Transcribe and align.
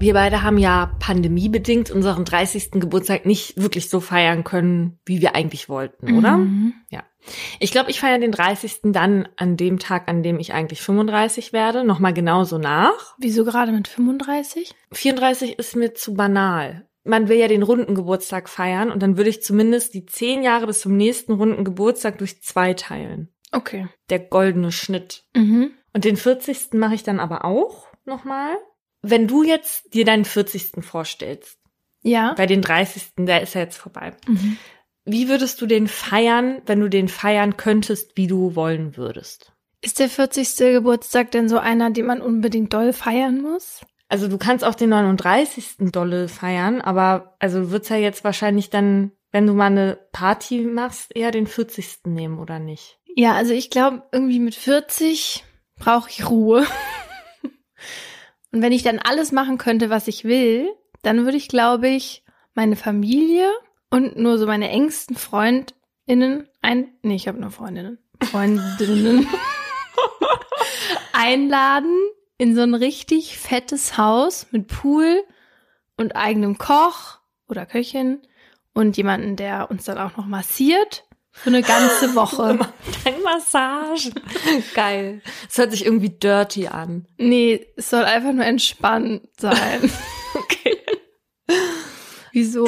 Wir 0.00 0.14
beide 0.14 0.42
haben 0.42 0.56
ja 0.56 0.96
pandemiebedingt 0.98 1.90
unseren 1.90 2.24
30. 2.24 2.70
Geburtstag 2.72 3.26
nicht 3.26 3.60
wirklich 3.60 3.90
so 3.90 4.00
feiern 4.00 4.44
können, 4.44 4.98
wie 5.04 5.20
wir 5.20 5.34
eigentlich 5.34 5.68
wollten, 5.68 6.16
oder? 6.16 6.38
Mhm. 6.38 6.72
Ja. 6.88 7.02
Ich 7.58 7.70
glaube, 7.70 7.90
ich 7.90 8.00
feiere 8.00 8.18
den 8.18 8.32
30. 8.32 8.80
dann 8.84 9.28
an 9.36 9.58
dem 9.58 9.78
Tag, 9.78 10.08
an 10.08 10.22
dem 10.22 10.38
ich 10.38 10.54
eigentlich 10.54 10.80
35 10.80 11.52
werde, 11.52 11.84
nochmal 11.84 12.14
genauso 12.14 12.56
nach. 12.56 13.14
Wieso 13.18 13.44
gerade 13.44 13.72
mit 13.72 13.88
35? 13.88 14.72
34 14.90 15.58
ist 15.58 15.76
mir 15.76 15.92
zu 15.92 16.14
banal. 16.14 16.88
Man 17.04 17.28
will 17.28 17.36
ja 17.36 17.48
den 17.48 17.62
runden 17.62 17.94
Geburtstag 17.94 18.48
feiern 18.48 18.90
und 18.90 19.02
dann 19.02 19.18
würde 19.18 19.28
ich 19.28 19.42
zumindest 19.42 19.92
die 19.92 20.06
zehn 20.06 20.42
Jahre 20.42 20.66
bis 20.66 20.80
zum 20.80 20.96
nächsten 20.96 21.34
runden 21.34 21.62
Geburtstag 21.62 22.16
durch 22.16 22.40
zwei 22.40 22.72
teilen. 22.72 23.28
Okay. 23.52 23.88
Der 24.08 24.20
goldene 24.20 24.72
Schnitt. 24.72 25.24
Mhm. 25.36 25.72
Und 25.92 26.06
den 26.06 26.16
40. 26.16 26.72
mache 26.72 26.94
ich 26.94 27.02
dann 27.02 27.20
aber 27.20 27.44
auch 27.44 27.88
nochmal. 28.06 28.56
Wenn 29.02 29.26
du 29.26 29.42
jetzt 29.42 29.92
dir 29.94 30.04
deinen 30.04 30.24
40. 30.24 30.82
vorstellst, 30.84 31.58
Ja. 32.02 32.34
bei 32.34 32.46
den 32.46 32.62
30. 32.62 33.12
der 33.26 33.42
ist 33.42 33.54
ja 33.54 33.62
jetzt 33.62 33.76
vorbei. 33.78 34.12
Mhm. 34.26 34.56
Wie 35.04 35.28
würdest 35.28 35.60
du 35.60 35.66
den 35.66 35.88
feiern, 35.88 36.60
wenn 36.66 36.80
du 36.80 36.88
den 36.88 37.08
feiern 37.08 37.56
könntest, 37.56 38.16
wie 38.16 38.26
du 38.26 38.54
wollen 38.54 38.96
würdest? 38.96 39.52
Ist 39.80 39.98
der 39.98 40.10
40. 40.10 40.56
Geburtstag 40.72 41.30
denn 41.30 41.48
so 41.48 41.58
einer, 41.58 41.90
den 41.90 42.06
man 42.06 42.20
unbedingt 42.20 42.72
doll 42.74 42.92
feiern 42.92 43.40
muss? 43.40 43.80
Also 44.08 44.28
du 44.28 44.36
kannst 44.38 44.64
auch 44.64 44.74
den 44.74 44.90
39. 44.90 45.90
Dolle 45.92 46.28
feiern, 46.28 46.80
aber 46.82 47.36
also 47.38 47.60
du 47.60 47.70
würdest 47.70 47.90
ja 47.90 47.96
jetzt 47.96 48.24
wahrscheinlich 48.24 48.68
dann, 48.68 49.12
wenn 49.32 49.46
du 49.46 49.54
mal 49.54 49.66
eine 49.66 49.98
Party 50.12 50.62
machst, 50.62 51.14
eher 51.16 51.30
den 51.30 51.46
40. 51.46 52.00
nehmen, 52.06 52.38
oder 52.38 52.58
nicht? 52.58 52.98
Ja, 53.16 53.34
also 53.34 53.54
ich 53.54 53.70
glaube, 53.70 54.02
irgendwie 54.12 54.40
mit 54.40 54.54
40 54.54 55.44
brauche 55.76 56.10
ich 56.10 56.28
Ruhe. 56.28 56.66
Und 58.52 58.62
wenn 58.62 58.72
ich 58.72 58.82
dann 58.82 58.98
alles 58.98 59.32
machen 59.32 59.58
könnte, 59.58 59.90
was 59.90 60.08
ich 60.08 60.24
will, 60.24 60.68
dann 61.02 61.24
würde 61.24 61.36
ich, 61.36 61.48
glaube 61.48 61.88
ich, 61.88 62.24
meine 62.54 62.76
Familie 62.76 63.50
und 63.90 64.16
nur 64.16 64.38
so 64.38 64.46
meine 64.46 64.68
engsten 64.70 65.16
FreundInnen 65.16 66.48
ein, 66.62 66.88
nee, 67.02 67.14
ich 67.14 67.28
habe 67.28 67.40
nur 67.40 67.50
Freundinnen, 67.50 67.98
Freundinnen 68.22 69.26
einladen 71.12 71.96
in 72.38 72.54
so 72.54 72.62
ein 72.62 72.74
richtig 72.74 73.38
fettes 73.38 73.96
Haus 73.96 74.46
mit 74.50 74.66
Pool 74.66 75.22
und 75.96 76.16
eigenem 76.16 76.58
Koch 76.58 77.18
oder 77.48 77.66
Köchin 77.66 78.20
und 78.74 78.96
jemanden, 78.96 79.36
der 79.36 79.70
uns 79.70 79.84
dann 79.84 79.98
auch 79.98 80.16
noch 80.16 80.26
massiert 80.26 81.04
für 81.42 81.48
eine 81.50 81.62
ganze 81.62 82.14
Woche. 82.14 82.58
Dein 83.04 83.22
Massage. 83.22 84.10
Geil. 84.74 85.22
Das 85.46 85.58
hört 85.58 85.70
sich 85.72 85.84
irgendwie 85.84 86.10
dirty 86.10 86.68
an. 86.68 87.06
Nee, 87.18 87.66
es 87.76 87.90
soll 87.90 88.04
einfach 88.04 88.32
nur 88.32 88.44
entspannt 88.44 89.22
sein. 89.38 89.90
Okay. 90.32 90.78
Wieso? 92.32 92.64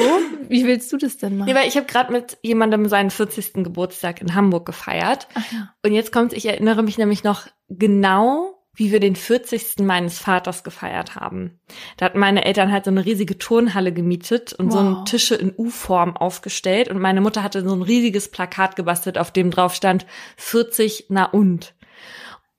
Wie 0.49 0.65
willst 0.65 0.91
du 0.91 0.97
das 0.97 1.17
denn 1.17 1.37
machen? 1.37 1.47
Nee, 1.47 1.55
weil 1.55 1.67
ich 1.67 1.77
habe 1.77 1.85
gerade 1.85 2.11
mit 2.11 2.37
jemandem 2.41 2.89
seinen 2.89 3.09
40. 3.09 3.53
Geburtstag 3.63 4.21
in 4.21 4.35
Hamburg 4.35 4.65
gefeiert. 4.65 5.29
Ach 5.33 5.51
ja. 5.53 5.73
Und 5.81 5.93
jetzt 5.93 6.11
kommt, 6.11 6.33
ich 6.33 6.45
erinnere 6.45 6.83
mich 6.83 6.97
nämlich 6.97 7.23
noch 7.23 7.47
genau, 7.69 8.62
wie 8.75 8.91
wir 8.91 8.99
den 8.99 9.15
40. 9.15 9.79
meines 9.79 10.17
Vaters 10.19 10.63
gefeiert 10.63 11.15
haben. 11.15 11.59
Da 11.97 12.05
hatten 12.05 12.19
meine 12.19 12.43
Eltern 12.45 12.71
halt 12.71 12.85
so 12.85 12.91
eine 12.91 13.05
riesige 13.05 13.37
Turnhalle 13.37 13.93
gemietet 13.93 14.53
und 14.53 14.71
so 14.71 14.79
Wow. 14.79 14.85
einen 14.85 15.05
Tische 15.05 15.35
in 15.35 15.53
U-Form 15.55 16.17
aufgestellt. 16.17 16.87
Und 16.89 16.99
meine 16.99 17.21
Mutter 17.21 17.43
hatte 17.43 17.67
so 17.67 17.75
ein 17.75 17.81
riesiges 17.83 18.29
Plakat 18.29 18.75
gebastelt, 18.75 19.17
auf 19.17 19.31
dem 19.31 19.51
drauf 19.51 19.75
stand 19.75 20.05
40, 20.37 21.05
na 21.09 21.25
und. 21.25 21.75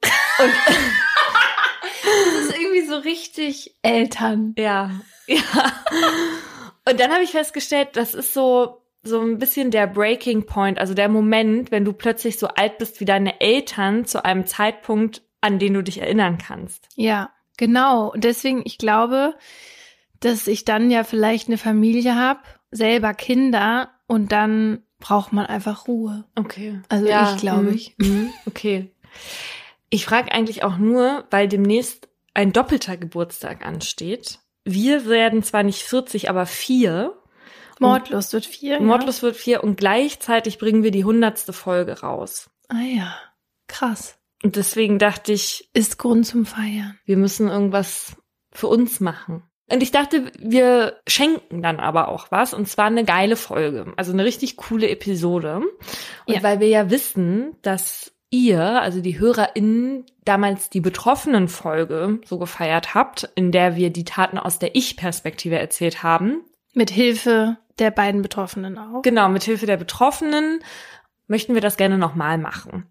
Das 2.05 2.45
ist 2.45 2.59
irgendwie 2.59 2.87
so 2.87 2.97
richtig 2.97 3.75
Eltern. 3.83 4.55
Ja, 4.59 4.91
ja. 5.27 5.39
Und 6.89 7.01
dann 7.01 7.11
habe 7.13 7.23
ich 7.25 7.31
festgestellt, 7.31 7.89
das 7.95 8.15
ist 8.15 8.35
so 8.35 8.81
so 9.07 9.21
ein 9.21 9.39
bisschen 9.39 9.71
der 9.71 9.87
Breaking 9.87 10.47
Point, 10.47 10.79
also 10.79 10.95
der 10.95 11.11
Moment, 11.11 11.71
wenn 11.71 11.85
du 11.85 11.93
plötzlich 11.93 12.39
so 12.39 12.49
alt 12.49 12.79
bist 12.79 13.01
wie 13.01 13.05
deine 13.05 13.39
Eltern 13.41 14.07
zu 14.07 14.25
einem 14.25 14.47
Zeitpunkt, 14.47 15.21
an 15.45 15.59
den 15.59 15.75
du 15.75 15.83
dich 15.83 16.01
erinnern 16.01 16.39
kannst. 16.39 16.89
Ja, 16.97 17.31
genau. 17.59 18.11
Und 18.11 18.25
deswegen, 18.25 18.63
ich 18.65 18.79
glaube, 18.79 19.35
dass 20.21 20.47
ich 20.47 20.65
dann 20.65 20.91
ja 20.91 21.05
vielleicht 21.05 21.49
eine 21.49 21.59
Familie 21.59 22.15
habe, 22.15 22.41
selber 22.71 23.13
Kinder 23.13 23.91
und 24.07 24.33
dann 24.33 24.83
braucht 25.01 25.35
man 25.35 25.45
einfach 25.45 25.87
Ruhe. 25.87 26.25
Okay. 26.35 26.81
Also 26.89 27.07
ich 27.07 27.41
glaube 27.41 27.65
mhm, 27.65 27.75
ich. 27.75 27.95
mhm, 27.99 28.33
Okay. 28.47 28.91
Ich 29.91 30.07
frage 30.07 30.33
eigentlich 30.33 30.65
auch 30.65 30.79
nur, 30.79 31.25
weil 31.31 31.47
demnächst 31.47 32.09
ein 32.33 32.53
doppelter 32.53 32.97
Geburtstag 32.97 33.65
ansteht. 33.65 34.41
Wir 34.65 35.07
werden 35.07 35.43
zwar 35.43 35.63
nicht 35.63 35.83
40, 35.83 36.31
aber 36.31 36.47
vier. 36.47 37.17
Mordlust 37.79 38.33
wird 38.33 38.47
vier. 38.47 38.81
Mordlos 38.81 39.23
wird 39.23 39.37
vier 39.37 39.63
und 39.63 39.77
gleichzeitig 39.77 40.59
bringen 40.59 40.83
wir 40.83 40.91
die 40.91 41.05
hundertste 41.05 41.53
Folge 41.53 42.01
raus. 42.01 42.51
Ja? 42.73 42.79
Ah 42.79 42.83
ja, 42.83 43.15
krass. 43.69 44.19
Und 44.45 44.57
deswegen 44.57 44.99
dachte 44.99 45.33
ich, 45.33 45.69
Ist 45.73 45.99
Grund 45.99 46.27
zum 46.27 46.45
Feiern. 46.47 46.99
wir 47.07 47.17
müssen 47.17 47.49
irgendwas 47.49 48.17
für 48.53 48.69
uns 48.69 49.01
machen. 49.01 49.43
Und 49.71 49.83
ich 49.83 49.91
dachte, 49.91 50.31
wir 50.39 51.01
schenken 51.09 51.63
dann 51.63 51.81
aber 51.81 52.09
auch 52.09 52.31
was, 52.31 52.53
und 52.53 52.69
zwar 52.69 52.85
eine 52.85 53.05
geile 53.05 53.35
Folge, 53.37 53.93
also 53.97 54.13
eine 54.13 54.25
richtig 54.25 54.57
coole 54.59 54.89
Episode. 54.91 55.63
Und 56.27 56.35
Ja. 56.35 56.43
weil 56.43 56.61
wir 56.61 56.69
ja 56.69 56.91
wissen, 56.91 57.57
dass 57.63 58.13
ihr, 58.29 58.61
also 58.83 59.01
die 59.01 59.19
HörerInnen, 59.19 60.05
damals 60.27 60.69
die 60.69 60.81
Betroffenen-Folge 60.81 62.21
so 62.27 62.39
gefeiert 62.39 62.95
habt, 62.95 63.31
in 63.37 63.53
der 63.53 63.77
wir 63.77 63.91
die 63.91 64.05
Taten 64.05 64.39
aus 64.39 64.59
der 64.59 64.75
Ich-Perspektive 64.77 65.59
erzählt 65.59 66.03
haben. 66.03 66.45
Mit 66.75 66.91
Hilfe 66.91 67.57
der 67.79 67.91
beiden 67.91 68.21
Betroffenen 68.23 68.77
auch. 68.79 69.03
Genau, 69.03 69.29
mit 69.31 69.45
Hilfe 69.45 69.67
der 69.67 69.77
Betroffenen 69.79 70.61
möchten 71.27 71.55
wir 71.55 71.61
das 71.61 71.77
gerne 71.77 71.99
nochmal 71.99 72.39
machen. 72.39 72.87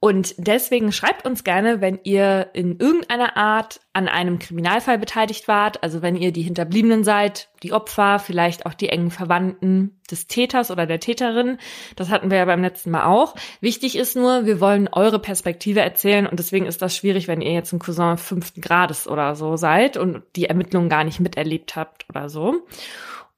Und 0.00 0.34
deswegen 0.38 0.92
schreibt 0.92 1.26
uns 1.26 1.44
gerne, 1.44 1.80
wenn 1.80 1.98
ihr 2.02 2.50
in 2.54 2.78
irgendeiner 2.78 3.36
Art 3.36 3.80
an 3.92 4.08
einem 4.08 4.38
Kriminalfall 4.38 4.98
beteiligt 4.98 5.48
wart, 5.48 5.82
also 5.82 6.02
wenn 6.02 6.16
ihr 6.16 6.32
die 6.32 6.42
Hinterbliebenen 6.42 7.04
seid, 7.04 7.48
die 7.62 7.72
Opfer, 7.72 8.18
vielleicht 8.18 8.66
auch 8.66 8.74
die 8.74 8.88
engen 8.88 9.10
Verwandten 9.10 10.00
des 10.10 10.26
Täters 10.26 10.70
oder 10.70 10.86
der 10.86 11.00
Täterin. 11.00 11.58
Das 11.96 12.10
hatten 12.10 12.30
wir 12.30 12.38
ja 12.38 12.44
beim 12.44 12.62
letzten 12.62 12.90
Mal 12.90 13.04
auch. 13.04 13.34
Wichtig 13.60 13.96
ist 13.96 14.16
nur, 14.16 14.44
wir 14.44 14.60
wollen 14.60 14.88
eure 14.92 15.18
Perspektive 15.18 15.80
erzählen 15.80 16.26
und 16.26 16.38
deswegen 16.38 16.66
ist 16.66 16.82
das 16.82 16.96
schwierig, 16.96 17.28
wenn 17.28 17.40
ihr 17.40 17.52
jetzt 17.52 17.72
ein 17.72 17.78
Cousin 17.78 18.18
fünften 18.18 18.60
Grades 18.60 19.08
oder 19.08 19.34
so 19.34 19.56
seid 19.56 19.96
und 19.96 20.22
die 20.36 20.46
Ermittlungen 20.46 20.88
gar 20.88 21.04
nicht 21.04 21.20
miterlebt 21.20 21.76
habt 21.76 22.06
oder 22.10 22.28
so. 22.28 22.66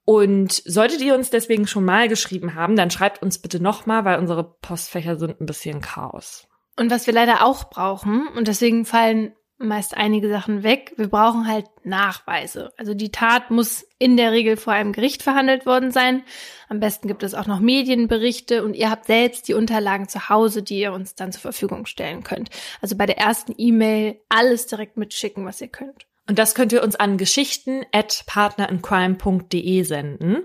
Und 0.07 0.53
solltet 0.65 1.01
ihr 1.01 1.17
uns 1.17 1.31
deswegen 1.31 1.67
schon 1.67 1.85
mal 1.85 2.09
geschrieben 2.09 2.55
haben, 2.55 2.77
dann 2.77 2.93
schreibt 2.93 3.23
uns 3.23 3.39
bitte 3.39 3.61
nochmal, 3.61 4.05
weil 4.05 4.21
unsere 4.21 4.45
Postfächer 4.45 5.19
sind 5.19 5.41
ein 5.41 5.47
bisschen 5.47 5.81
Chaos. 5.81 6.47
Und 6.79 6.93
was 6.93 7.09
wir 7.09 7.13
leider 7.13 7.45
auch 7.45 7.71
brauchen, 7.71 8.29
und 8.29 8.47
deswegen 8.47 8.85
fallen 8.85 9.35
meist 9.59 9.97
einige 9.97 10.29
Sachen 10.29 10.63
weg, 10.63 10.93
wir 10.97 11.09
brauchen 11.09 11.49
halt 11.49 11.67
Nachweise. 11.83 12.73
Also 12.77 12.95
die 12.95 13.11
Tat 13.11 13.51
muss 13.51 13.87
in 13.99 14.17
der 14.17 14.31
Regel 14.31 14.57
vor 14.57 14.75
einem 14.75 14.93
Gericht 14.93 15.23
verhandelt 15.23 15.67
worden 15.67 15.91
sein. 15.91 16.23
Am 16.69 16.79
besten 16.79 17.09
gibt 17.09 17.23
es 17.23 17.35
auch 17.35 17.47
noch 17.47 17.59
Medienberichte 17.59 18.63
und 18.65 18.75
ihr 18.75 18.91
habt 18.91 19.07
selbst 19.07 19.49
die 19.49 19.55
Unterlagen 19.55 20.09
zu 20.09 20.29
Hause, 20.29 20.63
die 20.63 20.79
ihr 20.79 20.93
uns 20.93 21.15
dann 21.15 21.33
zur 21.33 21.41
Verfügung 21.41 21.87
stellen 21.87 22.23
könnt. 22.23 22.51
Also 22.83 22.97
bei 22.97 23.07
der 23.07 23.19
ersten 23.19 23.55
E-Mail 23.57 24.21
alles 24.29 24.67
direkt 24.67 24.99
mitschicken, 24.99 25.47
was 25.47 25.61
ihr 25.61 25.69
könnt. 25.69 26.07
Und 26.29 26.39
das 26.39 26.55
könnt 26.55 26.73
ihr 26.73 26.83
uns 26.83 26.97
an 26.97 27.19
geschichten 27.19 27.83
at 27.93 28.25
partnerincrime.de 28.27 29.83
senden. 29.83 30.45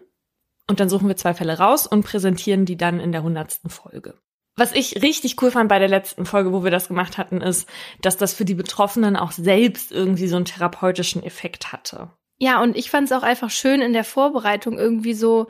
Und 0.68 0.80
dann 0.80 0.90
suchen 0.90 1.08
wir 1.08 1.18
zwei 1.18 1.34
Fälle 1.34 1.58
raus 1.58 1.88
und 1.88 2.06
präsentieren 2.06 2.66
die 2.66 2.78
dann 2.78 3.00
in 3.00 3.12
der 3.12 3.24
hundertsten 3.24 3.69
Folge. 3.69 4.19
Was 4.56 4.74
ich 4.74 5.01
richtig 5.01 5.42
cool 5.42 5.50
fand 5.50 5.69
bei 5.69 5.80
der 5.80 5.88
letzten 5.88 6.25
Folge, 6.25 6.51
wo 6.54 6.63
wir 6.63 6.72
das 6.72 6.88
gemacht 6.88 7.18
hatten, 7.18 7.42
ist, 7.42 7.68
dass 8.01 8.18
das 8.18 8.33
für 8.33 8.45
die 8.45 8.54
Betroffenen 8.54 9.16
auch 9.16 9.31
selbst 9.31 9.92
irgendwie 9.92 10.28
so 10.28 10.36
einen 10.36 10.45
therapeutischen 10.45 11.24
Effekt 11.24 11.72
hatte. 11.72 12.12
Ja, 12.38 12.62
und 12.62 12.77
ich 12.77 12.89
fand 12.89 13.06
es 13.06 13.12
auch 13.12 13.24
einfach 13.24 13.50
schön 13.50 13.81
in 13.81 13.94
der 13.94 14.04
Vorbereitung 14.04 14.77
irgendwie 14.77 15.13
so 15.13 15.48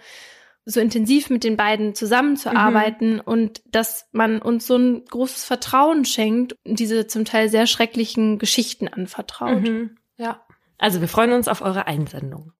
so 0.63 0.79
intensiv 0.79 1.29
mit 1.29 1.43
den 1.43 1.57
beiden 1.57 1.95
zusammenzuarbeiten 1.95 3.19
und 3.19 3.61
dass 3.65 4.07
man 4.11 4.39
uns 4.39 4.67
so 4.67 4.75
ein 4.75 5.05
großes 5.05 5.43
Vertrauen 5.43 6.05
schenkt 6.05 6.55
und 6.63 6.79
diese 6.79 7.07
zum 7.07 7.25
Teil 7.25 7.49
sehr 7.49 7.65
schrecklichen 7.65 8.37
Geschichten 8.37 8.87
anvertraut. 8.87 9.63
Mhm. 9.63 9.97
Ja. 10.21 10.45
Also 10.77 11.01
wir 11.01 11.07
freuen 11.07 11.31
uns 11.31 11.47
auf 11.47 11.61
eure 11.61 11.87
Einsendung. 11.87 12.53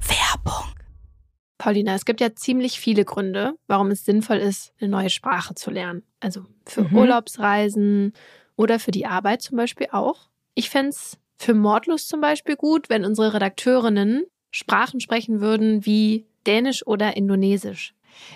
Werbung. 0.00 0.66
Paulina, 1.56 1.94
es 1.94 2.04
gibt 2.04 2.20
ja 2.20 2.34
ziemlich 2.34 2.78
viele 2.78 3.06
Gründe, 3.06 3.54
warum 3.68 3.90
es 3.90 4.04
sinnvoll 4.04 4.36
ist, 4.36 4.74
eine 4.78 4.90
neue 4.90 5.08
Sprache 5.08 5.54
zu 5.54 5.70
lernen. 5.70 6.02
Also 6.20 6.44
für 6.66 6.82
Mhm. 6.82 6.96
Urlaubsreisen 6.96 8.12
oder 8.56 8.78
für 8.78 8.90
die 8.90 9.06
Arbeit 9.06 9.40
zum 9.40 9.56
Beispiel 9.56 9.88
auch. 9.92 10.28
Ich 10.54 10.68
fände 10.68 10.90
es 10.90 11.16
für 11.38 11.54
Mordlust 11.54 12.10
zum 12.10 12.20
Beispiel 12.20 12.56
gut, 12.56 12.90
wenn 12.90 13.06
unsere 13.06 13.32
Redakteurinnen 13.32 14.24
Sprachen 14.50 15.00
sprechen 15.00 15.40
würden 15.40 15.86
wie 15.86 16.26
Dänisch 16.46 16.86
oder 16.86 17.16
Indonesisch. 17.16 17.94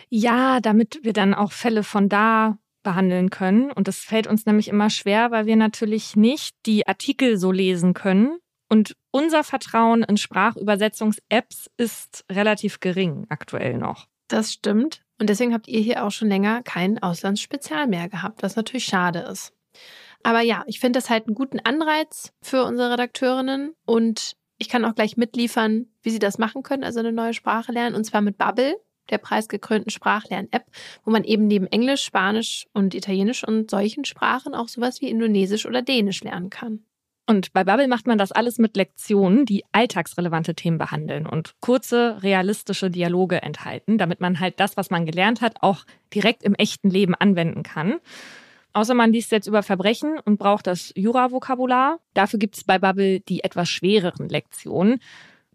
Ja, 0.08 0.60
damit 0.60 1.00
wir 1.02 1.12
dann 1.12 1.34
auch 1.34 1.52
Fälle 1.52 1.82
von 1.82 2.08
da 2.08 2.56
behandeln 2.82 3.31
können. 3.31 3.70
Und 3.70 3.88
das 3.88 3.99
fällt 3.99 4.26
uns 4.26 4.46
nämlich 4.46 4.69
immer 4.69 4.90
schwer, 4.90 5.31
weil 5.31 5.46
wir 5.46 5.56
natürlich 5.56 6.17
nicht 6.17 6.55
die 6.67 6.87
Artikel 6.87 7.37
so 7.37 7.52
lesen 7.52 7.94
können, 7.94 8.38
Und 8.73 8.96
unser 9.11 9.44
Vertrauen 9.44 10.02
in 10.02 10.17
Sprachübersetzungs-Apps 10.17 11.69
ist 11.76 12.25
relativ 12.32 12.81
gering 12.81 13.26
aktuell 13.29 13.76
noch. 13.76 14.06
Das 14.29 14.50
stimmt. 14.50 15.02
Und 15.20 15.29
deswegen 15.29 15.52
habt 15.52 15.69
ihr 15.69 15.81
hier 15.81 16.02
auch 16.02 16.11
schon 16.11 16.29
länger 16.29 16.62
kein 16.62 16.99
Auslandsspezial 17.02 17.87
mehr 17.87 18.08
gehabt, 18.08 18.43
was 18.43 18.56
natürlich 18.56 18.87
schade 18.87 19.19
ist. 19.31 19.52
Aber 20.23 20.40
ja, 20.40 20.64
ich 20.67 20.81
finde 20.81 21.00
das 21.00 21.11
halt 21.11 21.26
einen 21.26 21.35
guten 21.35 21.61
Anreiz 21.61 22.32
für 22.40 22.64
unsere 22.64 22.93
Redakteurinnen 22.93 23.75
und 23.85 24.37
ich 24.56 24.70
kann 24.70 24.87
auch 24.87 24.94
gleich 24.94 25.19
mitliefern, 25.19 25.88
wie 26.02 26.08
sie 26.11 26.19
das 26.19 26.38
machen 26.38 26.62
können, 26.62 26.82
also 26.82 27.00
eine 27.00 27.12
neue 27.12 27.35
Sprache 27.35 27.73
lernen 27.73 27.94
und 27.94 28.05
zwar 28.05 28.23
mit 28.23 28.38
Bubble, 28.38 28.76
der 29.12 29.19
preisgekrönten 29.19 29.91
Sprachlern-App, 29.91 30.64
wo 31.05 31.12
man 31.12 31.23
eben 31.23 31.47
neben 31.47 31.67
Englisch, 31.67 32.03
Spanisch 32.03 32.67
und 32.73 32.94
Italienisch 32.94 33.47
und 33.47 33.70
solchen 33.70 34.05
Sprachen 34.05 34.55
auch 34.55 34.69
sowas 34.69 35.00
wie 35.00 35.09
Indonesisch 35.09 35.67
oder 35.67 35.82
Dänisch 35.82 36.25
lernen 36.25 36.50
kann. 36.50 36.85
Und 37.29 37.53
bei 37.53 37.62
Bubble 37.62 37.87
macht 37.87 38.06
man 38.09 38.19
das 38.19 38.32
alles 38.32 38.59
mit 38.59 38.76
Lektionen, 38.76 39.47
die 39.47 39.64
alltagsrelevante 39.70 40.55
Themen 40.55 40.79
behandeln 40.79 41.26
und 41.26 41.55
kurze, 41.61 42.23
realistische 42.23 42.91
Dialoge 42.91 43.41
enthalten, 43.43 43.97
damit 43.97 44.20
man 44.20 44.41
halt 44.41 44.59
das, 44.59 44.76
was 44.76 44.91
man 44.91 45.06
gelernt 45.06 45.41
hat, 45.41 45.56
auch 45.61 45.85
direkt 46.12 46.43
im 46.43 46.55
echten 46.55 46.91
Leben 46.91 47.14
anwenden 47.14 47.62
kann. 47.62 48.00
Außer 48.73 48.94
man 48.94 49.12
liest 49.12 49.32
jetzt 49.32 49.47
über 49.47 49.62
Verbrechen 49.62 50.19
und 50.25 50.38
braucht 50.38 50.67
das 50.67 50.93
Jura-Vokabular. 50.97 52.00
Dafür 52.14 52.38
gibt 52.38 52.56
es 52.56 52.64
bei 52.64 52.79
Bubble 52.79 53.20
die 53.20 53.44
etwas 53.44 53.69
schwereren 53.69 54.29
Lektionen. 54.29 54.99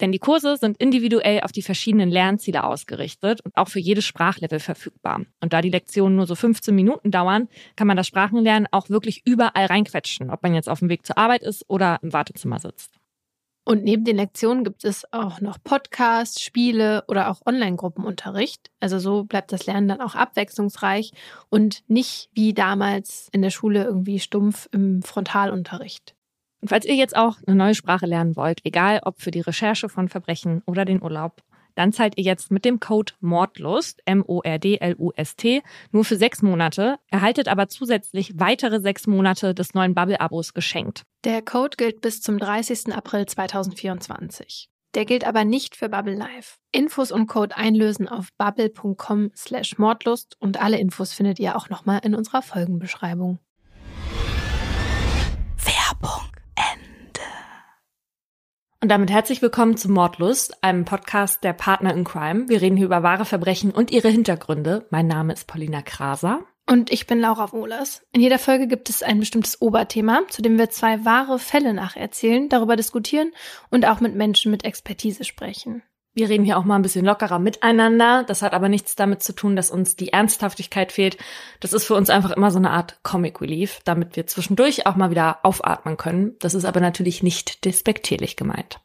Denn 0.01 0.11
die 0.11 0.19
Kurse 0.19 0.57
sind 0.57 0.77
individuell 0.77 1.41
auf 1.41 1.51
die 1.51 1.61
verschiedenen 1.61 2.09
Lernziele 2.09 2.63
ausgerichtet 2.63 3.41
und 3.41 3.55
auch 3.57 3.67
für 3.67 3.79
jedes 3.79 4.05
Sprachlevel 4.05 4.59
verfügbar. 4.59 5.21
Und 5.41 5.53
da 5.53 5.61
die 5.61 5.71
Lektionen 5.71 6.15
nur 6.15 6.27
so 6.27 6.35
15 6.35 6.75
Minuten 6.75 7.11
dauern, 7.11 7.47
kann 7.75 7.87
man 7.87 7.97
das 7.97 8.07
Sprachenlernen 8.07 8.67
auch 8.71 8.89
wirklich 8.89 9.23
überall 9.25 9.65
reinquetschen, 9.65 10.29
ob 10.29 10.43
man 10.43 10.53
jetzt 10.53 10.69
auf 10.69 10.79
dem 10.79 10.89
Weg 10.89 11.05
zur 11.05 11.17
Arbeit 11.17 11.43
ist 11.43 11.65
oder 11.67 11.99
im 12.01 12.13
Wartezimmer 12.13 12.59
sitzt. 12.59 12.93
Und 13.67 13.83
neben 13.83 14.05
den 14.05 14.15
Lektionen 14.15 14.63
gibt 14.63 14.85
es 14.85 15.11
auch 15.11 15.41
noch 15.41 15.57
Podcasts, 15.61 16.41
Spiele 16.41 17.03
oder 17.09 17.29
auch 17.29 17.41
Online-Gruppenunterricht. 17.45 18.71
Also 18.79 18.97
so 18.97 19.25
bleibt 19.25 19.51
das 19.51 19.65
Lernen 19.65 19.89
dann 19.89 19.99
auch 19.99 20.15
abwechslungsreich 20.15 21.11
und 21.49 21.83
nicht 21.89 22.29
wie 22.31 22.53
damals 22.53 23.27
in 23.33 23.41
der 23.41 23.49
Schule 23.49 23.83
irgendwie 23.83 24.21
stumpf 24.21 24.69
im 24.71 25.01
Frontalunterricht. 25.01 26.16
Und 26.61 26.69
falls 26.69 26.85
ihr 26.85 26.95
jetzt 26.95 27.15
auch 27.15 27.37
eine 27.45 27.55
neue 27.55 27.75
Sprache 27.75 28.05
lernen 28.05 28.35
wollt, 28.35 28.59
egal 28.63 29.01
ob 29.03 29.21
für 29.21 29.31
die 29.31 29.41
Recherche 29.41 29.89
von 29.89 30.09
Verbrechen 30.09 30.61
oder 30.65 30.85
den 30.85 31.01
Urlaub, 31.01 31.41
dann 31.77 31.93
zahlt 31.93 32.17
ihr 32.17 32.23
jetzt 32.23 32.49
mit 32.49 32.65
dem 32.65 32.79
Code 32.79 33.13
Mordlust, 33.19 34.01
M-O-R-D-L-U-S-T, 34.05 35.61
nur 35.91 36.05
für 36.05 36.17
sechs 36.17 36.41
Monate, 36.41 36.97
erhaltet 37.11 37.47
aber 37.47 37.67
zusätzlich 37.67 38.39
weitere 38.39 38.79
sechs 38.79 39.05
Monate 39.05 39.53
des 39.53 39.75
neuen 39.75 39.93
Bubble-Abos 39.93 40.55
geschenkt. 40.55 41.03
Der 41.23 41.43
Code 41.43 41.77
gilt 41.77 42.01
bis 42.01 42.21
zum 42.21 42.39
30. 42.39 42.93
April 42.95 43.27
2024. 43.27 44.69
Der 44.95 45.05
gilt 45.05 45.27
aber 45.27 45.45
nicht 45.45 45.75
für 45.75 45.89
Bubble 45.89 46.15
Live. 46.15 46.57
Infos 46.71 47.11
und 47.11 47.27
Code 47.27 47.55
einlösen 47.55 48.07
auf 48.07 48.29
bubble.com 48.39 49.29
slash 49.35 49.77
Mordlust 49.77 50.35
und 50.39 50.59
alle 50.59 50.79
Infos 50.79 51.13
findet 51.13 51.37
ihr 51.37 51.55
auch 51.55 51.69
nochmal 51.69 51.99
in 52.03 52.15
unserer 52.15 52.41
Folgenbeschreibung. 52.41 53.37
Und 58.79 58.89
damit 58.89 59.09
herzlich 59.09 59.41
willkommen 59.41 59.75
zu 59.75 59.89
Mordlust, 59.89 60.63
einem 60.63 60.85
Podcast 60.85 61.43
der 61.43 61.53
Partner 61.53 61.95
in 61.95 62.03
Crime. 62.03 62.47
Wir 62.47 62.61
reden 62.61 62.77
hier 62.77 62.85
über 62.85 63.01
wahre 63.01 63.25
Verbrechen 63.25 63.71
und 63.71 63.89
ihre 63.89 64.09
Hintergründe. 64.09 64.85
Mein 64.91 65.07
Name 65.07 65.33
ist 65.33 65.47
Paulina 65.47 65.81
Kraser. 65.81 66.45
Und 66.69 66.91
ich 66.91 67.07
bin 67.07 67.19
Laura 67.19 67.51
Wohlers. 67.53 68.03
In 68.11 68.21
jeder 68.21 68.37
Folge 68.37 68.67
gibt 68.67 68.89
es 68.91 69.01
ein 69.01 69.19
bestimmtes 69.19 69.63
Oberthema, 69.63 70.21
zu 70.29 70.43
dem 70.43 70.59
wir 70.59 70.69
zwei 70.69 71.03
wahre 71.05 71.39
Fälle 71.39 71.73
nacherzählen, 71.73 72.49
darüber 72.49 72.75
diskutieren 72.75 73.31
und 73.71 73.87
auch 73.87 73.99
mit 73.99 74.13
Menschen 74.13 74.51
mit 74.51 74.63
Expertise 74.63 75.23
sprechen. 75.23 75.81
Wir 76.17 76.29
reden 76.29 76.45
hier 76.45 76.57
auch 76.57 76.63
mal 76.63 76.77
ein 76.77 76.81
bisschen 76.81 77.05
lockerer 77.05 77.37
miteinander. 77.37 78.23
Das 78.23 78.41
hat 78.41 78.53
aber 78.53 78.69
nichts 78.69 78.95
damit 78.95 79.21
zu 79.21 79.33
tun, 79.33 79.55
dass 79.55 79.69
uns 79.69 79.95
die 79.95 80.13
Ernsthaftigkeit 80.13 80.91
fehlt. 80.91 81.15
Das 81.59 81.73
ist 81.73 81.83
für 81.83 81.93
uns 81.93 82.09
einfach 82.09 82.31
immer 82.31 82.49
so 82.49 82.57
eine 82.57 82.71
Art 82.71 82.97
Comic 83.03 83.39
Relief, 83.39 83.81
damit 83.85 84.15
wir 84.15 84.25
zwischendurch 84.25 84.87
auch 84.87 84.95
mal 84.95 85.11
wieder 85.11 85.45
aufatmen 85.45 85.95
können. 85.95 86.35
Das 86.39 86.55
ist 86.55 86.65
aber 86.65 86.79
natürlich 86.79 87.21
nicht 87.21 87.65
despektierlich 87.65 88.35
gemeint. 88.35 88.79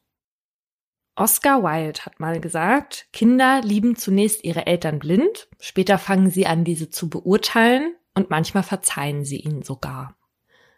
Oscar 1.16 1.62
Wilde 1.62 2.00
hat 2.04 2.20
mal 2.20 2.38
gesagt, 2.38 3.06
Kinder 3.14 3.62
lieben 3.62 3.96
zunächst 3.96 4.44
ihre 4.44 4.66
Eltern 4.66 4.98
blind, 4.98 5.48
später 5.58 5.96
fangen 5.96 6.30
sie 6.30 6.46
an, 6.46 6.64
diese 6.64 6.90
zu 6.90 7.08
beurteilen 7.08 7.94
und 8.14 8.28
manchmal 8.28 8.62
verzeihen 8.62 9.24
sie 9.24 9.38
ihnen 9.38 9.62
sogar. 9.62 10.18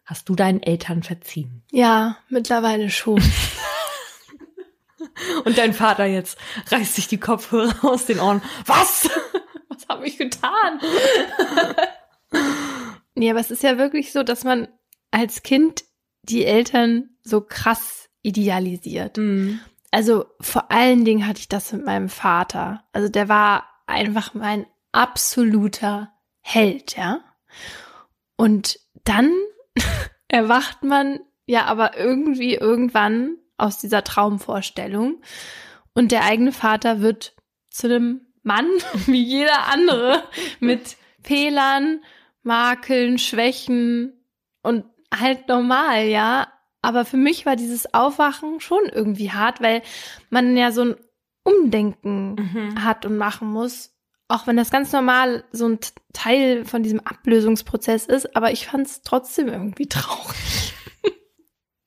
Hast 0.04 0.28
du 0.28 0.36
deinen 0.36 0.62
Eltern 0.62 1.02
verziehen? 1.02 1.64
Ja, 1.72 2.18
mittlerweile 2.28 2.90
schon. 2.90 3.20
Und 5.44 5.58
dein 5.58 5.72
Vater 5.72 6.04
jetzt 6.04 6.38
reißt 6.68 6.94
sich 6.94 7.08
die 7.08 7.20
Kopfhörer 7.20 7.84
aus 7.84 8.06
den 8.06 8.20
Ohren. 8.20 8.42
Was? 8.66 9.08
Was 9.68 9.88
habe 9.88 10.06
ich 10.06 10.18
getan? 10.18 10.80
nee, 13.14 13.30
aber 13.30 13.40
es 13.40 13.50
ist 13.50 13.62
ja 13.62 13.78
wirklich 13.78 14.12
so, 14.12 14.22
dass 14.22 14.44
man 14.44 14.68
als 15.10 15.42
Kind 15.42 15.84
die 16.22 16.44
Eltern 16.44 17.10
so 17.22 17.40
krass 17.40 18.08
idealisiert. 18.22 19.16
Mhm. 19.16 19.60
Also 19.90 20.26
vor 20.40 20.70
allen 20.70 21.04
Dingen 21.04 21.26
hatte 21.26 21.40
ich 21.40 21.48
das 21.48 21.72
mit 21.72 21.84
meinem 21.84 22.08
Vater. 22.08 22.84
Also 22.92 23.08
der 23.08 23.28
war 23.28 23.68
einfach 23.86 24.34
mein 24.34 24.66
absoluter 24.92 26.12
Held, 26.40 26.96
ja. 26.96 27.20
Und 28.36 28.80
dann 29.04 29.32
erwacht 30.28 30.82
man 30.82 31.20
ja 31.46 31.66
aber 31.66 31.96
irgendwie 31.96 32.54
irgendwann 32.54 33.36
aus 33.56 33.78
dieser 33.78 34.04
Traumvorstellung. 34.04 35.22
Und 35.94 36.12
der 36.12 36.24
eigene 36.24 36.52
Vater 36.52 37.00
wird 37.00 37.34
zu 37.70 37.86
einem 37.86 38.26
Mann, 38.42 38.68
wie 39.06 39.22
jeder 39.22 39.68
andere, 39.68 40.22
mit 40.60 40.96
Fehlern, 41.22 42.00
Makeln, 42.42 43.18
Schwächen 43.18 44.12
und 44.62 44.84
halt 45.12 45.48
normal, 45.48 46.04
ja. 46.04 46.48
Aber 46.82 47.06
für 47.06 47.16
mich 47.16 47.46
war 47.46 47.56
dieses 47.56 47.94
Aufwachen 47.94 48.60
schon 48.60 48.84
irgendwie 48.92 49.32
hart, 49.32 49.62
weil 49.62 49.82
man 50.28 50.54
ja 50.56 50.70
so 50.70 50.82
ein 50.82 50.96
Umdenken 51.42 52.34
mhm. 52.34 52.84
hat 52.84 53.06
und 53.06 53.16
machen 53.16 53.48
muss. 53.48 53.92
Auch 54.28 54.46
wenn 54.46 54.56
das 54.56 54.70
ganz 54.70 54.92
normal 54.92 55.44
so 55.52 55.66
ein 55.66 55.78
Teil 56.12 56.64
von 56.64 56.82
diesem 56.82 57.00
Ablösungsprozess 57.00 58.06
ist, 58.06 58.36
aber 58.36 58.52
ich 58.52 58.66
fand 58.66 58.86
es 58.86 59.02
trotzdem 59.02 59.48
irgendwie 59.48 59.86
traurig 59.86 60.73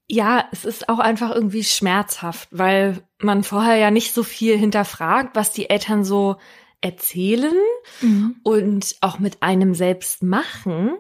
ja, 0.08 0.48
es 0.52 0.66
ist 0.66 0.90
auch 0.90 1.00
einfach 1.00 1.34
irgendwie 1.34 1.64
schmerzhaft, 1.64 2.50
weil 2.52 3.04
man 3.20 3.44
vorher 3.44 3.76
ja 3.76 3.92
nicht 3.92 4.14
so 4.14 4.24
viel 4.24 4.58
hinterfragt, 4.58 5.36
was 5.36 5.52
die 5.52 5.70
Eltern 5.70 6.06
so 6.06 6.38
erzählen 6.80 7.56
mhm. 8.02 8.38
und 8.44 8.96
auch 9.02 9.20
mit 9.20 9.44
einem 9.44 9.76
selbst 9.76 10.24
machen. 10.24 10.98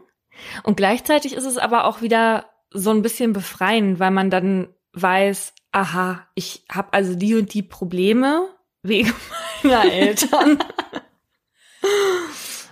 Und 0.63 0.77
gleichzeitig 0.77 1.33
ist 1.33 1.45
es 1.45 1.57
aber 1.57 1.85
auch 1.85 2.01
wieder 2.01 2.45
so 2.71 2.91
ein 2.91 3.01
bisschen 3.01 3.33
befreiend, 3.33 3.99
weil 3.99 4.11
man 4.11 4.29
dann 4.29 4.67
weiß, 4.93 5.53
aha, 5.71 6.27
ich 6.35 6.65
habe 6.69 6.93
also 6.93 7.15
die 7.15 7.35
und 7.35 7.53
die 7.53 7.63
Probleme 7.63 8.49
wegen 8.81 9.13
meiner 9.63 9.91
Eltern. 9.91 10.59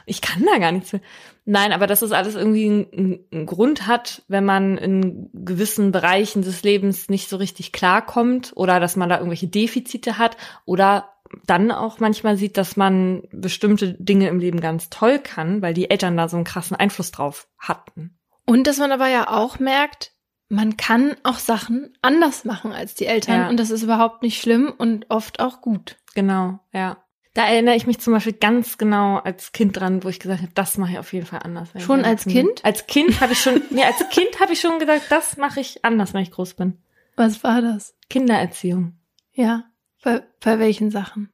ich 0.06 0.22
kann 0.22 0.46
da 0.46 0.58
gar 0.58 0.74
nichts 0.74 0.92
mehr. 0.92 1.02
Nein, 1.46 1.74
aber 1.74 1.86
dass 1.86 2.02
es 2.02 2.12
alles 2.12 2.34
irgendwie 2.34 2.66
einen, 2.66 3.26
einen, 3.32 3.46
Grund 3.46 3.86
hat, 3.86 4.24
wenn 4.28 4.46
man 4.46 4.78
in 4.78 5.30
gewissen 5.34 5.92
Bereichen 5.92 6.42
des 6.42 6.64
Lebens 6.64 7.08
nicht 7.08 7.30
so 7.30 7.38
richtig 7.38 7.72
klarkommt 7.72 8.52
oder 8.56 8.80
dass 8.80 8.96
man 8.96 9.10
da 9.10 9.18
irgendwelche 9.18 9.48
Defizite 9.48 10.18
hat 10.18 10.38
oder 10.66 11.12
dann 11.46 11.72
auch 11.72 12.00
manchmal 12.00 12.38
sieht, 12.38 12.58
dass 12.58 12.78
man 12.78 13.24
bestimmte 13.32 13.94
Dinge 13.94 14.28
im 14.28 14.40
Leben 14.40 14.60
ganz 14.60 14.90
toll 14.90 15.20
kann, 15.20 15.62
weil 15.62 15.76
die 15.76 15.90
Eltern 15.90 16.18
da 16.18 16.28
so 16.28 16.38
einen 16.38 16.46
krassen 16.46 16.76
Einfluss 16.76 17.12
drauf 17.12 17.48
hatten. 17.60 18.18
Und 18.46 18.66
dass 18.66 18.78
man 18.78 18.92
aber 18.92 19.08
ja 19.08 19.30
auch 19.30 19.60
merkt, 19.60 20.14
man 20.50 20.78
kann 20.78 21.16
auch 21.24 21.40
Sachen 21.40 21.96
anders 22.02 22.46
machen 22.46 22.72
als 22.72 22.96
die 22.96 23.08
Eltern 23.08 23.36
ja. 23.42 23.50
und 23.50 23.60
das 23.60 23.72
ist 23.72 23.84
überhaupt 23.84 24.22
nicht 24.22 24.40
schlimm 24.40 24.74
und 24.76 25.10
oft 25.10 25.40
auch 25.40 25.62
gut. 25.62 25.98
Genau, 26.14 26.60
ja. 26.72 26.98
Da 27.36 27.48
erinnere 27.50 27.76
ich 27.76 27.86
mich 27.86 28.00
zum 28.00 28.14
Beispiel 28.14 28.32
ganz 28.32 28.78
genau 28.78 29.18
als 29.18 29.52
Kind 29.52 29.78
dran, 29.78 30.06
wo 30.06 30.08
ich 30.08 30.22
gesagt 30.22 30.42
habe, 30.42 30.54
das 30.56 30.78
mache 30.78 30.94
ich 30.94 31.00
auf 31.00 31.12
jeden 31.12 31.26
Fall 31.26 31.42
anders. 31.44 31.70
Schon 31.78 32.06
als 32.06 32.24
Kind? 32.24 32.64
Als 32.64 32.88
Kind 32.88 33.20
habe 33.20 33.34
ich 33.34 33.42
schon, 33.42 33.62
nee, 33.72 33.84
als 33.84 33.98
Kind 34.10 34.40
habe 34.40 34.54
ich 34.54 34.62
schon 34.62 34.80
gesagt, 34.80 35.04
das 35.10 35.36
mache 35.36 35.60
ich 35.60 35.84
anders, 35.84 36.14
wenn 36.14 36.22
ich 36.22 36.32
groß 36.32 36.54
bin. 36.54 36.82
Was 37.18 37.44
war 37.44 37.62
das? 37.62 37.94
Kindererziehung. 38.10 38.98
Ja. 39.34 39.66
Bei, 40.02 40.24
bei 40.40 40.60
welchen 40.60 40.92
Sachen? 40.92 41.30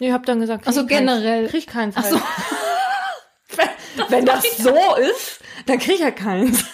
Ich 0.00 0.10
habe 0.10 0.24
dann 0.24 0.40
gesagt, 0.40 0.66
also 0.66 0.86
generell 0.86 1.46
krieg 1.48 1.66
keins. 1.66 1.96
Ach 1.98 2.04
so. 2.04 2.20
wenn, 3.56 4.08
wenn 4.08 4.24
das 4.24 4.56
so 4.56 4.74
ist, 4.96 5.40
dann 5.66 5.78
krieg 5.78 5.96
ich 5.96 6.00
ja 6.00 6.12
keins. 6.12 6.64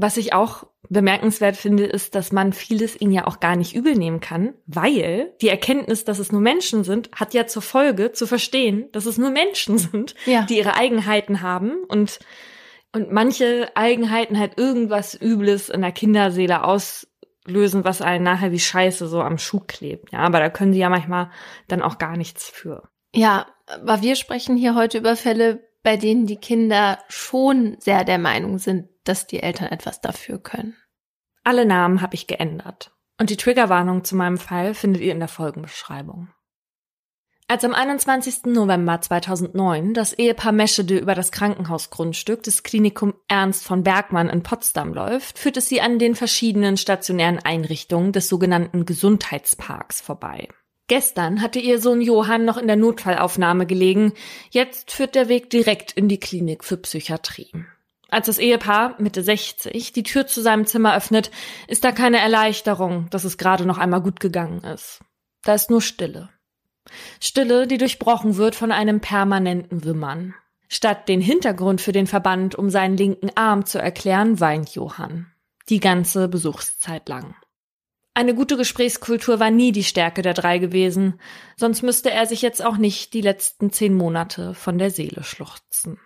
Was 0.00 0.16
ich 0.16 0.32
auch 0.32 0.64
bemerkenswert 0.88 1.56
finde, 1.56 1.84
ist, 1.84 2.14
dass 2.14 2.30
man 2.30 2.52
vieles 2.52 3.00
ihnen 3.00 3.10
ja 3.10 3.26
auch 3.26 3.40
gar 3.40 3.56
nicht 3.56 3.74
übel 3.74 3.96
nehmen 3.96 4.20
kann, 4.20 4.54
weil 4.64 5.34
die 5.42 5.48
Erkenntnis, 5.48 6.04
dass 6.04 6.20
es 6.20 6.30
nur 6.30 6.40
Menschen 6.40 6.84
sind, 6.84 7.10
hat 7.12 7.34
ja 7.34 7.48
zur 7.48 7.62
Folge 7.62 8.12
zu 8.12 8.28
verstehen, 8.28 8.88
dass 8.92 9.06
es 9.06 9.18
nur 9.18 9.30
Menschen 9.30 9.76
sind, 9.78 10.14
ja. 10.24 10.42
die 10.42 10.58
ihre 10.58 10.76
Eigenheiten 10.76 11.42
haben 11.42 11.82
und 11.88 12.20
und 12.92 13.10
manche 13.12 13.70
Eigenheiten 13.74 14.38
halt 14.38 14.56
irgendwas 14.56 15.20
Übles 15.20 15.68
in 15.68 15.82
der 15.82 15.92
Kinderseele 15.92 16.62
aus 16.62 17.08
lösen, 17.44 17.84
was 17.84 18.00
einen 18.00 18.22
nachher 18.22 18.52
wie 18.52 18.60
Scheiße 18.60 19.08
so 19.08 19.20
am 19.20 19.36
Schuh 19.36 19.60
klebt. 19.66 20.12
Ja, 20.12 20.20
aber 20.20 20.38
da 20.38 20.48
können 20.48 20.72
sie 20.72 20.78
ja 20.78 20.88
manchmal 20.88 21.30
dann 21.66 21.82
auch 21.82 21.98
gar 21.98 22.16
nichts 22.16 22.48
für. 22.48 22.88
Ja, 23.12 23.46
aber 23.66 24.00
wir 24.00 24.14
sprechen 24.14 24.56
hier 24.56 24.76
heute 24.76 24.98
über 24.98 25.16
Fälle, 25.16 25.68
bei 25.82 25.96
denen 25.96 26.26
die 26.26 26.36
Kinder 26.36 26.98
schon 27.08 27.76
sehr 27.80 28.04
der 28.04 28.18
Meinung 28.18 28.58
sind, 28.58 28.88
dass 29.08 29.26
die 29.26 29.42
Eltern 29.42 29.68
etwas 29.68 30.00
dafür 30.00 30.38
können. 30.38 30.76
Alle 31.44 31.64
Namen 31.64 32.02
habe 32.02 32.14
ich 32.14 32.26
geändert. 32.26 32.92
Und 33.18 33.30
die 33.30 33.36
Triggerwarnung 33.36 34.04
zu 34.04 34.14
meinem 34.14 34.38
Fall 34.38 34.74
findet 34.74 35.02
ihr 35.02 35.12
in 35.12 35.18
der 35.18 35.28
Folgenbeschreibung. 35.28 36.28
Als 37.50 37.64
am 37.64 37.72
21. 37.72 38.44
November 38.44 39.00
2009 39.00 39.94
das 39.94 40.12
Ehepaar 40.12 40.52
Meschede 40.52 40.98
über 40.98 41.14
das 41.14 41.32
Krankenhausgrundstück 41.32 42.42
des 42.42 42.62
Klinikum 42.62 43.14
Ernst 43.26 43.64
von 43.64 43.82
Bergmann 43.82 44.28
in 44.28 44.42
Potsdam 44.42 44.92
läuft, 44.92 45.38
führt 45.38 45.56
es 45.56 45.66
sie 45.66 45.80
an 45.80 45.98
den 45.98 46.14
verschiedenen 46.14 46.76
stationären 46.76 47.38
Einrichtungen 47.38 48.12
des 48.12 48.28
sogenannten 48.28 48.84
Gesundheitsparks 48.84 50.02
vorbei. 50.02 50.48
Gestern 50.88 51.40
hatte 51.40 51.58
ihr 51.58 51.80
Sohn 51.80 52.02
Johann 52.02 52.44
noch 52.44 52.58
in 52.58 52.66
der 52.66 52.76
Notfallaufnahme 52.76 53.64
gelegen, 53.64 54.12
jetzt 54.50 54.92
führt 54.92 55.14
der 55.14 55.28
Weg 55.28 55.48
direkt 55.48 55.92
in 55.92 56.08
die 56.08 56.20
Klinik 56.20 56.64
für 56.64 56.76
Psychiatrie. 56.76 57.50
Als 58.10 58.26
das 58.26 58.38
Ehepaar, 58.38 58.94
Mitte 58.98 59.22
60, 59.22 59.92
die 59.92 60.02
Tür 60.02 60.26
zu 60.26 60.40
seinem 60.40 60.66
Zimmer 60.66 60.96
öffnet, 60.96 61.30
ist 61.66 61.84
da 61.84 61.92
keine 61.92 62.18
Erleichterung, 62.18 63.08
dass 63.10 63.24
es 63.24 63.36
gerade 63.36 63.66
noch 63.66 63.76
einmal 63.76 64.00
gut 64.00 64.18
gegangen 64.18 64.64
ist. 64.64 65.00
Da 65.42 65.54
ist 65.54 65.68
nur 65.68 65.82
Stille. 65.82 66.30
Stille, 67.20 67.66
die 67.66 67.76
durchbrochen 67.76 68.36
wird 68.36 68.54
von 68.54 68.72
einem 68.72 69.00
permanenten 69.00 69.84
Wimmern. 69.84 70.34
Statt 70.68 71.08
den 71.08 71.20
Hintergrund 71.20 71.82
für 71.82 71.92
den 71.92 72.06
Verband 72.06 72.54
um 72.54 72.70
seinen 72.70 72.96
linken 72.96 73.30
Arm 73.34 73.66
zu 73.66 73.78
erklären, 73.78 74.40
weint 74.40 74.70
Johann. 74.70 75.26
Die 75.68 75.80
ganze 75.80 76.28
Besuchszeit 76.28 77.08
lang. 77.10 77.34
Eine 78.14 78.34
gute 78.34 78.56
Gesprächskultur 78.56 79.38
war 79.38 79.50
nie 79.50 79.70
die 79.70 79.84
Stärke 79.84 80.22
der 80.22 80.34
drei 80.34 80.58
gewesen, 80.58 81.20
sonst 81.56 81.82
müsste 81.82 82.10
er 82.10 82.26
sich 82.26 82.42
jetzt 82.42 82.64
auch 82.64 82.78
nicht 82.78 83.12
die 83.12 83.20
letzten 83.20 83.70
zehn 83.70 83.94
Monate 83.94 84.54
von 84.54 84.78
der 84.78 84.90
Seele 84.90 85.22
schluchzen. 85.22 86.00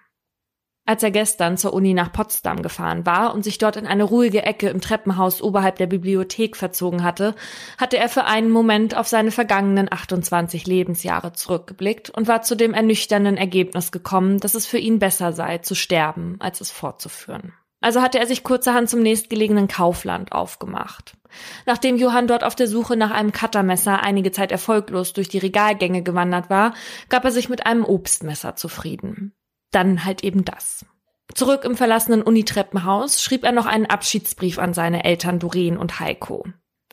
Als 0.84 1.04
er 1.04 1.12
gestern 1.12 1.56
zur 1.56 1.74
Uni 1.74 1.94
nach 1.94 2.12
Potsdam 2.12 2.60
gefahren 2.60 3.06
war 3.06 3.34
und 3.34 3.44
sich 3.44 3.58
dort 3.58 3.76
in 3.76 3.86
eine 3.86 4.02
ruhige 4.02 4.42
Ecke 4.42 4.68
im 4.68 4.80
Treppenhaus 4.80 5.40
oberhalb 5.40 5.76
der 5.76 5.86
Bibliothek 5.86 6.56
verzogen 6.56 7.04
hatte, 7.04 7.36
hatte 7.78 7.98
er 7.98 8.08
für 8.08 8.24
einen 8.24 8.50
Moment 8.50 8.96
auf 8.96 9.06
seine 9.06 9.30
vergangenen 9.30 9.92
28 9.92 10.66
Lebensjahre 10.66 11.34
zurückgeblickt 11.34 12.10
und 12.10 12.26
war 12.26 12.42
zu 12.42 12.56
dem 12.56 12.74
ernüchternden 12.74 13.36
Ergebnis 13.36 13.92
gekommen, 13.92 14.38
dass 14.38 14.54
es 14.54 14.66
für 14.66 14.78
ihn 14.78 14.98
besser 14.98 15.32
sei, 15.32 15.58
zu 15.58 15.76
sterben, 15.76 16.36
als 16.40 16.60
es 16.60 16.72
fortzuführen. 16.72 17.52
Also 17.80 18.02
hatte 18.02 18.18
er 18.18 18.26
sich 18.26 18.42
kurzerhand 18.42 18.90
zum 18.90 19.02
nächstgelegenen 19.02 19.68
Kaufland 19.68 20.32
aufgemacht. 20.32 21.16
Nachdem 21.64 21.96
Johann 21.96 22.26
dort 22.26 22.42
auf 22.42 22.56
der 22.56 22.66
Suche 22.66 22.96
nach 22.96 23.12
einem 23.12 23.30
Cuttermesser 23.30 24.02
einige 24.02 24.32
Zeit 24.32 24.50
erfolglos 24.50 25.12
durch 25.12 25.28
die 25.28 25.38
Regalgänge 25.38 26.02
gewandert 26.02 26.50
war, 26.50 26.74
gab 27.08 27.24
er 27.24 27.30
sich 27.30 27.48
mit 27.48 27.66
einem 27.66 27.84
Obstmesser 27.84 28.56
zufrieden 28.56 29.32
dann 29.72 30.04
halt 30.04 30.22
eben 30.24 30.44
das. 30.44 30.86
Zurück 31.34 31.64
im 31.64 31.76
verlassenen 31.76 32.22
Unitreppenhaus 32.22 33.22
schrieb 33.22 33.44
er 33.44 33.52
noch 33.52 33.66
einen 33.66 33.86
Abschiedsbrief 33.86 34.58
an 34.58 34.74
seine 34.74 35.04
Eltern 35.04 35.38
Doreen 35.38 35.76
und 35.76 35.98
Heiko. 35.98 36.44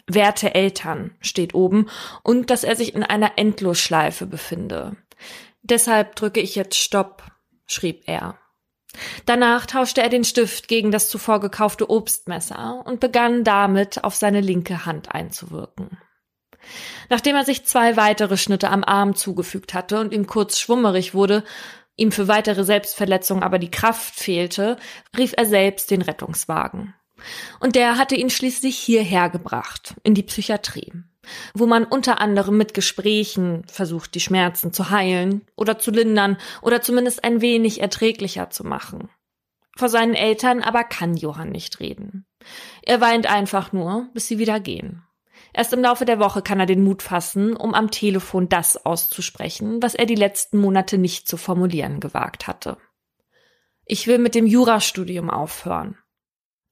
Werte 0.07 0.55
Eltern 0.55 1.11
steht 1.21 1.53
oben 1.53 1.87
und 2.23 2.49
dass 2.49 2.63
er 2.63 2.75
sich 2.75 2.95
in 2.95 3.03
einer 3.03 3.33
Endlosschleife 3.37 4.25
befinde. 4.25 4.95
Deshalb 5.61 6.15
drücke 6.15 6.39
ich 6.39 6.55
jetzt 6.55 6.77
Stopp, 6.77 7.23
schrieb 7.67 8.03
er. 8.07 8.39
Danach 9.25 9.67
tauschte 9.67 10.01
er 10.01 10.09
den 10.09 10.23
Stift 10.23 10.67
gegen 10.67 10.91
das 10.91 11.09
zuvor 11.09 11.39
gekaufte 11.39 11.89
Obstmesser 11.89 12.83
und 12.85 12.99
begann 12.99 13.43
damit 13.43 14.03
auf 14.03 14.15
seine 14.15 14.41
linke 14.41 14.85
Hand 14.85 15.13
einzuwirken. 15.13 15.99
Nachdem 17.09 17.35
er 17.35 17.45
sich 17.45 17.65
zwei 17.65 17.95
weitere 17.97 18.37
Schnitte 18.37 18.69
am 18.69 18.83
Arm 18.83 19.15
zugefügt 19.15 19.73
hatte 19.73 19.99
und 19.99 20.13
ihm 20.13 20.27
kurz 20.27 20.59
schwummerig 20.59 21.13
wurde, 21.13 21.43
ihm 21.99 22.11
für 22.11 22.27
weitere 22.27 22.63
Selbstverletzungen 22.63 23.43
aber 23.43 23.59
die 23.59 23.71
Kraft 23.71 24.15
fehlte, 24.15 24.77
rief 25.17 25.33
er 25.37 25.45
selbst 25.45 25.91
den 25.91 26.01
Rettungswagen. 26.01 26.93
Und 27.59 27.75
der 27.75 27.97
hatte 27.97 28.15
ihn 28.15 28.29
schließlich 28.29 28.77
hierher 28.77 29.29
gebracht, 29.29 29.95
in 30.03 30.13
die 30.13 30.23
Psychiatrie, 30.23 30.93
wo 31.53 31.65
man 31.65 31.83
unter 31.83 32.21
anderem 32.21 32.57
mit 32.57 32.73
Gesprächen 32.73 33.63
versucht, 33.67 34.15
die 34.15 34.21
Schmerzen 34.21 34.71
zu 34.71 34.89
heilen 34.89 35.45
oder 35.55 35.77
zu 35.77 35.91
lindern 35.91 36.37
oder 36.61 36.81
zumindest 36.81 37.23
ein 37.23 37.41
wenig 37.41 37.81
erträglicher 37.81 38.49
zu 38.49 38.63
machen. 38.63 39.09
Vor 39.75 39.89
seinen 39.89 40.13
Eltern 40.13 40.61
aber 40.61 40.83
kann 40.83 41.15
Johann 41.15 41.49
nicht 41.49 41.79
reden. 41.79 42.25
Er 42.81 43.01
weint 43.01 43.27
einfach 43.27 43.71
nur, 43.71 44.09
bis 44.13 44.27
sie 44.27 44.37
wieder 44.37 44.59
gehen. 44.59 45.03
Erst 45.53 45.73
im 45.73 45.81
Laufe 45.81 46.05
der 46.05 46.19
Woche 46.19 46.41
kann 46.41 46.59
er 46.59 46.65
den 46.65 46.83
Mut 46.83 47.01
fassen, 47.01 47.55
um 47.55 47.73
am 47.73 47.91
Telefon 47.91 48.49
das 48.49 48.85
auszusprechen, 48.85 49.81
was 49.81 49.95
er 49.95 50.05
die 50.05 50.15
letzten 50.15 50.59
Monate 50.59 50.97
nicht 50.97 51.27
zu 51.27 51.37
formulieren 51.37 51.99
gewagt 51.99 52.47
hatte. 52.47 52.77
Ich 53.85 54.05
will 54.05 54.19
mit 54.19 54.35
dem 54.35 54.45
Jurastudium 54.45 55.29
aufhören. 55.29 55.97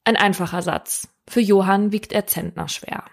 Ein 0.03 0.15
einfacher 0.15 0.62
Satz. 0.62 1.07
Für 1.27 1.41
Johann 1.41 1.91
wiegt 1.91 2.13
er 2.13 2.27
Zentner 2.27 2.69
schwer. 2.69 3.03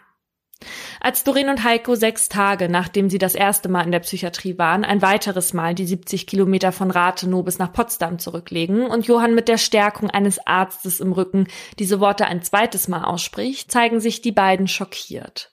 Als 1.00 1.25
Doreen 1.25 1.49
und 1.49 1.64
Heiko 1.64 1.94
sechs 1.94 2.28
Tage, 2.28 2.68
nachdem 2.68 3.11
sie 3.11 3.18
das 3.18 3.35
erste 3.35 3.68
Mal 3.68 3.83
in 3.83 3.92
der 3.92 4.00
Psychiatrie 4.00 4.59
waren, 4.59 4.85
ein 4.85 5.02
weiteres 5.02 5.52
Mal 5.52 5.75
die 5.75 5.87
70 5.87 6.26
Kilometer 6.26 6.73
von 6.73 6.90
Rathenow 6.90 7.44
bis 7.44 7.59
nach 7.59 7.73
Potsdam 7.73 8.18
zurücklegen 8.18 8.87
und 8.87 9.06
Johann 9.06 9.35
mit 9.35 9.49
der 9.49 9.59
Stärkung 9.59 10.11
eines 10.11 10.47
Arztes 10.47 11.00
im 11.00 11.12
Rücken 11.12 11.47
diese 11.78 12.00
Worte 12.00 12.26
ein 12.26 12.42
zweites 12.42 12.88
Mal 12.88 13.04
ausspricht, 13.04 13.71
zeigen 13.71 14.00
sich 14.00 14.23
die 14.23 14.33
beiden 14.33 14.68
schockiert. 14.68 15.52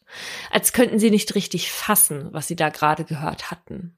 Als 0.52 0.74
könnten 0.74 1.00
sie 1.00 1.12
nicht 1.12 1.36
richtig 1.36 1.72
fassen, 1.72 2.30
was 2.32 2.48
sie 2.48 2.56
da 2.56 2.70
gerade 2.70 3.04
gehört 3.04 3.52
hatten. 3.52 3.98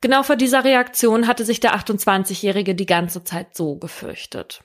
Genau 0.00 0.22
vor 0.22 0.36
dieser 0.36 0.64
Reaktion 0.64 1.26
hatte 1.26 1.44
sich 1.44 1.60
der 1.60 1.74
28-Jährige 1.74 2.74
die 2.74 2.86
ganze 2.86 3.24
Zeit 3.24 3.56
so 3.56 3.76
gefürchtet. 3.76 4.62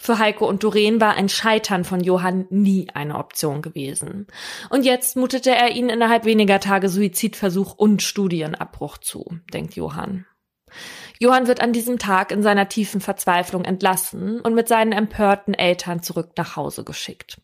Für 0.00 0.18
Heiko 0.18 0.48
und 0.48 0.64
Doreen 0.64 1.00
war 1.00 1.14
ein 1.14 1.28
Scheitern 1.28 1.84
von 1.84 2.00
Johann 2.00 2.46
nie 2.50 2.88
eine 2.94 3.18
Option 3.18 3.60
gewesen. 3.60 4.26
Und 4.70 4.84
jetzt 4.84 5.16
mutete 5.16 5.50
er 5.50 5.70
ihnen 5.72 5.90
innerhalb 5.90 6.24
weniger 6.24 6.60
Tage 6.60 6.88
Suizidversuch 6.88 7.74
und 7.74 8.02
Studienabbruch 8.02 8.98
zu, 8.98 9.38
denkt 9.52 9.76
Johann. 9.76 10.26
Johann 11.18 11.46
wird 11.46 11.60
an 11.60 11.72
diesem 11.72 11.98
Tag 11.98 12.32
in 12.32 12.42
seiner 12.42 12.68
tiefen 12.68 13.00
Verzweiflung 13.00 13.64
entlassen 13.64 14.40
und 14.40 14.54
mit 14.54 14.66
seinen 14.66 14.92
empörten 14.92 15.54
Eltern 15.54 16.02
zurück 16.02 16.30
nach 16.36 16.56
Hause 16.56 16.82
geschickt. 16.82 17.40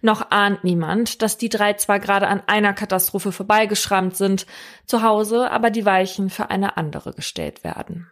Noch 0.00 0.30
ahnt 0.30 0.64
niemand, 0.64 1.20
dass 1.20 1.36
die 1.36 1.48
drei 1.48 1.74
zwar 1.74 1.98
gerade 1.98 2.28
an 2.28 2.42
einer 2.46 2.72
Katastrophe 2.72 3.32
vorbeigeschrammt 3.32 4.16
sind, 4.16 4.46
zu 4.86 5.02
Hause 5.02 5.50
aber 5.50 5.70
die 5.70 5.84
Weichen 5.84 6.30
für 6.30 6.50
eine 6.50 6.76
andere 6.76 7.12
gestellt 7.12 7.64
werden. 7.64 8.10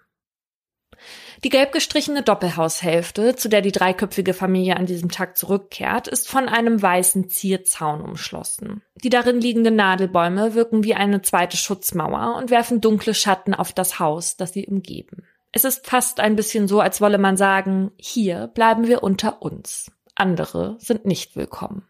Die 1.46 1.50
gelb 1.50 1.70
gestrichene 1.70 2.24
Doppelhaushälfte, 2.24 3.36
zu 3.36 3.48
der 3.48 3.62
die 3.62 3.70
dreiköpfige 3.70 4.34
Familie 4.34 4.76
an 4.76 4.86
diesem 4.86 5.12
Tag 5.12 5.36
zurückkehrt, 5.38 6.08
ist 6.08 6.28
von 6.28 6.48
einem 6.48 6.82
weißen 6.82 7.28
Zierzaun 7.28 8.00
umschlossen. 8.00 8.82
Die 9.04 9.10
darin 9.10 9.40
liegenden 9.40 9.76
Nadelbäume 9.76 10.54
wirken 10.54 10.82
wie 10.82 10.96
eine 10.96 11.22
zweite 11.22 11.56
Schutzmauer 11.56 12.34
und 12.36 12.50
werfen 12.50 12.80
dunkle 12.80 13.14
Schatten 13.14 13.54
auf 13.54 13.72
das 13.72 14.00
Haus, 14.00 14.36
das 14.36 14.54
sie 14.54 14.66
umgeben. 14.66 15.22
Es 15.52 15.62
ist 15.62 15.86
fast 15.86 16.18
ein 16.18 16.34
bisschen 16.34 16.66
so, 16.66 16.80
als 16.80 17.00
wolle 17.00 17.18
man 17.18 17.36
sagen, 17.36 17.92
hier 17.96 18.48
bleiben 18.48 18.88
wir 18.88 19.04
unter 19.04 19.40
uns. 19.40 19.92
Andere 20.16 20.74
sind 20.80 21.06
nicht 21.06 21.36
willkommen. 21.36 21.86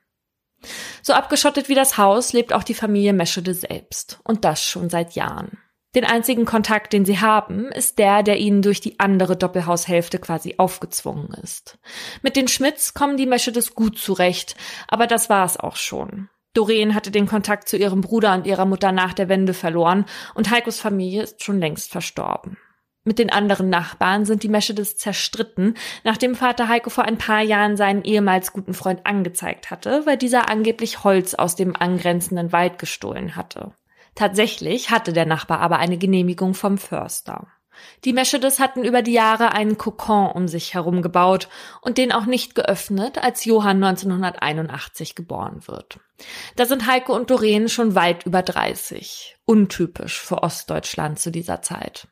So 1.01 1.15
abgeschottet 1.15 1.71
wie 1.71 1.75
das 1.75 1.97
Haus 1.97 2.35
lebt 2.35 2.53
auch 2.53 2.63
die 2.63 2.75
Familie 2.75 3.15
Meschede 3.15 3.55
selbst. 3.55 4.21
Und 4.23 4.45
das 4.45 4.63
schon 4.63 4.91
seit 4.91 5.15
Jahren. 5.15 5.57
Den 5.97 6.05
einzigen 6.05 6.45
Kontakt, 6.45 6.93
den 6.93 7.07
sie 7.07 7.21
haben, 7.21 7.73
ist 7.73 7.99
der, 7.99 8.23
der 8.23 8.37
ihnen 8.37 8.61
durch 8.61 8.83
die 8.83 9.01
andere 9.01 9.35
Doppelhaushälfte 9.35 10.19
quasi 10.19 10.57
aufgezwungen 10.59 11.35
ist. 11.43 11.79
Mit 12.21 12.37
den 12.37 12.49
Schmidts 12.49 12.93
kommen 12.93 13.17
die 13.17 13.25
Meschedes 13.25 13.75
gut 13.75 13.99
zurecht, 13.99 14.57
aber 14.89 15.07
das 15.07 15.31
war 15.31 15.47
es 15.47 15.57
auch 15.57 15.77
schon. 15.77 16.29
Doreen 16.53 16.95
hatte 16.95 17.11
den 17.11 17.27
Kontakt 17.27 17.67
zu 17.67 17.79
ihrem 17.79 18.03
Bruder 18.03 18.35
und 18.35 18.47
ihrer 18.47 18.67
Mutter 18.67 18.93
nach 18.93 19.15
der 19.15 19.31
Wende 19.31 19.55
verloren 19.55 20.05
und 20.35 20.51
Heikos 20.51 20.79
Familie 20.79 21.23
ist 21.23 21.43
schon 21.43 21.61
längst 21.61 21.91
verstorben. 21.91 22.59
Mit 23.05 23.19
den 23.19 23.31
anderen 23.31 23.71
Nachbarn 23.71 24.27
sind 24.27 24.43
die 24.43 24.49
Meschedes 24.49 24.99
zerstritten, 24.99 25.77
nachdem 26.05 26.35
Vater 26.35 26.69
Heiko 26.69 26.91
vor 26.91 27.05
ein 27.05 27.17
paar 27.17 27.41
Jahren 27.41 27.79
seinen 27.79 28.03
ehemals 28.03 28.53
guten 28.53 28.75
Freund 28.75 29.07
angezeigt 29.07 29.71
hatte, 29.71 30.05
weil 30.05 30.19
dieser 30.19 30.51
angeblich 30.51 31.05
Holz 31.05 31.35
aus 31.35 31.57
dem 31.57 31.75
angrenzenden 31.75 32.53
Wald 32.53 32.79
gestohlen 32.79 33.35
hatte. 33.35 33.73
Tatsächlich 34.17 34.91
hatte 34.91 35.13
der 35.13 35.27
Nachbar 35.27 35.61
aber 35.61 35.79
eine 35.79 35.99
Genehmigung 35.99 36.55
vom 36.55 36.79
Förster. 36.79 37.47
Die 38.05 38.15
Meschedes 38.15 38.59
hatten 38.59 38.83
über 38.85 39.03
die 39.03 39.13
Jahre 39.13 39.53
einen 39.53 39.77
Kokon 39.77 40.31
um 40.33 40.49
sich 40.49 40.73
herum 40.73 41.03
gebaut 41.03 41.49
und 41.83 41.99
den 41.99 42.11
auch 42.11 42.25
nicht 42.25 42.55
geöffnet, 42.55 43.23
als 43.23 43.45
Johann 43.45 43.85
1981 43.85 45.15
geboren 45.15 45.61
wird. 45.67 46.01
Da 46.57 46.65
sind 46.65 46.87
Heike 46.87 47.13
und 47.13 47.31
Doreen 47.31 47.69
schon 47.69 47.95
weit 47.95 48.25
über 48.25 48.43
30. 48.43 49.37
Untypisch 49.45 50.21
für 50.21 50.43
Ostdeutschland 50.43 51.19
zu 51.19 51.31
dieser 51.31 51.61
Zeit. 51.61 52.09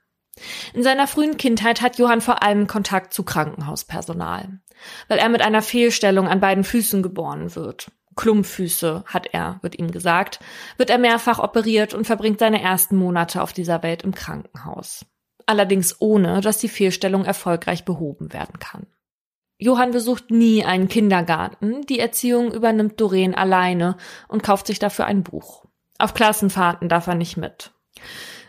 In 0.75 0.83
seiner 0.83 1.07
frühen 1.07 1.39
Kindheit 1.39 1.81
hat 1.81 1.99
Johann 1.99 2.21
vor 2.21 2.43
allem 2.43 2.67
Kontakt 2.67 3.15
zu 3.15 3.23
Krankenhauspersonal, 3.23 4.61
weil 5.09 5.19
er 5.19 5.29
mit 5.29 5.41
einer 5.41 5.63
Fehlstellung 5.63 6.29
an 6.29 6.41
beiden 6.41 6.65
Füßen 6.65 7.03
geboren 7.03 7.55
wird. 7.55 7.91
Klumpfüße 8.17 9.05
hat 9.07 9.29
er, 9.33 9.59
wird 9.63 9.79
ihm 9.79 9.91
gesagt, 9.91 10.41
wird 10.77 10.91
er 10.91 10.99
mehrfach 10.99 11.39
operiert 11.39 11.95
und 11.95 12.07
verbringt 12.07 12.39
seine 12.39 12.63
ersten 12.63 12.97
Monate 12.97 13.43
auf 13.43 13.53
dieser 13.53 13.83
Welt 13.83 14.03
im 14.03 14.15
Krankenhaus. 14.15 15.05
Allerdings 15.47 16.01
ohne, 16.01 16.41
dass 16.41 16.59
die 16.59 16.69
Fehlstellung 16.69 17.25
erfolgreich 17.25 17.85
behoben 17.85 18.33
werden 18.33 18.59
kann. 18.59 18.87
Johann 19.59 19.93
besucht 19.93 20.31
nie 20.31 20.65
einen 20.65 20.89
Kindergarten, 20.89 21.83
die 21.87 21.99
Erziehung 21.99 22.53
übernimmt 22.53 23.01
Doreen 23.01 23.35
alleine 23.35 23.97
und 24.29 24.43
kauft 24.43 24.67
sich 24.67 24.79
dafür 24.79 25.07
ein 25.07 25.23
Buch. 25.23 25.65
Auf 25.99 26.15
Klassenfahrten 26.15 26.89
darf 26.89 27.07
er 27.07 27.15
nicht 27.15 27.37
mit. 27.37 27.73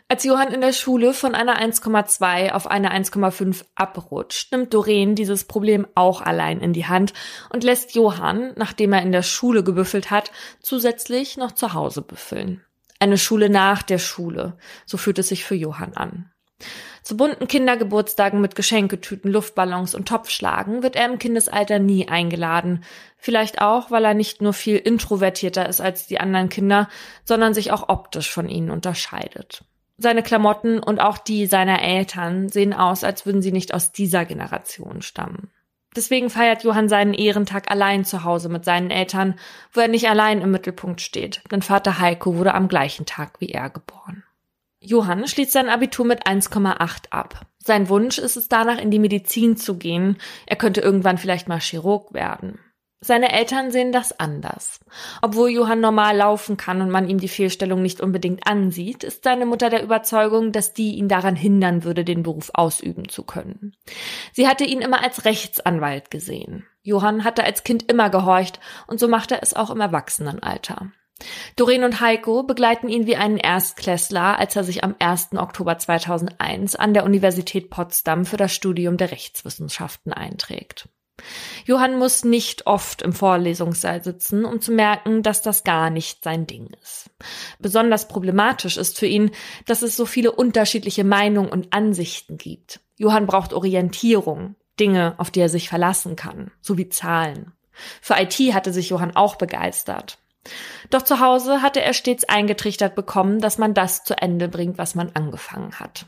Als 0.08 0.24
Johann 0.24 0.54
in 0.54 0.62
der 0.62 0.72
Schule 0.72 1.16
von 1.16 1.34
einer 1.34 1.60
1,2 1.60 2.52
auf 2.52 2.68
eine 2.68 2.94
1,5 2.94 3.66
abrutscht, 3.74 4.52
nimmt 4.52 4.72
Doreen 4.72 5.16
dieses 5.16 5.46
Problem 5.46 5.88
auch 5.96 6.22
allein 6.22 6.62
in 6.62 6.74
die 6.74 6.86
Hand 6.86 7.14
und 7.50 7.64
lässt 7.64 7.96
Johann, 7.96 8.54
nachdem 8.56 8.94
er 8.94 9.02
in 9.02 9.12
der 9.12 9.24
Schule 9.24 9.64
gebüffelt 9.64 10.12
hat, 10.12 10.32
zusätzlich 10.62 11.38
noch 11.38 11.54
zu 11.54 11.74
Hause 11.74 12.04
büffeln. 12.04 12.64
Eine 13.00 13.18
Schule 13.18 13.50
nach 13.50 13.82
der 13.82 13.98
Schule, 13.98 14.58
so 14.86 14.98
fühlt 14.98 15.18
es 15.18 15.30
sich 15.30 15.44
für 15.44 15.56
Johann 15.56 15.94
an. 15.96 16.32
Zu 17.02 17.18
bunten 17.18 17.48
Kindergeburtstagen 17.48 18.40
mit 18.40 18.56
Geschenketüten, 18.56 19.32
Luftballons 19.32 19.96
und 19.96 20.08
Topfschlagen 20.08 20.84
wird 20.84 20.96
er 20.96 21.06
im 21.06 21.18
Kindesalter 21.18 21.80
nie 21.80 22.08
eingeladen. 22.08 22.84
Vielleicht 23.18 23.60
auch, 23.60 23.90
weil 23.90 24.06
er 24.06 24.14
nicht 24.14 24.40
nur 24.40 24.54
viel 24.54 24.78
introvertierter 24.78 25.68
ist 25.68 25.82
als 25.82 26.06
die 26.06 26.20
anderen 26.20 26.50
Kinder, 26.50 26.90
sondern 27.24 27.56
sich 27.56 27.72
auch 27.72 27.90
optisch 27.90 28.32
von 28.32 28.48
ihnen 28.48 28.70
unterscheidet. 28.70 29.64
Seine 29.98 30.24
Klamotten 30.24 30.80
und 30.80 31.00
auch 31.00 31.18
die 31.18 31.46
seiner 31.46 31.82
Eltern 31.82 32.50
sehen 32.50 32.74
aus, 32.74 33.04
als 33.04 33.26
würden 33.26 33.42
sie 33.42 33.52
nicht 33.52 33.74
aus 33.74 33.92
dieser 33.92 34.26
Generation 34.26 35.02
stammen. 35.02 35.50
Deswegen 35.96 36.30
feiert 36.30 36.64
Johann 36.64 36.90
seinen 36.90 37.14
Ehrentag 37.14 37.72
allein 37.72 38.04
zu 38.04 38.26
Hause 38.26 38.50
mit 38.50 38.66
seinen 38.66 38.92
Eltern, 38.92 39.36
wo 39.72 39.80
er 39.80 39.88
nicht 39.88 40.10
allein 40.10 40.42
im 40.42 40.52
Mittelpunkt 40.52 41.00
steht, 41.00 41.42
denn 41.52 41.62
Vater 41.62 42.00
Heiko 42.00 42.36
wurde 42.36 42.54
am 42.54 42.68
gleichen 42.68 43.06
Tag 43.06 43.40
wie 43.40 43.50
er 43.50 43.70
geboren. 43.70 44.24
Johann 44.82 45.28
schließt 45.28 45.54
sein 45.54 45.70
Abitur 45.70 46.06
mit 46.06 46.28
1,8 46.28 47.12
ab. 47.12 47.48
Sein 47.60 47.90
Wunsch 47.90 48.20
ist 48.20 48.36
es 48.36 48.50
danach 48.50 48.78
in 48.78 48.92
die 48.92 49.00
Medizin 49.00 49.58
zu 49.58 49.78
gehen. 49.78 50.18
Er 50.46 50.58
könnte 50.58 50.82
irgendwann 50.82 51.18
vielleicht 51.18 51.48
mal 51.48 51.60
Chirurg 51.60 52.14
werden. 52.14 52.60
Seine 53.06 53.32
Eltern 53.32 53.70
sehen 53.70 53.92
das 53.92 54.20
anders. 54.20 54.80
Obwohl 55.22 55.52
Johann 55.52 55.80
normal 55.80 56.18
laufen 56.18 56.58
kann 56.58 56.82
und 56.82 56.90
man 56.90 57.08
ihm 57.08 57.20
die 57.20 57.28
Fehlstellung 57.28 57.84
nicht 57.84 58.02
unbedingt 58.02 58.48
ansieht, 58.48 59.04
ist 59.04 59.24
seine 59.24 59.46
Mutter 59.46 59.70
der 59.70 59.84
Überzeugung, 59.84 60.52
dass 60.52 60.74
die 60.74 60.96
ihn 60.96 61.08
daran 61.08 61.36
hindern 61.36 61.84
würde, 61.84 62.04
den 62.04 62.24
Beruf 62.24 62.50
ausüben 62.56 63.08
zu 63.08 63.22
können. 63.22 63.76
Sie 64.34 64.48
hatte 64.48 64.64
ihn 64.64 64.82
immer 64.82 65.04
als 65.04 65.24
Rechtsanwalt 65.24 66.10
gesehen. 66.10 66.66
Johann 66.82 67.24
hatte 67.24 67.44
als 67.44 67.64
Kind 67.64 67.92
immer 67.92 68.10
gehorcht 68.10 68.60
und 68.88 69.00
so 69.00 69.08
macht 69.08 69.32
er 69.32 69.44
es 69.44 69.54
auch 69.54 69.70
im 69.70 69.82
Erwachsenenalter. 69.82 70.92
Doreen 71.58 71.84
und 71.84 72.02
Heiko 72.02 72.42
begleiten 72.42 72.90
ihn 72.90 73.06
wie 73.06 73.18
einen 73.18 73.38
Erstklässler, 73.38 74.40
als 74.40 74.56
er 74.56 74.64
sich 74.64 74.84
am 74.84 74.96
1. 74.98 75.34
Oktober 75.34 75.78
2001 75.78 76.76
an 76.76 76.96
der 76.96 77.06
Universität 77.06 77.70
Potsdam 77.70 78.26
für 78.26 78.38
das 78.38 78.52
Studium 78.52 78.98
der 78.98 79.12
Rechtswissenschaften 79.12 80.12
einträgt. 80.12 80.90
Johann 81.66 81.98
muss 81.98 82.24
nicht 82.24 82.68
oft 82.68 83.02
im 83.02 83.14
Vorlesungssaal 83.14 84.04
sitzen, 84.04 84.46
um 84.46 84.62
zu 84.62 84.72
merken, 84.72 85.24
dass 85.24 85.42
das 85.42 85.64
gar 85.64 85.90
nicht 85.90 86.24
sein 86.24 86.46
Ding 86.46 86.70
ist. 86.82 87.10
Besonders 87.60 88.08
problematisch 88.08 88.78
ist 88.78 89.00
für 89.00 89.08
ihn, 89.08 89.32
dass 89.66 89.82
es 89.82 89.96
so 89.96 90.06
viele 90.06 90.32
unterschiedliche 90.32 91.04
Meinungen 91.04 91.50
und 91.50 91.74
Ansichten 91.74 92.38
gibt. 92.38 92.82
Johann 92.98 93.26
braucht 93.26 93.54
Orientierung, 93.54 94.56
Dinge, 94.80 95.16
auf 95.18 95.32
die 95.32 95.40
er 95.40 95.50
sich 95.50 95.70
verlassen 95.70 96.16
kann, 96.16 96.52
sowie 96.62 96.90
Zahlen. 96.90 97.54
Für 98.02 98.16
IT 98.20 98.38
hatte 98.54 98.72
sich 98.72 98.90
Johann 98.90 99.16
auch 99.16 99.36
begeistert. 99.36 100.20
Doch 100.90 101.02
zu 101.02 101.20
Hause 101.20 101.62
hatte 101.62 101.82
er 101.82 101.94
stets 101.94 102.24
eingetrichtert 102.26 102.96
bekommen, 102.96 103.40
dass 103.40 103.58
man 103.58 103.74
das 103.74 104.04
zu 104.04 104.22
Ende 104.22 104.48
bringt, 104.48 104.78
was 104.78 104.96
man 104.96 105.12
angefangen 105.14 105.80
hat. 105.80 106.06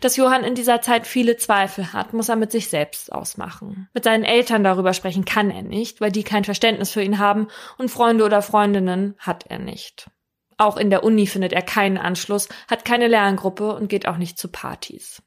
Dass 0.00 0.16
Johann 0.16 0.44
in 0.44 0.54
dieser 0.54 0.80
Zeit 0.80 1.06
viele 1.06 1.36
Zweifel 1.36 1.92
hat, 1.92 2.12
muss 2.12 2.28
er 2.28 2.36
mit 2.36 2.52
sich 2.52 2.68
selbst 2.68 3.12
ausmachen. 3.12 3.88
Mit 3.94 4.04
seinen 4.04 4.24
Eltern 4.24 4.64
darüber 4.64 4.92
sprechen 4.94 5.24
kann 5.24 5.50
er 5.50 5.62
nicht, 5.62 6.00
weil 6.00 6.12
die 6.12 6.22
kein 6.22 6.44
Verständnis 6.44 6.90
für 6.90 7.02
ihn 7.02 7.18
haben 7.18 7.48
und 7.78 7.90
Freunde 7.90 8.24
oder 8.24 8.42
Freundinnen 8.42 9.14
hat 9.18 9.44
er 9.48 9.58
nicht. 9.58 10.10
Auch 10.56 10.76
in 10.76 10.90
der 10.90 11.04
Uni 11.04 11.26
findet 11.26 11.52
er 11.52 11.62
keinen 11.62 11.96
Anschluss, 11.96 12.48
hat 12.68 12.84
keine 12.84 13.08
Lerngruppe 13.08 13.74
und 13.74 13.88
geht 13.88 14.06
auch 14.06 14.18
nicht 14.18 14.38
zu 14.38 14.48
Partys. 14.48 15.22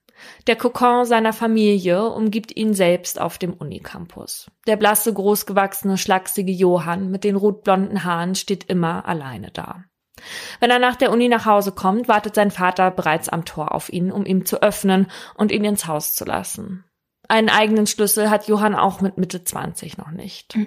Der 0.47 0.55
Kokon 0.55 1.05
seiner 1.05 1.33
Familie 1.33 2.07
umgibt 2.09 2.55
ihn 2.55 2.73
selbst 2.73 3.19
auf 3.19 3.37
dem 3.37 3.53
Unicampus. 3.53 4.51
Der 4.67 4.77
blasse, 4.77 5.13
großgewachsene, 5.13 5.97
schlachsige 5.97 6.51
Johann 6.51 7.09
mit 7.09 7.23
den 7.23 7.35
rotblonden 7.35 8.03
Haaren 8.03 8.35
steht 8.35 8.65
immer 8.65 9.07
alleine 9.07 9.51
da. 9.51 9.85
Wenn 10.59 10.69
er 10.69 10.79
nach 10.79 10.95
der 10.95 11.11
Uni 11.11 11.27
nach 11.27 11.45
Hause 11.45 11.71
kommt, 11.71 12.07
wartet 12.07 12.35
sein 12.35 12.51
Vater 12.51 12.91
bereits 12.91 13.29
am 13.29 13.45
Tor 13.45 13.73
auf 13.73 13.91
ihn, 13.91 14.11
um 14.11 14.25
ihm 14.25 14.45
zu 14.45 14.61
öffnen 14.61 15.07
und 15.35 15.51
ihn 15.51 15.65
ins 15.65 15.87
Haus 15.87 16.13
zu 16.13 16.25
lassen. 16.25 16.85
Einen 17.27 17.49
eigenen 17.49 17.87
Schlüssel 17.87 18.29
hat 18.29 18.47
Johann 18.47 18.75
auch 18.75 19.01
mit 19.01 19.17
Mitte 19.17 19.43
20 19.43 19.97
noch 19.97 20.11
nicht. 20.11 20.57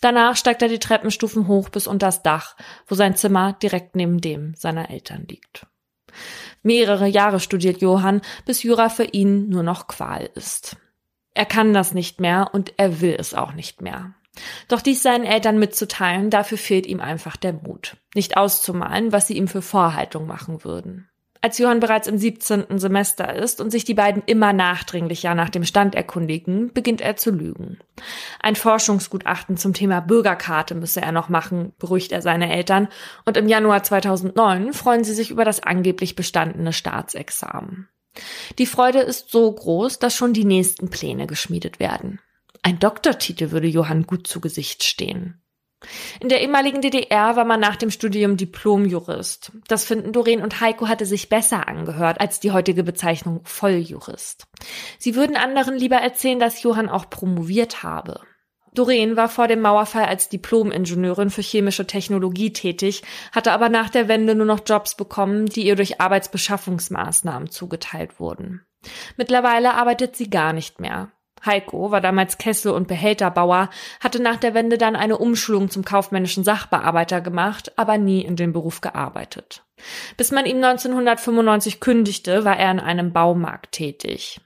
Danach 0.00 0.36
steigt 0.36 0.62
er 0.62 0.68
die 0.68 0.78
Treppenstufen 0.78 1.48
hoch 1.48 1.68
bis 1.68 1.86
unter 1.86 2.08
das 2.08 2.22
Dach, 2.22 2.56
wo 2.86 2.94
sein 2.94 3.16
Zimmer 3.16 3.54
direkt 3.54 3.96
neben 3.96 4.20
dem 4.20 4.54
seiner 4.54 4.90
Eltern 4.90 5.26
liegt. 5.28 5.66
Mehrere 6.62 7.06
Jahre 7.06 7.40
studiert 7.40 7.80
Johann, 7.80 8.20
bis 8.44 8.62
Jura 8.62 8.88
für 8.88 9.04
ihn 9.04 9.48
nur 9.48 9.62
noch 9.62 9.86
Qual 9.86 10.28
ist. 10.34 10.76
Er 11.32 11.46
kann 11.46 11.72
das 11.72 11.94
nicht 11.94 12.20
mehr 12.20 12.50
und 12.52 12.74
er 12.76 13.00
will 13.00 13.16
es 13.18 13.34
auch 13.34 13.52
nicht 13.52 13.80
mehr. 13.80 14.14
Doch 14.68 14.80
dies 14.80 15.02
seinen 15.02 15.24
Eltern 15.24 15.58
mitzuteilen, 15.58 16.30
dafür 16.30 16.58
fehlt 16.58 16.86
ihm 16.86 17.00
einfach 17.00 17.36
der 17.36 17.52
Mut, 17.52 17.96
nicht 18.14 18.36
auszumalen, 18.36 19.12
was 19.12 19.26
sie 19.26 19.36
ihm 19.36 19.48
für 19.48 19.62
Vorhaltung 19.62 20.26
machen 20.26 20.64
würden. 20.64 21.08
Als 21.46 21.58
Johann 21.58 21.80
bereits 21.80 22.08
im 22.08 22.18
17. 22.18 22.78
Semester 22.78 23.32
ist 23.34 23.60
und 23.60 23.70
sich 23.70 23.84
die 23.84 23.94
beiden 23.94 24.22
immer 24.26 24.52
nachdringlicher 24.52 25.34
nach 25.34 25.50
dem 25.50 25.64
Stand 25.64 25.94
erkundigen, 25.94 26.72
beginnt 26.72 27.00
er 27.00 27.16
zu 27.16 27.30
lügen. 27.30 27.78
Ein 28.40 28.56
Forschungsgutachten 28.56 29.56
zum 29.56 29.72
Thema 29.72 30.00
Bürgerkarte 30.00 30.74
müsse 30.74 31.02
er 31.02 31.12
noch 31.12 31.28
machen, 31.28 31.72
beruhigt 31.78 32.10
er 32.10 32.22
seine 32.22 32.52
Eltern, 32.52 32.88
und 33.26 33.36
im 33.36 33.48
Januar 33.48 33.82
2009 33.82 34.72
freuen 34.72 35.04
sie 35.04 35.14
sich 35.14 35.30
über 35.30 35.44
das 35.44 35.62
angeblich 35.62 36.16
bestandene 36.16 36.72
Staatsexamen. 36.72 37.88
Die 38.58 38.66
Freude 38.66 39.00
ist 39.00 39.30
so 39.30 39.52
groß, 39.52 39.98
dass 39.98 40.16
schon 40.16 40.32
die 40.32 40.44
nächsten 40.44 40.90
Pläne 40.90 41.26
geschmiedet 41.26 41.78
werden. 41.78 42.18
Ein 42.66 42.80
Doktortitel 42.80 43.52
würde 43.52 43.68
Johann 43.68 44.08
gut 44.08 44.26
zu 44.26 44.40
Gesicht 44.40 44.82
stehen. 44.82 45.40
In 46.18 46.28
der 46.28 46.40
ehemaligen 46.40 46.80
DDR 46.80 47.36
war 47.36 47.44
man 47.44 47.60
nach 47.60 47.76
dem 47.76 47.92
Studium 47.92 48.36
Diplomjurist. 48.36 49.52
Das 49.68 49.84
finden 49.84 50.12
Doreen 50.12 50.42
und 50.42 50.60
Heiko 50.60 50.88
hatte 50.88 51.06
sich 51.06 51.28
besser 51.28 51.68
angehört 51.68 52.20
als 52.20 52.40
die 52.40 52.50
heutige 52.50 52.82
Bezeichnung 52.82 53.42
Volljurist. 53.44 54.48
Sie 54.98 55.14
würden 55.14 55.36
anderen 55.36 55.76
lieber 55.76 55.98
erzählen, 55.98 56.40
dass 56.40 56.60
Johann 56.64 56.88
auch 56.88 57.08
promoviert 57.08 57.84
habe. 57.84 58.18
Doreen 58.74 59.16
war 59.16 59.28
vor 59.28 59.46
dem 59.46 59.60
Mauerfall 59.60 60.06
als 60.06 60.28
Diplom-Ingenieurin 60.28 61.30
für 61.30 61.42
chemische 61.42 61.86
Technologie 61.86 62.52
tätig, 62.52 63.04
hatte 63.30 63.52
aber 63.52 63.68
nach 63.68 63.90
der 63.90 64.08
Wende 64.08 64.34
nur 64.34 64.44
noch 64.44 64.62
Jobs 64.66 64.96
bekommen, 64.96 65.46
die 65.46 65.64
ihr 65.64 65.76
durch 65.76 66.00
Arbeitsbeschaffungsmaßnahmen 66.00 67.48
zugeteilt 67.48 68.18
wurden. 68.18 68.66
Mittlerweile 69.16 69.74
arbeitet 69.74 70.16
sie 70.16 70.30
gar 70.30 70.52
nicht 70.52 70.80
mehr. 70.80 71.12
Heiko 71.44 71.90
war 71.90 72.00
damals 72.00 72.38
Kessel- 72.38 72.72
und 72.72 72.88
Behälterbauer, 72.88 73.70
hatte 74.00 74.20
nach 74.20 74.36
der 74.36 74.54
Wende 74.54 74.78
dann 74.78 74.96
eine 74.96 75.18
Umschulung 75.18 75.70
zum 75.70 75.84
kaufmännischen 75.84 76.44
Sachbearbeiter 76.44 77.20
gemacht, 77.20 77.72
aber 77.76 77.98
nie 77.98 78.22
in 78.22 78.36
dem 78.36 78.52
Beruf 78.52 78.80
gearbeitet. 78.80 79.64
Bis 80.16 80.32
man 80.32 80.46
ihm 80.46 80.56
1995 80.56 81.80
kündigte, 81.80 82.44
war 82.44 82.58
er 82.58 82.70
in 82.70 82.80
einem 82.80 83.12
Baumarkt 83.12 83.72
tätig. 83.72 84.40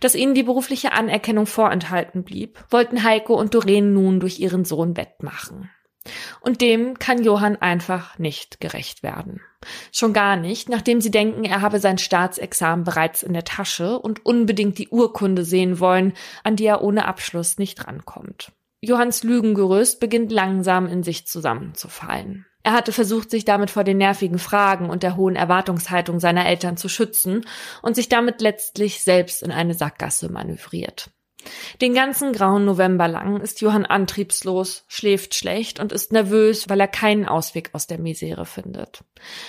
Dass 0.00 0.14
ihnen 0.14 0.34
die 0.34 0.44
berufliche 0.44 0.92
Anerkennung 0.92 1.46
vorenthalten 1.46 2.22
blieb, 2.22 2.64
wollten 2.70 3.02
Heiko 3.02 3.34
und 3.34 3.54
Doreen 3.54 3.92
nun 3.92 4.20
durch 4.20 4.38
ihren 4.38 4.64
Sohn 4.64 4.96
wettmachen. 4.96 5.70
Und 6.40 6.60
dem 6.60 6.98
kann 6.98 7.24
Johann 7.24 7.56
einfach 7.56 8.18
nicht 8.18 8.60
gerecht 8.60 9.02
werden. 9.02 9.40
Schon 9.92 10.12
gar 10.12 10.36
nicht, 10.36 10.68
nachdem 10.68 11.00
sie 11.00 11.10
denken, 11.10 11.44
er 11.44 11.60
habe 11.60 11.80
sein 11.80 11.98
Staatsexamen 11.98 12.84
bereits 12.84 13.22
in 13.22 13.32
der 13.32 13.44
Tasche 13.44 13.98
und 13.98 14.24
unbedingt 14.24 14.78
die 14.78 14.88
Urkunde 14.88 15.44
sehen 15.44 15.80
wollen, 15.80 16.12
an 16.44 16.56
die 16.56 16.66
er 16.66 16.82
ohne 16.82 17.06
Abschluss 17.06 17.58
nicht 17.58 17.86
rankommt. 17.86 18.52
Johanns 18.80 19.24
Lügengerüst 19.24 19.98
beginnt 19.98 20.30
langsam 20.30 20.86
in 20.86 21.02
sich 21.02 21.26
zusammenzufallen. 21.26 22.46
Er 22.62 22.72
hatte 22.72 22.92
versucht, 22.92 23.30
sich 23.30 23.44
damit 23.44 23.70
vor 23.70 23.82
den 23.82 23.98
nervigen 23.98 24.38
Fragen 24.38 24.90
und 24.90 25.02
der 25.02 25.16
hohen 25.16 25.36
Erwartungshaltung 25.36 26.20
seiner 26.20 26.46
Eltern 26.46 26.76
zu 26.76 26.88
schützen 26.88 27.44
und 27.82 27.96
sich 27.96 28.08
damit 28.08 28.40
letztlich 28.40 29.02
selbst 29.02 29.42
in 29.42 29.50
eine 29.50 29.74
Sackgasse 29.74 30.30
manövriert. 30.30 31.10
Den 31.80 31.94
ganzen 31.94 32.32
grauen 32.32 32.64
November 32.64 33.08
lang 33.08 33.40
ist 33.40 33.60
Johann 33.60 33.86
antriebslos, 33.86 34.84
schläft 34.88 35.34
schlecht 35.34 35.80
und 35.80 35.92
ist 35.92 36.12
nervös, 36.12 36.68
weil 36.68 36.80
er 36.80 36.88
keinen 36.88 37.26
Ausweg 37.26 37.70
aus 37.72 37.86
der 37.86 37.98
Misere 37.98 38.46
findet. 38.46 39.04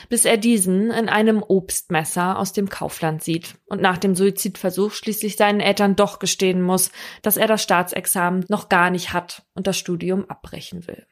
Bis 0.10 0.26
er 0.26 0.38
diesen 0.38 0.92
in 0.92 1.10
einem 1.10 1.44
Obstmesser 1.44 2.38
aus 2.38 2.54
dem 2.54 2.70
Kaufland 2.70 3.24
sieht 3.24 3.56
und 3.68 3.82
nach 3.82 3.98
dem 3.98 4.16
Suizidversuch 4.16 4.92
schließlich 4.92 5.36
seinen 5.36 5.60
Eltern 5.60 5.96
doch 5.96 6.20
gestehen 6.20 6.62
muss, 6.62 6.92
dass 7.22 7.38
er 7.38 7.48
das 7.48 7.64
Staatsexamen 7.64 8.46
noch 8.50 8.70
gar 8.70 8.90
nicht 8.90 9.14
hat 9.14 9.44
und 9.54 9.68
das 9.68 9.78
Studium 9.78 10.26
abbrechen 10.30 10.88
will. 10.88 11.06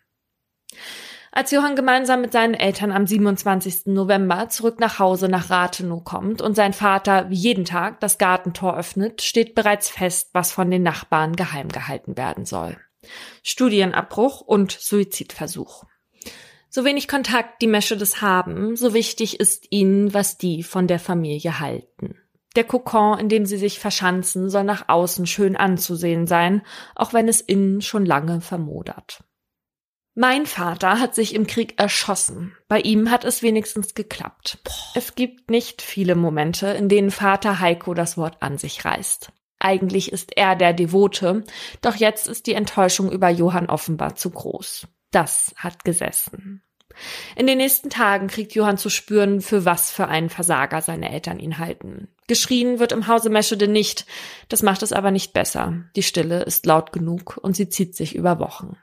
Als 1.32 1.52
Johann 1.52 1.76
gemeinsam 1.76 2.22
mit 2.22 2.32
seinen 2.32 2.54
Eltern 2.54 2.92
am 2.92 3.06
27. 3.06 3.88
November 3.88 4.50
zurück 4.50 4.80
nach 4.80 5.00
Hause 5.00 5.28
nach 5.28 5.50
Rathenow 5.50 6.04
kommt 6.04 6.42
und 6.42 6.56
sein 6.56 6.74
Vater 6.74 7.30
wie 7.30 7.36
jeden 7.36 7.66
Tag 7.66 8.00
das 8.00 8.18
Gartentor 8.18 8.78
öffnet, 8.78 9.22
steht 9.22 9.54
bereits 9.54 9.90
fest, 9.90 10.30
was 10.34 10.52
von 10.52 10.72
den 10.72 10.84
Nachbarn 10.84 11.36
geheim 11.36 11.70
gehalten 11.70 12.18
werden 12.18 12.46
soll. 12.46 12.78
Studienabbruch 13.44 14.42
und 14.42 14.72
Suizidversuch. 14.72 15.84
So 16.70 16.86
wenig 16.86 17.08
Kontakt 17.08 17.62
die 17.62 17.68
Meschides 17.68 18.22
haben, 18.22 18.76
so 18.76 18.94
wichtig 18.94 19.40
ist 19.40 19.68
ihnen, 19.70 20.14
was 20.14 20.38
die 20.38 20.64
von 20.64 20.88
der 20.88 21.00
Familie 21.00 21.60
halten. 21.60 22.16
Der 22.56 22.64
Kokon, 22.64 23.20
in 23.20 23.30
dem 23.30 23.46
sie 23.46 23.58
sich 23.58 23.80
verschanzen, 23.80 24.50
soll 24.50 24.64
nach 24.64 24.90
außen 24.90 25.28
schön 25.28 25.56
anzusehen 25.56 26.28
sein, 26.28 26.64
auch 26.96 27.14
wenn 27.14 27.28
es 27.28 27.40
innen 27.42 27.82
schon 27.82 28.06
lange 28.06 28.42
vermodert. 28.42 29.24
Mein 30.20 30.48
Vater 30.48 31.00
hat 31.00 31.14
sich 31.14 31.36
im 31.36 31.46
Krieg 31.46 31.80
erschossen. 31.80 32.58
Bei 32.68 32.80
ihm 32.80 33.12
hat 33.12 33.24
es 33.24 33.44
wenigstens 33.44 33.94
geklappt. 33.94 34.58
Es 34.96 35.14
gibt 35.14 35.52
nicht 35.52 35.84
viele 35.84 36.16
Momente, 36.16 36.70
in 36.70 36.90
denen 36.90 37.12
Vater 37.12 37.60
Heiko 37.60 37.94
das 37.94 38.18
Wort 38.18 38.38
an 38.40 38.58
sich 38.58 38.84
reißt. 38.84 39.32
Eigentlich 39.60 40.12
ist 40.12 40.36
er 40.36 40.56
der 40.56 40.74
Devote, 40.74 41.44
doch 41.84 41.96
jetzt 41.98 42.28
ist 42.28 42.48
die 42.48 42.56
Enttäuschung 42.56 43.12
über 43.12 43.30
Johann 43.30 43.68
offenbar 43.68 44.16
zu 44.16 44.32
groß. 44.32 44.88
Das 45.12 45.54
hat 45.56 45.86
gesessen. 45.86 46.64
In 47.36 47.46
den 47.46 47.60
nächsten 47.60 47.92
Tagen 47.92 48.26
kriegt 48.26 48.56
Johann 48.56 48.80
zu 48.80 48.90
spüren, 48.90 49.40
für 49.40 49.66
was 49.66 49.92
für 49.92 50.08
einen 50.08 50.32
Versager 50.32 50.82
seine 50.82 51.12
Eltern 51.12 51.38
ihn 51.38 51.60
halten. 51.60 52.08
Geschrien 52.26 52.80
wird 52.80 52.92
im 52.92 53.06
Hause 53.06 53.30
Meschede 53.30 53.68
nicht, 53.68 54.08
das 54.50 54.64
macht 54.64 54.82
es 54.82 54.94
aber 54.94 55.12
nicht 55.12 55.34
besser. 55.34 55.84
Die 55.96 56.02
Stille 56.02 56.42
ist 56.42 56.66
laut 56.66 56.92
genug 56.92 57.38
und 57.40 57.56
sie 57.56 57.70
zieht 57.70 57.96
sich 57.96 58.16
über 58.16 58.40
Wochen. 58.40 58.78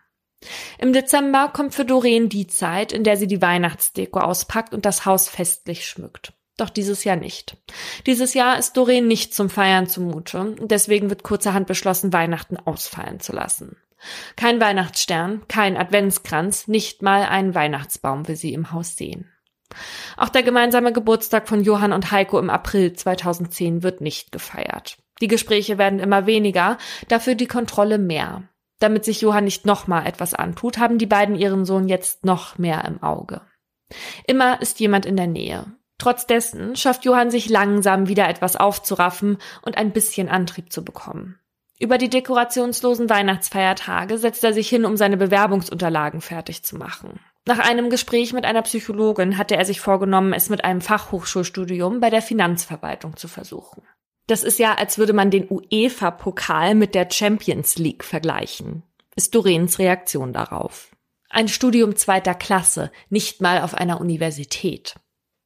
Im 0.78 0.92
Dezember 0.92 1.50
kommt 1.52 1.74
für 1.74 1.84
Doreen 1.84 2.28
die 2.28 2.46
Zeit, 2.46 2.92
in 2.92 3.04
der 3.04 3.16
sie 3.16 3.26
die 3.26 3.42
Weihnachtsdeko 3.42 4.20
auspackt 4.20 4.74
und 4.74 4.84
das 4.84 5.06
Haus 5.06 5.28
festlich 5.28 5.86
schmückt. 5.86 6.32
Doch 6.56 6.70
dieses 6.70 7.02
Jahr 7.02 7.16
nicht. 7.16 7.56
Dieses 8.06 8.34
Jahr 8.34 8.58
ist 8.58 8.76
Doreen 8.76 9.08
nicht 9.08 9.34
zum 9.34 9.50
Feiern 9.50 9.88
zumute 9.88 10.54
deswegen 10.60 11.10
wird 11.10 11.24
kurzerhand 11.24 11.66
beschlossen, 11.66 12.12
Weihnachten 12.12 12.56
ausfallen 12.56 13.18
zu 13.18 13.32
lassen. 13.32 13.76
Kein 14.36 14.60
Weihnachtsstern, 14.60 15.42
kein 15.48 15.76
Adventskranz, 15.76 16.68
nicht 16.68 17.02
mal 17.02 17.22
einen 17.22 17.54
Weihnachtsbaum 17.54 18.28
will 18.28 18.36
sie 18.36 18.52
im 18.52 18.70
Haus 18.70 18.96
sehen. 18.96 19.30
Auch 20.16 20.28
der 20.28 20.42
gemeinsame 20.42 20.92
Geburtstag 20.92 21.48
von 21.48 21.64
Johann 21.64 21.92
und 21.92 22.12
Heiko 22.12 22.38
im 22.38 22.50
April 22.50 22.92
2010 22.92 23.82
wird 23.82 24.00
nicht 24.00 24.30
gefeiert. 24.30 24.98
Die 25.20 25.28
Gespräche 25.28 25.78
werden 25.78 25.98
immer 25.98 26.26
weniger, 26.26 26.78
dafür 27.08 27.34
die 27.34 27.46
Kontrolle 27.46 27.98
mehr. 27.98 28.48
Damit 28.78 29.04
sich 29.04 29.20
Johann 29.20 29.44
nicht 29.44 29.66
nochmal 29.66 30.06
etwas 30.06 30.34
antut, 30.34 30.78
haben 30.78 30.98
die 30.98 31.06
beiden 31.06 31.36
ihren 31.36 31.64
Sohn 31.64 31.88
jetzt 31.88 32.24
noch 32.24 32.58
mehr 32.58 32.84
im 32.84 33.02
Auge. 33.02 33.40
Immer 34.26 34.60
ist 34.60 34.80
jemand 34.80 35.06
in 35.06 35.16
der 35.16 35.26
Nähe. 35.26 35.66
Trotz 35.98 36.26
dessen 36.26 36.76
schafft 36.76 37.04
Johann 37.04 37.30
sich 37.30 37.48
langsam 37.48 38.08
wieder 38.08 38.28
etwas 38.28 38.56
aufzuraffen 38.56 39.38
und 39.62 39.76
ein 39.78 39.92
bisschen 39.92 40.28
Antrieb 40.28 40.72
zu 40.72 40.84
bekommen. 40.84 41.38
Über 41.78 41.98
die 41.98 42.10
dekorationslosen 42.10 43.10
Weihnachtsfeiertage 43.10 44.18
setzt 44.18 44.44
er 44.44 44.52
sich 44.52 44.68
hin, 44.68 44.84
um 44.84 44.96
seine 44.96 45.16
Bewerbungsunterlagen 45.16 46.20
fertig 46.20 46.64
zu 46.64 46.76
machen. 46.76 47.20
Nach 47.46 47.58
einem 47.58 47.90
Gespräch 47.90 48.32
mit 48.32 48.44
einer 48.44 48.62
Psychologin 48.62 49.36
hatte 49.36 49.56
er 49.56 49.64
sich 49.64 49.80
vorgenommen, 49.80 50.32
es 50.32 50.48
mit 50.48 50.64
einem 50.64 50.80
Fachhochschulstudium 50.80 52.00
bei 52.00 52.10
der 52.10 52.22
Finanzverwaltung 52.22 53.16
zu 53.16 53.28
versuchen. 53.28 53.82
Das 54.26 54.42
ist 54.42 54.58
ja, 54.58 54.74
als 54.74 54.96
würde 54.96 55.12
man 55.12 55.30
den 55.30 55.48
UEFA-Pokal 55.50 56.74
mit 56.74 56.94
der 56.94 57.08
Champions 57.10 57.76
League 57.76 58.04
vergleichen, 58.04 58.82
ist 59.16 59.34
Doreens 59.34 59.78
Reaktion 59.78 60.32
darauf. 60.32 60.96
Ein 61.28 61.48
Studium 61.48 61.96
zweiter 61.96 62.34
Klasse, 62.34 62.90
nicht 63.10 63.40
mal 63.40 63.60
auf 63.60 63.74
einer 63.74 64.00
Universität. 64.00 64.94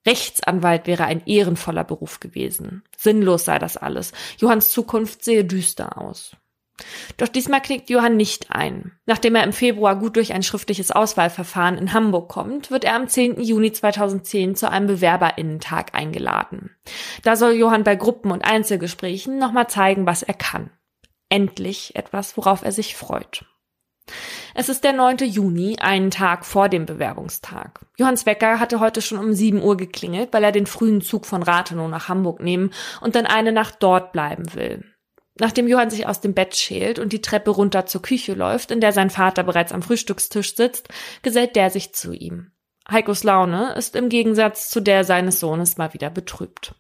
Rechtsanwalt 0.07 0.87
wäre 0.87 1.05
ein 1.05 1.27
ehrenvoller 1.27 1.85
Beruf 1.85 2.21
gewesen. 2.21 2.85
Sinnlos 2.97 3.45
sei 3.45 3.59
das 3.59 3.77
alles. 3.77 4.13
Johanns 4.39 4.71
Zukunft 4.71 5.25
sehe 5.25 5.45
düster 5.45 5.99
aus. 5.99 6.37
Doch 7.17 7.29
diesmal 7.29 7.61
knickt 7.61 7.91
Johann 7.91 8.17
nicht 8.17 8.51
ein. 8.51 8.93
Nachdem 9.07 9.35
er 9.35 9.45
im 9.45 9.53
Februar 9.53 9.97
gut 9.97 10.17
durch 10.17 10.33
ein 10.33 10.43
schriftliches 10.43 10.91
Auswahlverfahren 10.91 11.79
in 11.79 11.93
Hamburg 11.93 12.29
kommt, 12.29 12.71
wird 12.71 12.85
er 12.85 12.95
am 12.95 13.09
10. 13.09 13.41
Juni 13.43 13.73
2010 13.73 14.55
zu 14.55 14.71
einem 14.71 14.87
Bewerberinnentag 14.87 15.95
eingeladen. 15.95 16.71
Da 17.23 17.37
soll 17.37 17.53
Johann 17.53 17.85
bei 17.85 17.97
Gruppen- 17.97 18.31
und 18.31 18.45
Einzelgesprächen 18.45 19.39
nochmal 19.39 19.69
zeigen, 19.69 20.07
was 20.07 20.23
er 20.23 20.35
kann. 20.35 20.71
Endlich 21.29 21.97
etwas, 21.97 22.37
worauf 22.37 22.63
er 22.63 22.73
sich 22.73 22.97
freut. 22.97 23.45
Es 24.55 24.69
ist 24.69 24.85
der 24.85 24.93
9. 24.93 25.19
Juni, 25.19 25.77
einen 25.79 26.11
Tag 26.11 26.47
vor 26.47 26.69
dem 26.69 26.87
Bewerbungstag. 26.87 27.81
Johanns 27.99 28.27
Wecker 28.27 28.59
hatte 28.59 28.81
heute 28.81 29.03
schon 29.03 29.19
um 29.19 29.33
7 29.33 29.63
Uhr 29.63 29.77
geklingelt, 29.77 30.33
weil 30.33 30.45
er 30.45 30.53
den 30.53 30.67
frühen 30.67 31.03
Zug 31.03 31.27
von 31.27 31.43
Rathenow 31.43 31.89
nach 31.89 32.09
Hamburg 32.09 32.41
nehmen 32.41 32.71
und 33.01 33.15
dann 33.15 33.27
eine 33.27 33.53
Nacht 33.53 33.77
dort 33.81 34.13
bleiben 34.13 34.55
will. 34.55 34.85
Nachdem 35.41 35.69
Johann 35.69 35.91
sich 35.91 36.07
aus 36.07 36.21
dem 36.21 36.35
Bett 36.35 36.57
schält 36.57 36.99
und 36.99 37.13
die 37.13 37.23
Treppe 37.23 37.51
runter 37.51 37.87
zur 37.87 38.03
Küche 38.03 38.35
läuft, 38.35 38.71
in 38.71 38.81
der 38.81 38.93
sein 38.93 39.11
Vater 39.11 39.45
bereits 39.45 39.73
am 39.73 39.83
Frühstückstisch 39.83 40.57
sitzt, 40.57 40.89
gesellt 41.23 41.55
der 41.57 41.71
sich 41.71 41.95
zu 41.95 42.13
ihm. 42.13 42.53
Heikos 42.91 43.23
Laune 43.23 43.75
ist 43.75 43.97
im 43.97 44.09
Gegensatz 44.09 44.71
zu 44.71 44.81
der 44.81 45.05
seines 45.05 45.41
Sohnes 45.41 45.77
mal 45.77 45.93
wieder 45.95 46.11
betrübt. 46.11 46.75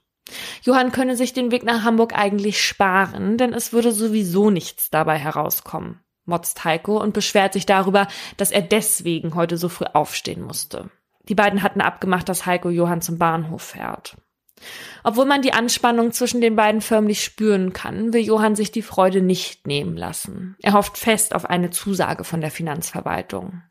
Johann 0.63 0.93
könne 0.93 1.17
sich 1.17 1.33
den 1.33 1.51
Weg 1.51 1.63
nach 1.65 1.85
Hamburg 1.85 2.15
eigentlich 2.15 2.63
sparen, 2.63 3.39
denn 3.39 3.53
es 3.53 3.73
würde 3.73 3.93
sowieso 3.93 4.51
nichts 4.51 4.91
dabei 4.91 5.17
herauskommen, 5.17 6.01
motzt 6.25 6.65
Heiko 6.65 7.01
und 7.01 7.15
beschwert 7.15 7.53
sich 7.53 7.67
darüber, 7.67 8.09
dass 8.37 8.51
er 8.51 8.63
deswegen 8.63 9.35
heute 9.35 9.57
so 9.57 9.69
früh 9.69 9.87
aufstehen 9.93 10.43
musste. 10.43 10.91
Die 11.29 11.35
beiden 11.35 11.63
hatten 11.63 11.81
abgemacht, 11.81 12.29
dass 12.29 12.47
Heiko 12.47 12.71
Johann 12.71 13.03
zum 13.03 13.19
Bahnhof 13.19 13.63
fährt. 13.63 14.17
Obwohl 15.05 15.25
man 15.25 15.43
die 15.43 15.53
Anspannung 15.53 16.13
zwischen 16.13 16.41
den 16.41 16.57
beiden 16.57 16.81
förmlich 16.81 17.23
spüren 17.23 17.73
kann, 17.73 18.13
will 18.13 18.23
Johann 18.23 18.57
sich 18.57 18.73
die 18.73 18.83
Freude 18.83 19.23
nicht 19.23 19.67
nehmen 19.67 19.97
lassen. 19.97 20.57
Er 20.63 20.73
hofft 20.73 20.99
fest 20.99 21.35
auf 21.35 21.47
eine 21.47 21.71
Zusage 21.71 22.25
von 22.25 22.41
der 22.41 22.51
Finanzverwaltung. 22.51 23.63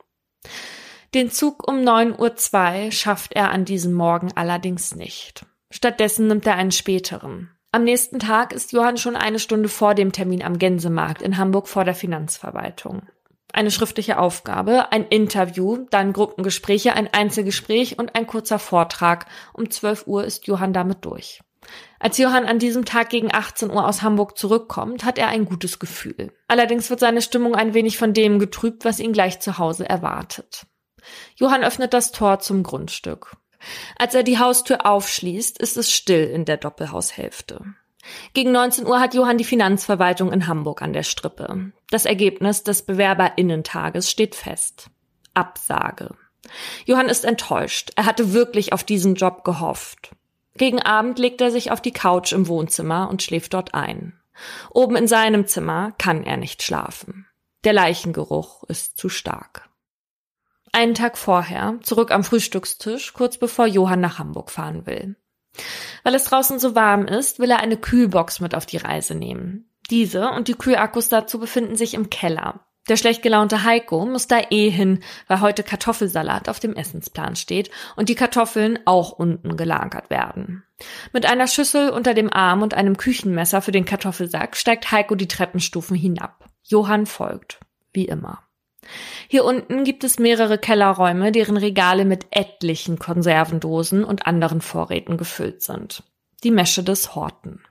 Den 1.14 1.32
Zug 1.32 1.68
um 1.68 1.78
9.02 1.78 2.86
Uhr 2.86 2.92
schafft 2.92 3.34
er 3.34 3.52
an 3.52 3.66
diesem 3.66 3.94
Morgen 3.94 4.32
allerdings 4.36 4.96
nicht. 4.96 5.46
Stattdessen 5.72 6.28
nimmt 6.28 6.46
er 6.46 6.56
einen 6.56 6.72
späteren. 6.72 7.52
Am 7.72 7.84
nächsten 7.84 8.20
Tag 8.20 8.54
ist 8.54 8.72
Johann 8.72 8.98
schon 8.98 9.16
eine 9.16 9.40
Stunde 9.40 9.70
vor 9.70 9.94
dem 9.94 10.12
Termin 10.12 10.42
am 10.42 10.58
Gänsemarkt 10.58 11.22
in 11.22 11.38
Hamburg 11.38 11.68
vor 11.68 11.84
der 11.84 11.96
Finanzverwaltung 11.96 13.04
eine 13.54 13.72
schriftliche 13.72 14.20
Aufgabe, 14.20 14.92
ein 14.92 15.06
Interview, 15.08 15.86
dann 15.90 16.14
Gruppengespräche, 16.14 16.94
ein 16.94 17.12
Einzelgespräch 17.12 17.98
und 17.98 18.16
ein 18.16 18.28
kurzer 18.28 18.60
Vortrag. 18.60 19.26
Um 19.54 19.70
12 19.70 20.08
Uhr 20.08 20.26
ist 20.26 20.48
Johann 20.48 20.74
damit 20.74 21.06
durch. 21.06 21.42
Als 22.00 22.18
Johann 22.18 22.46
an 22.46 22.60
diesem 22.60 22.86
Tag 22.86 23.10
gegen 23.10 23.34
18 23.34 23.72
Uhr 23.72 23.88
aus 23.88 24.02
Hamburg 24.02 24.38
zurückkommt, 24.38 25.04
hat 25.04 25.18
er 25.18 25.30
ein 25.30 25.46
gutes 25.46 25.80
Gefühl. 25.80 26.32
Allerdings 26.48 26.90
wird 26.90 27.00
seine 27.00 27.22
Stimmung 27.22 27.56
ein 27.56 27.74
wenig 27.74 27.98
von 27.98 28.14
dem 28.14 28.40
getrübt, 28.40 28.86
was 28.86 29.00
ihn 29.00 29.14
gleich 29.14 29.40
zu 29.40 29.58
Hause 29.58 29.90
erwartet. 29.90 30.66
Johann 31.36 31.64
öffnet 31.64 31.94
das 31.94 32.12
Tor 32.12 32.40
zum 32.40 32.64
Grundstück. 32.64 33.38
Als 33.98 34.14
er 34.14 34.24
die 34.24 34.40
Haustür 34.40 34.86
aufschließt, 34.86 35.58
ist 35.58 35.78
es 35.78 35.92
still 35.92 36.26
in 36.26 36.46
der 36.46 36.58
Doppelhaushälfte. 36.58 37.62
Gegen 38.34 38.52
19 38.52 38.86
Uhr 38.86 39.00
hat 39.00 39.14
Johann 39.14 39.38
die 39.38 39.44
Finanzverwaltung 39.44 40.32
in 40.32 40.48
Hamburg 40.48 40.82
an 40.82 40.94
der 40.94 41.04
Strippe. 41.04 41.72
Das 41.90 42.06
Ergebnis 42.06 42.64
des 42.64 42.84
Bewerberinnentages 42.84 44.10
steht 44.10 44.36
fest. 44.36 44.90
Absage. 45.34 46.16
Johann 46.86 47.10
ist 47.10 47.26
enttäuscht. 47.26 47.92
Er 47.96 48.06
hatte 48.06 48.34
wirklich 48.34 48.74
auf 48.74 48.84
diesen 48.84 49.16
Job 49.16 49.44
gehofft. 49.44 50.12
Gegen 50.56 50.82
Abend 50.82 51.20
legt 51.20 51.42
er 51.42 51.52
sich 51.52 51.72
auf 51.72 51.82
die 51.82 51.92
Couch 51.92 52.32
im 52.32 52.48
Wohnzimmer 52.48 53.10
und 53.10 53.22
schläft 53.22 53.54
dort 53.54 53.74
ein. 53.74 54.20
Oben 54.72 54.96
in 54.96 55.08
seinem 55.08 55.48
Zimmer 55.48 55.94
kann 55.98 56.24
er 56.24 56.38
nicht 56.38 56.64
schlafen. 56.64 57.28
Der 57.64 57.74
Leichengeruch 57.74 58.64
ist 58.64 58.98
zu 58.98 59.10
stark. 59.10 59.70
Einen 60.72 60.94
Tag 60.94 61.18
vorher, 61.18 61.80
zurück 61.82 62.12
am 62.12 62.24
Frühstückstisch, 62.24 63.14
kurz 63.14 63.38
bevor 63.38 63.66
Johann 63.66 64.00
nach 64.00 64.20
Hamburg 64.20 64.52
fahren 64.52 64.86
will. 64.86 65.16
Weil 66.04 66.16
es 66.16 66.26
draußen 66.26 66.60
so 66.60 66.76
warm 66.76 67.06
ist, 67.06 67.40
will 67.40 67.52
er 67.52 67.60
eine 67.60 67.78
Kühlbox 67.78 68.40
mit 68.40 68.56
auf 68.56 68.66
die 68.66 68.78
Reise 68.78 69.16
nehmen. 69.16 69.70
Diese 69.90 70.30
und 70.30 70.48
die 70.48 70.56
Kühlakkus 70.56 71.10
dazu 71.10 71.40
befinden 71.40 71.76
sich 71.76 71.94
im 71.94 72.10
Keller. 72.10 72.68
Der 72.90 72.96
schlecht 72.96 73.22
gelaunte 73.22 73.64
Heiko 73.64 74.06
muss 74.06 74.28
da 74.28 74.40
eh 74.50 74.70
hin, 74.70 75.04
weil 75.28 75.42
heute 75.42 75.64
Kartoffelsalat 75.64 76.48
auf 76.48 76.60
dem 76.60 76.74
Essensplan 76.74 77.36
steht 77.36 77.70
und 77.98 78.08
die 78.08 78.16
Kartoffeln 78.16 78.80
auch 78.86 79.12
unten 79.12 79.58
gelagert 79.58 80.10
werden. 80.10 80.64
Mit 81.12 81.26
einer 81.26 81.48
Schüssel 81.48 81.90
unter 81.90 82.14
dem 82.14 82.32
Arm 82.32 82.62
und 82.62 82.74
einem 82.74 82.96
Küchenmesser 82.96 83.62
für 83.62 83.72
den 83.72 83.86
Kartoffelsack 83.86 84.56
steigt 84.56 84.92
Heiko 84.92 85.16
die 85.16 85.28
Treppenstufen 85.28 85.98
hinab. 85.98 86.46
Johann 86.64 87.06
folgt, 87.06 87.60
wie 87.92 88.06
immer. 88.06 88.47
Hier 89.28 89.46
unten 89.46 89.84
gibt 89.84 90.04
es 90.04 90.20
mehrere 90.20 90.58
Kellerräume, 90.58 91.32
deren 91.32 91.58
Regale 91.58 92.06
mit 92.06 92.28
etlichen 92.32 93.00
Konservendosen 93.00 94.04
und 94.04 94.28
anderen 94.28 94.62
Vorräten 94.62 95.18
gefüllt 95.18 95.62
sind. 95.62 96.04
Die 96.44 96.52
Mesche 96.52 96.84
des 96.84 97.16
Horten. 97.16 97.62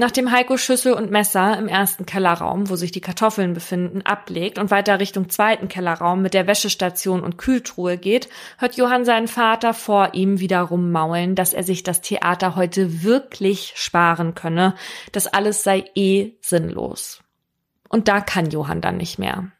Nachdem 0.00 0.30
Heiko 0.30 0.56
Schüssel 0.56 0.92
und 0.92 1.10
Messer 1.10 1.58
im 1.58 1.66
ersten 1.66 2.06
Kellerraum, 2.06 2.70
wo 2.70 2.76
sich 2.76 2.92
die 2.92 3.00
Kartoffeln 3.00 3.52
befinden, 3.52 4.02
ablegt 4.02 4.60
und 4.60 4.70
weiter 4.70 5.00
Richtung 5.00 5.28
zweiten 5.28 5.66
Kellerraum 5.66 6.22
mit 6.22 6.34
der 6.34 6.46
Wäschestation 6.46 7.24
und 7.24 7.36
Kühltruhe 7.36 7.98
geht, 7.98 8.28
hört 8.58 8.76
Johann 8.76 9.04
seinen 9.04 9.26
Vater 9.26 9.74
vor 9.74 10.10
ihm 10.14 10.38
wiederum 10.38 10.92
maulen, 10.92 11.34
dass 11.34 11.52
er 11.52 11.64
sich 11.64 11.82
das 11.82 12.00
Theater 12.00 12.54
heute 12.54 13.02
wirklich 13.02 13.72
sparen 13.74 14.36
könne, 14.36 14.76
das 15.10 15.26
alles 15.26 15.64
sei 15.64 15.84
eh 15.96 16.34
sinnlos. 16.42 17.20
Und 17.88 18.06
da 18.06 18.20
kann 18.20 18.50
Johann 18.50 18.80
dann 18.80 18.98
nicht 18.98 19.18
mehr. 19.18 19.50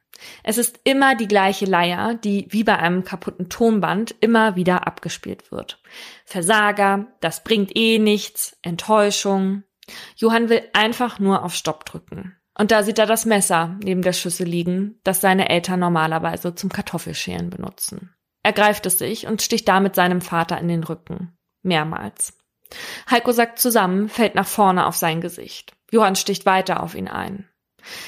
Es 0.43 0.59
ist 0.59 0.81
immer 0.85 1.15
die 1.15 1.29
gleiche 1.29 1.65
Leier, 1.65 2.15
die 2.15 2.47
wie 2.51 2.65
bei 2.65 2.77
einem 2.77 3.05
kaputten 3.05 3.49
Tonband 3.49 4.15
immer 4.21 4.57
wieder 4.57 4.87
abgespielt 4.87 5.53
wird. 5.53 5.81
Versager, 6.25 7.07
das 7.21 7.45
bringt 7.45 7.77
eh 7.77 7.99
nichts, 7.99 8.57
Enttäuschung, 8.63 9.63
Johann 10.17 10.49
will 10.49 10.63
einfach 10.73 11.19
nur 11.19 11.45
auf 11.45 11.55
Stopp 11.55 11.85
drücken. 11.85 12.37
Und 12.55 12.71
da 12.73 12.83
sieht 12.83 12.99
er 12.99 13.07
das 13.07 13.25
Messer 13.25 13.77
neben 13.83 14.03
der 14.03 14.13
Schüssel 14.13 14.47
liegen, 14.47 14.99
das 15.05 15.21
seine 15.21 15.49
Eltern 15.49 15.81
normalerweise 15.81 16.55
zum 16.55 16.71
Kartoffelschälen 16.71 17.51
benutzen. 17.51 18.15
Er 18.43 18.53
greift 18.53 18.87
es 18.87 18.99
sich 18.99 19.27
und 19.27 19.43
sticht 19.43 19.69
damit 19.69 19.95
seinem 19.95 20.21
Vater 20.21 20.59
in 20.59 20.69
den 20.69 20.83
Rücken. 20.83 21.37
Mehrmals. 21.63 22.37
Heiko 23.11 23.33
sackt 23.33 23.59
zusammen, 23.59 24.09
fällt 24.09 24.35
nach 24.35 24.47
vorne 24.47 24.87
auf 24.87 24.97
sein 24.97 25.21
Gesicht. 25.21 25.77
Johann 25.91 26.17
sticht 26.17 26.47
weiter 26.47 26.83
auf 26.83 26.95
ihn 26.95 27.09
ein. 27.09 27.49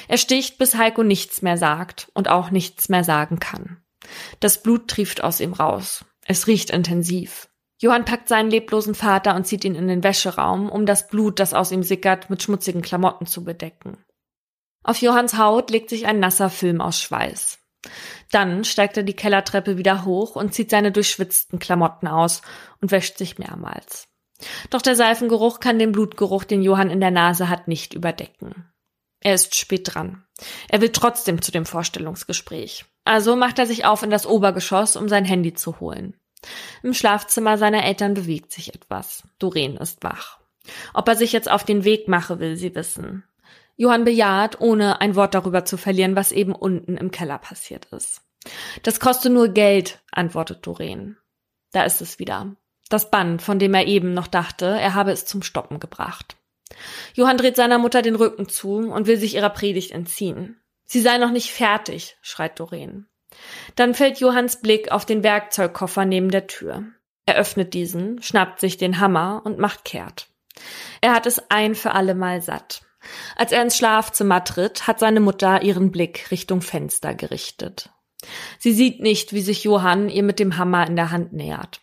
Er 0.07 0.17
sticht, 0.17 0.57
bis 0.57 0.75
Heiko 0.75 1.03
nichts 1.03 1.41
mehr 1.41 1.57
sagt 1.57 2.11
und 2.13 2.27
auch 2.29 2.51
nichts 2.51 2.89
mehr 2.89 3.03
sagen 3.03 3.39
kann. 3.39 3.81
Das 4.39 4.61
Blut 4.61 4.87
trieft 4.87 5.23
aus 5.23 5.39
ihm 5.39 5.53
raus. 5.53 6.05
Es 6.25 6.47
riecht 6.47 6.69
intensiv. 6.69 7.49
Johann 7.79 8.05
packt 8.05 8.27
seinen 8.27 8.51
leblosen 8.51 8.93
Vater 8.93 9.35
und 9.35 9.45
zieht 9.45 9.65
ihn 9.65 9.75
in 9.75 9.87
den 9.87 10.03
Wäscheraum, 10.03 10.69
um 10.69 10.85
das 10.85 11.07
Blut, 11.07 11.39
das 11.39 11.53
aus 11.53 11.71
ihm 11.71 11.81
sickert, 11.81 12.29
mit 12.29 12.43
schmutzigen 12.43 12.83
Klamotten 12.83 13.25
zu 13.25 13.43
bedecken. 13.43 13.97
Auf 14.83 14.97
Johanns 15.01 15.37
Haut 15.37 15.71
legt 15.71 15.89
sich 15.89 16.05
ein 16.05 16.19
nasser 16.19 16.49
Film 16.49 16.79
aus 16.79 17.01
Schweiß. 17.01 17.59
Dann 18.31 18.63
steigt 18.63 18.97
er 18.97 19.03
die 19.03 19.15
Kellertreppe 19.15 19.77
wieder 19.77 20.05
hoch 20.05 20.35
und 20.35 20.53
zieht 20.53 20.69
seine 20.69 20.91
durchschwitzten 20.91 21.57
Klamotten 21.57 22.07
aus 22.07 22.41
und 22.81 22.91
wäscht 22.91 23.17
sich 23.17 23.39
mehrmals. 23.39 24.07
Doch 24.69 24.81
der 24.81 24.95
Seifengeruch 24.95 25.59
kann 25.59 25.79
den 25.79 25.91
Blutgeruch, 25.91 26.43
den 26.43 26.61
Johann 26.61 26.89
in 26.89 26.99
der 26.99 27.11
Nase 27.11 27.49
hat, 27.49 27.67
nicht 27.67 27.93
überdecken. 27.93 28.71
Er 29.21 29.35
ist 29.35 29.55
spät 29.55 29.93
dran. 29.93 30.23
Er 30.69 30.81
will 30.81 30.89
trotzdem 30.89 31.41
zu 31.41 31.51
dem 31.51 31.65
Vorstellungsgespräch. 31.65 32.85
Also 33.05 33.35
macht 33.35 33.59
er 33.59 33.67
sich 33.67 33.85
auf 33.85 34.03
in 34.03 34.09
das 34.09 34.25
Obergeschoss, 34.25 34.95
um 34.95 35.07
sein 35.07 35.25
Handy 35.25 35.53
zu 35.53 35.79
holen. 35.79 36.15
Im 36.83 36.93
Schlafzimmer 36.93 37.57
seiner 37.57 37.83
Eltern 37.83 38.15
bewegt 38.15 38.51
sich 38.51 38.73
etwas. 38.73 39.23
Doreen 39.39 39.77
ist 39.77 40.03
wach. 40.03 40.39
Ob 40.93 41.07
er 41.07 41.15
sich 41.15 41.31
jetzt 41.31 41.49
auf 41.49 41.63
den 41.63 41.83
Weg 41.83 42.07
mache, 42.07 42.39
will 42.39 42.57
sie 42.57 42.75
wissen. 42.75 43.23
Johann 43.77 44.03
bejaht, 44.03 44.59
ohne 44.59 45.01
ein 45.01 45.15
Wort 45.15 45.33
darüber 45.33 45.65
zu 45.65 45.77
verlieren, 45.77 46.15
was 46.15 46.31
eben 46.31 46.53
unten 46.53 46.97
im 46.97 47.11
Keller 47.11 47.37
passiert 47.37 47.85
ist. 47.85 48.21
Das 48.83 48.99
kostet 48.99 49.31
nur 49.31 49.49
Geld, 49.49 49.99
antwortet 50.11 50.65
Doreen. 50.65 51.17
Da 51.71 51.83
ist 51.83 52.01
es 52.01 52.19
wieder. 52.19 52.55
Das 52.89 53.09
Band, 53.09 53.41
von 53.41 53.59
dem 53.59 53.73
er 53.73 53.87
eben 53.87 54.13
noch 54.13 54.27
dachte, 54.27 54.65
er 54.65 54.93
habe 54.93 55.11
es 55.11 55.25
zum 55.25 55.41
Stoppen 55.43 55.79
gebracht. 55.79 56.35
Johann 57.13 57.37
dreht 57.37 57.55
seiner 57.55 57.77
Mutter 57.77 58.01
den 58.01 58.15
Rücken 58.15 58.47
zu 58.49 58.77
und 58.77 59.07
will 59.07 59.17
sich 59.17 59.35
ihrer 59.35 59.49
Predigt 59.49 59.91
entziehen. 59.91 60.61
Sie 60.85 61.01
sei 61.01 61.17
noch 61.17 61.31
nicht 61.31 61.51
fertig, 61.51 62.17
schreit 62.21 62.59
Doreen. 62.59 63.07
Dann 63.75 63.93
fällt 63.93 64.19
Johanns 64.19 64.61
Blick 64.61 64.91
auf 64.91 65.05
den 65.05 65.23
Werkzeugkoffer 65.23 66.05
neben 66.05 66.31
der 66.31 66.47
Tür. 66.47 66.83
Er 67.25 67.35
öffnet 67.35 67.73
diesen, 67.73 68.21
schnappt 68.21 68.59
sich 68.59 68.77
den 68.77 68.99
Hammer 68.99 69.41
und 69.45 69.57
macht 69.57 69.85
kehrt. 69.85 70.27
Er 70.99 71.13
hat 71.13 71.25
es 71.25 71.49
ein 71.49 71.75
für 71.75 71.91
alle 71.91 72.15
Mal 72.15 72.41
satt. 72.41 72.81
Als 73.35 73.51
er 73.51 73.61
ins 73.61 73.77
Schlafzimmer 73.77 74.43
tritt, 74.43 74.87
hat 74.87 74.99
seine 74.99 75.19
Mutter 75.19 75.61
ihren 75.63 75.91
Blick 75.91 76.29
Richtung 76.29 76.61
Fenster 76.61 77.15
gerichtet. 77.15 77.89
Sie 78.59 78.73
sieht 78.73 78.99
nicht, 78.99 79.33
wie 79.33 79.41
sich 79.41 79.63
Johann 79.63 80.09
ihr 80.09 80.23
mit 80.23 80.39
dem 80.39 80.57
Hammer 80.57 80.85
in 80.85 80.95
der 80.95 81.11
Hand 81.11 81.33
nähert. 81.33 81.81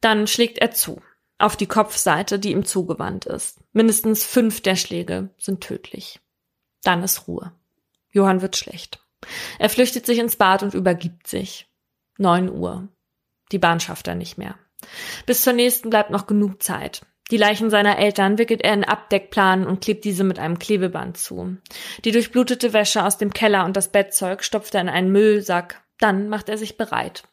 Dann 0.00 0.26
schlägt 0.26 0.58
er 0.58 0.70
zu. 0.70 1.00
Auf 1.38 1.56
die 1.56 1.66
Kopfseite, 1.66 2.38
die 2.38 2.52
ihm 2.52 2.64
zugewandt 2.64 3.26
ist. 3.26 3.58
Mindestens 3.72 4.24
fünf 4.24 4.60
der 4.60 4.76
Schläge 4.76 5.30
sind 5.36 5.60
tödlich. 5.60 6.20
Dann 6.82 7.02
ist 7.02 7.26
Ruhe. 7.26 7.52
Johann 8.10 8.40
wird 8.40 8.56
schlecht. 8.56 9.00
Er 9.58 9.68
flüchtet 9.68 10.06
sich 10.06 10.18
ins 10.18 10.36
Bad 10.36 10.62
und 10.62 10.74
übergibt 10.74 11.26
sich. 11.26 11.68
Neun 12.18 12.50
Uhr. 12.50 12.88
Die 13.52 13.58
Bahn 13.58 13.80
schafft 13.80 14.06
er 14.06 14.14
nicht 14.14 14.38
mehr. 14.38 14.56
Bis 15.26 15.42
zur 15.42 15.52
nächsten 15.52 15.90
bleibt 15.90 16.10
noch 16.10 16.26
genug 16.26 16.62
Zeit. 16.62 17.02
Die 17.30 17.36
Leichen 17.36 17.70
seiner 17.70 17.98
Eltern 17.98 18.36
wickelt 18.36 18.62
er 18.62 18.74
in 18.74 18.84
Abdeckplanen 18.84 19.66
und 19.66 19.80
klebt 19.80 20.04
diese 20.04 20.24
mit 20.24 20.38
einem 20.38 20.58
Klebeband 20.58 21.16
zu. 21.16 21.56
Die 22.04 22.12
durchblutete 22.12 22.72
Wäsche 22.72 23.04
aus 23.04 23.16
dem 23.16 23.32
Keller 23.32 23.64
und 23.64 23.76
das 23.76 23.88
Bettzeug 23.90 24.44
stopft 24.44 24.74
er 24.74 24.82
in 24.82 24.90
einen 24.90 25.10
Müllsack. 25.10 25.82
Dann 25.98 26.28
macht 26.28 26.48
er 26.48 26.58
sich 26.58 26.76
bereit. 26.76 27.24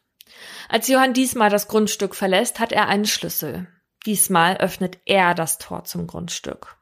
Als 0.68 0.88
Johann 0.88 1.12
diesmal 1.12 1.50
das 1.50 1.68
Grundstück 1.68 2.14
verlässt, 2.14 2.58
hat 2.58 2.72
er 2.72 2.88
einen 2.88 3.04
Schlüssel. 3.04 3.68
Diesmal 4.06 4.56
öffnet 4.56 4.98
er 5.04 5.34
das 5.34 5.58
Tor 5.58 5.84
zum 5.84 6.06
Grundstück. 6.06 6.76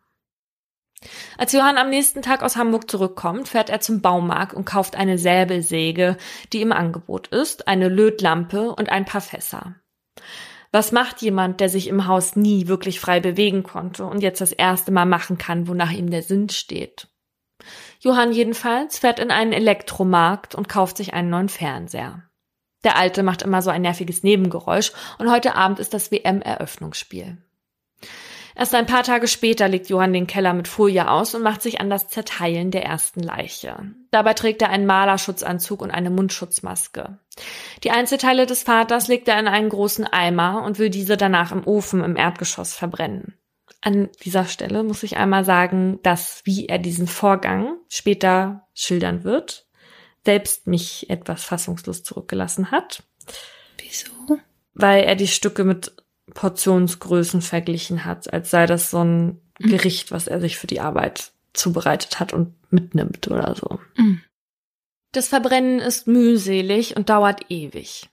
Als 1.38 1.52
Johann 1.52 1.78
am 1.78 1.88
nächsten 1.88 2.20
Tag 2.20 2.42
aus 2.42 2.56
Hamburg 2.56 2.90
zurückkommt, 2.90 3.48
fährt 3.48 3.70
er 3.70 3.80
zum 3.80 4.02
Baumarkt 4.02 4.52
und 4.52 4.66
kauft 4.66 4.96
eine 4.96 5.16
Säbelsäge, 5.16 6.18
die 6.52 6.61
im 6.61 6.72
Angebot 6.72 7.28
ist, 7.28 7.68
eine 7.68 7.88
Lötlampe 7.88 8.74
und 8.74 8.90
ein 8.90 9.06
paar 9.06 9.22
Fässer. 9.22 9.76
Was 10.72 10.92
macht 10.92 11.20
jemand, 11.22 11.61
der 11.61 11.68
sich 11.68 11.88
im 11.88 12.06
Haus 12.06 12.37
nie 12.37 12.68
wirklich 12.68 13.00
frei 13.00 13.18
bewegen 13.18 13.62
konnte 13.62 14.04
und 14.04 14.22
jetzt 14.22 14.40
das 14.40 14.52
erste 14.52 14.92
Mal 14.92 15.06
machen 15.06 15.38
kann, 15.38 15.66
wonach 15.68 15.90
ihm 15.90 16.11
der 16.11 16.22
Sinn 16.22 16.48
steht? 16.48 17.09
Johann 18.00 18.33
jedenfalls 18.33 18.98
fährt 18.98 19.18
in 19.18 19.30
einen 19.30 19.52
Elektromarkt 19.52 20.54
und 20.54 20.68
kauft 20.68 20.96
sich 20.96 21.12
einen 21.12 21.30
neuen 21.30 21.48
Fernseher. 21.48 22.29
Der 22.84 22.96
alte 22.96 23.22
macht 23.22 23.42
immer 23.42 23.62
so 23.62 23.70
ein 23.70 23.82
nerviges 23.82 24.22
Nebengeräusch 24.22 24.92
und 25.18 25.30
heute 25.30 25.54
Abend 25.54 25.78
ist 25.78 25.94
das 25.94 26.10
WM-Eröffnungsspiel. 26.10 27.38
Erst 28.56 28.74
ein 28.74 28.86
paar 28.86 29.04
Tage 29.04 29.28
später 29.28 29.68
legt 29.68 29.88
Johann 29.88 30.12
den 30.12 30.26
Keller 30.26 30.52
mit 30.52 30.68
Folie 30.68 31.08
aus 31.08 31.34
und 31.34 31.42
macht 31.42 31.62
sich 31.62 31.80
an 31.80 31.88
das 31.88 32.08
Zerteilen 32.08 32.70
der 32.70 32.84
ersten 32.84 33.20
Leiche. 33.20 33.76
Dabei 34.10 34.34
trägt 34.34 34.60
er 34.60 34.70
einen 34.70 34.86
Malerschutzanzug 34.86 35.80
und 35.80 35.90
eine 35.90 36.10
Mundschutzmaske. 36.10 37.18
Die 37.84 37.90
Einzelteile 37.90 38.46
des 38.46 38.64
Vaters 38.64 39.08
legt 39.08 39.28
er 39.28 39.38
in 39.38 39.48
einen 39.48 39.68
großen 39.68 40.06
Eimer 40.06 40.62
und 40.64 40.78
will 40.78 40.90
diese 40.90 41.16
danach 41.16 41.52
im 41.52 41.66
Ofen 41.66 42.02
im 42.02 42.16
Erdgeschoss 42.16 42.74
verbrennen. 42.74 43.38
An 43.82 44.10
dieser 44.24 44.44
Stelle 44.44 44.82
muss 44.82 45.02
ich 45.04 45.16
einmal 45.16 45.44
sagen, 45.44 46.00
dass 46.02 46.42
wie 46.44 46.66
er 46.66 46.78
diesen 46.78 47.06
Vorgang 47.06 47.78
später 47.88 48.66
schildern 48.74 49.24
wird, 49.24 49.69
selbst 50.24 50.66
mich 50.66 51.09
etwas 51.11 51.44
fassungslos 51.44 52.02
zurückgelassen 52.02 52.70
hat. 52.70 53.02
Wieso? 53.78 54.38
Weil 54.74 55.04
er 55.04 55.16
die 55.16 55.28
Stücke 55.28 55.64
mit 55.64 55.92
Portionsgrößen 56.35 57.42
verglichen 57.42 58.04
hat, 58.04 58.33
als 58.33 58.50
sei 58.50 58.66
das 58.66 58.90
so 58.90 59.02
ein 59.02 59.40
mhm. 59.59 59.70
Gericht, 59.70 60.11
was 60.11 60.26
er 60.26 60.40
sich 60.40 60.59
für 60.59 60.66
die 60.66 60.80
Arbeit 60.80 61.33
zubereitet 61.52 62.20
hat 62.20 62.33
und 62.33 62.54
mitnimmt 62.70 63.28
oder 63.28 63.54
so. 63.54 63.80
Mhm. 63.96 64.22
Das 65.12 65.28
Verbrennen 65.28 65.80
ist 65.80 66.06
mühselig 66.06 66.96
und 66.96 67.09
dauert 67.09 67.50
ewig. 67.50 68.09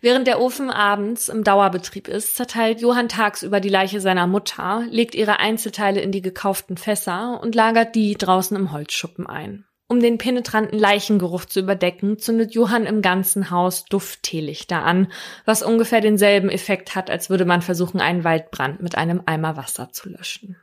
Während 0.00 0.26
der 0.26 0.40
Ofen 0.40 0.70
abends 0.70 1.28
im 1.28 1.44
Dauerbetrieb 1.44 2.08
ist, 2.08 2.34
zerteilt 2.34 2.80
Johann 2.80 3.08
tagsüber 3.08 3.60
die 3.60 3.68
Leiche 3.68 4.00
seiner 4.00 4.26
Mutter, 4.26 4.84
legt 4.90 5.14
ihre 5.14 5.38
Einzelteile 5.38 6.00
in 6.00 6.10
die 6.10 6.22
gekauften 6.22 6.76
Fässer 6.76 7.38
und 7.40 7.54
lagert 7.54 7.94
die 7.94 8.16
draußen 8.16 8.56
im 8.56 8.72
Holzschuppen 8.72 9.26
ein. 9.26 9.64
Um 9.92 10.00
den 10.00 10.16
penetranten 10.16 10.78
Leichengeruch 10.78 11.44
zu 11.44 11.60
überdecken, 11.60 12.18
zündet 12.18 12.54
Johann 12.54 12.86
im 12.86 13.02
ganzen 13.02 13.50
Haus 13.50 13.84
Duftteelichter 13.84 14.82
an, 14.82 15.12
was 15.44 15.62
ungefähr 15.62 16.00
denselben 16.00 16.48
Effekt 16.48 16.94
hat, 16.94 17.10
als 17.10 17.28
würde 17.28 17.44
man 17.44 17.60
versuchen, 17.60 18.00
einen 18.00 18.24
Waldbrand 18.24 18.80
mit 18.80 18.96
einem 18.96 19.20
Eimer 19.26 19.58
Wasser 19.58 19.92
zu 19.92 20.08
löschen. 20.08 20.56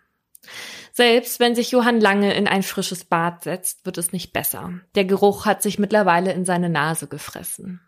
Selbst 0.94 1.40
wenn 1.40 1.54
sich 1.54 1.70
Johann 1.70 2.02
lange 2.02 2.34
in 2.34 2.48
ein 2.48 2.64
frisches 2.64 3.06
Bad 3.06 3.44
setzt, 3.44 3.86
wird 3.86 4.00
es 4.00 4.12
nicht 4.12 4.34
besser. 4.34 4.80
Der 4.96 5.06
Geruch 5.06 5.46
hat 5.46 5.62
sich 5.62 5.78
mittlerweile 5.78 6.34
in 6.34 6.44
seine 6.44 6.70
Nase 6.70 7.06
gefressen. 7.06 7.82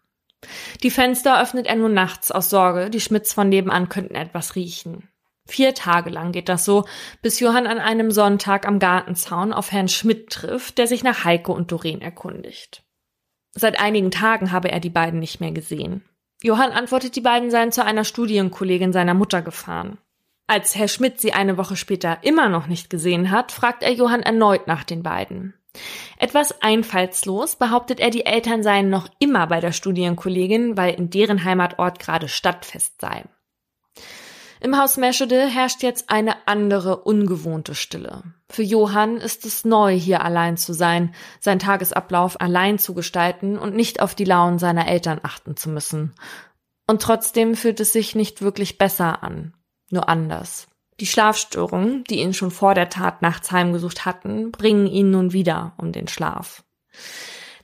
Die 0.84 0.91
Fenster 0.91 1.41
öffnet 1.41 1.65
er 1.65 1.75
nur 1.75 1.89
nachts 1.89 2.30
aus 2.30 2.51
Sorge, 2.51 2.91
die 2.91 3.01
Schmidts 3.01 3.34
von 3.34 3.49
nebenan 3.49 3.89
könnten 3.89 4.13
etwas 4.13 4.56
riechen. 4.56 5.10
Vier 5.51 5.73
Tage 5.73 6.09
lang 6.09 6.31
geht 6.31 6.47
das 6.47 6.63
so, 6.63 6.85
bis 7.21 7.41
Johann 7.41 7.67
an 7.67 7.77
einem 7.77 8.11
Sonntag 8.11 8.65
am 8.65 8.79
Gartenzaun 8.79 9.51
auf 9.51 9.73
Herrn 9.73 9.89
Schmidt 9.89 10.29
trifft, 10.29 10.77
der 10.77 10.87
sich 10.87 11.03
nach 11.03 11.25
Heiko 11.25 11.51
und 11.51 11.73
Doreen 11.73 12.01
erkundigt. 12.01 12.83
Seit 13.53 13.77
einigen 13.77 14.11
Tagen 14.11 14.53
habe 14.53 14.71
er 14.71 14.79
die 14.79 14.89
beiden 14.89 15.19
nicht 15.19 15.41
mehr 15.41 15.51
gesehen. 15.51 16.05
Johann 16.41 16.71
antwortet, 16.71 17.17
die 17.17 17.21
beiden 17.21 17.51
seien 17.51 17.73
zu 17.73 17.83
einer 17.83 18.05
Studienkollegin 18.05 18.93
seiner 18.93 19.13
Mutter 19.13 19.41
gefahren. 19.41 19.97
Als 20.47 20.73
Herr 20.75 20.87
Schmidt 20.87 21.19
sie 21.19 21.33
eine 21.33 21.57
Woche 21.57 21.75
später 21.75 22.19
immer 22.21 22.47
noch 22.47 22.67
nicht 22.67 22.89
gesehen 22.89 23.29
hat, 23.29 23.51
fragt 23.51 23.83
er 23.83 23.91
Johann 23.91 24.23
erneut 24.23 24.67
nach 24.67 24.85
den 24.85 25.03
beiden. 25.03 25.53
Etwas 26.17 26.61
einfallslos 26.61 27.57
behauptet 27.57 27.99
er, 27.99 28.09
die 28.09 28.25
Eltern 28.25 28.63
seien 28.63 28.89
noch 28.89 29.09
immer 29.19 29.47
bei 29.47 29.59
der 29.59 29.73
Studienkollegin, 29.73 30.77
weil 30.77 30.93
in 30.93 31.09
deren 31.09 31.43
Heimatort 31.43 31.99
gerade 31.99 32.29
Stadtfest 32.29 33.01
sei. 33.01 33.25
Im 34.63 34.78
Haus 34.78 34.95
Meschede 34.97 35.47
herrscht 35.47 35.82
jetzt 35.82 36.12
eine 36.12 36.47
andere, 36.47 36.97
ungewohnte 36.97 37.74
Stille. 37.74 38.21
Für 38.47 38.62
Johann 38.62 39.17
ist 39.17 39.43
es 39.43 39.65
neu, 39.65 39.97
hier 39.97 40.24
allein 40.24 40.56
zu 40.56 40.74
sein, 40.74 41.15
seinen 41.39 41.58
Tagesablauf 41.58 42.39
allein 42.39 42.78
zu 42.78 42.93
gestalten 42.93 43.58
und 43.58 43.76
nicht 43.76 44.02
auf 44.02 44.13
die 44.13 44.24
Launen 44.24 44.60
seiner 44.60 44.88
Eltern 44.88 45.19
achten 45.24 45.58
zu 45.58 45.69
müssen. 45.69 46.13
Und 46.86 47.02
trotzdem 47.02 47.56
fühlt 47.56 47.80
es 47.80 47.91
sich 47.91 48.13
nicht 48.13 48.43
wirklich 48.43 48.78
besser 48.78 49.24
an, 49.24 49.56
nur 49.89 50.08
anders. 50.08 50.67
Die 51.00 51.08
Schlafstörungen, 51.08 52.04
die 52.04 52.19
ihn 52.19 52.36
schon 52.36 52.52
vor 52.52 52.76
der 52.76 52.89
Tat 52.89 53.24
nachts 53.24 53.52
heimgesucht 53.52 54.06
hatten, 54.06 54.52
bringen 54.52 54.86
ihn 54.86 55.10
nun 55.10 55.34
wieder 55.34 55.74
um 55.78 55.91
den 55.91 56.08
Schlaf. 56.08 56.63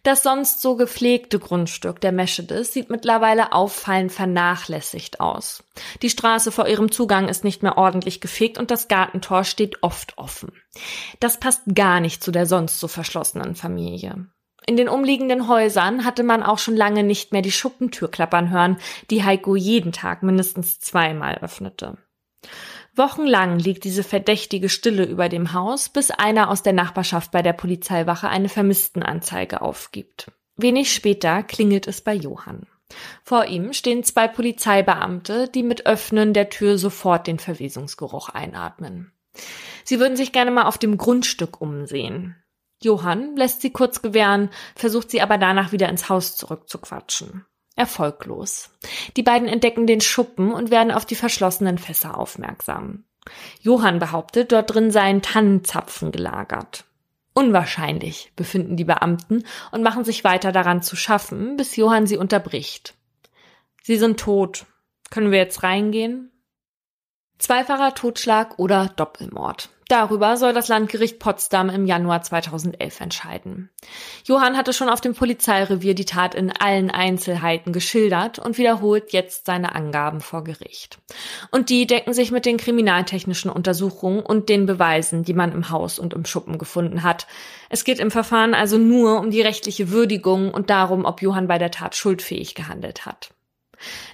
Das 0.07 0.23
sonst 0.23 0.61
so 0.61 0.77
gepflegte 0.77 1.37
Grundstück 1.37 1.99
der 1.99 2.13
Meschedes 2.13 2.71
sieht 2.71 2.89
mittlerweile 2.89 3.51
auffallend 3.51 4.09
vernachlässigt 4.09 5.19
aus. 5.19 5.65
Die 6.01 6.09
Straße 6.09 6.53
vor 6.53 6.65
ihrem 6.65 6.93
Zugang 6.93 7.27
ist 7.27 7.43
nicht 7.43 7.61
mehr 7.61 7.77
ordentlich 7.77 8.21
gefegt 8.21 8.57
und 8.57 8.71
das 8.71 8.87
Gartentor 8.87 9.43
steht 9.43 9.83
oft 9.83 10.17
offen. 10.17 10.53
Das 11.19 11.41
passt 11.41 11.63
gar 11.75 11.99
nicht 11.99 12.23
zu 12.23 12.31
der 12.31 12.45
sonst 12.45 12.79
so 12.79 12.87
verschlossenen 12.87 13.55
Familie. 13.55 14.27
In 14.65 14.77
den 14.77 14.87
umliegenden 14.87 15.49
Häusern 15.49 16.05
hatte 16.05 16.23
man 16.23 16.41
auch 16.41 16.59
schon 16.59 16.77
lange 16.77 17.03
nicht 17.03 17.33
mehr 17.33 17.41
die 17.41 17.51
Schuppentür 17.51 18.09
klappern 18.09 18.49
hören, 18.49 18.77
die 19.09 19.25
Heiko 19.25 19.57
jeden 19.57 19.91
Tag 19.91 20.23
mindestens 20.23 20.79
zweimal 20.79 21.39
öffnete. 21.39 21.97
Wochenlang 22.97 23.59
liegt 23.59 23.83
diese 23.83 24.03
verdächtige 24.03 24.69
Stille 24.69 25.05
über 25.05 25.29
dem 25.29 25.53
Haus, 25.53 25.89
bis 25.89 26.11
einer 26.11 26.49
aus 26.49 26.63
der 26.63 26.73
Nachbarschaft 26.73 27.31
bei 27.31 27.41
der 27.41 27.53
Polizeiwache 27.53 28.29
eine 28.29 28.49
Vermisstenanzeige 28.49 29.61
aufgibt. 29.61 30.31
Wenig 30.55 30.93
später 30.93 31.43
klingelt 31.43 31.87
es 31.87 32.01
bei 32.01 32.13
Johann. 32.13 32.65
Vor 33.23 33.45
ihm 33.45 33.73
stehen 33.73 34.03
zwei 34.03 34.27
Polizeibeamte, 34.27 35.49
die 35.49 35.63
mit 35.63 35.85
Öffnen 35.85 36.33
der 36.33 36.49
Tür 36.49 36.77
sofort 36.77 37.27
den 37.27 37.37
Verwesungsgeruch 37.37 38.29
einatmen. 38.29 39.11
Sie 39.83 39.99
würden 39.99 40.17
sich 40.17 40.31
gerne 40.31 40.51
mal 40.51 40.65
auf 40.65 40.77
dem 40.77 40.97
Grundstück 40.97 41.61
umsehen. 41.61 42.35
Johann 42.81 43.35
lässt 43.35 43.61
sie 43.61 43.71
kurz 43.71 44.01
gewähren, 44.01 44.49
versucht 44.75 45.11
sie 45.11 45.21
aber 45.21 45.37
danach 45.37 45.71
wieder 45.71 45.89
ins 45.89 46.09
Haus 46.09 46.35
zurückzuquatschen. 46.35 47.45
Erfolglos. 47.77 48.71
Die 49.15 49.23
beiden 49.23 49.47
entdecken 49.47 49.87
den 49.87 50.01
Schuppen 50.01 50.51
und 50.51 50.71
werden 50.71 50.91
auf 50.91 51.05
die 51.05 51.15
verschlossenen 51.15 51.77
Fässer 51.77 52.17
aufmerksam. 52.17 53.05
Johann 53.61 53.99
behauptet, 53.99 54.51
dort 54.51 54.73
drin 54.73 54.91
seien 54.91 55.21
Tannenzapfen 55.21 56.11
gelagert. 56.11 56.85
Unwahrscheinlich, 57.33 58.31
befinden 58.35 58.77
die 58.77 58.83
Beamten 58.83 59.43
und 59.71 59.83
machen 59.83 60.03
sich 60.03 60.23
weiter 60.23 60.51
daran 60.51 60.81
zu 60.81 60.95
schaffen, 60.95 61.55
bis 61.55 61.75
Johann 61.75 62.07
sie 62.07 62.17
unterbricht. 62.17 62.95
Sie 63.83 63.97
sind 63.97 64.19
tot. 64.19 64.65
Können 65.11 65.31
wir 65.31 65.37
jetzt 65.37 65.61
reingehen? 65.61 66.31
Zweifacher 67.37 67.93
Totschlag 67.93 68.57
oder 68.57 68.89
Doppelmord. 68.95 69.69
Darüber 69.89 70.35
soll 70.35 70.51
das 70.51 70.67
Landgericht 70.67 71.17
Potsdam 71.17 71.69
im 71.69 71.85
Januar 71.85 72.21
2011 72.21 72.99
entscheiden. 72.99 73.69
Johann 74.25 74.57
hatte 74.57 74.73
schon 74.73 74.89
auf 74.89 74.99
dem 74.99 75.13
Polizeirevier 75.13 75.95
die 75.95 76.03
Tat 76.03 76.35
in 76.35 76.51
allen 76.51 76.91
Einzelheiten 76.91 77.71
geschildert 77.71 78.37
und 78.37 78.57
wiederholt 78.57 79.13
jetzt 79.13 79.45
seine 79.45 79.75
Angaben 79.75 80.19
vor 80.19 80.43
Gericht. 80.43 80.99
Und 81.51 81.69
die 81.69 81.87
decken 81.87 82.13
sich 82.13 82.31
mit 82.31 82.45
den 82.45 82.57
kriminaltechnischen 82.57 83.49
Untersuchungen 83.49 84.19
und 84.19 84.49
den 84.49 84.65
Beweisen, 84.65 85.23
die 85.23 85.33
man 85.33 85.53
im 85.53 85.69
Haus 85.69 85.99
und 85.99 86.13
im 86.13 86.25
Schuppen 86.25 86.57
gefunden 86.57 87.03
hat. 87.03 87.25
Es 87.69 87.85
geht 87.85 87.99
im 87.99 88.11
Verfahren 88.11 88.53
also 88.53 88.77
nur 88.77 89.19
um 89.19 89.31
die 89.31 89.41
rechtliche 89.41 89.89
Würdigung 89.89 90.53
und 90.53 90.69
darum, 90.69 91.05
ob 91.05 91.21
Johann 91.21 91.47
bei 91.47 91.59
der 91.59 91.71
Tat 91.71 91.95
schuldfähig 91.95 92.55
gehandelt 92.55 93.05
hat. 93.05 93.31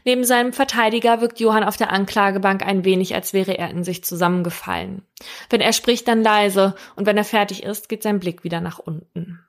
Neben 0.06 0.23
seinem 0.23 0.54
Verteidiger 0.54 1.21
wirkt 1.21 1.39
Johann 1.39 1.63
auf 1.63 1.78
der 1.78 1.91
Anklagebank 1.91 2.65
ein 2.65 2.86
wenig, 2.86 3.15
als 3.15 3.34
wäre 3.34 3.58
er 3.58 3.69
in 3.69 3.84
sich 3.84 4.04
zusammengefallen. 4.04 5.04
Wenn 5.49 5.62
er 5.62 5.73
spricht, 5.73 6.08
dann 6.08 6.23
leise, 6.23 6.76
und 6.95 7.06
wenn 7.06 7.17
er 7.17 7.23
fertig 7.23 7.63
ist, 7.63 7.89
geht 7.89 8.04
sein 8.04 8.19
Blick 8.19 8.43
wieder 8.43 8.62
nach 8.62 8.80
unten. 8.80 9.39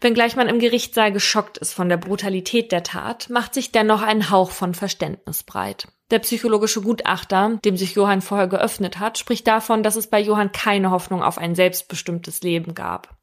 Wenngleich 0.00 0.36
man 0.36 0.48
im 0.48 0.58
Gerichtssaal 0.58 1.12
geschockt 1.12 1.56
ist 1.58 1.72
von 1.72 1.88
der 1.88 1.96
Brutalität 1.96 2.70
der 2.70 2.82
Tat, 2.82 3.30
macht 3.30 3.54
sich 3.54 3.72
dennoch 3.72 4.02
ein 4.02 4.30
Hauch 4.30 4.50
von 4.50 4.74
Verständnis 4.74 5.42
breit. 5.42 5.88
Der 6.10 6.18
psychologische 6.18 6.82
Gutachter, 6.82 7.58
dem 7.64 7.76
sich 7.78 7.94
Johann 7.94 8.20
vorher 8.20 8.46
geöffnet 8.46 8.98
hat, 8.98 9.16
spricht 9.16 9.46
davon, 9.46 9.82
dass 9.82 9.96
es 9.96 10.08
bei 10.08 10.20
Johann 10.20 10.52
keine 10.52 10.90
Hoffnung 10.90 11.22
auf 11.22 11.38
ein 11.38 11.54
selbstbestimmtes 11.54 12.42
Leben 12.42 12.74
gab. 12.74 13.16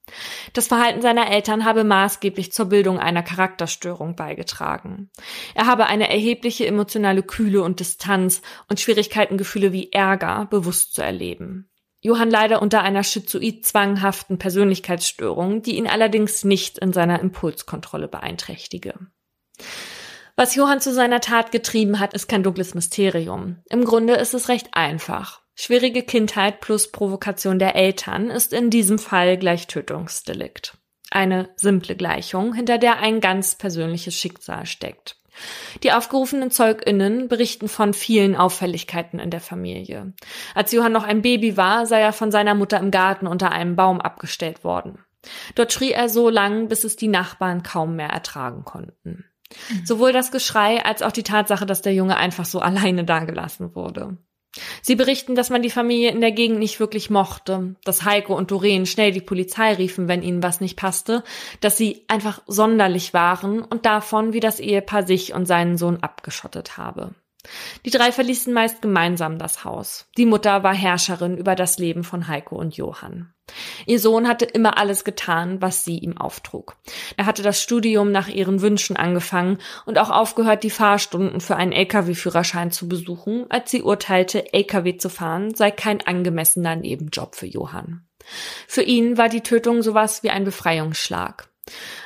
Das 0.53 0.67
Verhalten 0.67 1.01
seiner 1.01 1.29
Eltern 1.29 1.65
habe 1.65 1.83
maßgeblich 1.83 2.51
zur 2.51 2.67
Bildung 2.67 2.99
einer 2.99 3.23
Charakterstörung 3.23 4.15
beigetragen. 4.15 5.09
Er 5.55 5.67
habe 5.67 5.87
eine 5.87 6.09
erhebliche 6.09 6.65
emotionale 6.65 7.23
Kühle 7.23 7.63
und 7.63 7.79
Distanz 7.79 8.41
und 8.69 8.79
Schwierigkeiten, 8.79 9.37
Gefühle 9.37 9.71
wie 9.73 9.91
Ärger 9.91 10.47
bewusst 10.49 10.93
zu 10.93 11.01
erleben. 11.01 11.69
Johann 12.01 12.31
leide 12.31 12.59
unter 12.59 12.81
einer 12.81 13.03
schizoid 13.03 13.65
zwanghaften 13.65 14.39
Persönlichkeitsstörung, 14.39 15.61
die 15.61 15.77
ihn 15.77 15.87
allerdings 15.87 16.43
nicht 16.43 16.79
in 16.79 16.93
seiner 16.93 17.19
Impulskontrolle 17.19 18.07
beeinträchtige. 18.07 18.95
Was 20.35 20.55
Johann 20.55 20.81
zu 20.81 20.91
seiner 20.91 21.21
Tat 21.21 21.51
getrieben 21.51 21.99
hat, 21.99 22.15
ist 22.15 22.27
kein 22.27 22.41
dunkles 22.41 22.73
Mysterium. 22.73 23.57
Im 23.69 23.85
Grunde 23.85 24.15
ist 24.15 24.33
es 24.33 24.49
recht 24.49 24.69
einfach. 24.71 25.40
Schwierige 25.63 26.01
Kindheit 26.01 26.59
plus 26.59 26.91
Provokation 26.91 27.59
der 27.59 27.75
Eltern 27.75 28.31
ist 28.31 28.51
in 28.51 28.71
diesem 28.71 28.97
Fall 28.97 29.37
gleich 29.37 29.67
Tötungsdelikt. 29.67 30.75
Eine 31.11 31.49
simple 31.55 31.95
Gleichung, 31.95 32.55
hinter 32.55 32.79
der 32.79 32.97
ein 32.97 33.21
ganz 33.21 33.53
persönliches 33.53 34.15
Schicksal 34.15 34.65
steckt. 34.65 35.17
Die 35.83 35.91
aufgerufenen 35.91 36.49
ZeugInnen 36.49 37.27
berichten 37.27 37.67
von 37.67 37.93
vielen 37.93 38.35
Auffälligkeiten 38.35 39.19
in 39.19 39.29
der 39.29 39.39
Familie. 39.39 40.13
Als 40.55 40.71
Johann 40.71 40.93
noch 40.93 41.03
ein 41.03 41.21
Baby 41.21 41.57
war, 41.57 41.85
sei 41.85 42.01
er 42.01 42.11
von 42.11 42.31
seiner 42.31 42.55
Mutter 42.55 42.79
im 42.79 42.89
Garten 42.89 43.27
unter 43.27 43.51
einem 43.51 43.75
Baum 43.75 44.01
abgestellt 44.01 44.63
worden. 44.63 44.97
Dort 45.53 45.71
schrie 45.71 45.91
er 45.91 46.09
so 46.09 46.29
lang, 46.29 46.69
bis 46.69 46.83
es 46.83 46.95
die 46.95 47.07
Nachbarn 47.07 47.61
kaum 47.61 47.97
mehr 47.97 48.09
ertragen 48.09 48.63
konnten. 48.65 49.25
Mhm. 49.69 49.85
Sowohl 49.85 50.11
das 50.11 50.31
Geschrei 50.31 50.83
als 50.83 51.03
auch 51.03 51.11
die 51.11 51.21
Tatsache, 51.21 51.67
dass 51.67 51.83
der 51.83 51.93
Junge 51.93 52.17
einfach 52.17 52.45
so 52.45 52.59
alleine 52.61 53.05
dagelassen 53.05 53.75
wurde. 53.75 54.17
Sie 54.81 54.95
berichten, 54.95 55.35
dass 55.35 55.49
man 55.49 55.61
die 55.61 55.69
Familie 55.69 56.11
in 56.11 56.19
der 56.19 56.31
Gegend 56.31 56.59
nicht 56.59 56.79
wirklich 56.79 57.09
mochte, 57.09 57.75
dass 57.85 58.03
Heiko 58.03 58.35
und 58.35 58.51
Doreen 58.51 58.85
schnell 58.85 59.11
die 59.11 59.21
Polizei 59.21 59.73
riefen, 59.73 60.07
wenn 60.07 60.23
ihnen 60.23 60.43
was 60.43 60.59
nicht 60.59 60.75
passte, 60.75 61.23
dass 61.61 61.77
sie 61.77 62.03
einfach 62.07 62.41
sonderlich 62.47 63.13
waren 63.13 63.61
und 63.61 63.85
davon, 63.85 64.33
wie 64.33 64.41
das 64.41 64.59
Ehepaar 64.59 65.07
sich 65.07 65.33
und 65.33 65.45
seinen 65.45 65.77
Sohn 65.77 66.03
abgeschottet 66.03 66.77
habe. 66.77 67.15
Die 67.85 67.89
drei 67.89 68.11
verließen 68.11 68.53
meist 68.53 68.81
gemeinsam 68.81 69.39
das 69.39 69.63
Haus. 69.63 70.07
Die 70.17 70.25
Mutter 70.25 70.63
war 70.63 70.75
Herrscherin 70.75 71.37
über 71.37 71.55
das 71.55 71.79
Leben 71.79 72.03
von 72.03 72.27
Heiko 72.27 72.55
und 72.55 72.77
Johann. 72.77 73.33
Ihr 73.85 73.99
Sohn 73.99 74.27
hatte 74.27 74.45
immer 74.45 74.77
alles 74.77 75.03
getan, 75.03 75.61
was 75.61 75.83
sie 75.83 75.97
ihm 75.97 76.17
auftrug. 76.17 76.75
Er 77.17 77.25
hatte 77.25 77.43
das 77.43 77.61
Studium 77.61 78.11
nach 78.11 78.27
ihren 78.27 78.61
Wünschen 78.61 78.95
angefangen 78.95 79.57
und 79.85 79.97
auch 79.97 80.09
aufgehört, 80.09 80.63
die 80.63 80.69
Fahrstunden 80.69 81.41
für 81.41 81.55
einen 81.55 81.71
Lkw-Führerschein 81.71 82.71
zu 82.71 82.87
besuchen, 82.87 83.45
als 83.49 83.71
sie 83.71 83.81
urteilte, 83.81 84.53
Lkw 84.53 84.97
zu 84.97 85.09
fahren 85.09 85.53
sei 85.55 85.71
kein 85.71 86.01
angemessener 86.01 86.75
Nebenjob 86.75 87.35
für 87.35 87.47
Johann. 87.47 88.05
Für 88.67 88.83
ihn 88.83 89.17
war 89.17 89.29
die 89.29 89.41
Tötung 89.41 89.81
sowas 89.81 90.23
wie 90.23 90.29
ein 90.29 90.43
Befreiungsschlag. 90.43 91.49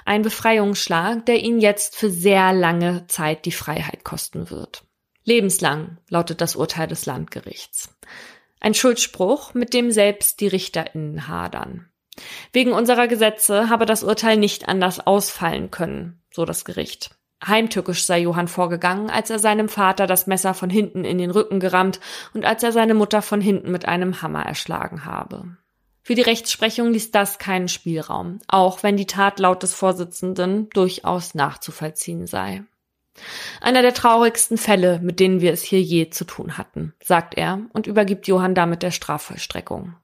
Ein 0.05 0.21
Befreiungsschlag, 0.21 1.25
der 1.25 1.43
ihn 1.43 1.59
jetzt 1.59 1.95
für 1.95 2.09
sehr 2.09 2.53
lange 2.53 3.05
Zeit 3.07 3.45
die 3.45 3.51
Freiheit 3.51 4.03
kosten 4.03 4.49
wird. 4.49 4.83
Lebenslang 5.23 5.97
lautet 6.09 6.41
das 6.41 6.55
Urteil 6.55 6.87
des 6.87 7.05
Landgerichts. 7.05 7.89
Ein 8.65 8.73
Schuldspruch, 8.73 9.53
mit 9.53 9.75
dem 9.75 9.91
selbst 9.91 10.41
die 10.41 10.47
RichterInnen 10.47 11.27
hadern. 11.27 11.85
Wegen 12.51 12.71
unserer 12.71 13.07
Gesetze 13.07 13.69
habe 13.69 13.85
das 13.85 14.03
Urteil 14.03 14.37
nicht 14.37 14.67
anders 14.67 15.05
ausfallen 15.05 15.69
können, 15.69 16.23
so 16.31 16.45
das 16.45 16.65
Gericht. 16.65 17.11
Heimtückisch 17.45 18.05
sei 18.05 18.21
Johann 18.21 18.47
vorgegangen, 18.47 19.11
als 19.11 19.29
er 19.29 19.37
seinem 19.37 19.69
Vater 19.69 20.07
das 20.07 20.25
Messer 20.25 20.55
von 20.55 20.71
hinten 20.71 21.05
in 21.05 21.19
den 21.19 21.29
Rücken 21.29 21.59
gerammt 21.59 21.99
und 22.33 22.43
als 22.43 22.63
er 22.63 22.71
seine 22.71 22.95
Mutter 22.95 23.21
von 23.21 23.39
hinten 23.39 23.69
mit 23.71 23.87
einem 23.87 24.23
Hammer 24.23 24.43
erschlagen 24.43 25.05
habe. 25.05 25.57
Für 26.01 26.15
die 26.15 26.23
Rechtsprechung 26.23 26.91
ließ 26.91 27.11
das 27.11 27.37
keinen 27.37 27.67
Spielraum, 27.67 28.39
auch 28.47 28.81
wenn 28.81 28.97
die 28.97 29.05
Tat 29.05 29.37
laut 29.37 29.61
des 29.61 29.75
Vorsitzenden 29.75 30.71
durchaus 30.71 31.35
nachzuvollziehen 31.35 32.25
sei. 32.25 32.63
Einer 33.61 33.81
der 33.81 33.93
traurigsten 33.93 34.57
Fälle, 34.57 34.99
mit 35.01 35.19
denen 35.19 35.41
wir 35.41 35.53
es 35.53 35.63
hier 35.63 35.81
je 35.81 36.09
zu 36.09 36.25
tun 36.25 36.57
hatten, 36.57 36.93
sagt 37.01 37.35
er 37.35 37.61
und 37.73 37.87
übergibt 37.87 38.27
Johann 38.27 38.55
damit 38.55 38.83
der 38.83 38.91
Strafvollstreckung. 38.91 39.95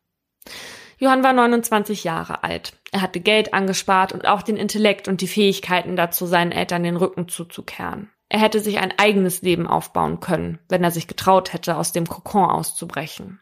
Johann 0.98 1.24
war 1.24 1.34
29 1.34 2.04
Jahre 2.04 2.44
alt. 2.44 2.74
Er 2.92 3.02
hatte 3.02 3.20
Geld 3.20 3.54
angespart 3.54 4.14
und 4.14 4.28
auch 4.28 4.44
den 4.44 4.56
Intellekt 4.56 5.08
und 5.08 5.22
die 5.22 5.28
Fähigkeiten 5.28 5.96
dazu, 5.96 6.28
seinen 6.28 6.52
Eltern 6.52 6.84
den 6.84 6.96
Rücken 6.96 7.28
zuzukehren. 7.28 8.12
Er 8.30 8.40
hätte 8.40 8.60
sich 8.60 8.78
ein 8.78 8.94
eigenes 8.98 9.42
Leben 9.42 9.68
aufbauen 9.68 10.20
können, 10.20 10.60
wenn 10.70 10.84
er 10.84 10.92
sich 10.92 11.08
getraut 11.08 11.54
hätte, 11.54 11.76
aus 11.76 11.92
dem 11.92 12.08
Kokon 12.08 12.50
auszubrechen. 12.50 13.42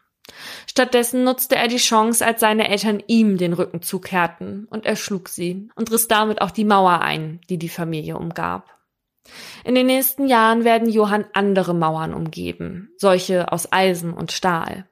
Stattdessen 0.66 1.22
nutzte 1.22 1.56
er 1.56 1.68
die 1.68 1.76
Chance, 1.76 2.24
als 2.24 2.40
seine 2.40 2.68
Eltern 2.68 3.02
ihm 3.06 3.36
den 3.36 3.52
Rücken 3.52 3.82
zukehrten, 3.82 4.66
und 4.70 4.86
erschlug 4.86 5.28
sie 5.28 5.68
und 5.74 5.90
riss 5.92 6.08
damit 6.08 6.40
auch 6.40 6.50
die 6.50 6.64
Mauer 6.64 7.02
ein, 7.02 7.40
die 7.48 7.58
die 7.58 7.68
Familie 7.68 8.16
umgab. 8.16 8.79
In 9.64 9.74
den 9.74 9.86
nächsten 9.86 10.26
Jahren 10.26 10.64
werden 10.64 10.88
Johann 10.88 11.26
andere 11.32 11.74
Mauern 11.74 12.14
umgeben, 12.14 12.90
solche 12.96 13.52
aus 13.52 13.72
Eisen 13.72 14.12
und 14.12 14.32
Stahl. 14.32 14.88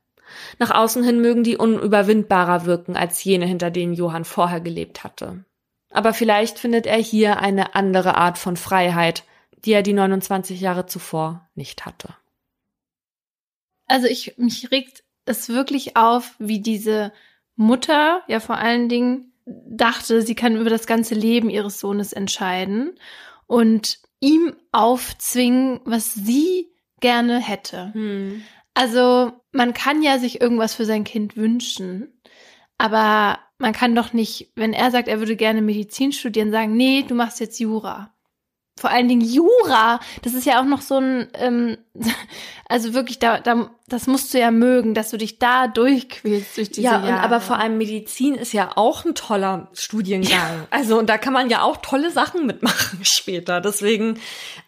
Nach 0.59 0.71
außen 0.71 1.03
hin 1.03 1.21
mögen 1.21 1.43
die 1.43 1.57
unüberwindbarer 1.57 2.67
wirken 2.67 2.97
als 2.97 3.23
jene, 3.25 3.47
hinter 3.47 3.71
denen 3.71 3.95
Johann 3.95 4.25
vorher 4.25 4.61
gelebt 4.61 5.05
hatte. 5.05 5.45
Aber 5.91 6.13
vielleicht 6.13 6.59
findet 6.59 6.87
er 6.87 6.99
hier 6.99 7.41
eine 7.41 7.75
andere 7.75 8.17
Art 8.17 8.37
von 8.37 8.57
Freiheit, 8.57 9.25
die 9.65 9.73
er 9.73 9.83
die 9.83 9.95
29 9.95 10.61
Jahre 10.61 10.87
zuvor 10.87 11.49
nicht 11.55 11.87
hatte. 11.87 12.15
Also 13.87 14.07
ich, 14.07 14.37
mich 14.37 14.71
regt 14.71 15.03
es 15.25 15.49
wirklich 15.49 15.97
auf, 15.97 16.35
wie 16.39 16.61
diese 16.61 17.13
Mutter 17.57 18.23
ja 18.29 18.39
vor 18.41 18.57
allen 18.57 18.89
Dingen 18.89 19.33
dachte, 19.47 20.21
sie 20.21 20.35
kann 20.35 20.57
über 20.57 20.71
das 20.71 20.87
ganze 20.87 21.15
Leben 21.15 21.49
ihres 21.49 21.81
Sohnes 21.81 22.13
entscheiden 22.13 22.99
und 23.47 23.99
ihm 24.21 24.57
aufzwingen, 24.73 25.81
was 25.85 26.15
sie 26.15 26.69
gerne 27.01 27.39
hätte. 27.41 27.93
Hm. 27.93 28.43
Also 28.75 29.33
man 29.53 29.75
kann 29.75 30.03
ja 30.03 30.19
sich 30.19 30.41
irgendwas 30.41 30.75
für 30.75 30.85
sein 30.85 31.05
Kind 31.05 31.37
wünschen, 31.37 32.21
aber 32.77 33.39
man 33.59 33.73
kann 33.73 33.95
doch 33.95 34.13
nicht, 34.13 34.53
wenn 34.55 34.73
er 34.73 34.91
sagt, 34.91 35.09
er 35.09 35.19
würde 35.19 35.37
gerne 35.37 35.63
Medizin 35.63 36.13
studieren, 36.13 36.53
sagen, 36.53 36.77
nee, 36.77 37.05
du 37.07 37.15
machst 37.15 37.41
jetzt 37.41 37.59
Jura 37.59 38.15
vor 38.81 38.91
allen 38.91 39.09
Dingen 39.09 39.21
Jura, 39.21 40.01
das 40.23 40.35
ist 40.35 40.47
ja 40.47 40.61
auch 40.61 40.65
noch 40.65 40.81
so 40.81 40.99
ein, 40.99 41.29
ähm, 41.35 41.79
also 42.69 42.95
wirklich, 42.95 43.19
da, 43.19 43.41
da, 43.41 43.71
das 43.89 44.07
musst 44.07 44.33
du 44.33 44.39
ja 44.39 44.51
mögen, 44.51 44.95
dass 44.95 45.11
du 45.11 45.17
dich 45.17 45.39
da 45.39 45.69
durchquälst 45.69 46.57
durch 46.57 46.71
diese 46.71 46.83
ja, 46.83 46.93
Jahre. 46.93 47.09
Ja, 47.09 47.21
aber 47.21 47.41
vor 47.41 47.59
allem 47.59 47.79
Medizin 47.79 48.35
ist 48.35 48.53
ja 48.53 48.73
auch 48.77 49.05
ein 49.05 49.15
toller 49.15 49.69
Studiengang. 49.73 50.31
Ja. 50.31 50.67
Also 50.71 50.99
und 50.99 51.09
da 51.09 51.19
kann 51.19 51.33
man 51.33 51.51
ja 51.51 51.63
auch 51.63 51.79
tolle 51.79 52.11
Sachen 52.11 52.47
mitmachen 52.47 53.01
später. 53.05 53.61
Deswegen, 53.61 54.19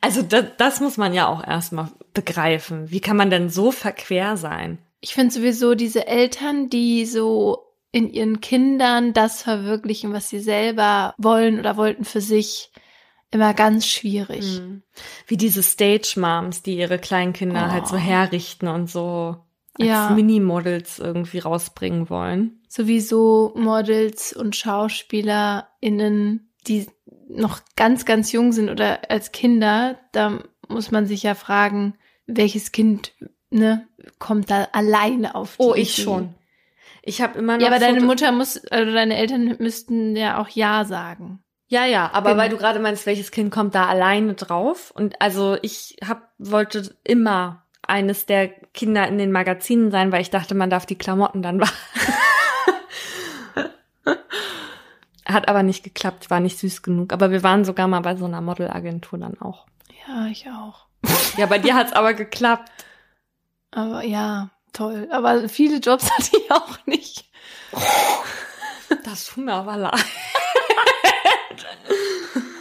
also 0.01 0.23
das, 0.23 0.45
das 0.59 0.81
muss 0.81 0.97
man 0.97 1.15
ja 1.15 1.29
auch 1.29 1.47
erstmal 1.47 1.89
begreifen. 2.15 2.91
Wie 2.91 3.01
kann 3.01 3.17
man 3.17 3.31
denn 3.31 3.51
so 3.51 3.71
verquer 3.71 4.37
sein? 4.37 4.79
Ich 5.01 5.15
finde 5.15 5.33
sowieso 5.33 5.75
diese 5.75 6.07
Eltern, 6.07 6.69
die 6.69 7.07
so 7.07 7.71
in 7.93 8.13
ihren 8.13 8.41
Kindern 8.41 9.13
das 9.13 9.43
verwirklichen, 9.43 10.13
was 10.13 10.29
sie 10.29 10.41
selber 10.41 11.15
wollen 11.19 11.59
oder 11.59 11.77
wollten 11.77 12.05
für 12.05 12.21
sich 12.21 12.71
immer 13.31 13.55
ganz 13.55 13.87
schwierig. 13.87 14.61
Mhm. 14.61 14.83
Wie 15.27 15.37
diese 15.37 15.63
Stage 15.63 16.15
Moms, 16.17 16.63
die 16.63 16.77
ihre 16.77 16.99
kleinen 16.99 17.33
Kinder 17.33 17.67
oh. 17.69 17.73
halt 17.73 17.87
so 17.87 17.97
oh. 17.97 17.99
herrichten 17.99 18.69
und 18.69 18.91
so 18.91 19.37
als 19.79 19.89
ja. 19.89 20.11
Mini-Models 20.11 20.99
irgendwie 20.99 21.39
rausbringen 21.39 22.11
wollen. 22.11 22.61
Sowieso 22.69 23.53
Models 23.57 24.33
und 24.33 24.57
SchauspielerInnen, 24.57 26.51
die 26.67 26.87
noch 27.29 27.61
ganz, 27.77 28.05
ganz 28.05 28.33
jung 28.33 28.53
sind 28.53 28.69
oder 28.69 29.11
als 29.11 29.33
Kinder, 29.33 29.99
da 30.13 30.41
muss 30.69 30.91
man 30.91 31.07
sich 31.07 31.23
ja 31.23 31.35
fragen, 31.35 31.95
welches 32.27 32.73
Kind 32.73 33.13
ne, 33.51 33.87
kommt 34.19 34.51
da 34.51 34.69
alleine 34.73 35.35
auf 35.35 35.57
die 35.57 35.63
Oh, 35.63 35.75
ich 35.75 35.95
Idee. 35.95 36.03
schon. 36.03 36.35
Ich 37.03 37.23
habe 37.23 37.39
immer 37.39 37.57
noch. 37.57 37.63
Ja, 37.63 37.69
aber 37.69 37.79
deine 37.79 38.01
Mutter 38.03 38.31
muss, 38.33 38.65
also 38.67 38.93
deine 38.93 39.17
Eltern 39.17 39.57
müssten 39.59 40.17
ja 40.17 40.41
auch 40.41 40.49
Ja 40.49 40.85
sagen. 40.85 41.43
Ja, 41.71 41.87
ja, 41.87 42.11
aber 42.13 42.31
genau. 42.31 42.43
weil 42.43 42.49
du 42.51 42.57
gerade 42.57 42.81
meinst, 42.81 43.07
welches 43.07 43.31
Kind 43.31 43.53
kommt 43.53 43.77
da 43.77 43.87
alleine 43.87 44.35
drauf? 44.35 44.91
Und 44.91 45.15
also 45.23 45.57
ich 45.63 45.99
hab, 46.05 46.33
wollte 46.37 46.97
immer 47.05 47.63
eines 47.87 48.27
der 48.27 48.49
Kinder 48.49 49.07
in 49.07 49.19
den 49.19 49.31
Magazinen 49.31 49.93
sein, 49.93 50.11
weil 50.11 50.21
ich 50.21 50.31
dachte, 50.31 50.57
man 50.57 50.69
darf 50.69 50.85
die 50.85 50.99
Klamotten 50.99 51.43
dann 51.43 51.63
Hat 55.25 55.49
aber 55.49 55.63
nicht 55.63 55.85
geklappt, 55.85 56.29
war 56.29 56.41
nicht 56.41 56.59
süß 56.59 56.83
genug. 56.83 57.13
Aber 57.13 57.31
wir 57.31 57.45
waren 57.45 57.65
sogar 57.65 57.87
mal 57.87 58.01
bei 58.01 58.17
so 58.17 58.25
einer 58.25 58.41
Modelagentur 58.41 59.21
dann 59.21 59.41
auch. 59.41 59.67
Ja, 60.09 60.27
ich 60.27 60.49
auch. 60.49 60.87
Ja, 61.37 61.47
bei 61.47 61.61
dir 61.61 61.77
hat's 61.77 61.93
aber 61.93 62.15
geklappt. 62.15 62.69
Aber 63.71 64.03
ja, 64.05 64.51
toll. 64.73 65.07
Aber 65.13 65.49
viele 65.49 65.77
Jobs 65.77 66.11
hatte 66.19 66.37
ich 66.37 66.51
auch 66.51 66.85
nicht. 66.87 67.31
das 69.05 69.27
tut 69.27 69.45
mir 69.45 69.55
aber 69.55 69.77
leid. 69.77 70.05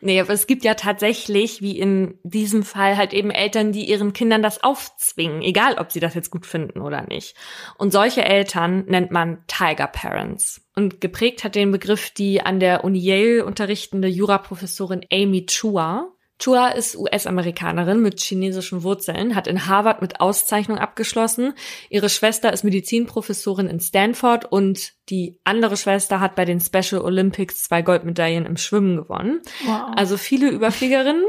Nee, 0.00 0.20
aber 0.20 0.32
es 0.32 0.46
gibt 0.46 0.62
ja 0.62 0.74
tatsächlich, 0.74 1.60
wie 1.60 1.76
in 1.78 2.18
diesem 2.22 2.62
Fall, 2.62 2.96
halt 2.96 3.12
eben 3.12 3.30
Eltern, 3.30 3.72
die 3.72 3.88
ihren 3.88 4.12
Kindern 4.12 4.42
das 4.42 4.62
aufzwingen, 4.62 5.42
egal 5.42 5.76
ob 5.78 5.90
sie 5.90 5.98
das 5.98 6.14
jetzt 6.14 6.30
gut 6.30 6.46
finden 6.46 6.80
oder 6.80 7.02
nicht. 7.02 7.34
Und 7.78 7.92
solche 7.92 8.24
Eltern 8.24 8.84
nennt 8.86 9.10
man 9.10 9.42
Tiger 9.48 9.88
Parents. 9.88 10.64
Und 10.76 11.00
geprägt 11.00 11.42
hat 11.42 11.56
den 11.56 11.72
Begriff 11.72 12.10
die 12.10 12.40
an 12.40 12.60
der 12.60 12.84
Uni 12.84 13.00
Yale 13.00 13.44
unterrichtende 13.44 14.06
Juraprofessorin 14.06 15.04
Amy 15.12 15.46
Chua. 15.46 16.12
Chua 16.38 16.68
ist 16.68 16.96
US-Amerikanerin 16.96 18.00
mit 18.00 18.20
chinesischen 18.20 18.84
Wurzeln, 18.84 19.34
hat 19.34 19.48
in 19.48 19.66
Harvard 19.66 20.00
mit 20.00 20.20
Auszeichnung 20.20 20.78
abgeschlossen. 20.78 21.54
Ihre 21.90 22.08
Schwester 22.08 22.52
ist 22.52 22.62
Medizinprofessorin 22.62 23.66
in 23.66 23.80
Stanford 23.80 24.44
und 24.44 24.92
die 25.08 25.40
andere 25.42 25.76
Schwester 25.76 26.20
hat 26.20 26.36
bei 26.36 26.44
den 26.44 26.60
Special 26.60 27.00
Olympics 27.02 27.64
zwei 27.64 27.82
Goldmedaillen 27.82 28.46
im 28.46 28.56
Schwimmen 28.56 28.96
gewonnen. 28.96 29.40
Wow. 29.64 29.92
Also 29.96 30.16
viele 30.16 30.48
Überfliegerinnen. 30.50 31.24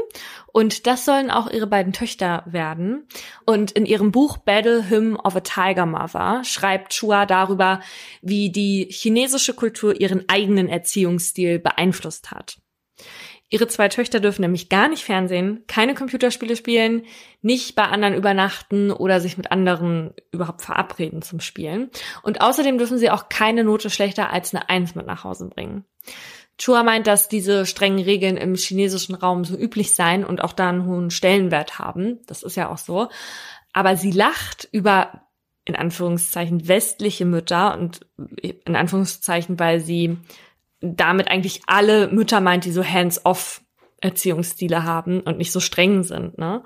Und 0.52 0.86
das 0.86 1.04
sollen 1.04 1.30
auch 1.30 1.48
ihre 1.50 1.66
beiden 1.66 1.92
Töchter 1.92 2.44
werden. 2.46 3.08
Und 3.46 3.72
in 3.72 3.86
ihrem 3.86 4.12
Buch 4.12 4.38
Battle 4.38 4.88
Hymn 4.88 5.16
of 5.16 5.34
a 5.34 5.40
Tiger 5.40 5.86
Mother 5.86 6.42
schreibt 6.44 6.92
Chua 6.92 7.26
darüber, 7.26 7.80
wie 8.22 8.50
die 8.50 8.86
chinesische 8.90 9.54
Kultur 9.54 10.00
ihren 10.00 10.28
eigenen 10.28 10.68
Erziehungsstil 10.68 11.58
beeinflusst 11.58 12.30
hat. 12.30 12.58
Ihre 13.52 13.66
zwei 13.66 13.88
Töchter 13.88 14.20
dürfen 14.20 14.42
nämlich 14.42 14.68
gar 14.68 14.88
nicht 14.88 15.04
Fernsehen, 15.04 15.64
keine 15.66 15.94
Computerspiele 15.94 16.54
spielen, 16.54 17.04
nicht 17.42 17.74
bei 17.74 17.82
anderen 17.82 18.14
übernachten 18.14 18.92
oder 18.92 19.20
sich 19.20 19.36
mit 19.36 19.50
anderen 19.50 20.14
überhaupt 20.30 20.62
verabreden 20.62 21.20
zum 21.20 21.40
Spielen. 21.40 21.90
Und 22.22 22.40
außerdem 22.40 22.78
dürfen 22.78 22.96
sie 22.96 23.10
auch 23.10 23.28
keine 23.28 23.64
Note 23.64 23.90
schlechter 23.90 24.32
als 24.32 24.54
eine 24.54 24.68
Eins 24.68 24.94
mit 24.94 25.06
nach 25.06 25.24
Hause 25.24 25.48
bringen. 25.48 25.84
Chua 26.58 26.84
meint, 26.84 27.08
dass 27.08 27.28
diese 27.28 27.66
strengen 27.66 28.04
Regeln 28.04 28.36
im 28.36 28.54
chinesischen 28.54 29.16
Raum 29.16 29.44
so 29.44 29.56
üblich 29.56 29.94
seien 29.94 30.24
und 30.24 30.44
auch 30.44 30.52
da 30.52 30.68
einen 30.68 30.86
hohen 30.86 31.10
Stellenwert 31.10 31.80
haben. 31.80 32.20
Das 32.26 32.44
ist 32.44 32.56
ja 32.56 32.68
auch 32.68 32.78
so. 32.78 33.08
Aber 33.72 33.96
sie 33.96 34.12
lacht 34.12 34.68
über 34.70 35.22
in 35.64 35.74
Anführungszeichen 35.74 36.68
westliche 36.68 37.24
Mütter 37.24 37.76
und 37.78 38.00
in 38.64 38.76
Anführungszeichen, 38.76 39.58
weil 39.58 39.80
sie 39.80 40.18
damit 40.80 41.28
eigentlich 41.28 41.62
alle 41.66 42.08
Mütter 42.08 42.40
meint, 42.40 42.64
die 42.64 42.72
so 42.72 42.84
hands-off 42.84 43.62
Erziehungsstile 44.00 44.84
haben 44.84 45.20
und 45.20 45.38
nicht 45.38 45.52
so 45.52 45.60
streng 45.60 46.02
sind, 46.04 46.38
ne? 46.38 46.62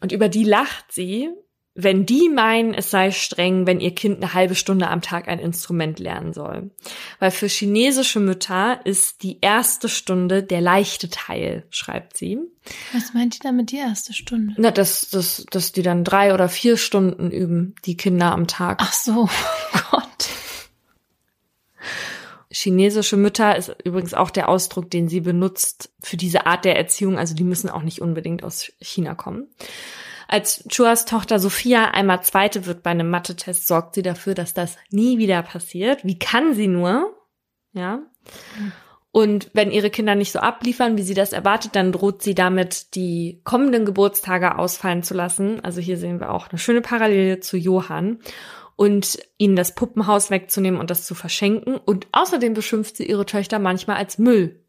Und 0.00 0.12
über 0.12 0.28
die 0.28 0.44
lacht 0.44 0.92
sie, 0.92 1.30
wenn 1.74 2.06
die 2.06 2.28
meinen, 2.28 2.72
es 2.72 2.90
sei 2.90 3.10
streng, 3.10 3.66
wenn 3.66 3.80
ihr 3.80 3.94
Kind 3.94 4.18
eine 4.18 4.32
halbe 4.32 4.54
Stunde 4.54 4.88
am 4.88 5.02
Tag 5.02 5.26
ein 5.26 5.40
Instrument 5.40 5.98
lernen 5.98 6.32
soll. 6.32 6.70
Weil 7.18 7.32
für 7.32 7.48
chinesische 7.48 8.20
Mütter 8.20 8.80
ist 8.84 9.24
die 9.24 9.40
erste 9.40 9.88
Stunde 9.88 10.44
der 10.44 10.60
leichte 10.60 11.10
Teil, 11.10 11.66
schreibt 11.70 12.16
sie. 12.16 12.38
Was 12.92 13.12
meint 13.12 13.34
die 13.34 13.40
damit 13.40 13.72
die 13.72 13.78
erste 13.78 14.12
Stunde? 14.12 14.54
Na, 14.56 14.70
dass, 14.70 15.10
dass, 15.10 15.44
dass 15.50 15.72
die 15.72 15.82
dann 15.82 16.04
drei 16.04 16.32
oder 16.32 16.48
vier 16.48 16.76
Stunden 16.76 17.32
üben, 17.32 17.74
die 17.84 17.96
Kinder 17.96 18.30
am 18.30 18.46
Tag. 18.46 18.78
Ach 18.80 18.92
so, 18.92 19.28
oh 19.74 19.78
Gott. 19.90 20.28
Chinesische 22.54 23.16
Mütter 23.16 23.56
ist 23.56 23.74
übrigens 23.84 24.14
auch 24.14 24.30
der 24.30 24.48
Ausdruck, 24.48 24.88
den 24.88 25.08
sie 25.08 25.20
benutzt 25.20 25.92
für 26.00 26.16
diese 26.16 26.46
Art 26.46 26.64
der 26.64 26.76
Erziehung. 26.76 27.18
Also 27.18 27.34
die 27.34 27.42
müssen 27.42 27.68
auch 27.68 27.82
nicht 27.82 28.00
unbedingt 28.00 28.44
aus 28.44 28.72
China 28.80 29.14
kommen. 29.14 29.48
Als 30.28 30.64
Chuas 30.68 31.04
Tochter 31.04 31.40
Sophia 31.40 31.90
einmal 31.90 32.22
Zweite 32.22 32.64
wird 32.66 32.84
bei 32.84 32.90
einem 32.90 33.10
Mathe-Test, 33.10 33.66
sorgt 33.66 33.96
sie 33.96 34.02
dafür, 34.02 34.34
dass 34.34 34.54
das 34.54 34.76
nie 34.90 35.18
wieder 35.18 35.42
passiert. 35.42 36.04
Wie 36.04 36.18
kann 36.18 36.54
sie 36.54 36.68
nur? 36.68 37.14
Ja. 37.72 38.02
Und 39.10 39.50
wenn 39.52 39.70
ihre 39.70 39.90
Kinder 39.90 40.14
nicht 40.14 40.32
so 40.32 40.38
abliefern, 40.38 40.96
wie 40.96 41.02
sie 41.02 41.14
das 41.14 41.32
erwartet, 41.32 41.74
dann 41.74 41.92
droht 41.92 42.22
sie 42.22 42.34
damit, 42.34 42.94
die 42.94 43.40
kommenden 43.44 43.84
Geburtstage 43.84 44.58
ausfallen 44.58 45.02
zu 45.02 45.14
lassen. 45.14 45.60
Also 45.60 45.80
hier 45.80 45.98
sehen 45.98 46.20
wir 46.20 46.30
auch 46.30 46.48
eine 46.48 46.58
schöne 46.58 46.80
Parallele 46.80 47.40
zu 47.40 47.56
Johann 47.56 48.20
und 48.76 49.18
ihnen 49.38 49.56
das 49.56 49.74
Puppenhaus 49.74 50.30
wegzunehmen 50.30 50.80
und 50.80 50.90
das 50.90 51.04
zu 51.06 51.14
verschenken. 51.14 51.76
Und 51.76 52.06
außerdem 52.12 52.54
beschimpft 52.54 52.96
sie 52.96 53.08
ihre 53.08 53.26
Töchter 53.26 53.58
manchmal 53.58 53.96
als 53.96 54.18
Müll. 54.18 54.64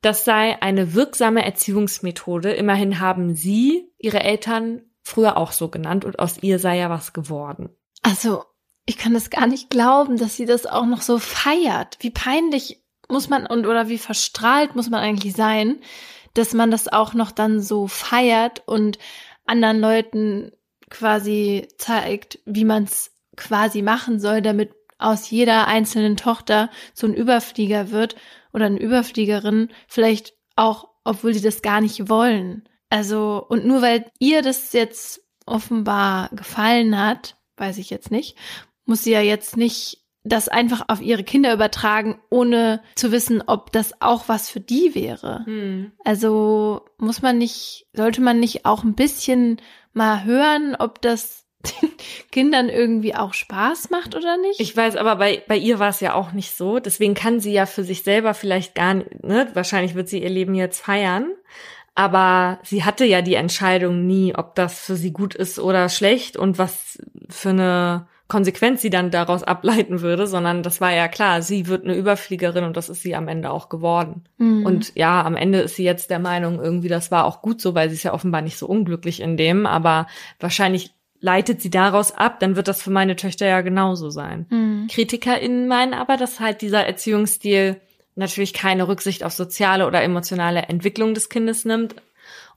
Das 0.00 0.24
sei 0.24 0.60
eine 0.62 0.94
wirksame 0.94 1.44
Erziehungsmethode. 1.44 2.52
Immerhin 2.52 3.00
haben 3.00 3.34
sie 3.34 3.90
ihre 3.98 4.20
Eltern 4.20 4.82
früher 5.02 5.36
auch 5.36 5.52
so 5.52 5.68
genannt 5.68 6.04
und 6.04 6.18
aus 6.18 6.42
ihr 6.42 6.58
sei 6.58 6.78
ja 6.78 6.90
was 6.90 7.12
geworden. 7.12 7.70
Also, 8.02 8.44
ich 8.86 8.96
kann 8.96 9.14
das 9.14 9.30
gar 9.30 9.46
nicht 9.46 9.70
glauben, 9.70 10.16
dass 10.16 10.36
sie 10.36 10.46
das 10.46 10.66
auch 10.66 10.86
noch 10.86 11.02
so 11.02 11.18
feiert. 11.18 11.96
Wie 12.00 12.10
peinlich 12.10 12.82
muss 13.08 13.28
man 13.28 13.46
und 13.46 13.66
oder 13.66 13.88
wie 13.88 13.98
verstrahlt 13.98 14.76
muss 14.76 14.90
man 14.90 15.00
eigentlich 15.00 15.34
sein, 15.34 15.80
dass 16.34 16.52
man 16.52 16.70
das 16.70 16.88
auch 16.88 17.14
noch 17.14 17.32
dann 17.32 17.60
so 17.60 17.88
feiert 17.88 18.62
und 18.66 18.98
anderen 19.46 19.80
Leuten 19.80 20.52
quasi 20.90 21.68
zeigt, 21.78 22.38
wie 22.44 22.64
man 22.64 22.84
es 22.84 23.12
quasi 23.36 23.82
machen 23.82 24.20
soll, 24.20 24.42
damit 24.42 24.72
aus 24.98 25.30
jeder 25.30 25.68
einzelnen 25.68 26.16
Tochter 26.16 26.70
so 26.92 27.06
ein 27.06 27.14
Überflieger 27.14 27.90
wird 27.90 28.16
oder 28.52 28.66
eine 28.66 28.80
Überfliegerin, 28.80 29.68
vielleicht 29.86 30.34
auch 30.56 30.88
obwohl 31.04 31.32
sie 31.32 31.40
das 31.40 31.62
gar 31.62 31.80
nicht 31.80 32.08
wollen. 32.10 32.68
Also, 32.90 33.44
und 33.48 33.64
nur 33.64 33.80
weil 33.80 34.10
ihr 34.18 34.42
das 34.42 34.72
jetzt 34.72 35.22
offenbar 35.46 36.28
gefallen 36.32 36.98
hat, 36.98 37.36
weiß 37.56 37.78
ich 37.78 37.88
jetzt 37.88 38.10
nicht, 38.10 38.36
muss 38.84 39.04
sie 39.04 39.12
ja 39.12 39.20
jetzt 39.20 39.56
nicht 39.56 40.04
das 40.24 40.48
einfach 40.48 40.84
auf 40.88 41.00
ihre 41.00 41.24
Kinder 41.24 41.54
übertragen, 41.54 42.20
ohne 42.28 42.82
zu 42.96 43.12
wissen, 43.12 43.42
ob 43.46 43.72
das 43.72 44.02
auch 44.02 44.28
was 44.28 44.50
für 44.50 44.60
die 44.60 44.94
wäre. 44.94 45.44
Hm. 45.46 45.92
Also 46.04 46.82
muss 46.98 47.22
man 47.22 47.38
nicht, 47.38 47.86
sollte 47.94 48.20
man 48.20 48.38
nicht 48.38 48.66
auch 48.66 48.84
ein 48.84 48.94
bisschen 48.94 49.60
mal 49.92 50.24
hören, 50.24 50.76
ob 50.78 51.00
das 51.02 51.44
den 51.64 51.90
Kindern 52.30 52.68
irgendwie 52.68 53.14
auch 53.14 53.34
Spaß 53.34 53.90
macht 53.90 54.14
oder 54.14 54.36
nicht? 54.36 54.60
Ich 54.60 54.76
weiß, 54.76 54.96
aber 54.96 55.16
bei, 55.16 55.42
bei 55.48 55.56
ihr 55.56 55.78
war 55.78 55.90
es 55.90 56.00
ja 56.00 56.14
auch 56.14 56.32
nicht 56.32 56.56
so. 56.56 56.78
Deswegen 56.78 57.14
kann 57.14 57.40
sie 57.40 57.52
ja 57.52 57.66
für 57.66 57.84
sich 57.84 58.02
selber 58.02 58.34
vielleicht 58.34 58.74
gar 58.74 58.94
nicht, 58.94 59.24
ne? 59.24 59.48
Wahrscheinlich 59.54 59.94
wird 59.94 60.08
sie 60.08 60.22
ihr 60.22 60.30
Leben 60.30 60.54
jetzt 60.54 60.80
feiern. 60.80 61.32
Aber 61.94 62.60
sie 62.62 62.84
hatte 62.84 63.04
ja 63.04 63.22
die 63.22 63.34
Entscheidung 63.34 64.06
nie, 64.06 64.32
ob 64.36 64.54
das 64.54 64.78
für 64.78 64.94
sie 64.94 65.12
gut 65.12 65.34
ist 65.34 65.58
oder 65.58 65.88
schlecht 65.88 66.36
und 66.36 66.56
was 66.56 67.02
für 67.28 67.48
eine 67.48 68.06
Konsequenz 68.28 68.82
sie 68.82 68.90
dann 68.90 69.10
daraus 69.10 69.42
ableiten 69.42 70.02
würde, 70.02 70.26
sondern 70.26 70.62
das 70.62 70.82
war 70.82 70.92
ja 70.92 71.08
klar, 71.08 71.40
sie 71.40 71.66
wird 71.66 71.84
eine 71.84 71.96
Überfliegerin 71.96 72.64
und 72.64 72.76
das 72.76 72.90
ist 72.90 73.02
sie 73.02 73.16
am 73.16 73.26
Ende 73.26 73.50
auch 73.50 73.70
geworden. 73.70 74.24
Mhm. 74.36 74.66
Und 74.66 74.92
ja, 74.94 75.24
am 75.24 75.34
Ende 75.34 75.60
ist 75.60 75.76
sie 75.76 75.84
jetzt 75.84 76.10
der 76.10 76.18
Meinung, 76.18 76.60
irgendwie, 76.60 76.88
das 76.88 77.10
war 77.10 77.24
auch 77.24 77.40
gut 77.40 77.62
so, 77.62 77.74
weil 77.74 77.88
sie 77.88 77.96
ist 77.96 78.02
ja 78.02 78.12
offenbar 78.12 78.42
nicht 78.42 78.58
so 78.58 78.66
unglücklich 78.66 79.20
in 79.20 79.38
dem, 79.38 79.64
aber 79.64 80.06
wahrscheinlich 80.40 80.92
leitet 81.20 81.62
sie 81.62 81.70
daraus 81.70 82.12
ab, 82.12 82.38
dann 82.38 82.54
wird 82.54 82.68
das 82.68 82.82
für 82.82 82.90
meine 82.90 83.16
Töchter 83.16 83.46
ja 83.46 83.62
genauso 83.62 84.10
sein. 84.10 84.46
Mhm. 84.50 84.88
KritikerInnen 84.88 85.66
meinen 85.66 85.94
aber, 85.94 86.18
dass 86.18 86.38
halt 86.38 86.60
dieser 86.60 86.86
Erziehungsstil 86.86 87.80
natürlich 88.14 88.52
keine 88.52 88.88
Rücksicht 88.88 89.24
auf 89.24 89.32
soziale 89.32 89.86
oder 89.86 90.02
emotionale 90.02 90.62
Entwicklung 90.62 91.14
des 91.14 91.30
Kindes 91.30 91.64
nimmt 91.64 91.94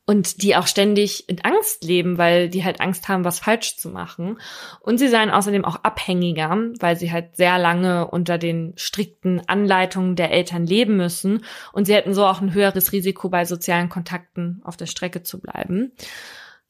und 0.05 0.41
die 0.41 0.55
auch 0.55 0.67
ständig 0.67 1.29
in 1.29 1.41
Angst 1.41 1.83
leben, 1.83 2.17
weil 2.17 2.49
die 2.49 2.63
halt 2.63 2.81
Angst 2.81 3.07
haben, 3.07 3.23
was 3.23 3.39
falsch 3.39 3.77
zu 3.77 3.89
machen. 3.89 4.39
Und 4.81 4.97
sie 4.97 5.07
seien 5.07 5.29
außerdem 5.29 5.63
auch 5.63 5.83
abhängiger, 5.83 6.49
weil 6.79 6.97
sie 6.97 7.11
halt 7.11 7.37
sehr 7.37 7.59
lange 7.59 8.07
unter 8.07 8.37
den 8.37 8.73
strikten 8.75 9.41
Anleitungen 9.47 10.15
der 10.15 10.31
Eltern 10.31 10.65
leben 10.65 10.97
müssen 10.97 11.45
und 11.71 11.85
sie 11.85 11.93
hätten 11.93 12.13
so 12.13 12.25
auch 12.25 12.41
ein 12.41 12.53
höheres 12.53 12.91
Risiko 12.91 13.29
bei 13.29 13.45
sozialen 13.45 13.89
Kontakten 13.89 14.61
auf 14.63 14.75
der 14.75 14.87
Strecke 14.87 15.23
zu 15.23 15.39
bleiben. 15.39 15.93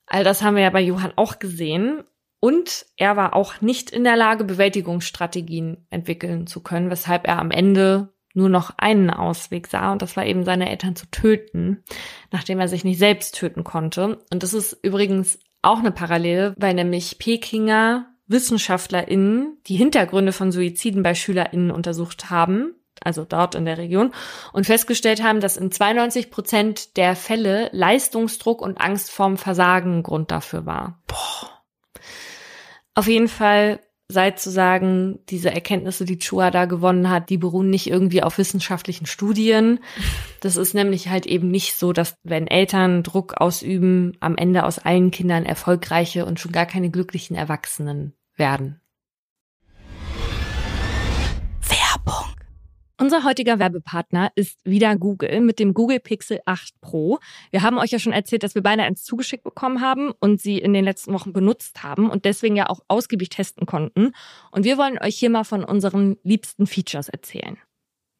All 0.06 0.24
das 0.24 0.42
haben 0.42 0.56
wir 0.56 0.64
ja 0.64 0.70
bei 0.70 0.82
Johann 0.82 1.14
auch 1.16 1.40
gesehen. 1.40 2.04
Und 2.44 2.88
er 2.98 3.16
war 3.18 3.36
auch 3.36 3.62
nicht 3.62 3.92
in 3.92 4.04
der 4.04 4.18
Lage, 4.18 4.44
Bewältigungsstrategien 4.44 5.86
entwickeln 5.92 6.48
zu 6.48 6.62
können, 6.62 6.90
weshalb 6.90 7.28
er 7.28 7.38
am 7.38 7.52
Ende 7.52 8.14
nur 8.34 8.50
noch 8.50 8.72
einen 8.78 9.10
Ausweg 9.10 9.68
sah 9.68 9.92
und 9.92 10.02
das 10.02 10.16
war 10.16 10.26
eben 10.26 10.44
seine 10.44 10.70
Eltern 10.70 10.96
zu 10.96 11.06
töten, 11.12 11.84
nachdem 12.32 12.60
er 12.60 12.68
sich 12.68 12.84
nicht 12.84 13.00
selbst 13.00 13.36
töten 13.36 13.64
konnte. 13.64 14.20
Und 14.32 14.44
das 14.44 14.54
ist 14.54 14.78
übrigens 14.84 15.40
auch 15.62 15.80
eine 15.80 15.92
Parallele, 15.92 16.56
weil 16.58 16.74
nämlich 16.74 17.20
Pekinger 17.20 18.08
WissenschaftlerInnen 18.28 19.58
die 19.68 19.76
Hintergründe 19.76 20.32
von 20.32 20.52
Suiziden 20.52 21.04
bei 21.04 21.14
SchülerInnen 21.14 21.72
untersucht 21.72 22.30
haben, 22.30 22.74
also 23.04 23.26
dort 23.26 23.56
in 23.56 23.66
der 23.66 23.78
Region, 23.78 24.12
und 24.54 24.66
festgestellt 24.66 25.22
haben, 25.22 25.42
dass 25.42 25.58
in 25.58 25.72
92 25.72 26.32
Prozent 26.32 26.98
der 26.98 27.16
Fälle 27.16 27.70
Leistungsdruck 27.74 28.62
und 28.62 28.80
Angst 28.80 29.12
vorm 29.12 29.38
Versagen 29.38 30.04
Grund 30.04 30.32
dafür 30.32 30.66
war. 30.66 31.02
Boah. 31.08 31.62
Auf 32.94 33.08
jeden 33.08 33.28
Fall 33.28 33.80
sei 34.12 34.32
zu 34.32 34.52
sagen, 34.52 35.20
diese 35.30 35.52
Erkenntnisse, 35.52 36.06
die 36.06 36.20
Chua 36.20 36.52
da 36.52 36.66
gewonnen 36.66 37.10
hat, 37.10 37.30
die 37.30 37.38
beruhen 37.38 37.70
nicht 37.70 37.88
irgendwie 37.88 38.24
auf 38.24 38.38
wissenschaftlichen 38.38 39.06
Studien. 39.06 39.80
Das 40.42 40.58
ist 40.58 40.74
nämlich 40.74 41.10
halt 41.10 41.26
eben 41.26 41.50
nicht 41.50 41.78
so, 41.78 41.94
dass 41.94 42.16
wenn 42.24 42.48
Eltern 42.48 43.04
Druck 43.04 43.36
ausüben, 43.38 44.18
am 44.20 44.36
Ende 44.36 44.66
aus 44.66 44.80
allen 44.80 45.12
Kindern 45.12 45.46
erfolgreiche 45.46 46.26
und 46.26 46.40
schon 46.40 46.52
gar 46.52 46.66
keine 46.66 46.90
glücklichen 46.90 47.36
Erwachsenen 47.36 48.14
werden. 48.36 48.81
Unser 53.02 53.24
heutiger 53.24 53.58
Werbepartner 53.58 54.32
ist 54.36 54.64
wieder 54.64 54.96
Google 54.96 55.42
mit 55.42 55.58
dem 55.58 55.74
Google 55.74 56.00
Pixel 56.00 56.40
8 56.46 56.82
Pro. 56.82 57.18
Wir 57.50 57.64
haben 57.64 57.80
euch 57.80 57.90
ja 57.90 57.98
schon 57.98 58.14
erzählt, 58.14 58.44
dass 58.44 58.54
wir 58.54 58.62
beide 58.62 58.84
eins 58.84 59.04
zugeschickt 59.04 59.44
bekommen 59.44 59.82
haben 59.82 60.12
und 60.20 60.40
sie 60.40 60.60
in 60.60 60.72
den 60.72 60.86
letzten 60.86 61.12
Wochen 61.12 61.34
benutzt 61.34 61.82
haben 61.82 62.12
und 62.12 62.26
deswegen 62.26 62.56
ja 62.56 62.70
auch 62.70 62.82
ausgiebig 62.88 63.30
testen 63.30 63.66
konnten. 63.66 64.14
Und 64.52 64.66
wir 64.66 64.78
wollen 64.78 65.00
euch 65.00 65.18
hier 65.18 65.32
mal 65.32 65.46
von 65.46 65.64
unseren 65.64 66.18
liebsten 66.22 66.68
Features 66.68 67.10
erzählen. 67.10 67.58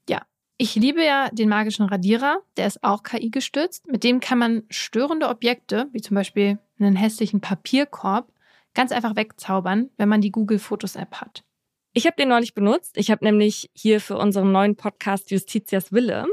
Ja, 0.10 0.24
ich 0.58 0.74
liebe 0.74 1.06
ja 1.06 1.30
den 1.30 1.48
magischen 1.48 1.86
Radierer, 1.86 2.40
der 2.58 2.66
ist 2.66 2.84
auch 2.84 3.04
KI 3.04 3.30
gestützt. 3.30 3.86
Mit 3.86 4.04
dem 4.04 4.20
kann 4.20 4.40
man 4.40 4.64
störende 4.72 5.30
Objekte, 5.30 5.90
wie 5.92 6.02
zum 6.02 6.16
Beispiel 6.16 6.58
einen 6.80 6.96
hässlichen 6.96 7.40
Papierkorb, 7.40 8.34
ganz 8.74 8.92
einfach 8.92 9.16
wegzaubern, 9.16 9.92
wenn 9.98 10.10
man 10.10 10.22
die 10.22 10.32
Google 10.32 10.58
Fotos 10.58 10.96
App 10.96 11.22
hat. 11.22 11.44
Ich 11.94 12.06
habe 12.06 12.16
den 12.16 12.30
neulich 12.30 12.54
benutzt. 12.54 12.98
Ich 12.98 13.12
habe 13.12 13.26
nämlich 13.26 13.70
hier 13.74 14.00
für 14.00 14.18
unseren 14.18 14.52
neuen 14.54 14.78
Podcast 14.78 15.30
Justitias 15.30 15.92
Wille 15.92 16.26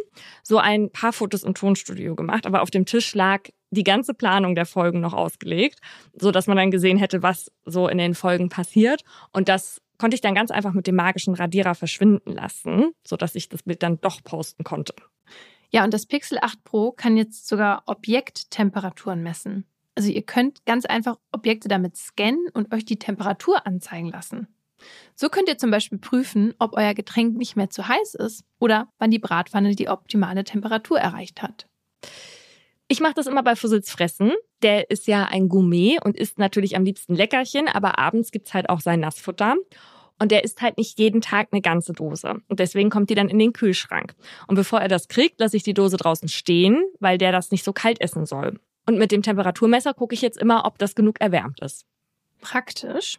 so 0.44 0.58
ein 0.58 0.90
paar 0.90 1.12
Fotos 1.12 1.42
im 1.42 1.54
Tonstudio 1.54 2.14
gemacht, 2.14 2.46
aber 2.46 2.62
auf 2.62 2.70
dem 2.70 2.86
Tisch 2.86 3.14
lag 3.14 3.42
die 3.70 3.82
ganze 3.82 4.14
Planung 4.14 4.54
der 4.54 4.66
Folgen 4.66 5.00
noch 5.00 5.14
ausgelegt, 5.14 5.80
so 6.14 6.30
dass 6.30 6.46
man 6.46 6.56
dann 6.56 6.70
gesehen 6.70 6.96
hätte, 6.96 7.22
was 7.24 7.50
so 7.64 7.88
in 7.88 7.98
den 7.98 8.14
Folgen 8.14 8.48
passiert 8.48 9.02
und 9.32 9.48
das 9.48 9.82
konnte 9.98 10.14
ich 10.14 10.20
dann 10.20 10.34
ganz 10.34 10.52
einfach 10.52 10.72
mit 10.72 10.86
dem 10.86 10.94
magischen 10.94 11.34
Radierer 11.34 11.74
verschwinden 11.74 12.32
lassen, 12.32 12.92
so 13.04 13.16
dass 13.16 13.34
ich 13.34 13.48
das 13.48 13.64
Bild 13.64 13.82
dann 13.82 14.00
doch 14.00 14.22
posten 14.22 14.62
konnte. 14.62 14.94
Ja, 15.70 15.84
und 15.84 15.92
das 15.92 16.06
Pixel 16.06 16.38
8 16.40 16.62
Pro 16.64 16.92
kann 16.92 17.16
jetzt 17.16 17.48
sogar 17.48 17.82
Objekttemperaturen 17.86 19.22
messen. 19.22 19.66
Also 19.96 20.10
ihr 20.10 20.22
könnt 20.22 20.64
ganz 20.64 20.86
einfach 20.86 21.18
Objekte 21.32 21.68
damit 21.68 21.96
scannen 21.96 22.46
und 22.54 22.72
euch 22.72 22.84
die 22.84 23.00
Temperatur 23.00 23.66
anzeigen 23.66 24.08
lassen. 24.08 24.46
So 25.14 25.28
könnt 25.28 25.48
ihr 25.48 25.58
zum 25.58 25.70
Beispiel 25.70 25.98
prüfen, 25.98 26.54
ob 26.58 26.76
euer 26.76 26.94
Getränk 26.94 27.36
nicht 27.36 27.56
mehr 27.56 27.70
zu 27.70 27.88
heiß 27.88 28.14
ist 28.14 28.44
oder 28.58 28.88
wann 28.98 29.10
die 29.10 29.18
Bratpfanne 29.18 29.74
die 29.74 29.88
optimale 29.88 30.44
Temperatur 30.44 30.98
erreicht 30.98 31.42
hat. 31.42 31.66
Ich 32.88 33.00
mache 33.00 33.14
das 33.14 33.26
immer 33.26 33.42
bei 33.42 33.54
Fussels 33.54 33.90
Fressen. 33.90 34.32
Der 34.62 34.90
ist 34.90 35.06
ja 35.06 35.24
ein 35.24 35.48
Gourmet 35.48 35.98
und 36.02 36.16
isst 36.16 36.38
natürlich 36.38 36.74
am 36.74 36.84
liebsten 36.84 37.14
Leckerchen, 37.14 37.68
aber 37.68 37.98
abends 37.98 38.30
gibt's 38.30 38.54
halt 38.54 38.70
auch 38.70 38.80
sein 38.80 39.00
Nassfutter. 39.00 39.56
Und 40.18 40.32
der 40.32 40.42
isst 40.42 40.62
halt 40.62 40.78
nicht 40.78 40.98
jeden 40.98 41.20
Tag 41.20 41.48
eine 41.52 41.60
ganze 41.60 41.92
Dose. 41.92 42.40
Und 42.48 42.58
deswegen 42.58 42.90
kommt 42.90 43.10
die 43.10 43.14
dann 43.14 43.28
in 43.28 43.38
den 43.38 43.52
Kühlschrank. 43.52 44.14
Und 44.48 44.56
bevor 44.56 44.80
er 44.80 44.88
das 44.88 45.06
kriegt, 45.06 45.38
lasse 45.38 45.56
ich 45.56 45.62
die 45.62 45.74
Dose 45.74 45.96
draußen 45.96 46.28
stehen, 46.28 46.82
weil 46.98 47.18
der 47.18 47.30
das 47.30 47.50
nicht 47.50 47.62
so 47.62 47.72
kalt 47.72 48.00
essen 48.00 48.26
soll. 48.26 48.58
Und 48.86 48.98
mit 48.98 49.12
dem 49.12 49.22
Temperaturmesser 49.22 49.94
gucke 49.94 50.14
ich 50.14 50.22
jetzt 50.22 50.38
immer, 50.38 50.64
ob 50.64 50.78
das 50.78 50.94
genug 50.94 51.20
erwärmt 51.20 51.60
ist. 51.60 51.84
Praktisch. 52.40 53.18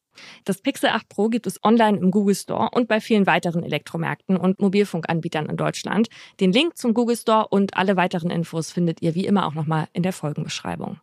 Das 0.45 0.61
Pixel 0.61 0.89
8 0.89 1.07
Pro 1.09 1.29
gibt 1.29 1.47
es 1.47 1.63
online 1.63 1.97
im 1.97 2.11
Google 2.11 2.35
Store 2.35 2.69
und 2.71 2.87
bei 2.87 3.01
vielen 3.01 3.25
weiteren 3.27 3.63
Elektromärkten 3.63 4.37
und 4.37 4.59
Mobilfunkanbietern 4.59 5.47
in 5.47 5.57
Deutschland. 5.57 6.09
Den 6.39 6.51
Link 6.51 6.77
zum 6.77 6.93
Google 6.93 7.17
Store 7.17 7.47
und 7.47 7.77
alle 7.77 7.95
weiteren 7.95 8.29
Infos 8.29 8.71
findet 8.71 9.01
ihr 9.01 9.15
wie 9.15 9.25
immer 9.25 9.45
auch 9.45 9.53
nochmal 9.53 9.87
in 9.93 10.03
der 10.03 10.13
Folgenbeschreibung. 10.13 10.99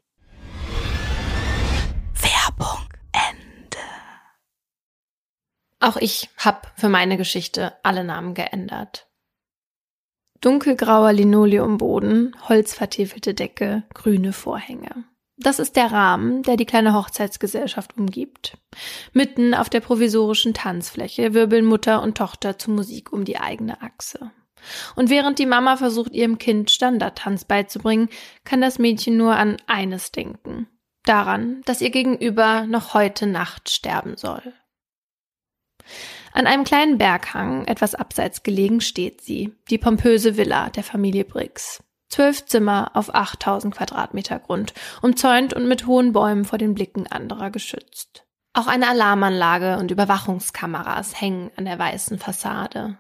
Werbung 2.14 2.88
Ende. 3.12 3.78
Auch 5.80 5.96
ich 5.96 6.28
habe 6.36 6.68
für 6.76 6.88
meine 6.88 7.16
Geschichte 7.16 7.74
alle 7.82 8.04
Namen 8.04 8.34
geändert. 8.34 9.08
Dunkelgrauer 10.40 11.12
Linoleumboden, 11.12 12.36
holzvertiefelte 12.48 13.34
Decke, 13.34 13.82
grüne 13.92 14.32
Vorhänge. 14.32 15.04
Das 15.40 15.60
ist 15.60 15.76
der 15.76 15.92
Rahmen, 15.92 16.42
der 16.42 16.56
die 16.56 16.66
kleine 16.66 16.94
Hochzeitsgesellschaft 16.94 17.96
umgibt. 17.96 18.58
Mitten 19.12 19.54
auf 19.54 19.70
der 19.70 19.80
provisorischen 19.80 20.52
Tanzfläche 20.52 21.32
wirbeln 21.32 21.64
Mutter 21.64 22.02
und 22.02 22.18
Tochter 22.18 22.58
zu 22.58 22.72
Musik 22.72 23.12
um 23.12 23.24
die 23.24 23.38
eigene 23.38 23.80
Achse. 23.80 24.32
Und 24.96 25.10
während 25.10 25.38
die 25.38 25.46
Mama 25.46 25.76
versucht, 25.76 26.12
ihrem 26.12 26.38
Kind 26.38 26.72
Standardtanz 26.72 27.44
beizubringen, 27.44 28.08
kann 28.44 28.60
das 28.60 28.80
Mädchen 28.80 29.16
nur 29.16 29.36
an 29.36 29.56
eines 29.68 30.10
denken. 30.10 30.68
Daran, 31.04 31.62
dass 31.64 31.80
ihr 31.80 31.90
Gegenüber 31.90 32.66
noch 32.66 32.92
heute 32.94 33.28
Nacht 33.28 33.70
sterben 33.70 34.16
soll. 34.16 34.52
An 36.32 36.46
einem 36.46 36.64
kleinen 36.64 36.98
Berghang, 36.98 37.64
etwas 37.66 37.94
abseits 37.94 38.42
gelegen, 38.42 38.80
steht 38.80 39.20
sie, 39.20 39.54
die 39.70 39.78
pompöse 39.78 40.36
Villa 40.36 40.68
der 40.70 40.82
Familie 40.82 41.24
Briggs. 41.24 41.82
Zwölf 42.08 42.46
Zimmer 42.46 42.90
auf 42.94 43.14
8000 43.14 43.74
Quadratmeter 43.74 44.38
Grund, 44.38 44.72
umzäunt 45.02 45.52
und 45.52 45.68
mit 45.68 45.86
hohen 45.86 46.12
Bäumen 46.12 46.44
vor 46.44 46.58
den 46.58 46.74
Blicken 46.74 47.06
anderer 47.06 47.50
geschützt. 47.50 48.24
Auch 48.54 48.66
eine 48.66 48.88
Alarmanlage 48.88 49.78
und 49.78 49.90
Überwachungskameras 49.90 51.20
hängen 51.20 51.50
an 51.56 51.66
der 51.66 51.78
weißen 51.78 52.18
Fassade. 52.18 52.98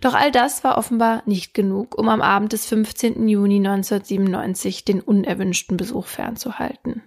Doch 0.00 0.14
all 0.14 0.30
das 0.30 0.64
war 0.64 0.78
offenbar 0.78 1.22
nicht 1.26 1.54
genug, 1.54 1.98
um 1.98 2.08
am 2.08 2.22
Abend 2.22 2.52
des 2.52 2.66
15. 2.66 3.28
Juni 3.28 3.56
1997 3.56 4.84
den 4.84 5.00
unerwünschten 5.00 5.76
Besuch 5.76 6.06
fernzuhalten. 6.06 7.02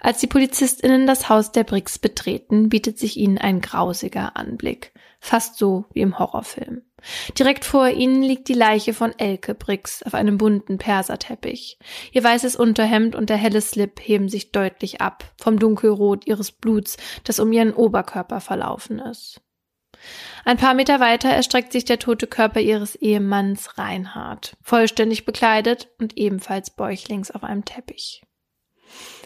Als 0.00 0.18
die 0.18 0.26
PolizistInnen 0.26 1.06
das 1.06 1.28
Haus 1.28 1.52
der 1.52 1.64
Bricks 1.64 1.98
betreten, 1.98 2.68
bietet 2.68 2.98
sich 2.98 3.16
ihnen 3.16 3.38
ein 3.38 3.60
grausiger 3.60 4.36
Anblick. 4.36 4.92
Fast 5.18 5.56
so 5.56 5.86
wie 5.92 6.02
im 6.02 6.18
Horrorfilm. 6.18 6.82
Direkt 7.38 7.64
vor 7.64 7.88
ihnen 7.88 8.22
liegt 8.22 8.48
die 8.48 8.54
Leiche 8.54 8.94
von 8.94 9.12
Elke 9.18 9.54
Brix 9.54 10.02
auf 10.02 10.14
einem 10.14 10.38
bunten 10.38 10.78
Perserteppich. 10.78 11.78
Ihr 12.12 12.24
weißes 12.24 12.56
Unterhemd 12.56 13.14
und 13.14 13.30
der 13.30 13.36
helle 13.36 13.60
Slip 13.60 14.00
heben 14.02 14.28
sich 14.28 14.52
deutlich 14.52 15.00
ab 15.00 15.24
vom 15.36 15.58
Dunkelrot 15.58 16.26
ihres 16.26 16.52
Bluts, 16.52 16.96
das 17.24 17.38
um 17.38 17.52
ihren 17.52 17.72
Oberkörper 17.72 18.40
verlaufen 18.40 18.98
ist. 18.98 19.40
Ein 20.44 20.56
paar 20.56 20.74
Meter 20.74 21.00
weiter 21.00 21.30
erstreckt 21.30 21.72
sich 21.72 21.84
der 21.84 21.98
tote 21.98 22.26
Körper 22.26 22.60
ihres 22.60 22.94
Ehemanns 22.96 23.78
Reinhard, 23.78 24.56
vollständig 24.60 25.24
bekleidet 25.24 25.88
und 25.98 26.18
ebenfalls 26.18 26.70
bäuchlings 26.70 27.30
auf 27.30 27.44
einem 27.44 27.64
Teppich. 27.64 28.23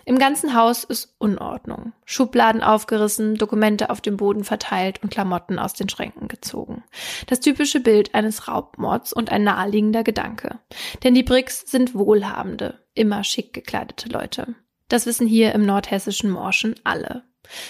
Im 0.09 0.19
ganzen 0.19 0.55
Haus 0.55 0.85
ist 0.85 1.15
Unordnung. 1.19 1.93
Schubladen 2.07 2.63
aufgerissen, 2.63 3.35
Dokumente 3.35 3.91
auf 3.91 4.01
dem 4.01 4.17
Boden 4.17 4.43
verteilt 4.43 5.03
und 5.03 5.11
Klamotten 5.11 5.59
aus 5.59 5.75
den 5.75 5.91
Schränken 5.91 6.29
gezogen. 6.29 6.83
Das 7.27 7.41
typische 7.41 7.81
Bild 7.81 8.15
eines 8.15 8.49
Raubmords 8.49 9.13
und 9.13 9.31
ein 9.31 9.45
naheliegender 9.45 10.05
Gedanke. 10.05 10.61
Denn 11.05 11.13
die 11.13 11.23
Bricks 11.23 11.61
sind 11.67 11.95
wohlhabende, 11.95 12.83
immer 12.95 13.23
schick 13.23 13.53
gekleidete 13.53 14.09
Leute. 14.09 14.55
Das 14.89 15.05
wissen 15.05 15.27
hier 15.27 15.53
im 15.53 15.67
nordhessischen 15.67 16.31
Morschen 16.31 16.77
alle. 16.85 17.25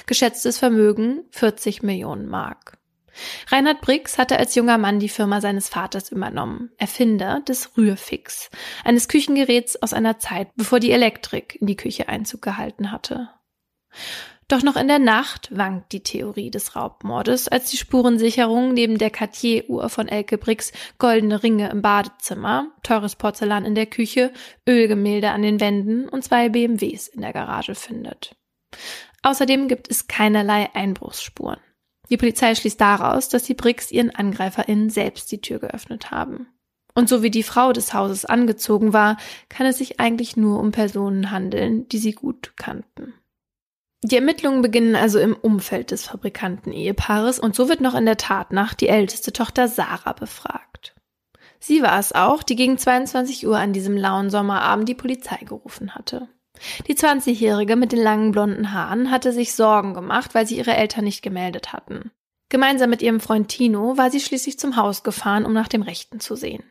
Geschätztes 0.07 0.59
Vermögen 0.59 1.25
40 1.33 1.83
Millionen 1.83 2.29
Mark. 2.29 2.78
Reinhard 3.49 3.81
Briggs 3.81 4.19
hatte 4.19 4.39
als 4.39 4.55
junger 4.55 4.79
Mann 4.79 4.99
die 4.99 5.09
Firma 5.09 5.41
seines 5.41 5.69
Vaters 5.69 6.11
übernommen, 6.11 6.71
Erfinder 6.79 7.41
des 7.41 7.77
Rührfix, 7.77 8.51
eines 8.85 9.09
Küchengeräts 9.09 9.81
aus 9.83 9.93
einer 9.93 10.19
Zeit, 10.19 10.49
bevor 10.57 10.81
die 10.81 10.93
Elektrik 10.93 11.57
in 11.61 11.67
die 11.67 11.77
Küche 11.77 12.09
Einzug 12.09 12.43
gehalten 12.43 12.93
hatte. 12.93 13.31
Doch 14.49 14.63
noch 14.63 14.77
in 14.77 14.89
der 14.89 14.99
Nacht 14.99 15.51
wankt 15.53 15.93
die 15.93 16.03
Theorie 16.03 16.51
des 16.51 16.75
Raubmordes, 16.75 17.49
als 17.49 17.71
die 17.71 17.77
Spurensicherung 17.77 18.73
neben 18.73 18.97
der 18.97 19.11
Cartier-Uhr 19.11 19.91
von 19.91 20.09
Elke 20.09 20.39
Briggs 20.39 20.73
goldene 20.99 21.43
Ringe 21.43 21.69
im 21.69 21.83
Badezimmer, 21.83 22.73
teures 22.83 23.15
Porzellan 23.15 23.67
in 23.67 23.75
der 23.75 23.85
Küche, 23.85 24.33
Ölgemälde 24.67 25.31
an 25.33 25.43
den 25.43 25.61
Wänden 25.61 26.09
und 26.09 26.25
zwei 26.25 26.49
BMWs 26.49 27.09
in 27.09 27.21
der 27.21 27.35
Garage 27.35 27.75
findet. 27.75 28.37
Außerdem 29.23 29.69
gibt 29.69 29.91
es 29.91 30.09
keinerlei 30.09 30.75
Einbruchsspuren. 30.75 31.61
Die 32.11 32.17
Polizei 32.17 32.55
schließt 32.55 32.81
daraus, 32.81 33.29
dass 33.29 33.43
die 33.43 33.55
Bricks 33.55 33.91
ihren 33.91 34.15
AngreiferInnen 34.15 34.91
selbst 34.91 35.31
die 35.31 35.41
Tür 35.41 35.59
geöffnet 35.59 36.11
haben. 36.11 36.49
Und 36.95 37.09
so 37.09 37.23
wie 37.23 37.31
die 37.31 37.43
Frau 37.43 37.73
des 37.73 37.95
Hauses 37.95 38.25
angezogen 38.25 38.93
war, 38.93 39.19
kann 39.49 39.67
es 39.67 39.79
sich 39.79 40.01
eigentlich 40.01 40.37
nur 40.37 40.59
um 40.59 40.73
Personen 40.73 41.31
handeln, 41.31 41.87
die 41.89 41.99
sie 41.99 42.13
gut 42.13 42.55
kannten. 42.57 43.15
Die 44.03 44.17
Ermittlungen 44.17 44.63
beginnen 44.63 44.95
also 44.95 45.19
im 45.19 45.35
Umfeld 45.35 45.91
des 45.91 46.07
Fabrikanten-Ehepaares 46.07 47.39
und 47.39 47.55
so 47.55 47.69
wird 47.69 47.81
noch 47.81 47.95
in 47.95 48.07
der 48.07 48.17
Tatnacht 48.17 48.81
die 48.81 48.89
älteste 48.89 49.33
Tochter 49.33 49.69
Sarah 49.69 50.13
befragt. 50.13 50.95
Sie 51.61 51.83
war 51.83 51.99
es 51.99 52.13
auch, 52.13 52.45
die 52.45 52.55
gegen 52.55 52.79
22 52.79 53.47
Uhr 53.47 53.59
an 53.59 53.73
diesem 53.73 53.97
lauen 53.97 54.31
Sommerabend 54.31 54.89
die 54.89 54.95
Polizei 54.95 55.39
gerufen 55.45 55.97
hatte. 55.97 56.29
Die 56.87 56.95
20-Jährige 56.95 57.77
mit 57.77 57.93
den 57.93 58.03
langen 58.03 58.33
blonden 58.33 58.73
Haaren 58.73 59.11
hatte 59.11 59.33
sich 59.33 59.55
Sorgen 59.55 59.95
gemacht, 59.95 60.35
weil 60.35 60.47
sie 60.47 60.59
ihre 60.59 60.77
Eltern 60.77 61.05
nicht 61.05 61.23
gemeldet 61.23 61.73
hatten. 61.73 62.11
Gemeinsam 62.49 62.91
mit 62.91 63.03
ihrem 63.03 63.21
Freund 63.21 63.49
Tino 63.49 63.99
war 63.99 64.11
sie 64.11 64.21
schließlich 64.21 64.59
zum 64.59 64.77
Haus 64.77 65.03
gefahren, 65.03 65.45
um 65.45 65.53
nach 65.53 65.69
dem 65.69 65.83
Rechten 65.83 66.21
zu 66.21 66.35
sehen. 66.35 66.65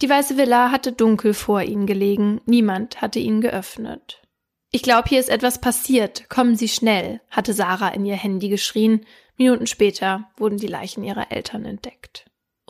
Die 0.00 0.08
weiße 0.08 0.36
Villa 0.36 0.70
hatte 0.70 0.92
dunkel 0.92 1.34
vor 1.34 1.62
ihnen 1.62 1.86
gelegen, 1.86 2.40
niemand 2.46 3.00
hatte 3.00 3.18
ihn 3.18 3.40
geöffnet. 3.40 4.22
Ich 4.70 4.82
glaube, 4.82 5.08
hier 5.08 5.18
ist 5.18 5.30
etwas 5.30 5.60
passiert, 5.60 6.28
kommen 6.28 6.54
Sie 6.54 6.68
schnell, 6.68 7.20
hatte 7.30 7.54
Sarah 7.54 7.88
in 7.88 8.04
ihr 8.04 8.16
Handy 8.16 8.48
geschrien. 8.48 9.06
Minuten 9.36 9.66
später 9.66 10.30
wurden 10.36 10.58
die 10.58 10.66
Leichen 10.66 11.02
ihrer 11.02 11.32
Eltern 11.32 11.64
entdeckt. 11.64 12.26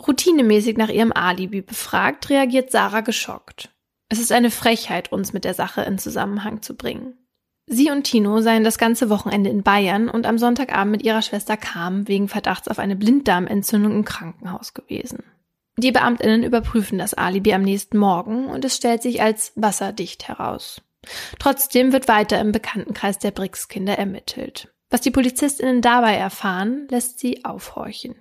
Routinemäßig 0.06 0.76
nach 0.76 0.90
ihrem 0.90 1.12
Alibi 1.12 1.60
befragt, 1.60 2.30
reagiert 2.30 2.70
Sarah 2.70 3.00
geschockt. 3.00 3.70
Es 4.08 4.18
ist 4.18 4.32
eine 4.32 4.50
Frechheit, 4.50 5.12
uns 5.12 5.32
mit 5.32 5.44
der 5.44 5.54
Sache 5.54 5.82
in 5.82 5.98
Zusammenhang 5.98 6.62
zu 6.62 6.76
bringen. 6.76 7.14
Sie 7.66 7.90
und 7.90 8.04
Tino 8.04 8.40
seien 8.40 8.64
das 8.64 8.78
ganze 8.78 9.10
Wochenende 9.10 9.50
in 9.50 9.62
Bayern 9.62 10.08
und 10.08 10.24
am 10.24 10.38
Sonntagabend 10.38 10.92
mit 10.92 11.02
ihrer 11.02 11.20
Schwester 11.20 11.58
Carmen 11.58 12.08
wegen 12.08 12.28
Verdachts 12.28 12.68
auf 12.68 12.78
eine 12.78 12.96
Blinddarmentzündung 12.96 13.92
im 13.92 14.04
Krankenhaus 14.06 14.72
gewesen. 14.72 15.22
Die 15.76 15.92
Beamtinnen 15.92 16.42
überprüfen 16.42 16.98
das 16.98 17.14
Alibi 17.14 17.52
am 17.52 17.62
nächsten 17.62 17.98
Morgen 17.98 18.46
und 18.46 18.64
es 18.64 18.74
stellt 18.74 19.02
sich 19.02 19.20
als 19.20 19.52
wasserdicht 19.54 20.26
heraus. 20.26 20.80
Trotzdem 21.38 21.92
wird 21.92 22.08
weiter 22.08 22.40
im 22.40 22.52
Bekanntenkreis 22.52 23.18
der 23.18 23.30
Brix-Kinder 23.30 23.96
ermittelt. 23.96 24.74
Was 24.90 25.02
die 25.02 25.10
PolizistInnen 25.10 25.82
dabei 25.82 26.14
erfahren, 26.14 26.88
lässt 26.90 27.18
sie 27.18 27.44
aufhorchen. 27.44 28.14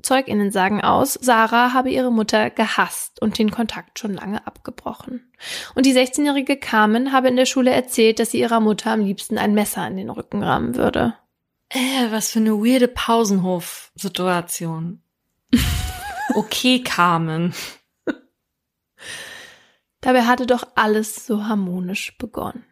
ZeugInnen 0.00 0.52
sagen 0.52 0.80
aus, 0.80 1.14
Sarah 1.14 1.72
habe 1.72 1.90
ihre 1.90 2.12
Mutter 2.12 2.50
gehasst 2.50 3.20
und 3.20 3.36
den 3.38 3.50
Kontakt 3.50 3.98
schon 3.98 4.14
lange 4.14 4.46
abgebrochen. 4.46 5.32
Und 5.74 5.86
die 5.86 5.94
16-jährige 5.94 6.56
Carmen 6.56 7.12
habe 7.12 7.26
in 7.28 7.36
der 7.36 7.46
Schule 7.46 7.72
erzählt, 7.72 8.20
dass 8.20 8.30
sie 8.30 8.38
ihrer 8.38 8.60
Mutter 8.60 8.92
am 8.92 9.00
liebsten 9.00 9.38
ein 9.38 9.54
Messer 9.54 9.84
in 9.88 9.96
den 9.96 10.10
Rücken 10.10 10.44
rammen 10.44 10.76
würde. 10.76 11.14
Äh, 11.70 12.10
was 12.10 12.30
für 12.30 12.38
eine 12.38 12.52
weirde 12.52 12.86
Pausenhof-Situation. 12.86 15.02
okay, 16.34 16.84
Carmen. 16.84 17.54
Dabei 20.00 20.26
hatte 20.26 20.46
doch 20.46 20.64
alles 20.76 21.26
so 21.26 21.46
harmonisch 21.46 22.16
begonnen. 22.18 22.64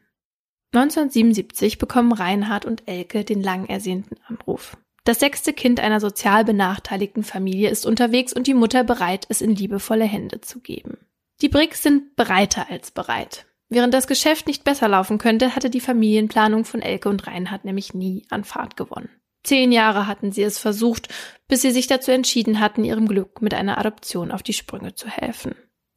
1977 0.72 1.78
bekommen 1.78 2.12
Reinhard 2.12 2.64
und 2.64 2.88
Elke 2.88 3.24
den 3.24 3.42
lang 3.42 3.66
ersehnten 3.66 4.16
Anruf. 4.26 4.76
Das 5.04 5.20
sechste 5.20 5.52
Kind 5.52 5.80
einer 5.80 6.00
sozial 6.00 6.44
benachteiligten 6.44 7.24
Familie 7.24 7.70
ist 7.70 7.84
unterwegs 7.84 8.32
und 8.32 8.46
die 8.46 8.54
Mutter 8.54 8.84
bereit, 8.84 9.26
es 9.28 9.42
in 9.42 9.54
liebevolle 9.54 10.04
Hände 10.04 10.40
zu 10.40 10.60
geben. 10.60 10.98
Die 11.40 11.48
Bricks 11.48 11.82
sind 11.82 12.14
breiter 12.16 12.70
als 12.70 12.92
bereit. 12.92 13.46
Während 13.68 13.92
das 13.94 14.06
Geschäft 14.06 14.46
nicht 14.46 14.64
besser 14.64 14.88
laufen 14.88 15.18
könnte, 15.18 15.56
hatte 15.56 15.70
die 15.70 15.80
Familienplanung 15.80 16.64
von 16.64 16.82
Elke 16.82 17.08
und 17.08 17.26
Reinhard 17.26 17.64
nämlich 17.64 17.94
nie 17.94 18.24
an 18.30 18.44
Fahrt 18.44 18.76
gewonnen. 18.76 19.08
Zehn 19.44 19.72
Jahre 19.72 20.06
hatten 20.06 20.30
sie 20.30 20.42
es 20.42 20.58
versucht, 20.58 21.08
bis 21.48 21.62
sie 21.62 21.72
sich 21.72 21.88
dazu 21.88 22.12
entschieden 22.12 22.60
hatten, 22.60 22.84
ihrem 22.84 23.08
Glück 23.08 23.42
mit 23.42 23.54
einer 23.54 23.78
Adoption 23.78 24.30
auf 24.30 24.42
die 24.42 24.52
Sprünge 24.52 24.94
zu 24.94 25.08
helfen. 25.08 25.54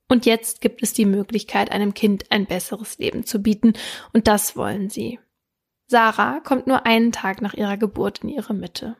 Und 0.07 0.25
jetzt 0.25 0.61
gibt 0.61 0.83
es 0.83 0.93
die 0.93 1.05
Möglichkeit, 1.05 1.71
einem 1.71 1.93
Kind 1.93 2.31
ein 2.31 2.45
besseres 2.45 2.97
Leben 2.99 3.25
zu 3.25 3.39
bieten, 3.39 3.73
und 4.13 4.27
das 4.27 4.55
wollen 4.55 4.89
sie. 4.89 5.19
Sarah 5.87 6.39
kommt 6.39 6.67
nur 6.67 6.85
einen 6.85 7.11
Tag 7.11 7.41
nach 7.41 7.53
ihrer 7.53 7.77
Geburt 7.77 8.19
in 8.19 8.29
ihre 8.29 8.53
Mitte. 8.53 8.97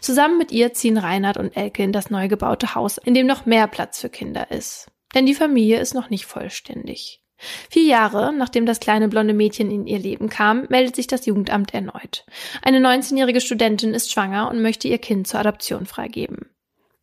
Zusammen 0.00 0.38
mit 0.38 0.52
ihr 0.52 0.72
ziehen 0.72 0.96
Reinhard 0.96 1.36
und 1.36 1.56
Elke 1.56 1.82
in 1.82 1.92
das 1.92 2.10
neu 2.10 2.28
gebaute 2.28 2.74
Haus, 2.74 2.98
in 2.98 3.14
dem 3.14 3.26
noch 3.26 3.46
mehr 3.46 3.66
Platz 3.66 4.00
für 4.00 4.08
Kinder 4.08 4.50
ist. 4.50 4.90
Denn 5.14 5.26
die 5.26 5.34
Familie 5.34 5.80
ist 5.80 5.94
noch 5.94 6.10
nicht 6.10 6.26
vollständig. 6.26 7.22
Vier 7.70 7.84
Jahre 7.84 8.32
nachdem 8.32 8.64
das 8.64 8.80
kleine 8.80 9.08
blonde 9.08 9.34
Mädchen 9.34 9.70
in 9.70 9.86
ihr 9.86 9.98
Leben 9.98 10.30
kam, 10.30 10.66
meldet 10.70 10.96
sich 10.96 11.06
das 11.06 11.26
Jugendamt 11.26 11.74
erneut. 11.74 12.24
Eine 12.62 12.78
19-jährige 12.78 13.42
Studentin 13.42 13.92
ist 13.92 14.10
schwanger 14.10 14.50
und 14.50 14.62
möchte 14.62 14.88
ihr 14.88 14.98
Kind 14.98 15.26
zur 15.26 15.40
Adoption 15.40 15.84
freigeben. 15.84 16.48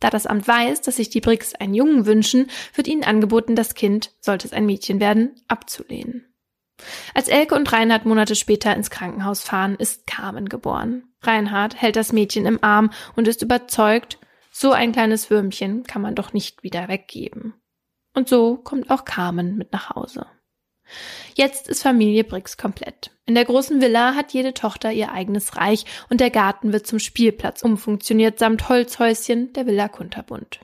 Da 0.03 0.09
das 0.09 0.25
Amt 0.25 0.45
weiß, 0.45 0.81
dass 0.81 0.97
sich 0.97 1.09
die 1.09 1.21
Bricks 1.21 1.55
einen 1.55 1.73
Jungen 1.73 2.05
wünschen, 2.05 2.51
wird 2.75 2.89
ihnen 2.89 3.05
angeboten, 3.05 3.55
das 3.55 3.73
Kind, 3.73 4.11
sollte 4.19 4.45
es 4.45 4.51
ein 4.51 4.65
Mädchen 4.65 4.99
werden, 4.99 5.41
abzulehnen. 5.47 6.25
Als 7.13 7.29
Elke 7.29 7.55
und 7.55 7.71
Reinhard 7.71 8.05
Monate 8.05 8.35
später 8.35 8.75
ins 8.75 8.89
Krankenhaus 8.89 9.43
fahren, 9.43 9.75
ist 9.75 10.05
Carmen 10.05 10.49
geboren. 10.49 11.05
Reinhard 11.21 11.81
hält 11.81 11.95
das 11.95 12.11
Mädchen 12.11 12.45
im 12.45 12.61
Arm 12.61 12.91
und 13.15 13.29
ist 13.29 13.43
überzeugt, 13.43 14.19
so 14.51 14.73
ein 14.73 14.91
kleines 14.91 15.29
Würmchen 15.29 15.83
kann 15.83 16.01
man 16.01 16.15
doch 16.15 16.33
nicht 16.33 16.63
wieder 16.63 16.89
weggeben. 16.89 17.53
Und 18.13 18.27
so 18.27 18.57
kommt 18.57 18.91
auch 18.91 19.05
Carmen 19.05 19.55
mit 19.55 19.71
nach 19.71 19.91
Hause. 19.91 20.25
Jetzt 21.35 21.67
ist 21.67 21.83
Familie 21.83 22.23
Brix 22.23 22.57
komplett. 22.57 23.11
In 23.25 23.35
der 23.35 23.45
großen 23.45 23.81
Villa 23.81 24.15
hat 24.15 24.33
jede 24.33 24.53
Tochter 24.53 24.91
ihr 24.91 25.11
eigenes 25.11 25.55
Reich 25.55 25.85
und 26.09 26.19
der 26.19 26.29
Garten 26.29 26.73
wird 26.73 26.85
zum 26.85 26.99
Spielplatz 26.99 27.61
umfunktioniert 27.61 28.39
samt 28.39 28.69
Holzhäuschen 28.69 29.53
der 29.53 29.65
Villa 29.65 29.87
Kunterbund. 29.87 30.59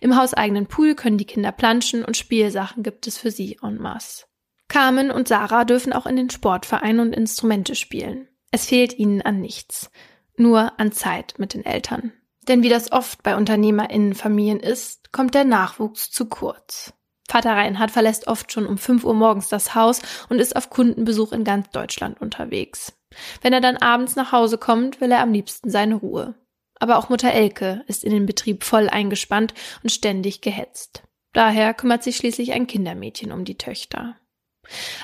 Im 0.00 0.16
hauseigenen 0.16 0.66
Pool 0.66 0.94
können 0.94 1.18
die 1.18 1.26
Kinder 1.26 1.52
planschen 1.52 2.04
und 2.04 2.16
Spielsachen 2.16 2.82
gibt 2.82 3.06
es 3.06 3.18
für 3.18 3.30
sie 3.30 3.58
en 3.62 3.76
masse. 3.76 4.24
Carmen 4.68 5.10
und 5.10 5.28
Sarah 5.28 5.64
dürfen 5.64 5.92
auch 5.92 6.06
in 6.06 6.16
den 6.16 6.30
Sportvereinen 6.30 7.00
und 7.00 7.14
Instrumente 7.14 7.74
spielen. 7.74 8.28
Es 8.50 8.66
fehlt 8.66 8.98
ihnen 8.98 9.22
an 9.22 9.40
nichts, 9.40 9.90
nur 10.36 10.78
an 10.78 10.92
Zeit 10.92 11.34
mit 11.38 11.54
den 11.54 11.64
Eltern. 11.64 12.12
Denn 12.48 12.62
wie 12.62 12.68
das 12.70 12.92
oft 12.92 13.22
bei 13.22 13.36
UnternehmerInnenfamilien 13.36 14.60
ist, 14.60 15.12
kommt 15.12 15.34
der 15.34 15.44
Nachwuchs 15.44 16.10
zu 16.10 16.26
kurz. 16.26 16.94
Vater 17.28 17.52
Reinhard 17.52 17.90
verlässt 17.90 18.26
oft 18.26 18.50
schon 18.50 18.66
um 18.66 18.78
5 18.78 19.04
Uhr 19.04 19.14
morgens 19.14 19.48
das 19.48 19.74
Haus 19.74 20.00
und 20.28 20.38
ist 20.38 20.56
auf 20.56 20.70
Kundenbesuch 20.70 21.32
in 21.32 21.44
ganz 21.44 21.70
Deutschland 21.70 22.20
unterwegs. 22.20 22.94
Wenn 23.42 23.52
er 23.52 23.60
dann 23.60 23.76
abends 23.76 24.16
nach 24.16 24.32
Hause 24.32 24.58
kommt, 24.58 25.00
will 25.00 25.12
er 25.12 25.20
am 25.20 25.32
liebsten 25.32 25.70
seine 25.70 25.96
Ruhe. 25.96 26.34
Aber 26.80 26.96
auch 26.96 27.08
Mutter 27.08 27.32
Elke 27.32 27.84
ist 27.86 28.04
in 28.04 28.12
den 28.12 28.26
Betrieb 28.26 28.64
voll 28.64 28.88
eingespannt 28.88 29.52
und 29.82 29.90
ständig 29.90 30.40
gehetzt. 30.40 31.02
Daher 31.32 31.74
kümmert 31.74 32.02
sich 32.02 32.16
schließlich 32.16 32.52
ein 32.52 32.66
Kindermädchen 32.66 33.32
um 33.32 33.44
die 33.44 33.58
Töchter. 33.58 34.16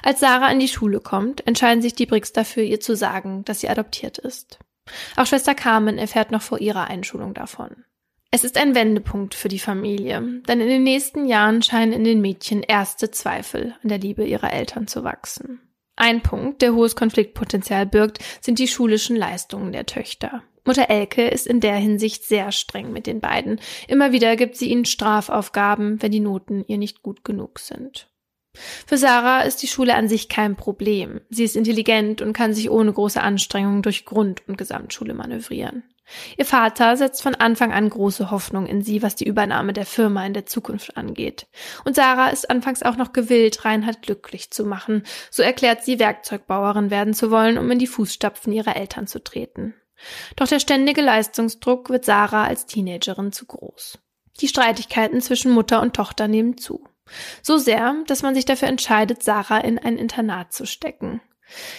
Als 0.02 0.20
Sarah 0.20 0.46
an 0.46 0.60
die 0.60 0.68
Schule 0.68 1.00
kommt, 1.00 1.46
entscheiden 1.46 1.82
sich 1.82 1.94
die 1.94 2.06
Bricks 2.06 2.32
dafür, 2.32 2.62
ihr 2.62 2.80
zu 2.80 2.96
sagen, 2.96 3.44
dass 3.44 3.60
sie 3.60 3.68
adoptiert 3.68 4.18
ist. 4.18 4.58
Auch 5.16 5.26
Schwester 5.26 5.54
Carmen 5.54 5.98
erfährt 5.98 6.30
noch 6.30 6.42
vor 6.42 6.60
ihrer 6.60 6.88
Einschulung 6.88 7.34
davon. 7.34 7.84
Es 8.34 8.42
ist 8.42 8.58
ein 8.58 8.74
Wendepunkt 8.74 9.32
für 9.32 9.46
die 9.46 9.60
Familie, 9.60 10.20
denn 10.48 10.60
in 10.60 10.66
den 10.66 10.82
nächsten 10.82 11.26
Jahren 11.26 11.62
scheinen 11.62 11.92
in 11.92 12.02
den 12.02 12.20
Mädchen 12.20 12.64
erste 12.64 13.12
Zweifel 13.12 13.76
an 13.80 13.88
der 13.88 13.98
Liebe 13.98 14.24
ihrer 14.24 14.52
Eltern 14.52 14.88
zu 14.88 15.04
wachsen. 15.04 15.60
Ein 15.94 16.20
Punkt, 16.20 16.60
der 16.60 16.74
hohes 16.74 16.96
Konfliktpotenzial 16.96 17.86
birgt, 17.86 18.18
sind 18.40 18.58
die 18.58 18.66
schulischen 18.66 19.14
Leistungen 19.14 19.70
der 19.70 19.86
Töchter. 19.86 20.42
Mutter 20.64 20.90
Elke 20.90 21.28
ist 21.28 21.46
in 21.46 21.60
der 21.60 21.76
Hinsicht 21.76 22.24
sehr 22.24 22.50
streng 22.50 22.92
mit 22.92 23.06
den 23.06 23.20
beiden. 23.20 23.60
Immer 23.86 24.10
wieder 24.10 24.34
gibt 24.34 24.56
sie 24.56 24.68
ihnen 24.68 24.84
Strafaufgaben, 24.84 26.02
wenn 26.02 26.10
die 26.10 26.18
Noten 26.18 26.64
ihr 26.66 26.78
nicht 26.78 27.02
gut 27.02 27.22
genug 27.22 27.60
sind. 27.60 28.10
Für 28.84 28.98
Sarah 28.98 29.42
ist 29.42 29.62
die 29.62 29.68
Schule 29.68 29.94
an 29.94 30.08
sich 30.08 30.28
kein 30.28 30.56
Problem. 30.56 31.20
Sie 31.30 31.44
ist 31.44 31.54
intelligent 31.54 32.20
und 32.20 32.32
kann 32.32 32.52
sich 32.52 32.68
ohne 32.68 32.92
große 32.92 33.22
Anstrengung 33.22 33.82
durch 33.82 34.04
Grund- 34.04 34.42
und 34.48 34.58
Gesamtschule 34.58 35.14
manövrieren. 35.14 35.84
Ihr 36.36 36.44
Vater 36.44 36.96
setzt 36.96 37.22
von 37.22 37.34
Anfang 37.34 37.72
an 37.72 37.88
große 37.88 38.30
Hoffnung 38.30 38.66
in 38.66 38.82
sie, 38.82 39.02
was 39.02 39.16
die 39.16 39.26
Übernahme 39.26 39.72
der 39.72 39.86
Firma 39.86 40.24
in 40.26 40.34
der 40.34 40.46
Zukunft 40.46 40.96
angeht. 40.96 41.46
Und 41.84 41.96
Sarah 41.96 42.28
ist 42.28 42.50
anfangs 42.50 42.82
auch 42.82 42.96
noch 42.96 43.12
gewillt, 43.12 43.64
Reinhard 43.64 44.02
glücklich 44.02 44.50
zu 44.50 44.64
machen. 44.64 45.04
So 45.30 45.42
erklärt 45.42 45.84
sie, 45.84 45.98
Werkzeugbauerin 45.98 46.90
werden 46.90 47.14
zu 47.14 47.30
wollen, 47.30 47.58
um 47.58 47.70
in 47.70 47.78
die 47.78 47.86
Fußstapfen 47.86 48.52
ihrer 48.52 48.76
Eltern 48.76 49.06
zu 49.06 49.22
treten. 49.22 49.74
Doch 50.36 50.48
der 50.48 50.60
ständige 50.60 51.00
Leistungsdruck 51.00 51.88
wird 51.88 52.04
Sarah 52.04 52.44
als 52.44 52.66
Teenagerin 52.66 53.32
zu 53.32 53.46
groß. 53.46 53.98
Die 54.40 54.48
Streitigkeiten 54.48 55.20
zwischen 55.20 55.52
Mutter 55.52 55.80
und 55.80 55.94
Tochter 55.94 56.28
nehmen 56.28 56.58
zu. 56.58 56.84
So 57.42 57.58
sehr, 57.58 57.94
dass 58.06 58.22
man 58.22 58.34
sich 58.34 58.44
dafür 58.44 58.68
entscheidet, 58.68 59.22
Sarah 59.22 59.58
in 59.58 59.78
ein 59.78 59.98
Internat 59.98 60.52
zu 60.52 60.66
stecken. 60.66 61.20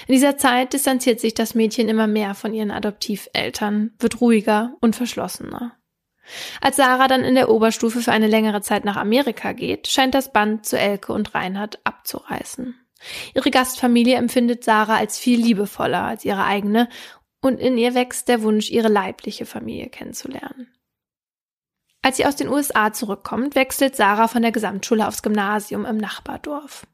In 0.08 0.14
dieser 0.14 0.38
Zeit 0.38 0.74
distanziert 0.74 1.20
sich 1.20 1.34
das 1.34 1.56
Mädchen 1.56 1.90
immer 1.90 2.08
mehr 2.08 2.36
von 2.36 2.54
ihren 2.54 2.72
Adoptiveltern, 2.72 3.92
wird 4.00 4.22
ruhiger 4.22 4.76
und 4.82 4.96
verschlossener. 4.96 5.78
Als 6.62 6.78
Sarah 6.78 7.08
dann 7.08 7.24
in 7.24 7.36
der 7.36 7.50
Oberstufe 7.50 8.02
für 8.02 8.12
eine 8.12 8.28
längere 8.28 8.62
Zeit 8.62 8.86
nach 8.86 8.96
Amerika 8.96 9.52
geht, 9.52 9.88
scheint 9.88 10.16
das 10.16 10.32
Band 10.34 10.66
zu 10.66 10.78
Elke 10.78 11.14
und 11.14 11.36
Reinhard 11.36 11.80
abzureißen. 11.84 12.76
Ihre 13.36 13.52
Gastfamilie 13.52 14.16
empfindet 14.16 14.64
Sarah 14.64 14.98
als 14.98 15.20
viel 15.20 15.40
liebevoller 15.40 16.04
als 16.04 16.26
ihre 16.26 16.46
eigene 16.46 16.90
und 17.42 17.60
in 17.60 17.78
ihr 17.78 17.94
wächst 17.94 18.28
der 18.28 18.42
Wunsch, 18.42 18.72
ihre 18.72 18.88
leibliche 18.88 19.46
Familie 19.46 19.90
kennenzulernen. 19.90 20.75
Als 22.06 22.18
sie 22.18 22.28
aus 22.28 22.36
den 22.36 22.50
USA 22.50 22.94
zurückkommt, 22.94 23.56
wechselt 23.56 23.96
Sarah 23.96 24.28
von 24.28 24.44
der 24.44 24.52
Gesamtschule 24.52 25.08
aufs 25.08 25.24
Gymnasium 25.24 25.86
im 25.86 25.98
Nachbardorf. 25.98 26.86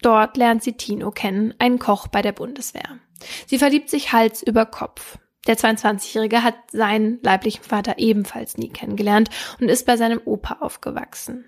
Dort 0.00 0.36
lernt 0.36 0.62
sie 0.62 0.74
Tino 0.74 1.10
kennen, 1.10 1.52
einen 1.58 1.80
Koch 1.80 2.06
bei 2.06 2.22
der 2.22 2.30
Bundeswehr. 2.30 3.00
Sie 3.48 3.58
verliebt 3.58 3.90
sich 3.90 4.12
Hals 4.12 4.44
über 4.44 4.66
Kopf. 4.66 5.18
Der 5.48 5.56
22-Jährige 5.56 6.44
hat 6.44 6.54
seinen 6.70 7.18
leiblichen 7.24 7.64
Vater 7.64 7.98
ebenfalls 7.98 8.58
nie 8.58 8.68
kennengelernt 8.68 9.28
und 9.60 9.68
ist 9.68 9.86
bei 9.86 9.96
seinem 9.96 10.20
Opa 10.24 10.58
aufgewachsen. 10.60 11.46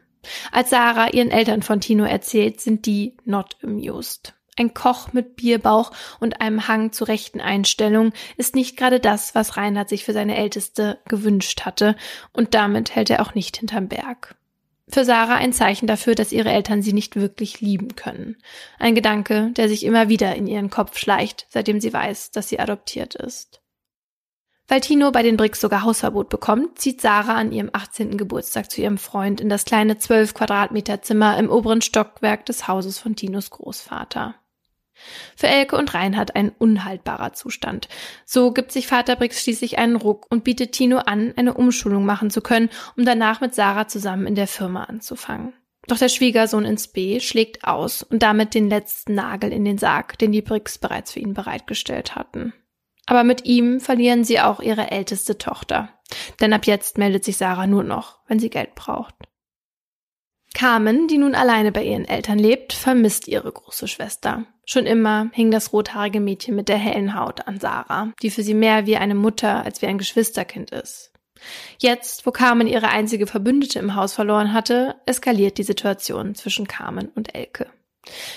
Als 0.50 0.70
Sarah 0.70 1.10
ihren 1.10 1.30
Eltern 1.30 1.62
von 1.62 1.80
Tino 1.80 2.02
erzählt, 2.02 2.60
sind 2.60 2.86
die 2.86 3.16
not 3.24 3.56
amused. 3.62 4.34
Ein 4.56 4.74
Koch 4.74 5.12
mit 5.12 5.36
Bierbauch 5.36 5.92
und 6.20 6.40
einem 6.42 6.68
Hang 6.68 6.92
zu 6.92 7.04
rechten 7.04 7.40
Einstellungen 7.40 8.12
ist 8.36 8.54
nicht 8.54 8.76
gerade 8.76 9.00
das, 9.00 9.34
was 9.34 9.56
Reinhard 9.56 9.88
sich 9.88 10.04
für 10.04 10.12
seine 10.12 10.36
Älteste 10.36 10.98
gewünscht 11.08 11.62
hatte, 11.62 11.96
und 12.32 12.54
damit 12.54 12.94
hält 12.94 13.08
er 13.08 13.22
auch 13.22 13.34
nicht 13.34 13.56
hinterm 13.56 13.88
Berg. 13.88 14.36
Für 14.88 15.06
Sarah 15.06 15.36
ein 15.36 15.54
Zeichen 15.54 15.86
dafür, 15.86 16.14
dass 16.14 16.32
ihre 16.32 16.50
Eltern 16.50 16.82
sie 16.82 16.92
nicht 16.92 17.16
wirklich 17.16 17.62
lieben 17.62 17.96
können. 17.96 18.36
Ein 18.78 18.94
Gedanke, 18.94 19.50
der 19.56 19.70
sich 19.70 19.84
immer 19.84 20.10
wieder 20.10 20.34
in 20.34 20.46
ihren 20.46 20.68
Kopf 20.68 20.98
schleicht, 20.98 21.46
seitdem 21.48 21.80
sie 21.80 21.92
weiß, 21.92 22.30
dass 22.32 22.50
sie 22.50 22.60
adoptiert 22.60 23.14
ist. 23.14 23.62
Weil 24.68 24.82
Tino 24.82 25.10
bei 25.10 25.22
den 25.22 25.38
Bricks 25.38 25.60
sogar 25.60 25.82
Hausverbot 25.82 26.28
bekommt, 26.28 26.78
zieht 26.78 27.00
Sarah 27.00 27.36
an 27.36 27.52
ihrem 27.52 27.70
18. 27.72 28.18
Geburtstag 28.18 28.70
zu 28.70 28.82
ihrem 28.82 28.98
Freund 28.98 29.40
in 29.40 29.48
das 29.48 29.64
kleine 29.64 29.98
12 29.98 30.34
Quadratmeter 30.34 31.00
Zimmer 31.00 31.38
im 31.38 31.50
oberen 31.50 31.80
Stockwerk 31.80 32.44
des 32.46 32.68
Hauses 32.68 32.98
von 32.98 33.16
Tinos 33.16 33.50
Großvater. 33.50 34.34
Für 35.36 35.48
Elke 35.48 35.76
und 35.76 35.94
Reinhard 35.94 36.36
ein 36.36 36.50
unhaltbarer 36.50 37.32
Zustand. 37.32 37.88
So 38.24 38.52
gibt 38.52 38.72
sich 38.72 38.86
Vater 38.86 39.16
Brix 39.16 39.42
schließlich 39.42 39.78
einen 39.78 39.96
Ruck 39.96 40.26
und 40.30 40.44
bietet 40.44 40.72
Tino 40.72 40.98
an, 40.98 41.32
eine 41.36 41.54
Umschulung 41.54 42.04
machen 42.04 42.30
zu 42.30 42.40
können, 42.40 42.70
um 42.96 43.04
danach 43.04 43.40
mit 43.40 43.54
Sarah 43.54 43.88
zusammen 43.88 44.26
in 44.26 44.34
der 44.34 44.46
Firma 44.46 44.84
anzufangen. 44.84 45.52
Doch 45.88 45.98
der 45.98 46.08
Schwiegersohn 46.08 46.64
ins 46.64 46.88
B 46.88 47.18
schlägt 47.20 47.64
aus 47.64 48.02
und 48.02 48.22
damit 48.22 48.54
den 48.54 48.68
letzten 48.68 49.14
Nagel 49.14 49.52
in 49.52 49.64
den 49.64 49.78
Sarg, 49.78 50.16
den 50.18 50.30
die 50.30 50.42
Bricks 50.42 50.78
bereits 50.78 51.12
für 51.12 51.20
ihn 51.20 51.34
bereitgestellt 51.34 52.14
hatten. 52.14 52.52
Aber 53.06 53.24
mit 53.24 53.44
ihm 53.44 53.80
verlieren 53.80 54.22
sie 54.22 54.40
auch 54.40 54.60
ihre 54.60 54.90
älteste 54.90 55.38
Tochter. 55.38 55.88
Denn 56.40 56.52
ab 56.52 56.66
jetzt 56.66 56.98
meldet 56.98 57.24
sich 57.24 57.36
Sarah 57.36 57.66
nur 57.66 57.82
noch, 57.82 58.20
wenn 58.28 58.38
sie 58.38 58.50
Geld 58.50 58.74
braucht. 58.74 59.14
Carmen, 60.54 61.08
die 61.08 61.18
nun 61.18 61.34
alleine 61.34 61.72
bei 61.72 61.84
ihren 61.84 62.04
Eltern 62.04 62.38
lebt, 62.38 62.72
vermisst 62.72 63.28
ihre 63.28 63.50
große 63.50 63.88
Schwester. 63.88 64.44
Schon 64.64 64.86
immer 64.86 65.30
hing 65.32 65.50
das 65.50 65.72
rothaarige 65.72 66.20
Mädchen 66.20 66.54
mit 66.54 66.68
der 66.68 66.76
hellen 66.76 67.14
Haut 67.18 67.46
an 67.46 67.58
Sarah, 67.58 68.12
die 68.22 68.30
für 68.30 68.42
sie 68.42 68.54
mehr 68.54 68.86
wie 68.86 68.96
eine 68.96 69.14
Mutter 69.14 69.64
als 69.64 69.82
wie 69.82 69.86
ein 69.86 69.98
Geschwisterkind 69.98 70.70
ist. 70.70 71.12
Jetzt, 71.78 72.26
wo 72.26 72.30
Carmen 72.30 72.66
ihre 72.66 72.88
einzige 72.88 73.26
Verbündete 73.26 73.78
im 73.78 73.96
Haus 73.96 74.12
verloren 74.12 74.52
hatte, 74.52 74.94
eskaliert 75.06 75.58
die 75.58 75.64
Situation 75.64 76.34
zwischen 76.34 76.68
Carmen 76.68 77.08
und 77.08 77.34
Elke. 77.34 77.66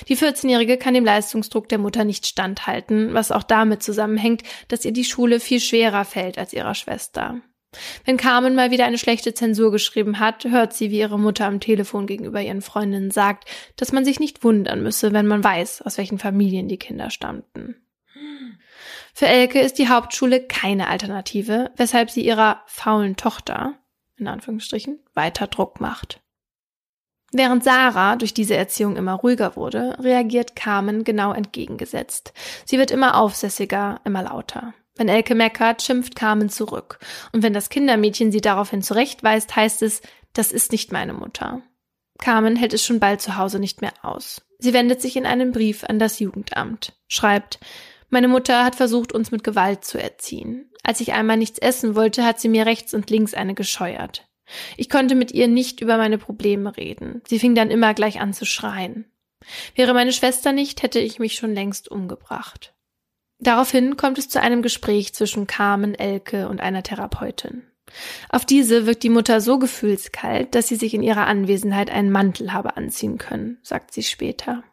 Die 0.07 0.17
14-Jährige 0.17 0.77
kann 0.77 0.93
dem 0.93 1.05
Leistungsdruck 1.05 1.69
der 1.69 1.79
Mutter 1.79 2.03
nicht 2.03 2.25
standhalten, 2.27 3.13
was 3.13 3.31
auch 3.31 3.43
damit 3.43 3.81
zusammenhängt, 3.81 4.43
dass 4.67 4.85
ihr 4.85 4.93
die 4.93 5.05
Schule 5.05 5.39
viel 5.39 5.59
schwerer 5.59 6.05
fällt 6.05 6.37
als 6.37 6.53
ihrer 6.53 6.75
Schwester. 6.75 7.41
Wenn 8.05 8.17
Carmen 8.17 8.55
mal 8.55 8.71
wieder 8.71 8.85
eine 8.85 8.97
schlechte 8.97 9.33
Zensur 9.33 9.71
geschrieben 9.71 10.19
hat, 10.19 10.45
hört 10.45 10.73
sie, 10.73 10.91
wie 10.91 10.99
ihre 10.99 11.19
Mutter 11.19 11.45
am 11.45 11.59
Telefon 11.59 12.07
gegenüber 12.07 12.41
ihren 12.41 12.61
Freundinnen 12.61 13.11
sagt, 13.11 13.49
dass 13.75 13.91
man 13.91 14.05
sich 14.05 14.19
nicht 14.19 14.43
wundern 14.43 14.83
müsse, 14.83 15.13
wenn 15.13 15.27
man 15.27 15.43
weiß, 15.43 15.81
aus 15.81 15.97
welchen 15.97 16.19
Familien 16.19 16.67
die 16.67 16.79
Kinder 16.79 17.09
stammten. 17.09 17.75
Für 19.13 19.27
Elke 19.27 19.61
ist 19.61 19.79
die 19.79 19.87
Hauptschule 19.87 20.41
keine 20.41 20.89
Alternative, 20.89 21.71
weshalb 21.77 22.11
sie 22.11 22.25
ihrer 22.25 22.61
faulen 22.65 23.15
Tochter, 23.15 23.75
in 24.17 24.27
Anführungsstrichen, 24.27 24.99
weiter 25.13 25.47
Druck 25.47 25.79
macht. 25.79 26.21
Während 27.31 27.63
Sarah 27.63 28.15
durch 28.15 28.33
diese 28.33 28.55
Erziehung 28.55 28.95
immer 28.95 29.13
ruhiger 29.13 29.55
wurde, 29.55 29.97
reagiert 29.99 30.55
Carmen 30.55 31.03
genau 31.03 31.33
entgegengesetzt. 31.33 32.33
Sie 32.65 32.77
wird 32.77 32.91
immer 32.91 33.17
aufsässiger, 33.17 33.99
immer 34.05 34.23
lauter. 34.23 34.73
Wenn 34.95 35.09
Elke 35.09 35.35
meckert, 35.35 35.81
schimpft 35.81 36.15
Carmen 36.15 36.49
zurück. 36.49 36.99
Und 37.33 37.43
wenn 37.43 37.53
das 37.53 37.69
Kindermädchen 37.69 38.31
sie 38.31 38.41
daraufhin 38.41 38.81
zurechtweist, 38.81 39.55
heißt 39.55 39.81
es, 39.81 40.01
das 40.33 40.51
ist 40.51 40.71
nicht 40.71 40.91
meine 40.91 41.13
Mutter. 41.13 41.61
Carmen 42.19 42.55
hält 42.55 42.73
es 42.73 42.85
schon 42.85 42.99
bald 42.99 43.21
zu 43.21 43.37
Hause 43.37 43.59
nicht 43.59 43.81
mehr 43.81 43.93
aus. 44.03 44.41
Sie 44.59 44.73
wendet 44.73 45.01
sich 45.01 45.17
in 45.17 45.25
einem 45.25 45.51
Brief 45.51 45.83
an 45.83 45.99
das 45.99 46.19
Jugendamt, 46.19 46.93
schreibt, 47.07 47.59
meine 48.09 48.27
Mutter 48.27 48.63
hat 48.63 48.75
versucht, 48.75 49.11
uns 49.11 49.31
mit 49.31 49.43
Gewalt 49.43 49.83
zu 49.83 50.01
erziehen. 50.01 50.71
Als 50.83 51.01
ich 51.01 51.13
einmal 51.13 51.37
nichts 51.37 51.59
essen 51.59 51.95
wollte, 51.95 52.23
hat 52.23 52.39
sie 52.39 52.47
mir 52.47 52.65
rechts 52.65 52.93
und 52.93 53.09
links 53.09 53.33
eine 53.33 53.55
gescheuert. 53.55 54.29
Ich 54.77 54.89
konnte 54.89 55.15
mit 55.15 55.31
ihr 55.31 55.47
nicht 55.47 55.81
über 55.81 55.97
meine 55.97 56.17
Probleme 56.19 56.77
reden. 56.77 57.21
Sie 57.27 57.39
fing 57.39 57.55
dann 57.55 57.71
immer 57.71 57.93
gleich 57.93 58.21
an 58.21 58.31
zu 58.31 58.45
schreien. 58.45 59.11
Wäre 59.75 59.93
meine 59.93 60.13
Schwester 60.13 60.51
nicht, 60.51 60.83
hätte 60.83 60.99
ich 60.99 61.19
mich 61.19 61.35
schon 61.35 61.53
längst 61.53 61.89
umgebracht. 61.89 62.74
Daraufhin 63.45 63.95
kommt 63.95 64.17
es 64.17 64.27
zu 64.27 64.41
einem 64.41 64.63
Gespräch 64.63 65.13
zwischen 65.13 65.45
Carmen, 65.45 65.93
Elke 65.93 66.49
und 66.49 66.61
einer 66.61 66.81
Therapeutin. 66.81 67.61
Auf 68.29 68.43
diese 68.43 68.87
wirkt 68.87 69.03
die 69.03 69.09
Mutter 69.09 69.39
so 69.39 69.59
gefühlskalt, 69.59 70.55
dass 70.55 70.67
sie 70.67 70.75
sich 70.75 70.95
in 70.95 71.03
ihrer 71.03 71.27
Anwesenheit 71.27 71.91
einen 71.91 72.11
Mantel 72.11 72.53
habe 72.53 72.75
anziehen 72.75 73.19
können, 73.19 73.59
sagt 73.61 73.93
sie 73.93 74.01
später. 74.01 74.63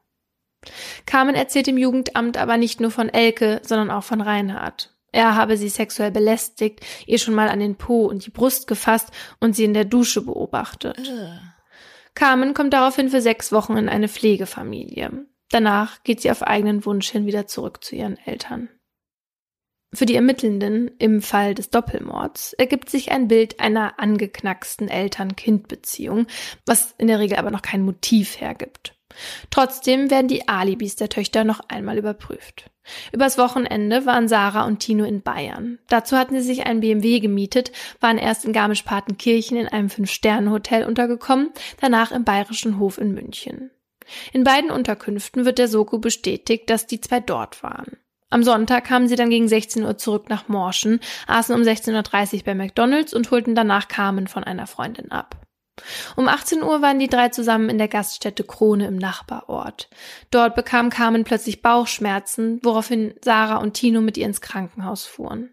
Carmen 1.04 1.34
erzählt 1.34 1.68
im 1.68 1.76
Jugendamt 1.76 2.38
aber 2.38 2.56
nicht 2.56 2.80
nur 2.80 2.90
von 2.90 3.10
Elke, 3.10 3.60
sondern 3.62 3.90
auch 3.90 4.04
von 4.04 4.22
Reinhard. 4.22 4.96
Er 5.12 5.34
habe 5.36 5.58
sie 5.58 5.68
sexuell 5.68 6.10
belästigt, 6.10 6.80
ihr 7.06 7.18
schon 7.18 7.34
mal 7.34 7.50
an 7.50 7.60
den 7.60 7.76
Po 7.76 8.06
und 8.06 8.24
die 8.24 8.30
Brust 8.30 8.68
gefasst 8.68 9.10
und 9.38 9.54
sie 9.54 9.64
in 9.64 9.74
der 9.74 9.84
Dusche 9.84 10.22
beobachtet. 10.22 11.12
Carmen 12.14 12.54
kommt 12.54 12.72
daraufhin 12.72 13.10
für 13.10 13.20
sechs 13.20 13.52
Wochen 13.52 13.76
in 13.76 13.90
eine 13.90 14.08
Pflegefamilie. 14.08 15.26
Danach 15.52 16.02
geht 16.02 16.22
sie 16.22 16.30
auf 16.30 16.42
eigenen 16.42 16.84
Wunsch 16.86 17.10
hin 17.10 17.26
wieder 17.26 17.46
zurück 17.46 17.84
zu 17.84 17.94
ihren 17.94 18.16
Eltern. 18.16 18.70
Für 19.94 20.06
die 20.06 20.14
Ermittelnden 20.14 20.90
im 20.98 21.20
Fall 21.20 21.54
des 21.54 21.68
Doppelmords 21.68 22.54
ergibt 22.54 22.88
sich 22.88 23.12
ein 23.12 23.28
Bild 23.28 23.60
einer 23.60 24.00
angeknacksten 24.00 24.88
Eltern-Kind-Beziehung, 24.88 26.26
was 26.64 26.94
in 26.96 27.08
der 27.08 27.18
Regel 27.18 27.36
aber 27.36 27.50
noch 27.50 27.60
kein 27.60 27.82
Motiv 27.82 28.40
hergibt. 28.40 28.94
Trotzdem 29.50 30.10
werden 30.10 30.28
die 30.28 30.48
Alibis 30.48 30.96
der 30.96 31.10
Töchter 31.10 31.44
noch 31.44 31.60
einmal 31.68 31.98
überprüft. 31.98 32.70
Übers 33.12 33.36
Wochenende 33.36 34.06
waren 34.06 34.28
Sarah 34.28 34.64
und 34.64 34.78
Tino 34.78 35.04
in 35.04 35.20
Bayern. 35.20 35.78
Dazu 35.88 36.16
hatten 36.16 36.34
sie 36.36 36.46
sich 36.46 36.64
einen 36.64 36.80
BMW 36.80 37.20
gemietet, 37.20 37.72
waren 38.00 38.16
erst 38.16 38.46
in 38.46 38.54
Garmisch-Partenkirchen 38.54 39.58
in 39.58 39.68
einem 39.68 39.90
Fünf-Sterne-Hotel 39.90 40.86
untergekommen, 40.86 41.50
danach 41.78 42.10
im 42.10 42.24
Bayerischen 42.24 42.78
Hof 42.78 42.96
in 42.96 43.12
München. 43.12 43.70
In 44.32 44.44
beiden 44.44 44.70
Unterkünften 44.70 45.44
wird 45.44 45.58
der 45.58 45.68
Soko 45.68 45.98
bestätigt, 45.98 46.70
dass 46.70 46.86
die 46.86 47.00
zwei 47.00 47.20
dort 47.20 47.62
waren. 47.62 47.96
Am 48.30 48.42
Sonntag 48.42 48.84
kamen 48.84 49.08
sie 49.08 49.16
dann 49.16 49.28
gegen 49.28 49.46
16 49.46 49.84
Uhr 49.84 49.98
zurück 49.98 50.30
nach 50.30 50.48
Morschen, 50.48 51.00
aßen 51.26 51.54
um 51.54 51.60
16.30 51.60 52.36
Uhr 52.36 52.44
bei 52.44 52.54
McDonalds 52.54 53.12
und 53.12 53.30
holten 53.30 53.54
danach 53.54 53.88
Carmen 53.88 54.26
von 54.26 54.42
einer 54.42 54.66
Freundin 54.66 55.10
ab. 55.10 55.36
Um 56.16 56.28
18 56.28 56.62
Uhr 56.62 56.80
waren 56.80 56.98
die 56.98 57.08
drei 57.08 57.28
zusammen 57.28 57.68
in 57.68 57.78
der 57.78 57.88
Gaststätte 57.88 58.44
Krone 58.44 58.86
im 58.86 58.96
Nachbarort. 58.96 59.88
Dort 60.30 60.54
bekam 60.54 60.90
Carmen 60.90 61.24
plötzlich 61.24 61.62
Bauchschmerzen, 61.62 62.58
woraufhin 62.62 63.14
Sarah 63.22 63.56
und 63.56 63.74
Tino 63.74 64.00
mit 64.00 64.16
ihr 64.16 64.26
ins 64.26 64.40
Krankenhaus 64.40 65.04
fuhren. 65.04 65.50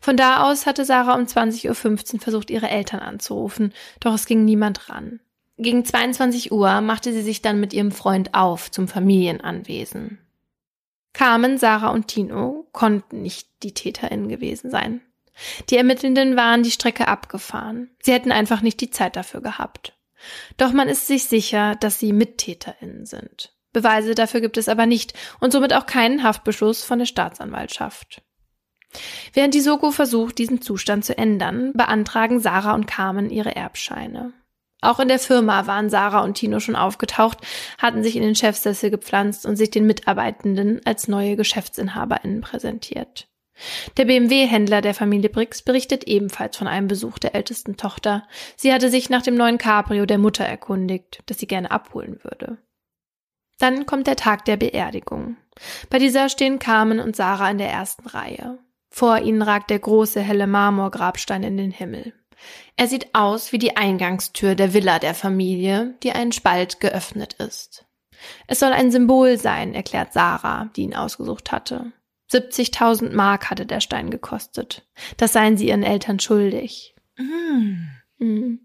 Von 0.00 0.16
da 0.16 0.44
aus 0.44 0.66
hatte 0.66 0.84
Sarah 0.84 1.14
um 1.14 1.24
20.15 1.24 2.14
Uhr 2.14 2.20
versucht, 2.20 2.50
ihre 2.50 2.68
Eltern 2.68 3.00
anzurufen, 3.00 3.72
doch 4.00 4.14
es 4.14 4.26
ging 4.26 4.44
niemand 4.44 4.88
ran. 4.88 5.20
Gegen 5.62 5.84
22 5.84 6.50
Uhr 6.50 6.80
machte 6.80 7.12
sie 7.12 7.22
sich 7.22 7.40
dann 7.40 7.60
mit 7.60 7.72
ihrem 7.72 7.92
Freund 7.92 8.34
auf 8.34 8.70
zum 8.72 8.88
Familienanwesen. 8.88 10.18
Carmen, 11.12 11.56
Sarah 11.56 11.90
und 11.90 12.08
Tino 12.08 12.66
konnten 12.72 13.22
nicht 13.22 13.48
die 13.62 13.72
TäterInnen 13.72 14.28
gewesen 14.28 14.70
sein. 14.70 15.02
Die 15.70 15.76
Ermittelnden 15.76 16.34
waren 16.34 16.64
die 16.64 16.72
Strecke 16.72 17.06
abgefahren. 17.06 17.90
Sie 18.02 18.12
hätten 18.12 18.32
einfach 18.32 18.60
nicht 18.60 18.80
die 18.80 18.90
Zeit 18.90 19.14
dafür 19.14 19.40
gehabt. 19.40 19.96
Doch 20.56 20.72
man 20.72 20.88
ist 20.88 21.06
sich 21.06 21.24
sicher, 21.24 21.76
dass 21.76 22.00
sie 22.00 22.12
MittäterInnen 22.12 23.06
sind. 23.06 23.52
Beweise 23.72 24.16
dafür 24.16 24.40
gibt 24.40 24.56
es 24.56 24.68
aber 24.68 24.86
nicht 24.86 25.14
und 25.38 25.52
somit 25.52 25.72
auch 25.72 25.86
keinen 25.86 26.24
Haftbeschluss 26.24 26.82
von 26.82 26.98
der 26.98 27.06
Staatsanwaltschaft. 27.06 28.20
Während 29.32 29.54
die 29.54 29.60
Soko 29.60 29.92
versucht, 29.92 30.38
diesen 30.38 30.60
Zustand 30.60 31.04
zu 31.04 31.16
ändern, 31.16 31.72
beantragen 31.74 32.40
Sarah 32.40 32.74
und 32.74 32.86
Carmen 32.86 33.30
ihre 33.30 33.54
Erbscheine. 33.54 34.34
Auch 34.82 34.98
in 34.98 35.08
der 35.08 35.20
Firma 35.20 35.66
waren 35.68 35.88
Sarah 35.88 36.22
und 36.22 36.34
Tino 36.34 36.58
schon 36.58 36.76
aufgetaucht, 36.76 37.38
hatten 37.78 38.02
sich 38.02 38.16
in 38.16 38.22
den 38.22 38.34
Chefsessel 38.34 38.90
gepflanzt 38.90 39.46
und 39.46 39.56
sich 39.56 39.70
den 39.70 39.86
Mitarbeitenden 39.86 40.80
als 40.84 41.06
neue 41.06 41.36
GeschäftsinhaberInnen 41.36 42.40
präsentiert. 42.40 43.28
Der 43.96 44.06
BMW-Händler 44.06 44.80
der 44.80 44.94
Familie 44.94 45.30
Brix 45.30 45.62
berichtet 45.62 46.04
ebenfalls 46.04 46.56
von 46.56 46.66
einem 46.66 46.88
Besuch 46.88 47.20
der 47.20 47.34
ältesten 47.36 47.76
Tochter. 47.76 48.26
Sie 48.56 48.72
hatte 48.72 48.90
sich 48.90 49.08
nach 49.08 49.22
dem 49.22 49.36
neuen 49.36 49.58
Cabrio 49.58 50.04
der 50.04 50.18
Mutter 50.18 50.44
erkundigt, 50.44 51.22
das 51.26 51.38
sie 51.38 51.46
gerne 51.46 51.70
abholen 51.70 52.18
würde. 52.24 52.58
Dann 53.60 53.86
kommt 53.86 54.08
der 54.08 54.16
Tag 54.16 54.44
der 54.46 54.56
Beerdigung. 54.56 55.36
Bei 55.90 56.00
dieser 56.00 56.28
stehen 56.28 56.58
Carmen 56.58 56.98
und 56.98 57.14
Sarah 57.14 57.50
in 57.50 57.58
der 57.58 57.70
ersten 57.70 58.08
Reihe. 58.08 58.58
Vor 58.90 59.18
ihnen 59.18 59.42
ragt 59.42 59.70
der 59.70 59.78
große 59.78 60.20
helle 60.20 60.48
Marmorgrabstein 60.48 61.44
in 61.44 61.56
den 61.56 61.70
Himmel. 61.70 62.12
Er 62.76 62.88
sieht 62.88 63.14
aus 63.14 63.52
wie 63.52 63.58
die 63.58 63.76
Eingangstür 63.76 64.54
der 64.54 64.74
Villa 64.74 64.98
der 64.98 65.14
Familie, 65.14 65.94
die 66.02 66.12
einen 66.12 66.32
Spalt 66.32 66.80
geöffnet 66.80 67.34
ist. 67.34 67.86
Es 68.46 68.60
soll 68.60 68.72
ein 68.72 68.90
Symbol 68.90 69.38
sein, 69.38 69.74
erklärt 69.74 70.12
Sarah, 70.12 70.70
die 70.76 70.82
ihn 70.82 70.94
ausgesucht 70.94 71.52
hatte. 71.52 71.92
70.000 72.30 73.12
Mark 73.12 73.50
hatte 73.50 73.66
der 73.66 73.80
Stein 73.80 74.10
gekostet. 74.10 74.86
Das 75.16 75.32
seien 75.32 75.56
sie 75.56 75.68
ihren 75.68 75.82
Eltern 75.82 76.18
schuldig. 76.18 76.94
Mm. 77.18 77.88
Mm. 78.18 78.58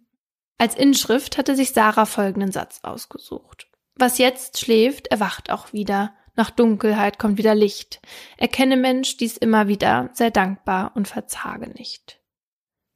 Als 0.58 0.76
Inschrift 0.76 1.38
hatte 1.38 1.56
sich 1.56 1.74
Sarah 1.74 2.06
folgenden 2.06 2.52
Satz 2.52 2.80
ausgesucht. 2.84 3.68
Was 3.96 4.18
jetzt 4.18 4.60
schläft, 4.60 5.08
erwacht 5.08 5.52
auch 5.52 5.74
wieder. 5.74 6.14
Nach 6.36 6.52
Dunkelheit 6.52 7.18
kommt 7.18 7.38
wieder 7.38 7.56
Licht. 7.56 8.00
Erkenne 8.38 8.78
Mensch 8.78 9.18
dies 9.18 9.38
immer 9.38 9.68
wieder, 9.68 10.12
sei 10.14 10.30
dankbar 10.30 10.92
und 10.96 11.08
verzage 11.08 11.68
nicht. 11.72 12.17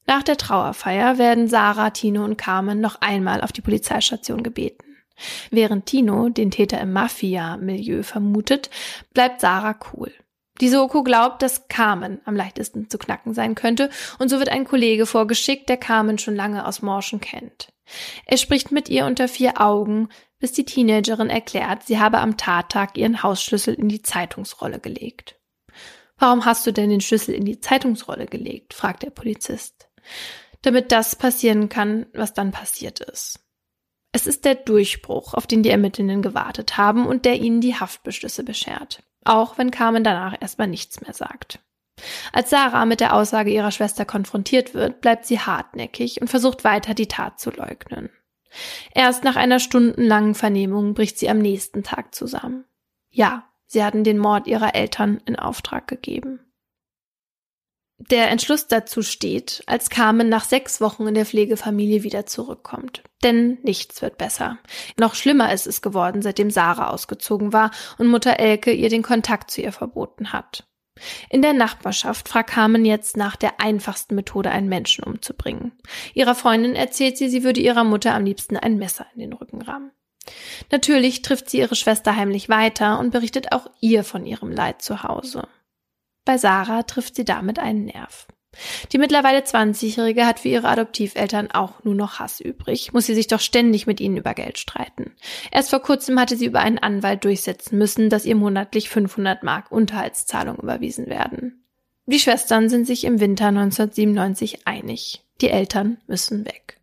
Nach 0.07 0.23
der 0.23 0.37
Trauerfeier 0.37 1.17
werden 1.17 1.47
Sarah, 1.47 1.91
Tino 1.91 2.23
und 2.23 2.37
Carmen 2.37 2.81
noch 2.81 3.01
einmal 3.01 3.41
auf 3.41 3.51
die 3.51 3.61
Polizeistation 3.61 4.43
gebeten. 4.43 4.97
Während 5.51 5.85
Tino 5.85 6.29
den 6.29 6.51
Täter 6.51 6.81
im 6.81 6.93
Mafia-Milieu 6.93 8.03
vermutet, 8.03 8.69
bleibt 9.13 9.41
Sarah 9.41 9.77
cool. 9.93 10.11
Die 10.59 10.69
Soko 10.69 11.03
glaubt, 11.03 11.41
dass 11.41 11.67
Carmen 11.69 12.21
am 12.25 12.35
leichtesten 12.35 12.89
zu 12.89 12.97
knacken 12.97 13.33
sein 13.33 13.55
könnte 13.55 13.89
und 14.19 14.29
so 14.29 14.37
wird 14.39 14.49
ein 14.49 14.65
Kollege 14.65 15.05
vorgeschickt, 15.05 15.69
der 15.69 15.77
Carmen 15.77 16.17
schon 16.17 16.35
lange 16.35 16.67
aus 16.67 16.81
Morschen 16.81 17.19
kennt. 17.19 17.71
Er 18.25 18.37
spricht 18.37 18.71
mit 18.71 18.89
ihr 18.89 19.05
unter 19.05 19.27
vier 19.27 19.59
Augen, 19.59 20.09
bis 20.39 20.51
die 20.51 20.65
Teenagerin 20.65 21.29
erklärt, 21.29 21.83
sie 21.83 21.99
habe 21.99 22.19
am 22.19 22.37
Tattag 22.37 22.97
ihren 22.97 23.23
Hausschlüssel 23.23 23.73
in 23.73 23.89
die 23.89 24.01
Zeitungsrolle 24.01 24.79
gelegt. 24.79 25.35
Warum 26.17 26.45
hast 26.45 26.67
du 26.67 26.71
denn 26.71 26.89
den 26.89 27.01
Schlüssel 27.01 27.33
in 27.33 27.45
die 27.45 27.59
Zeitungsrolle 27.59 28.27
gelegt? 28.27 28.73
fragt 28.73 29.03
der 29.03 29.09
Polizist 29.09 29.80
damit 30.61 30.91
das 30.91 31.15
passieren 31.15 31.69
kann, 31.69 32.05
was 32.13 32.33
dann 32.33 32.51
passiert 32.51 32.99
ist. 32.99 33.39
Es 34.13 34.27
ist 34.27 34.45
der 34.45 34.55
Durchbruch, 34.55 35.33
auf 35.33 35.47
den 35.47 35.63
die 35.63 35.69
Ermittelnden 35.69 36.21
gewartet 36.21 36.77
haben 36.77 37.05
und 37.05 37.25
der 37.25 37.39
ihnen 37.39 37.61
die 37.61 37.75
Haftbeschlüsse 37.75 38.43
beschert. 38.43 39.03
Auch 39.23 39.57
wenn 39.57 39.71
Carmen 39.71 40.03
danach 40.03 40.35
erstmal 40.39 40.67
nichts 40.67 41.01
mehr 41.01 41.13
sagt. 41.13 41.59
Als 42.33 42.49
Sarah 42.49 42.85
mit 42.85 42.99
der 42.99 43.15
Aussage 43.15 43.51
ihrer 43.51 43.71
Schwester 43.71 44.05
konfrontiert 44.05 44.73
wird, 44.73 45.01
bleibt 45.01 45.25
sie 45.25 45.39
hartnäckig 45.39 46.19
und 46.19 46.29
versucht 46.29 46.63
weiter 46.63 46.93
die 46.93 47.07
Tat 47.07 47.39
zu 47.39 47.51
leugnen. 47.51 48.09
Erst 48.93 49.23
nach 49.23 49.35
einer 49.35 49.59
stundenlangen 49.59 50.35
Vernehmung 50.35 50.93
bricht 50.93 51.17
sie 51.17 51.29
am 51.29 51.37
nächsten 51.39 51.83
Tag 51.83 52.13
zusammen. 52.13 52.65
Ja, 53.09 53.47
sie 53.65 53.83
hatten 53.83 54.03
den 54.03 54.17
Mord 54.17 54.47
ihrer 54.47 54.75
Eltern 54.75 55.21
in 55.25 55.37
Auftrag 55.37 55.87
gegeben. 55.87 56.39
Der 58.09 58.29
Entschluss 58.29 58.67
dazu 58.67 59.03
steht, 59.03 59.61
als 59.67 59.89
Carmen 59.89 60.27
nach 60.27 60.43
sechs 60.43 60.81
Wochen 60.81 61.07
in 61.07 61.13
der 61.13 61.25
Pflegefamilie 61.25 62.03
wieder 62.03 62.25
zurückkommt. 62.25 63.03
Denn 63.23 63.59
nichts 63.61 64.01
wird 64.01 64.17
besser. 64.17 64.57
Noch 64.97 65.13
schlimmer 65.13 65.53
ist 65.53 65.67
es 65.67 65.81
geworden, 65.81 66.21
seitdem 66.21 66.49
Sarah 66.49 66.89
ausgezogen 66.89 67.53
war 67.53 67.69
und 67.99 68.07
Mutter 68.07 68.39
Elke 68.39 68.71
ihr 68.71 68.89
den 68.89 69.03
Kontakt 69.03 69.51
zu 69.51 69.61
ihr 69.61 69.71
verboten 69.71 70.33
hat. 70.33 70.67
In 71.29 71.41
der 71.41 71.53
Nachbarschaft 71.53 72.27
fragt 72.27 72.51
Carmen 72.51 72.85
jetzt 72.85 73.17
nach 73.17 73.35
der 73.35 73.59
einfachsten 73.59 74.15
Methode, 74.15 74.51
einen 74.51 74.69
Menschen 74.69 75.03
umzubringen. 75.03 75.71
Ihrer 76.13 76.35
Freundin 76.35 76.75
erzählt 76.75 77.17
sie, 77.17 77.29
sie 77.29 77.43
würde 77.43 77.61
ihrer 77.61 77.83
Mutter 77.83 78.13
am 78.13 78.25
liebsten 78.25 78.57
ein 78.57 78.77
Messer 78.77 79.05
in 79.13 79.21
den 79.21 79.33
Rücken 79.33 79.61
rammen. 79.61 79.91
Natürlich 80.71 81.21
trifft 81.21 81.49
sie 81.49 81.59
ihre 81.59 81.75
Schwester 81.75 82.15
heimlich 82.15 82.49
weiter 82.49 82.99
und 82.99 83.11
berichtet 83.11 83.51
auch 83.51 83.69
ihr 83.79 84.03
von 84.03 84.25
ihrem 84.25 84.51
Leid 84.51 84.81
zu 84.81 85.03
Hause. 85.03 85.47
Bei 86.25 86.37
Sarah 86.37 86.83
trifft 86.83 87.15
sie 87.15 87.25
damit 87.25 87.59
einen 87.59 87.85
Nerv. 87.85 88.27
Die 88.91 88.97
mittlerweile 88.97 89.39
20-Jährige 89.39 90.25
hat 90.25 90.39
für 90.39 90.49
ihre 90.49 90.67
Adoptiveltern 90.67 91.51
auch 91.51 91.83
nur 91.83 91.95
noch 91.95 92.19
Hass 92.19 92.41
übrig, 92.41 92.91
muss 92.91 93.05
sie 93.05 93.15
sich 93.15 93.27
doch 93.27 93.39
ständig 93.39 93.87
mit 93.87 94.01
ihnen 94.01 94.17
über 94.17 94.33
Geld 94.33 94.59
streiten. 94.59 95.15
Erst 95.51 95.69
vor 95.69 95.79
kurzem 95.79 96.19
hatte 96.19 96.35
sie 96.35 96.45
über 96.45 96.59
einen 96.59 96.77
Anwalt 96.77 97.23
durchsetzen 97.23 97.77
müssen, 97.77 98.09
dass 98.09 98.25
ihr 98.25 98.35
monatlich 98.35 98.89
500 98.89 99.43
Mark 99.43 99.71
Unterhaltszahlung 99.71 100.57
überwiesen 100.57 101.07
werden. 101.07 101.63
Die 102.05 102.19
Schwestern 102.19 102.67
sind 102.67 102.85
sich 102.85 103.05
im 103.05 103.21
Winter 103.21 103.47
1997 103.47 104.67
einig. 104.67 105.23
Die 105.39 105.49
Eltern 105.49 105.97
müssen 106.07 106.45
weg. 106.45 106.79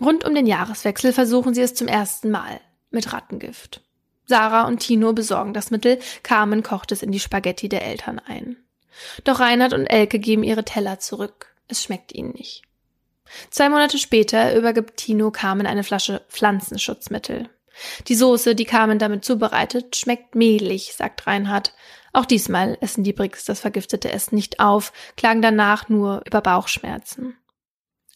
Rund 0.00 0.24
um 0.26 0.34
den 0.34 0.46
Jahreswechsel 0.46 1.12
versuchen 1.12 1.54
sie 1.54 1.62
es 1.62 1.74
zum 1.74 1.88
ersten 1.88 2.30
Mal 2.30 2.60
mit 2.90 3.12
Rattengift. 3.12 3.82
Sarah 4.26 4.66
und 4.66 4.78
Tino 4.78 5.12
besorgen 5.12 5.54
das 5.54 5.70
Mittel, 5.70 5.98
Carmen 6.22 6.62
kocht 6.62 6.92
es 6.92 7.02
in 7.02 7.12
die 7.12 7.20
Spaghetti 7.20 7.68
der 7.68 7.84
Eltern 7.84 8.18
ein. 8.18 8.56
Doch 9.24 9.40
Reinhard 9.40 9.72
und 9.72 9.86
Elke 9.86 10.18
geben 10.18 10.42
ihre 10.42 10.64
Teller 10.64 10.98
zurück. 10.98 11.54
Es 11.68 11.82
schmeckt 11.82 12.12
ihnen 12.12 12.32
nicht. 12.32 12.62
Zwei 13.50 13.68
Monate 13.68 13.98
später 13.98 14.54
übergibt 14.54 14.98
Tino 14.98 15.30
Carmen 15.30 15.66
eine 15.66 15.84
Flasche 15.84 16.22
Pflanzenschutzmittel. 16.28 17.48
Die 18.08 18.14
Soße, 18.14 18.54
die 18.54 18.66
Carmen 18.66 18.98
damit 18.98 19.24
zubereitet, 19.24 19.96
schmeckt 19.96 20.34
mehlig, 20.34 20.92
sagt 20.94 21.26
Reinhard. 21.26 21.72
Auch 22.12 22.26
diesmal 22.26 22.76
essen 22.82 23.04
die 23.04 23.14
Bricks 23.14 23.44
das 23.44 23.60
vergiftete 23.60 24.12
Essen 24.12 24.34
nicht 24.34 24.60
auf, 24.60 24.92
klagen 25.16 25.40
danach 25.40 25.88
nur 25.88 26.22
über 26.26 26.42
Bauchschmerzen. 26.42 27.38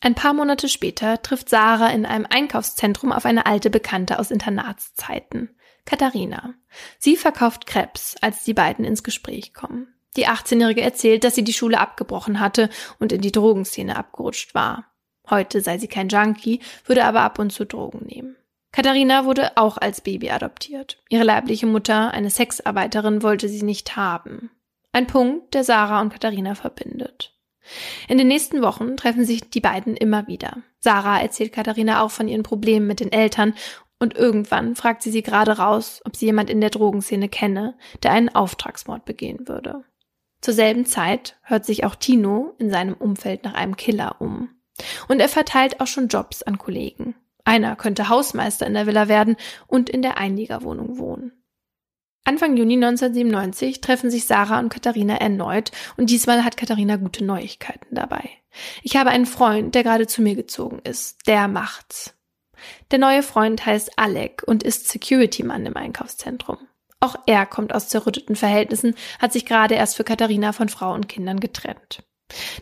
Ein 0.01 0.15
paar 0.15 0.35
Monate 0.35 0.69
später 0.69 1.23
trifft 1.23 1.49
Sarah 1.49 1.91
in 1.91 2.07
einem 2.07 2.27
Einkaufszentrum 2.29 3.13
auf 3.13 3.25
eine 3.25 3.47
alte 3.47 3.71
Bekannte 3.71 4.19
aus 4.19 4.31
Internatszeiten. 4.31 5.57
Katharina. 5.85 6.55
Sie 6.99 7.17
verkauft 7.17 7.67
Krebs, 7.67 8.17
als 8.21 8.45
die 8.45 8.55
beiden 8.55 8.85
ins 8.85 9.03
Gespräch 9.03 9.55
kommen. 9.55 9.95
Die 10.17 10.27
18-Jährige 10.27 10.83
erzählt, 10.83 11.25
dass 11.25 11.35
sie 11.35 11.45
die 11.45 11.53
Schule 11.53 11.79
abgebrochen 11.79 12.41
hatte 12.41 12.71
und 12.99 13.13
in 13.13 13.21
die 13.21 13.33
Drogenszene 13.33 13.97
abgerutscht 13.97 14.55
war. 14.55 14.93
Heute 15.29 15.61
sei 15.61 15.79
sie 15.79 15.89
kein 15.89 16.09
Junkie, 16.09 16.61
würde 16.85 17.05
aber 17.05 17.21
ab 17.23 17.39
und 17.39 17.53
zu 17.53 17.65
Drogen 17.65 18.07
nehmen. 18.07 18.37
Katharina 18.73 19.25
wurde 19.25 19.57
auch 19.57 19.79
als 19.79 20.01
Baby 20.01 20.31
adoptiert. 20.31 20.99
Ihre 21.09 21.25
leibliche 21.25 21.67
Mutter, 21.67 22.13
eine 22.13 22.31
Sexarbeiterin, 22.31 23.23
wollte 23.23 23.49
sie 23.49 23.63
nicht 23.63 23.97
haben. 23.97 24.51
Ein 24.93 25.07
Punkt, 25.07 25.55
der 25.55 25.65
Sarah 25.65 26.01
und 26.01 26.13
Katharina 26.13 26.55
verbindet. 26.55 27.36
In 28.09 28.19
den 28.19 28.29
nächsten 28.29 28.63
Wochen 28.63 28.97
treffen 28.97 29.25
sich 29.25 29.51
die 29.51 29.61
beiden 29.61 29.97
immer 29.97 30.27
wieder. 30.27 30.59
Sarah 30.79 31.21
erzählt 31.21 31.53
Katharina 31.53 32.03
auch 32.03 32.11
von 32.11 32.29
ihren 32.29 32.43
Problemen 32.43 32.87
mit 32.87 33.01
den 33.01 33.13
Eltern 33.13 33.55
und 33.99 34.17
irgendwann 34.17 34.77
fragt 34.77 35.03
sie 35.03 35.11
sie 35.11 35.23
gerade 35.23 35.59
raus, 35.59 36.03
ob 36.05 36.17
sie 36.17 36.27
jemand 36.27 36.51
in 36.51 36.61
der 36.61 36.71
Drogenszene 36.71 37.29
kenne, 37.29 37.77
der 38.03 38.13
einen 38.13 38.29
Auftragsmord 38.29 39.05
begehen 39.05 39.49
würde. 39.49 39.85
Zur 40.43 40.55
selben 40.55 40.85
Zeit 40.85 41.37
hört 41.43 41.65
sich 41.65 41.85
auch 41.85 41.95
Tino 41.95 42.55
in 42.59 42.71
seinem 42.71 42.95
Umfeld 42.95 43.45
nach 43.45 43.55
einem 43.55 43.77
Killer 43.77 44.17
um. 44.21 44.51
Und 45.09 45.21
er 45.21 45.29
verteilt 45.29 45.81
auch 45.81 45.87
schon 45.87 46.09
Jobs 46.09 46.43
an 46.43 46.59
Kollegen. 46.59 47.15
Einer 47.45 47.77
könnte 47.77 48.09
Hausmeister 48.09 48.67
in 48.67 48.75
der 48.75 48.87
Villa 48.87 49.09
werden 49.09 49.37
und 49.67 49.89
in 49.89 50.03
der 50.03 50.19
Einliegerwohnung 50.19 50.99
wohnen. 50.99 51.33
Anfang 52.27 52.57
Juni 52.57 52.75
1997 52.75 53.81
treffen 53.81 54.11
sich 54.11 54.27
Sarah 54.27 54.59
und 54.59 54.69
Katharina 54.69 55.15
erneut 55.15 55.71
und 55.97 56.11
diesmal 56.11 56.45
hat 56.45 56.57
Katharina 56.57 56.97
gute 56.97 57.25
Neuigkeiten 57.25 57.95
dabei. 57.95 58.29
Ich 58.83 58.97
habe 58.97 59.11
einen 59.11 59.27
Freund, 59.27 59.77
der 59.77 59.85
gerade 59.85 60.09
zu 60.09 60.23
mir 60.23 60.35
gezogen 60.35 60.81
ist. 60.83 61.19
Der 61.29 61.47
macht's. 61.47 62.15
Der 62.91 62.99
neue 62.99 63.23
Freund 63.23 63.65
heißt 63.65 63.97
Alec 63.97 64.43
und 64.45 64.65
ist 64.65 64.89
Security-Mann 64.89 65.67
im 65.67 65.77
Einkaufszentrum. 65.77 66.59
Auch 66.99 67.15
er 67.27 67.47
kommt 67.47 67.73
aus 67.73 67.89
zerrütteten 67.89 68.35
Verhältnissen, 68.35 68.97
hat 69.21 69.33
sich 69.33 69.47
gerade 69.47 69.77
erst 69.77 69.95
für 69.95 70.03
Katharina 70.03 70.53
von 70.53 70.69
Frau 70.69 70.95
und 70.95 71.09
Kindern 71.09 71.39
getrennt. 71.39 72.03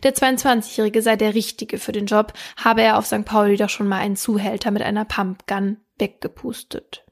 Der 0.03 0.15
22-Jährige 0.15 1.01
sei 1.01 1.17
der 1.17 1.35
Richtige 1.35 1.79
für 1.79 1.93
den 1.93 2.05
Job, 2.05 2.35
habe 2.63 2.83
er 2.83 2.99
auf 2.99 3.07
St. 3.07 3.25
Pauli 3.25 3.57
doch 3.57 3.71
schon 3.71 3.89
mal 3.89 4.01
einen 4.01 4.17
Zuhälter 4.17 4.71
mit 4.73 4.83
einer 4.83 5.07
Pumpgun 5.07 5.79
weggepustet. 5.97 7.04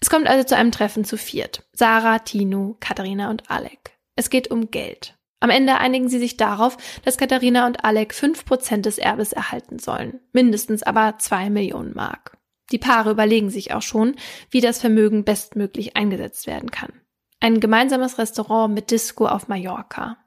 Es 0.00 0.10
kommt 0.10 0.26
also 0.26 0.44
zu 0.44 0.56
einem 0.56 0.72
Treffen 0.72 1.04
zu 1.04 1.16
viert. 1.16 1.64
Sarah, 1.72 2.18
Tino, 2.18 2.76
Katharina 2.80 3.30
und 3.30 3.50
Alec. 3.50 3.98
Es 4.16 4.30
geht 4.30 4.50
um 4.50 4.70
Geld. 4.70 5.16
Am 5.40 5.48
Ende 5.48 5.78
einigen 5.78 6.08
sie 6.08 6.18
sich 6.18 6.36
darauf, 6.36 6.76
dass 7.02 7.16
Katharina 7.16 7.66
und 7.66 7.84
Alec 7.84 8.14
fünf 8.14 8.44
Prozent 8.44 8.84
des 8.84 8.98
Erbes 8.98 9.32
erhalten 9.32 9.78
sollen. 9.78 10.20
Mindestens 10.32 10.82
aber 10.82 11.16
zwei 11.18 11.48
Millionen 11.48 11.94
Mark. 11.94 12.36
Die 12.70 12.78
Paare 12.78 13.10
überlegen 13.10 13.50
sich 13.50 13.72
auch 13.72 13.82
schon, 13.82 14.16
wie 14.50 14.60
das 14.60 14.80
Vermögen 14.80 15.24
bestmöglich 15.24 15.96
eingesetzt 15.96 16.46
werden 16.46 16.70
kann. 16.70 16.92
Ein 17.40 17.58
gemeinsames 17.58 18.18
Restaurant 18.18 18.74
mit 18.74 18.90
Disco 18.90 19.26
auf 19.26 19.48
Mallorca. 19.48 20.18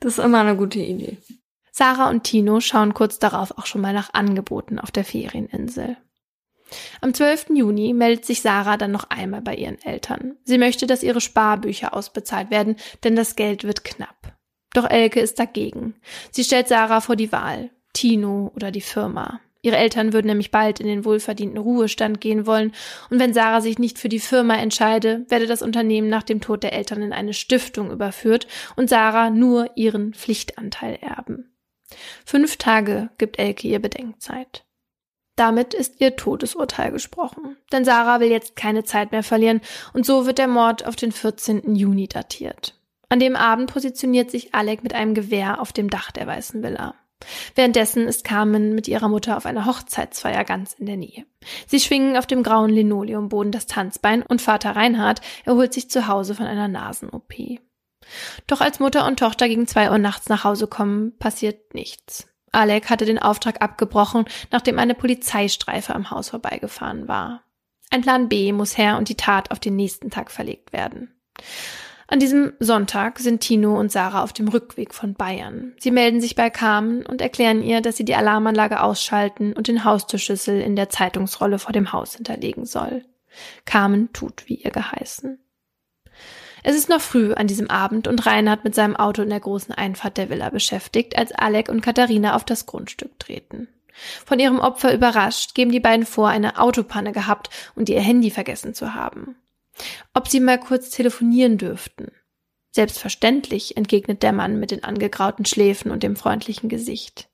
Das 0.00 0.18
ist 0.18 0.24
immer 0.24 0.40
eine 0.40 0.56
gute 0.56 0.78
Idee. 0.78 1.18
Sarah 1.72 2.10
und 2.10 2.24
Tino 2.24 2.60
schauen 2.60 2.92
kurz 2.92 3.18
darauf 3.18 3.56
auch 3.56 3.64
schon 3.64 3.80
mal 3.80 3.94
nach 3.94 4.12
Angeboten 4.12 4.78
auf 4.78 4.90
der 4.90 5.04
Ferieninsel. 5.04 5.96
Am 7.00 7.14
12. 7.14 7.46
Juni 7.54 7.92
meldet 7.92 8.24
sich 8.24 8.42
Sarah 8.42 8.76
dann 8.76 8.92
noch 8.92 9.10
einmal 9.10 9.42
bei 9.42 9.54
ihren 9.54 9.80
Eltern. 9.82 10.36
Sie 10.44 10.58
möchte, 10.58 10.86
dass 10.86 11.02
ihre 11.02 11.20
Sparbücher 11.20 11.94
ausbezahlt 11.94 12.50
werden, 12.50 12.76
denn 13.04 13.16
das 13.16 13.36
Geld 13.36 13.64
wird 13.64 13.84
knapp. 13.84 14.36
Doch 14.72 14.88
Elke 14.88 15.20
ist 15.20 15.38
dagegen. 15.38 15.94
Sie 16.30 16.44
stellt 16.44 16.68
Sarah 16.68 17.00
vor 17.00 17.16
die 17.16 17.32
Wahl. 17.32 17.70
Tino 17.92 18.52
oder 18.54 18.70
die 18.70 18.80
Firma. 18.80 19.40
Ihre 19.62 19.76
Eltern 19.76 20.12
würden 20.12 20.28
nämlich 20.28 20.50
bald 20.50 20.80
in 20.80 20.86
den 20.86 21.04
wohlverdienten 21.04 21.58
Ruhestand 21.58 22.20
gehen 22.20 22.46
wollen, 22.46 22.72
und 23.10 23.18
wenn 23.18 23.34
Sarah 23.34 23.60
sich 23.60 23.78
nicht 23.78 23.98
für 23.98 24.08
die 24.08 24.20
Firma 24.20 24.54
entscheide, 24.56 25.26
werde 25.28 25.46
das 25.46 25.60
Unternehmen 25.60 26.08
nach 26.08 26.22
dem 26.22 26.40
Tod 26.40 26.62
der 26.62 26.72
Eltern 26.72 27.02
in 27.02 27.12
eine 27.12 27.34
Stiftung 27.34 27.90
überführt 27.90 28.46
und 28.76 28.88
Sarah 28.88 29.28
nur 29.28 29.70
ihren 29.74 30.14
Pflichtanteil 30.14 30.98
erben. 31.02 31.52
Fünf 32.24 32.56
Tage 32.56 33.10
gibt 33.18 33.38
Elke 33.38 33.68
ihr 33.68 33.80
Bedenkzeit. 33.80 34.64
Damit 35.36 35.74
ist 35.74 36.00
ihr 36.00 36.16
Todesurteil 36.16 36.90
gesprochen. 36.92 37.56
Denn 37.72 37.84
Sarah 37.84 38.20
will 38.20 38.30
jetzt 38.30 38.56
keine 38.56 38.84
Zeit 38.84 39.12
mehr 39.12 39.22
verlieren 39.22 39.60
und 39.92 40.04
so 40.04 40.26
wird 40.26 40.38
der 40.38 40.48
Mord 40.48 40.86
auf 40.86 40.96
den 40.96 41.12
14. 41.12 41.74
Juni 41.74 42.08
datiert. 42.08 42.74
An 43.08 43.20
dem 43.20 43.36
Abend 43.36 43.72
positioniert 43.72 44.30
sich 44.30 44.54
Alec 44.54 44.82
mit 44.82 44.94
einem 44.94 45.14
Gewehr 45.14 45.60
auf 45.60 45.72
dem 45.72 45.90
Dach 45.90 46.12
der 46.12 46.26
Weißen 46.26 46.62
Villa. 46.62 46.94
Währenddessen 47.54 48.06
ist 48.06 48.24
Carmen 48.24 48.74
mit 48.74 48.88
ihrer 48.88 49.08
Mutter 49.08 49.36
auf 49.36 49.46
einer 49.46 49.66
Hochzeitsfeier 49.66 50.44
ganz 50.44 50.74
in 50.74 50.86
der 50.86 50.96
Nähe. 50.96 51.26
Sie 51.66 51.80
schwingen 51.80 52.16
auf 52.16 52.26
dem 52.26 52.42
grauen 52.42 52.70
Linoleumboden 52.70 53.52
das 53.52 53.66
Tanzbein 53.66 54.22
und 54.22 54.40
Vater 54.40 54.76
Reinhard 54.76 55.20
erholt 55.44 55.74
sich 55.74 55.90
zu 55.90 56.06
Hause 56.06 56.34
von 56.34 56.46
einer 56.46 56.68
Nasen-OP. 56.68 57.34
Doch 58.46 58.60
als 58.60 58.80
Mutter 58.80 59.06
und 59.06 59.18
Tochter 59.18 59.48
gegen 59.48 59.66
zwei 59.66 59.90
Uhr 59.90 59.98
nachts 59.98 60.28
nach 60.28 60.44
Hause 60.44 60.66
kommen, 60.66 61.16
passiert 61.18 61.74
nichts. 61.74 62.29
Alec 62.52 62.90
hatte 62.90 63.04
den 63.04 63.18
Auftrag 63.18 63.62
abgebrochen, 63.62 64.24
nachdem 64.50 64.78
eine 64.78 64.94
Polizeistreife 64.94 65.94
am 65.94 66.10
Haus 66.10 66.30
vorbeigefahren 66.30 67.08
war. 67.08 67.42
Ein 67.90 68.02
Plan 68.02 68.28
B 68.28 68.52
muss 68.52 68.78
her 68.78 68.96
und 68.98 69.08
die 69.08 69.16
Tat 69.16 69.50
auf 69.50 69.58
den 69.58 69.76
nächsten 69.76 70.10
Tag 70.10 70.30
verlegt 70.30 70.72
werden. 70.72 71.14
An 72.06 72.18
diesem 72.18 72.54
Sonntag 72.58 73.20
sind 73.20 73.40
Tino 73.40 73.78
und 73.78 73.92
Sarah 73.92 74.24
auf 74.24 74.32
dem 74.32 74.48
Rückweg 74.48 74.94
von 74.94 75.14
Bayern. 75.14 75.74
Sie 75.78 75.92
melden 75.92 76.20
sich 76.20 76.34
bei 76.34 76.50
Carmen 76.50 77.06
und 77.06 77.20
erklären 77.20 77.62
ihr, 77.62 77.80
dass 77.80 77.96
sie 77.96 78.04
die 78.04 78.16
Alarmanlage 78.16 78.82
ausschalten 78.82 79.52
und 79.52 79.68
den 79.68 79.84
Haustürschlüssel 79.84 80.60
in 80.60 80.74
der 80.74 80.88
Zeitungsrolle 80.88 81.60
vor 81.60 81.72
dem 81.72 81.92
Haus 81.92 82.16
hinterlegen 82.16 82.66
soll. 82.66 83.04
Carmen 83.64 84.12
tut, 84.12 84.48
wie 84.48 84.56
ihr 84.56 84.72
geheißen. 84.72 85.38
Es 86.62 86.76
ist 86.76 86.88
noch 86.88 87.00
früh 87.00 87.32
an 87.32 87.46
diesem 87.46 87.70
Abend 87.70 88.06
und 88.06 88.26
Reinhard 88.26 88.64
mit 88.64 88.74
seinem 88.74 88.96
Auto 88.96 89.22
in 89.22 89.30
der 89.30 89.40
großen 89.40 89.74
Einfahrt 89.74 90.16
der 90.16 90.28
Villa 90.28 90.50
beschäftigt, 90.50 91.16
als 91.16 91.32
Alec 91.32 91.68
und 91.68 91.80
Katharina 91.80 92.34
auf 92.34 92.44
das 92.44 92.66
Grundstück 92.66 93.18
treten. 93.18 93.68
Von 94.24 94.38
ihrem 94.38 94.60
Opfer 94.60 94.94
überrascht, 94.94 95.54
geben 95.54 95.72
die 95.72 95.80
beiden 95.80 96.06
vor, 96.06 96.28
eine 96.28 96.58
Autopanne 96.58 97.12
gehabt 97.12 97.50
und 97.74 97.88
ihr 97.88 98.00
Handy 98.00 98.30
vergessen 98.30 98.74
zu 98.74 98.94
haben. 98.94 99.36
Ob 100.14 100.28
sie 100.28 100.40
mal 100.40 100.58
kurz 100.58 100.90
telefonieren 100.90 101.58
dürften. 101.58 102.12
Selbstverständlich, 102.72 103.76
entgegnet 103.76 104.22
der 104.22 104.32
Mann 104.32 104.60
mit 104.60 104.70
den 104.70 104.84
angegrauten 104.84 105.44
Schläfen 105.44 105.90
und 105.90 106.02
dem 106.02 106.16
freundlichen 106.16 106.68
Gesicht. 106.68 107.28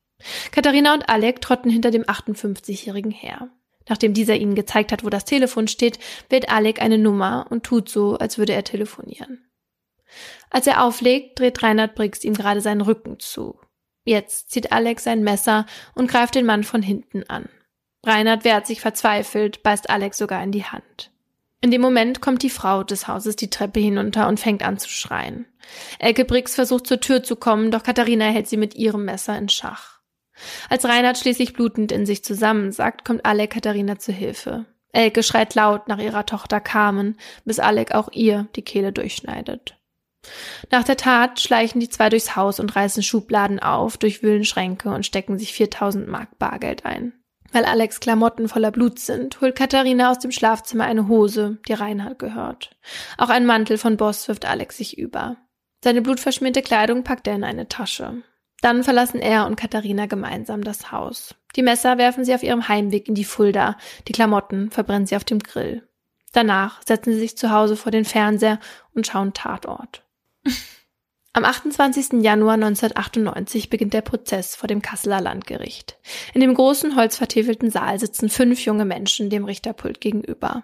Katharina 0.51 0.95
und 0.95 1.09
Alec 1.09 1.41
trotten 1.41 1.69
hinter 1.69 1.91
dem 1.91 2.05
58-Jährigen 2.05 3.11
her. 3.11 3.49
Nachdem 3.89 4.15
dieser 4.15 4.37
ihnen 4.37 4.55
gezeigt 4.55 4.93
hat, 4.93 5.05
wo 5.05 5.11
das 5.11 5.25
Telefon 5.25 5.69
steht, 5.69 5.99
wählt 6.29 6.49
Alec 6.49 6.81
eine 6.81 6.99
Nummer 6.99 7.47
und 7.51 7.65
tut 7.65 7.89
so, 7.89 8.17
als 8.17 8.39
würde 8.39 8.53
er 8.53 8.65
telefonieren. 8.65 9.49
Als 10.51 10.67
er 10.67 10.85
auflegt, 10.85 11.39
dreht 11.39 11.63
Reinhard 11.63 11.95
Briggs 11.95 12.25
ihm 12.25 12.35
gerade 12.35 12.61
seinen 12.61 12.81
Rücken 12.81 13.19
zu. 13.19 13.59
Jetzt 14.05 14.51
zieht 14.51 14.73
Alex 14.73 15.05
sein 15.05 15.23
Messer 15.23 15.67
und 15.95 16.09
greift 16.09 16.37
den 16.37 16.47
Mann 16.47 16.65
von 16.65 16.83
hinten 16.83 17.25
an. 17.29 17.49
Reinhard 18.05 18.45
wehrt 18.45 18.67
sich 18.67 18.81
verzweifelt, 18.81 19.63
beißt 19.65 19.91
Alex 19.91 20.19
sogar 20.19 20.43
in 20.43 20.53
die 20.53 20.65
Hand. 20.65 21.11
In 21.61 21.73
dem 21.73 21.81
Moment 21.81 22.21
kommt 22.21 22.43
die 22.43 22.51
Frau 22.51 22.85
des 22.85 23.09
Hauses 23.09 23.35
die 23.35 23.51
Treppe 23.51 23.81
hinunter 23.81 24.29
und 24.29 24.39
fängt 24.39 24.63
an 24.63 24.79
zu 24.79 24.89
schreien. 24.89 25.47
Elke 25.99 26.25
Briggs 26.25 26.55
versucht 26.55 26.87
zur 26.87 27.01
Tür 27.01 27.25
zu 27.25 27.35
kommen, 27.35 27.73
doch 27.73 27.83
Katharina 27.83 28.27
hält 28.27 28.47
sie 28.47 28.57
mit 28.57 28.77
ihrem 28.77 29.05
Messer 29.05 29.37
in 29.37 29.49
Schach. 29.49 29.96
Als 30.69 30.85
Reinhard 30.85 31.19
schließlich 31.19 31.53
blutend 31.53 31.93
in 31.93 32.07
sich 32.07 32.25
zusammensackt, 32.25 33.05
kommt 33.05 33.25
Alec 33.25 33.53
Katharina 33.53 33.99
zu 33.99 34.13
Hilfe. 34.13 34.67
Elke 34.93 35.23
schreit 35.23 35.55
laut 35.55 35.89
nach 35.89 35.99
ihrer 35.99 36.27
Tochter 36.27 36.61
Carmen, 36.61 37.17
bis 37.45 37.59
Alec 37.59 37.93
auch 37.93 38.11
ihr 38.13 38.49
die 38.57 38.63
Kehle 38.63 38.93
durchschneidet. 38.93 39.77
Nach 40.71 40.85
der 40.85 40.97
Tat 40.97 41.41
schleichen 41.41 41.81
die 41.81 41.89
zwei 41.89 42.09
durchs 42.09 42.35
Haus 42.35 42.59
und 42.61 42.75
reißen 42.75 43.03
Schubladen 43.03 43.61
auf, 43.61 43.97
durchwühlen 43.97 44.45
Schränke 44.45 44.89
und 44.91 45.07
stecken 45.07 45.39
sich 45.39 45.53
4000 45.53 46.09
Mark 46.09 46.39
Bargeld 46.39 46.85
ein. 46.85 47.13
Weil 47.53 47.65
Alex 47.65 48.01
Klamotten 48.01 48.49
voller 48.49 48.73
Blut 48.73 48.99
sind, 48.99 49.41
holt 49.41 49.57
Katharina 49.57 50.11
aus 50.11 50.19
dem 50.19 50.33
Schlafzimmer 50.33 50.85
eine 50.85 51.09
Hose, 51.09 51.59
die 51.69 51.75
Reinhard 51.75 52.19
gehört. 52.19 52.77
Auch 53.19 53.29
ein 53.29 53.47
Mantel 53.47 53.79
von 53.79 53.97
Boss 53.97 54.27
wirft 54.29 54.45
Alex 54.45 54.79
sich 54.79 54.99
über. 54.99 55.37
Seine 55.85 56.03
blutverschmierte 56.03 56.63
Kleidung 56.63 57.05
packt 57.05 57.29
er 57.29 57.35
in 57.37 57.45
eine 57.45 57.69
Tasche. 57.69 58.23
Dann 58.61 58.85
verlassen 58.85 59.21
er 59.21 59.47
und 59.47 59.57
Katharina 59.57 60.07
gemeinsam 60.07 60.65
das 60.65 60.91
Haus. 60.91 61.35
Die 61.57 61.63
Messer 61.63 61.99
werfen 61.99 62.25
sie 62.25 62.35
auf 62.35 62.43
ihrem 62.43 62.69
Heimweg 62.69 63.09
in 63.09 63.15
die 63.15 63.25
Fulda, 63.25 63.77
die 64.09 64.13
Klamotten 64.13 64.71
verbrennen 64.71 65.07
sie 65.07 65.17
auf 65.17 65.25
dem 65.25 65.39
Grill. 65.39 65.87
Danach 66.33 66.83
setzen 66.87 67.13
sie 67.13 67.19
sich 67.19 67.37
zu 67.39 67.51
Hause 67.51 67.77
vor 67.77 67.93
den 67.93 68.05
Fernseher 68.05 68.61
und 68.95 69.07
schauen 69.07 69.33
Tatort. 69.33 70.03
Am 71.33 71.45
28. 71.45 72.23
Januar 72.23 72.55
1998 72.55 73.69
beginnt 73.69 73.93
der 73.93 74.01
Prozess 74.01 74.57
vor 74.57 74.69
dem 74.69 74.81
Kasseler 74.81 75.21
Landgericht. 75.21 75.99
In 76.33 76.41
dem 76.41 76.55
großen 76.55 76.97
holzvertäfelten 76.97 77.71
Saal 77.71 77.99
sitzen 78.01 78.31
fünf 78.31 78.65
junge 78.65 78.87
Menschen 78.87 79.29
dem 79.29 79.45
Richterpult 79.45 80.01
gegenüber. 80.01 80.63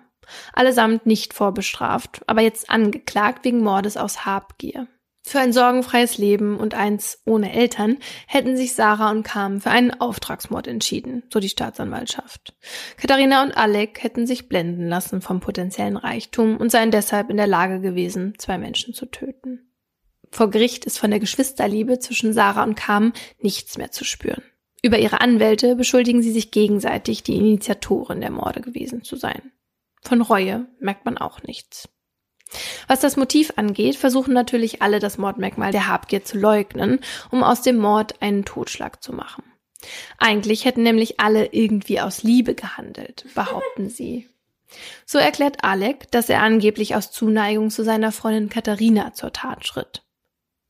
Allesamt 0.54 1.04
nicht 1.04 1.34
vorbestraft, 1.34 2.22
aber 2.26 2.40
jetzt 2.40 2.70
angeklagt 2.70 3.44
wegen 3.44 3.62
Mordes 3.62 3.98
aus 3.98 4.24
Habgier. 4.24 4.88
Für 5.24 5.38
ein 5.38 5.52
sorgenfreies 5.52 6.18
Leben 6.18 6.56
und 6.56 6.74
eins 6.74 7.22
ohne 7.24 7.52
Eltern 7.52 7.98
hätten 8.26 8.56
sich 8.56 8.74
Sarah 8.74 9.10
und 9.12 9.22
Carmen 9.22 9.60
für 9.60 9.70
einen 9.70 9.92
Auftragsmord 9.92 10.66
entschieden, 10.66 11.22
so 11.32 11.38
die 11.38 11.48
Staatsanwaltschaft. 11.48 12.54
Katharina 12.96 13.42
und 13.44 13.56
Alec 13.56 14.02
hätten 14.02 14.26
sich 14.26 14.48
blenden 14.48 14.88
lassen 14.88 15.22
vom 15.22 15.38
potenziellen 15.38 15.96
Reichtum 15.96 16.56
und 16.56 16.72
seien 16.72 16.90
deshalb 16.90 17.30
in 17.30 17.36
der 17.36 17.46
Lage 17.46 17.80
gewesen, 17.80 18.34
zwei 18.38 18.58
Menschen 18.58 18.94
zu 18.94 19.06
töten. 19.06 19.70
Vor 20.30 20.50
Gericht 20.50 20.86
ist 20.86 20.98
von 20.98 21.10
der 21.10 21.20
Geschwisterliebe 21.20 22.00
zwischen 22.00 22.32
Sarah 22.32 22.64
und 22.64 22.74
Carmen 22.74 23.12
nichts 23.38 23.78
mehr 23.78 23.92
zu 23.92 24.04
spüren. 24.04 24.42
Über 24.82 24.98
ihre 24.98 25.20
Anwälte 25.20 25.76
beschuldigen 25.76 26.22
sie 26.22 26.32
sich 26.32 26.50
gegenseitig, 26.50 27.22
die 27.22 27.36
Initiatorin 27.36 28.20
der 28.20 28.32
Morde 28.32 28.60
gewesen 28.60 29.04
zu 29.04 29.14
sein. 29.14 29.52
Von 30.00 30.20
Reue 30.20 30.66
merkt 30.80 31.04
man 31.04 31.16
auch 31.16 31.44
nichts. 31.44 31.88
Was 32.86 33.00
das 33.00 33.16
Motiv 33.16 33.52
angeht, 33.56 33.96
versuchen 33.96 34.34
natürlich 34.34 34.82
alle 34.82 34.98
das 34.98 35.18
Mordmerkmal 35.18 35.72
der 35.72 35.88
Habgier 35.88 36.24
zu 36.24 36.38
leugnen, 36.38 37.00
um 37.30 37.42
aus 37.42 37.62
dem 37.62 37.78
Mord 37.78 38.20
einen 38.20 38.44
Totschlag 38.44 39.02
zu 39.02 39.12
machen. 39.12 39.44
Eigentlich 40.18 40.64
hätten 40.64 40.82
nämlich 40.82 41.18
alle 41.20 41.46
irgendwie 41.46 42.00
aus 42.00 42.22
Liebe 42.22 42.54
gehandelt, 42.54 43.26
behaupten 43.34 43.88
sie. 43.88 44.28
So 45.04 45.18
erklärt 45.18 45.64
Alec, 45.64 46.10
dass 46.10 46.28
er 46.28 46.40
angeblich 46.40 46.94
aus 46.94 47.10
Zuneigung 47.10 47.70
zu 47.70 47.84
seiner 47.84 48.12
Freundin 48.12 48.48
Katharina 48.48 49.12
zur 49.12 49.32
Tat 49.32 49.66
schritt. 49.66 50.02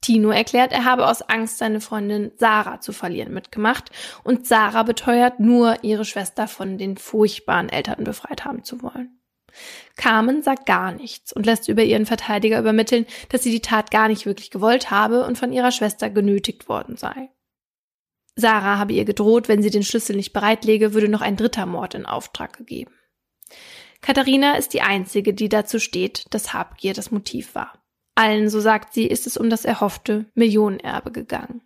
Tino 0.01 0.31
erklärt, 0.31 0.73
er 0.73 0.85
habe 0.85 1.07
aus 1.07 1.23
Angst, 1.23 1.59
seine 1.59 1.81
Freundin 1.81 2.33
Sarah 2.37 2.81
zu 2.81 2.93
verlieren, 2.93 3.33
mitgemacht 3.33 3.91
und 4.25 4.47
Sarah 4.49 4.83
beteuert 4.83 5.39
nur, 5.39 5.85
ihre 5.85 6.05
Schwester 6.05 6.49
von 6.49 6.77
den 6.77 6.97
furchtbaren 6.97 7.69
Eltern 7.69 8.03
befreit 8.03 8.45
haben 8.45 8.65
zu 8.65 8.83
wollen. 8.83 9.22
Carmen 9.97 10.43
sagt 10.43 10.67
gar 10.67 10.93
nichts 10.93 11.33
und 11.33 11.47
lässt 11.47 11.69
über 11.69 11.83
ihren 11.83 12.07
Verteidiger 12.07 12.59
übermitteln, 12.59 13.07
dass 13.29 13.43
sie 13.43 13.51
die 13.51 13.61
Tat 13.61 13.91
gar 13.91 14.09
nicht 14.09 14.27
wirklich 14.27 14.51
gewollt 14.51 14.91
habe 14.91 15.25
und 15.25 15.39
von 15.39 15.53
ihrer 15.53 15.73
Schwester 15.73 16.11
genötigt 16.11 16.69
worden 16.69 16.97
sei. 16.97 17.31
Sarah 18.35 18.79
habe 18.79 18.95
ihr 18.95 19.05
gedroht, 19.05 19.49
wenn 19.49 19.63
sie 19.63 19.71
den 19.71 19.83
Schlüssel 19.83 20.17
nicht 20.17 20.33
bereitlege, 20.33 20.95
würde 20.95 21.09
noch 21.09 21.21
ein 21.21 21.37
dritter 21.37 21.67
Mord 21.67 21.95
in 21.95 22.07
Auftrag 22.07 22.57
gegeben. 22.57 22.95
Katharina 24.01 24.57
ist 24.57 24.73
die 24.73 24.83
einzige, 24.83 25.35
die 25.35 25.49
dazu 25.49 25.79
steht, 25.79 26.27
dass 26.31 26.53
Habgier 26.53 26.95
das 26.95 27.11
Motiv 27.11 27.55
war. 27.55 27.83
Allen, 28.15 28.51
so 28.51 28.61
sagt 28.61 28.95
sie, 28.95 29.07
ist 29.07 29.27
es 29.27 29.37
um 29.37 29.49
das 29.49 29.65
erhoffte 29.65 30.27
Millionenerbe 30.35 31.13
gegangen. 31.13 31.63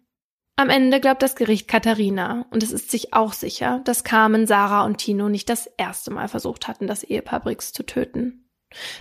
Am 0.58 0.70
Ende 0.70 1.00
glaubt 1.00 1.22
das 1.22 1.36
Gericht 1.36 1.68
Katharina 1.68 2.46
und 2.50 2.62
es 2.62 2.72
ist 2.72 2.90
sich 2.90 3.12
auch 3.12 3.34
sicher, 3.34 3.82
dass 3.84 4.04
Carmen, 4.04 4.46
Sarah 4.46 4.86
und 4.86 4.96
Tino 4.96 5.28
nicht 5.28 5.50
das 5.50 5.66
erste 5.76 6.10
Mal 6.10 6.28
versucht 6.28 6.66
hatten, 6.66 6.86
das 6.86 7.04
Ehepaar 7.04 7.40
Briggs 7.40 7.74
zu 7.74 7.82
töten. 7.82 8.48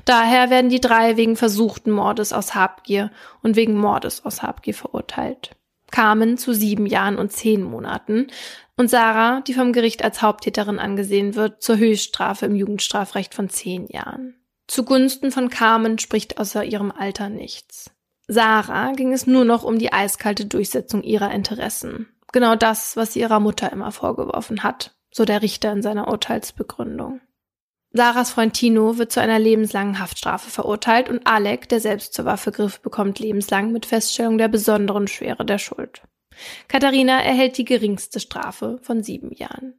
Daher 0.03 0.49
werden 0.49 0.69
die 0.69 0.81
drei 0.81 1.15
wegen 1.15 1.37
versuchten 1.37 1.91
Mordes 1.91 2.33
aus 2.33 2.55
Habgier 2.55 3.09
und 3.41 3.55
wegen 3.55 3.77
Mordes 3.77 4.25
aus 4.25 4.43
Habgier 4.43 4.73
verurteilt. 4.73 5.55
Carmen 5.91 6.37
zu 6.37 6.53
sieben 6.53 6.85
Jahren 6.85 7.17
und 7.17 7.31
zehn 7.31 7.63
Monaten 7.63 8.27
und 8.75 8.89
Sarah, 8.89 9.39
die 9.41 9.53
vom 9.53 9.71
Gericht 9.71 10.03
als 10.03 10.21
Haupttäterin 10.21 10.77
angesehen 10.77 11.35
wird, 11.35 11.61
zur 11.63 11.77
Höchststrafe 11.77 12.47
im 12.47 12.55
Jugendstrafrecht 12.55 13.33
von 13.33 13.49
zehn 13.49 13.87
Jahren. 13.87 14.35
Zugunsten 14.67 15.31
von 15.31 15.49
Carmen 15.49 15.99
spricht 15.99 16.37
außer 16.37 16.65
ihrem 16.65 16.91
Alter 16.91 17.29
nichts. 17.29 17.94
Sarah 18.27 18.93
ging 18.93 19.13
es 19.13 19.27
nur 19.27 19.45
noch 19.45 19.63
um 19.63 19.77
die 19.77 19.93
eiskalte 19.93 20.45
Durchsetzung 20.45 21.03
ihrer 21.03 21.31
Interessen. 21.31 22.07
Genau 22.31 22.55
das, 22.55 22.97
was 22.97 23.13
sie 23.13 23.19
ihrer 23.21 23.39
Mutter 23.39 23.71
immer 23.71 23.91
vorgeworfen 23.91 24.63
hat, 24.63 24.95
so 25.11 25.25
der 25.25 25.41
Richter 25.41 25.71
in 25.71 25.81
seiner 25.81 26.07
Urteilsbegründung. 26.07 27.21
Sarahs 27.91 28.31
Freund 28.31 28.53
Tino 28.53 28.97
wird 28.97 29.13
zu 29.13 29.21
einer 29.21 29.39
lebenslangen 29.39 29.99
Haftstrafe 29.99 30.49
verurteilt 30.49 31.07
und 31.07 31.25
Alec, 31.25 31.69
der 31.69 31.79
selbst 31.79 32.13
zur 32.13 32.25
Waffe 32.25 32.51
griff, 32.51 32.81
bekommt 32.81 33.19
lebenslang 33.19 33.71
mit 33.71 33.85
Feststellung 33.85 34.37
der 34.37 34.49
besonderen 34.49 35.07
Schwere 35.07 35.45
der 35.45 35.59
Schuld. 35.59 36.01
Katharina 36.67 37.21
erhält 37.23 37.57
die 37.57 37.63
geringste 37.63 38.19
Strafe 38.19 38.79
von 38.81 39.01
sieben 39.01 39.31
Jahren. 39.31 39.75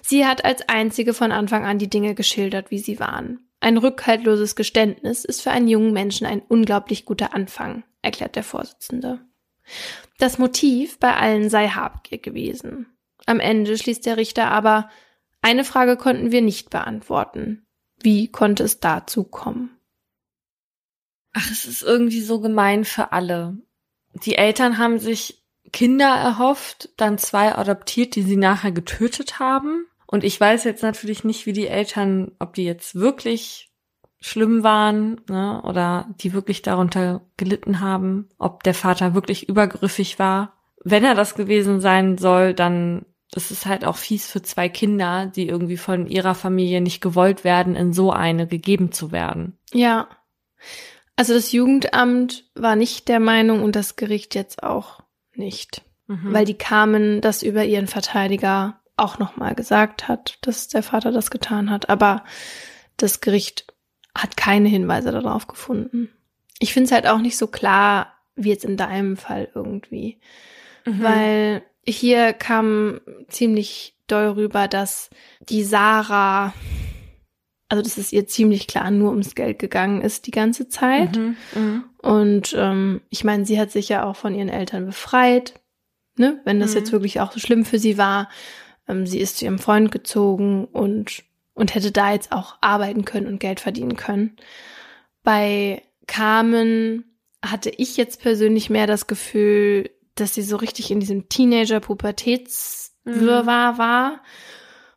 Sie 0.00 0.24
hat 0.24 0.44
als 0.44 0.68
einzige 0.68 1.12
von 1.12 1.32
Anfang 1.32 1.64
an 1.64 1.78
die 1.78 1.90
Dinge 1.90 2.14
geschildert, 2.14 2.70
wie 2.70 2.78
sie 2.78 3.00
waren. 3.00 3.45
Ein 3.66 3.78
rückhaltloses 3.78 4.54
Geständnis 4.54 5.24
ist 5.24 5.42
für 5.42 5.50
einen 5.50 5.66
jungen 5.66 5.92
Menschen 5.92 6.24
ein 6.24 6.40
unglaublich 6.40 7.04
guter 7.04 7.34
Anfang, 7.34 7.82
erklärt 8.00 8.36
der 8.36 8.44
Vorsitzende. 8.44 9.18
Das 10.18 10.38
Motiv 10.38 11.00
bei 11.00 11.16
allen 11.16 11.50
sei 11.50 11.66
Habgier 11.66 12.18
gewesen. 12.18 12.86
Am 13.26 13.40
Ende 13.40 13.76
schließt 13.76 14.06
der 14.06 14.18
Richter 14.18 14.52
aber, 14.52 14.88
eine 15.42 15.64
Frage 15.64 15.96
konnten 15.96 16.30
wir 16.30 16.42
nicht 16.42 16.70
beantworten. 16.70 17.66
Wie 17.98 18.30
konnte 18.30 18.62
es 18.62 18.78
dazu 18.78 19.24
kommen? 19.24 19.76
Ach, 21.32 21.50
es 21.50 21.64
ist 21.64 21.82
irgendwie 21.82 22.22
so 22.22 22.40
gemein 22.40 22.84
für 22.84 23.10
alle. 23.10 23.58
Die 24.12 24.36
Eltern 24.36 24.78
haben 24.78 25.00
sich 25.00 25.42
Kinder 25.72 26.14
erhofft, 26.14 26.90
dann 26.98 27.18
zwei 27.18 27.52
adoptiert, 27.52 28.14
die 28.14 28.22
sie 28.22 28.36
nachher 28.36 28.70
getötet 28.70 29.40
haben. 29.40 29.88
Und 30.16 30.24
ich 30.24 30.40
weiß 30.40 30.64
jetzt 30.64 30.82
natürlich 30.82 31.24
nicht, 31.24 31.44
wie 31.44 31.52
die 31.52 31.66
Eltern, 31.66 32.32
ob 32.38 32.54
die 32.54 32.64
jetzt 32.64 32.94
wirklich 32.94 33.70
schlimm 34.18 34.62
waren 34.62 35.20
ne, 35.28 35.60
oder 35.62 36.08
die 36.22 36.32
wirklich 36.32 36.62
darunter 36.62 37.20
gelitten 37.36 37.80
haben, 37.80 38.30
ob 38.38 38.62
der 38.62 38.72
Vater 38.72 39.12
wirklich 39.12 39.46
übergriffig 39.46 40.18
war. 40.18 40.54
Wenn 40.82 41.04
er 41.04 41.14
das 41.14 41.34
gewesen 41.34 41.82
sein 41.82 42.16
soll, 42.16 42.54
dann 42.54 43.04
das 43.30 43.50
ist 43.50 43.66
halt 43.66 43.84
auch 43.84 43.96
fies 43.96 44.26
für 44.26 44.40
zwei 44.40 44.70
Kinder, 44.70 45.26
die 45.26 45.48
irgendwie 45.48 45.76
von 45.76 46.06
ihrer 46.06 46.34
Familie 46.34 46.80
nicht 46.80 47.02
gewollt 47.02 47.44
werden, 47.44 47.76
in 47.76 47.92
so 47.92 48.10
eine 48.10 48.46
gegeben 48.46 48.92
zu 48.92 49.12
werden. 49.12 49.58
Ja. 49.74 50.08
Also 51.14 51.34
das 51.34 51.52
Jugendamt 51.52 52.50
war 52.54 52.74
nicht 52.74 53.08
der 53.08 53.20
Meinung 53.20 53.62
und 53.62 53.76
das 53.76 53.96
Gericht 53.96 54.34
jetzt 54.34 54.62
auch 54.62 55.00
nicht. 55.34 55.82
Mhm. 56.06 56.32
Weil 56.32 56.46
die 56.46 56.56
kamen 56.56 57.20
das 57.20 57.42
über 57.42 57.66
ihren 57.66 57.86
Verteidiger 57.86 58.80
auch 58.96 59.18
nochmal 59.18 59.54
gesagt 59.54 60.08
hat, 60.08 60.38
dass 60.40 60.68
der 60.68 60.82
Vater 60.82 61.12
das 61.12 61.30
getan 61.30 61.70
hat. 61.70 61.88
Aber 61.88 62.24
das 62.96 63.20
Gericht 63.20 63.66
hat 64.16 64.36
keine 64.36 64.68
Hinweise 64.68 65.12
darauf 65.12 65.46
gefunden. 65.46 66.10
Ich 66.58 66.72
finde 66.72 66.86
es 66.86 66.92
halt 66.92 67.06
auch 67.06 67.18
nicht 67.18 67.36
so 67.36 67.46
klar, 67.46 68.14
wie 68.34 68.50
jetzt 68.50 68.64
in 68.64 68.76
deinem 68.76 69.16
Fall 69.16 69.48
irgendwie. 69.54 70.18
Mhm. 70.86 71.02
Weil 71.02 71.62
hier 71.84 72.32
kam 72.32 73.00
ziemlich 73.28 73.96
doll 74.06 74.28
rüber, 74.28 74.68
dass 74.68 75.10
die 75.40 75.64
Sarah, 75.64 76.54
also 77.68 77.82
dass 77.82 77.98
es 77.98 78.12
ihr 78.12 78.26
ziemlich 78.26 78.66
klar 78.66 78.90
nur 78.90 79.10
ums 79.10 79.34
Geld 79.34 79.58
gegangen 79.58 80.00
ist 80.00 80.26
die 80.26 80.32
ganze 80.32 80.68
Zeit. 80.68 81.16
Mhm, 81.16 81.36
mh. 81.54 81.84
Und 82.02 82.54
ähm, 82.56 83.02
ich 83.10 83.24
meine, 83.24 83.44
sie 83.44 83.58
hat 83.58 83.72
sich 83.72 83.88
ja 83.88 84.04
auch 84.04 84.16
von 84.16 84.34
ihren 84.34 84.48
Eltern 84.48 84.86
befreit, 84.86 85.60
ne? 86.16 86.40
Wenn 86.44 86.60
das 86.60 86.72
mhm. 86.72 86.78
jetzt 86.78 86.92
wirklich 86.92 87.20
auch 87.20 87.32
so 87.32 87.40
schlimm 87.40 87.64
für 87.64 87.78
sie 87.78 87.98
war. 87.98 88.28
Ähm, 88.88 89.06
sie 89.06 89.20
ist 89.20 89.36
zu 89.38 89.44
ihrem 89.44 89.58
Freund 89.58 89.92
gezogen 89.92 90.64
und, 90.66 91.24
und 91.54 91.74
hätte 91.74 91.92
da 91.92 92.12
jetzt 92.12 92.32
auch 92.32 92.56
arbeiten 92.60 93.04
können 93.04 93.26
und 93.26 93.40
Geld 93.40 93.60
verdienen 93.60 93.96
können. 93.96 94.36
Bei 95.22 95.82
Carmen 96.06 97.04
hatte 97.44 97.70
ich 97.70 97.96
jetzt 97.96 98.20
persönlich 98.20 98.70
mehr 98.70 98.86
das 98.86 99.06
Gefühl, 99.06 99.90
dass 100.14 100.34
sie 100.34 100.42
so 100.42 100.56
richtig 100.56 100.90
in 100.90 101.00
diesem 101.00 101.28
Teenager-Pubertätswirrwarr 101.28 103.72
mhm. 103.72 103.78
war 103.78 104.22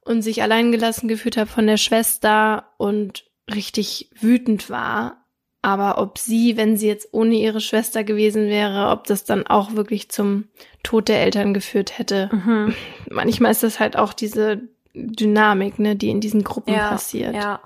und 0.02 0.22
sich 0.22 0.42
alleingelassen 0.42 1.08
gefühlt 1.08 1.38
hat 1.38 1.48
von 1.50 1.68
der 1.68 1.78
Schwester 1.78 2.74
und 2.78 3.26
richtig 3.54 4.10
wütend 4.20 4.70
war 4.70 5.19
aber 5.62 5.98
ob 5.98 6.18
sie, 6.18 6.56
wenn 6.58 6.78
sie 6.78 6.88
jetzt 6.88 7.10
ohne 7.12 7.36
ihre 7.36 7.62
Schwester 7.62 8.04
gewesen 8.04 8.48
wäre, 8.48 8.90
ob 8.90 9.06
das 9.06 9.26
dann 9.26 9.46
auch 9.46 9.74
wirklich 9.74 10.10
zum 10.10 10.46
Tod 10.84 11.10
der 11.10 11.22
Eltern 11.22 11.54
geführt 11.54 11.98
hätte. 11.98 12.30
Mhm. 12.32 12.74
Manchmal 13.10 13.52
ist 13.52 13.64
das 13.64 13.80
halt 13.80 13.98
auch 13.98 14.14
diese 14.14 14.62
Dynamik, 14.94 15.80
ne, 15.80 15.96
die 15.96 16.10
in 16.10 16.22
diesen 16.22 16.44
Gruppen 16.44 16.74
ja, 16.74 16.90
passiert. 16.90 17.36
Ja. 17.36 17.62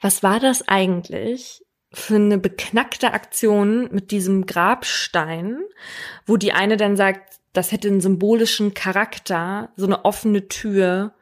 Was 0.00 0.22
war 0.22 0.40
das 0.40 0.66
eigentlich 0.66 1.64
für 1.92 2.16
eine 2.16 2.38
beknackte 2.38 3.12
Aktion 3.12 3.88
mit 3.92 4.10
diesem 4.10 4.46
Grabstein, 4.46 5.58
wo 6.26 6.36
die 6.36 6.52
eine 6.52 6.76
dann 6.76 6.96
sagt, 6.96 7.40
das 7.52 7.72
hätte 7.72 7.88
einen 7.88 8.00
symbolischen 8.00 8.74
Charakter, 8.74 9.70
so 9.76 9.86
eine 9.86 10.04
offene 10.04 10.48
Tür 10.48 11.12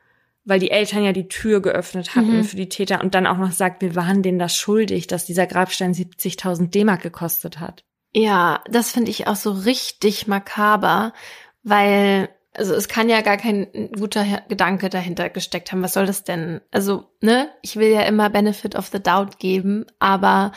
weil 0.48 0.58
die 0.58 0.70
Eltern 0.70 1.04
ja 1.04 1.12
die 1.12 1.28
Tür 1.28 1.60
geöffnet 1.60 2.16
hatten 2.16 2.38
mhm. 2.38 2.44
für 2.44 2.56
die 2.56 2.70
Täter 2.70 3.02
und 3.02 3.14
dann 3.14 3.26
auch 3.26 3.36
noch 3.36 3.52
sagt, 3.52 3.82
wir 3.82 3.94
waren 3.94 4.22
denen 4.22 4.38
das 4.38 4.56
schuldig, 4.56 5.06
dass 5.06 5.26
dieser 5.26 5.46
Grabstein 5.46 5.92
70.000 5.92 6.70
D-Mark 6.70 7.02
gekostet 7.02 7.60
hat. 7.60 7.84
Ja, 8.14 8.62
das 8.68 8.90
finde 8.90 9.10
ich 9.10 9.26
auch 9.26 9.36
so 9.36 9.50
richtig 9.52 10.26
makaber, 10.26 11.12
weil 11.62 12.30
also 12.54 12.74
es 12.74 12.88
kann 12.88 13.10
ja 13.10 13.20
gar 13.20 13.36
kein 13.36 13.68
guter 13.96 14.24
Gedanke 14.48 14.88
dahinter 14.88 15.28
gesteckt 15.28 15.70
haben. 15.70 15.82
Was 15.82 15.92
soll 15.92 16.06
das 16.06 16.24
denn? 16.24 16.60
Also, 16.72 17.04
ne, 17.20 17.50
ich 17.62 17.76
will 17.76 17.88
ja 17.88 18.00
immer 18.02 18.30
Benefit 18.30 18.74
of 18.74 18.88
the 18.88 19.00
Doubt 19.00 19.38
geben, 19.38 19.84
aber 19.98 20.52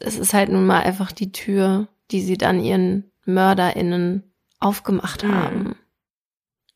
es 0.00 0.16
ist 0.16 0.32
halt 0.32 0.48
nun 0.48 0.64
mal 0.64 0.82
einfach 0.82 1.12
die 1.12 1.32
Tür, 1.32 1.88
die 2.12 2.20
sie 2.20 2.38
dann 2.38 2.60
ihren 2.60 3.10
MörderInnen 3.26 4.22
aufgemacht 4.60 5.24
mhm. 5.24 5.34
haben. 5.34 5.76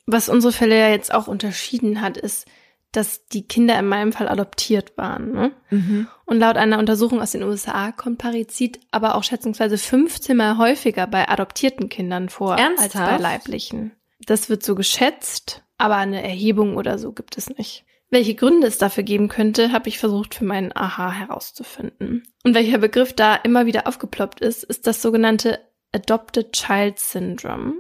Was 0.06 0.28
unsere 0.28 0.52
Fälle 0.52 0.78
ja 0.78 0.89
jetzt 0.89 1.12
auch 1.12 1.28
unterschieden 1.28 2.01
hat, 2.01 2.16
ist, 2.16 2.47
dass 2.93 3.27
die 3.27 3.47
Kinder 3.47 3.78
in 3.78 3.86
meinem 3.86 4.12
Fall 4.12 4.28
adoptiert 4.28 4.97
waren. 4.98 5.32
Ne? 5.32 5.52
Mhm. 5.70 6.09
Und 6.24 6.39
laut 6.39 6.56
einer 6.56 6.78
Untersuchung 6.78 7.20
aus 7.20 7.32
den 7.32 7.44
USA 7.44 7.93
kommt 7.93 8.18
Parizid 8.18 8.81
aber 8.90 9.14
auch 9.14 9.22
schätzungsweise 9.22 9.78
15 9.78 10.36
Mal 10.36 10.59
häufiger 10.59 11.06
bei 11.06 11.28
adoptierten 11.28 11.89
Kindern 11.89 12.28
vor 12.28 12.56
Ernsthaft? 12.56 12.97
als 12.97 13.10
bei 13.10 13.16
leiblichen. 13.18 13.93
Das 14.27 14.48
wird 14.48 14.64
so 14.64 14.74
geschätzt, 14.74 15.62
aber 15.78 15.97
eine 15.97 16.22
Erhebung 16.22 16.77
oder 16.77 16.98
so 16.98 17.12
gibt 17.12 17.39
es 17.39 17.48
nicht. 17.56 17.85
Welche 18.10 18.35
Gründe 18.35 18.66
es 18.66 18.77
dafür 18.77 19.05
geben 19.05 19.28
könnte, 19.28 19.70
habe 19.70 19.89
ich 19.89 19.98
versucht 19.98 20.35
für 20.35 20.44
meinen 20.44 20.74
Aha 20.74 21.12
herauszufinden. 21.12 22.24
Und 22.43 22.55
welcher 22.55 22.78
Begriff 22.78 23.14
da 23.14 23.36
immer 23.36 23.66
wieder 23.66 23.86
aufgeploppt 23.86 24.40
ist, 24.40 24.64
ist 24.64 24.89
das 24.89 25.01
sogenannte 25.01 25.60
Adopted 25.93 26.52
Child 26.52 26.98
Syndrome. 26.98 27.74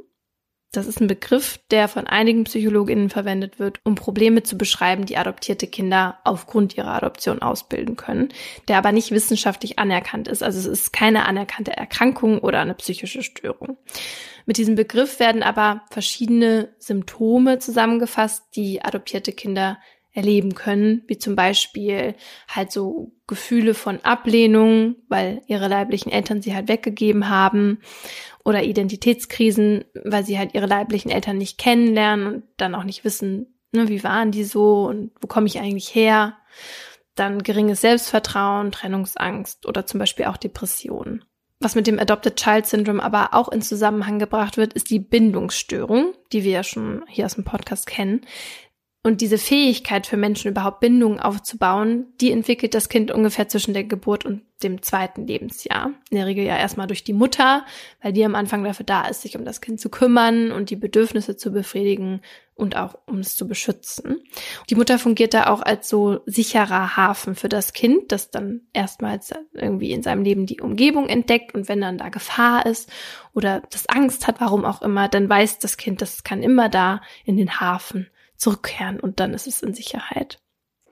Das 0.72 0.86
ist 0.86 1.00
ein 1.00 1.08
Begriff, 1.08 1.58
der 1.72 1.88
von 1.88 2.06
einigen 2.06 2.44
Psychologinnen 2.44 3.10
verwendet 3.10 3.58
wird, 3.58 3.80
um 3.82 3.96
Probleme 3.96 4.44
zu 4.44 4.56
beschreiben, 4.56 5.04
die 5.04 5.16
adoptierte 5.16 5.66
Kinder 5.66 6.18
aufgrund 6.22 6.76
ihrer 6.76 6.94
Adoption 6.94 7.42
ausbilden 7.42 7.96
können, 7.96 8.28
der 8.68 8.78
aber 8.78 8.92
nicht 8.92 9.10
wissenschaftlich 9.10 9.80
anerkannt 9.80 10.28
ist. 10.28 10.44
Also 10.44 10.60
es 10.60 10.66
ist 10.66 10.92
keine 10.92 11.26
anerkannte 11.26 11.76
Erkrankung 11.76 12.38
oder 12.38 12.60
eine 12.60 12.74
psychische 12.74 13.24
Störung. 13.24 13.78
Mit 14.46 14.58
diesem 14.58 14.76
Begriff 14.76 15.18
werden 15.18 15.42
aber 15.42 15.82
verschiedene 15.90 16.72
Symptome 16.78 17.58
zusammengefasst, 17.58 18.44
die 18.54 18.82
adoptierte 18.82 19.32
Kinder 19.32 19.78
erleben 20.12 20.54
können, 20.54 21.02
wie 21.06 21.18
zum 21.18 21.36
Beispiel 21.36 22.14
halt 22.48 22.72
so 22.72 23.12
Gefühle 23.26 23.74
von 23.74 24.00
Ablehnung, 24.00 24.96
weil 25.08 25.42
ihre 25.46 25.68
leiblichen 25.68 26.10
Eltern 26.10 26.42
sie 26.42 26.54
halt 26.54 26.68
weggegeben 26.68 27.28
haben, 27.28 27.80
oder 28.44 28.62
Identitätskrisen, 28.62 29.84
weil 30.04 30.24
sie 30.24 30.38
halt 30.38 30.54
ihre 30.54 30.66
leiblichen 30.66 31.10
Eltern 31.10 31.38
nicht 31.38 31.58
kennenlernen 31.58 32.26
und 32.26 32.44
dann 32.56 32.74
auch 32.74 32.84
nicht 32.84 33.04
wissen, 33.04 33.54
ne, 33.72 33.88
wie 33.88 34.04
waren 34.04 34.30
die 34.30 34.44
so 34.44 34.86
und 34.86 35.12
wo 35.20 35.26
komme 35.26 35.46
ich 35.46 35.58
eigentlich 35.58 35.94
her. 35.94 36.36
Dann 37.14 37.42
geringes 37.42 37.80
Selbstvertrauen, 37.80 38.72
Trennungsangst 38.72 39.66
oder 39.66 39.86
zum 39.86 39.98
Beispiel 39.98 40.26
auch 40.26 40.36
Depressionen. 40.36 41.24
Was 41.62 41.74
mit 41.74 41.86
dem 41.86 41.98
Adopted 41.98 42.36
Child 42.36 42.66
Syndrome 42.66 43.02
aber 43.02 43.34
auch 43.34 43.48
in 43.48 43.60
Zusammenhang 43.60 44.18
gebracht 44.18 44.56
wird, 44.56 44.72
ist 44.72 44.88
die 44.88 44.98
Bindungsstörung, 44.98 46.14
die 46.32 46.42
wir 46.42 46.52
ja 46.52 46.62
schon 46.62 47.04
hier 47.06 47.26
aus 47.26 47.34
dem 47.34 47.44
Podcast 47.44 47.86
kennen. 47.86 48.22
Und 49.02 49.22
diese 49.22 49.38
Fähigkeit 49.38 50.06
für 50.06 50.18
Menschen 50.18 50.50
überhaupt 50.50 50.80
Bindungen 50.80 51.20
aufzubauen, 51.20 52.08
die 52.20 52.32
entwickelt 52.32 52.74
das 52.74 52.90
Kind 52.90 53.10
ungefähr 53.10 53.48
zwischen 53.48 53.72
der 53.72 53.84
Geburt 53.84 54.26
und 54.26 54.42
dem 54.62 54.82
zweiten 54.82 55.26
Lebensjahr. 55.26 55.92
In 56.10 56.18
der 56.18 56.26
Regel 56.26 56.44
ja 56.44 56.58
erstmal 56.58 56.86
durch 56.86 57.02
die 57.02 57.14
Mutter, 57.14 57.64
weil 58.02 58.12
die 58.12 58.26
am 58.26 58.34
Anfang 58.34 58.62
dafür 58.62 58.84
da 58.84 59.06
ist, 59.06 59.22
sich 59.22 59.38
um 59.38 59.46
das 59.46 59.62
Kind 59.62 59.80
zu 59.80 59.88
kümmern 59.88 60.52
und 60.52 60.68
die 60.68 60.76
Bedürfnisse 60.76 61.38
zu 61.38 61.50
befriedigen 61.50 62.20
und 62.54 62.76
auch 62.76 62.98
um 63.06 63.20
es 63.20 63.36
zu 63.36 63.48
beschützen. 63.48 64.18
Die 64.68 64.74
Mutter 64.74 64.98
fungiert 64.98 65.32
da 65.32 65.46
auch 65.46 65.62
als 65.62 65.88
so 65.88 66.20
sicherer 66.26 66.98
Hafen 66.98 67.36
für 67.36 67.48
das 67.48 67.72
Kind, 67.72 68.12
das 68.12 68.30
dann 68.30 68.60
erstmals 68.74 69.32
irgendwie 69.54 69.92
in 69.92 70.02
seinem 70.02 70.24
Leben 70.24 70.44
die 70.44 70.60
Umgebung 70.60 71.08
entdeckt 71.08 71.54
und 71.54 71.70
wenn 71.70 71.80
dann 71.80 71.96
da 71.96 72.10
Gefahr 72.10 72.66
ist 72.66 72.92
oder 73.32 73.62
das 73.70 73.88
Angst 73.88 74.26
hat, 74.26 74.42
warum 74.42 74.66
auch 74.66 74.82
immer, 74.82 75.08
dann 75.08 75.26
weiß 75.26 75.58
das 75.58 75.78
Kind, 75.78 76.02
das 76.02 76.22
kann 76.22 76.42
immer 76.42 76.68
da 76.68 77.00
in 77.24 77.38
den 77.38 77.60
Hafen 77.60 78.10
zurückkehren 78.40 78.98
und 78.98 79.20
dann 79.20 79.34
ist 79.34 79.46
es 79.46 79.62
in 79.62 79.74
Sicherheit. 79.74 80.40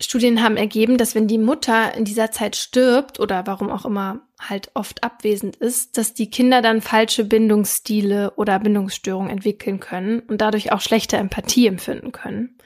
Studien 0.00 0.42
haben 0.42 0.56
ergeben, 0.56 0.96
dass 0.96 1.14
wenn 1.14 1.26
die 1.26 1.38
Mutter 1.38 1.94
in 1.94 2.04
dieser 2.04 2.30
Zeit 2.30 2.54
stirbt 2.54 3.18
oder 3.18 3.46
warum 3.46 3.70
auch 3.70 3.84
immer 3.84 4.20
halt 4.40 4.70
oft 4.74 5.02
abwesend 5.02 5.56
ist, 5.56 5.98
dass 5.98 6.14
die 6.14 6.30
Kinder 6.30 6.62
dann 6.62 6.80
falsche 6.80 7.24
Bindungsstile 7.24 8.32
oder 8.36 8.60
Bindungsstörungen 8.60 9.30
entwickeln 9.30 9.80
können 9.80 10.20
und 10.20 10.40
dadurch 10.40 10.70
auch 10.70 10.80
schlechte 10.80 11.16
Empathie 11.16 11.66
empfinden 11.66 12.12
können. 12.12 12.58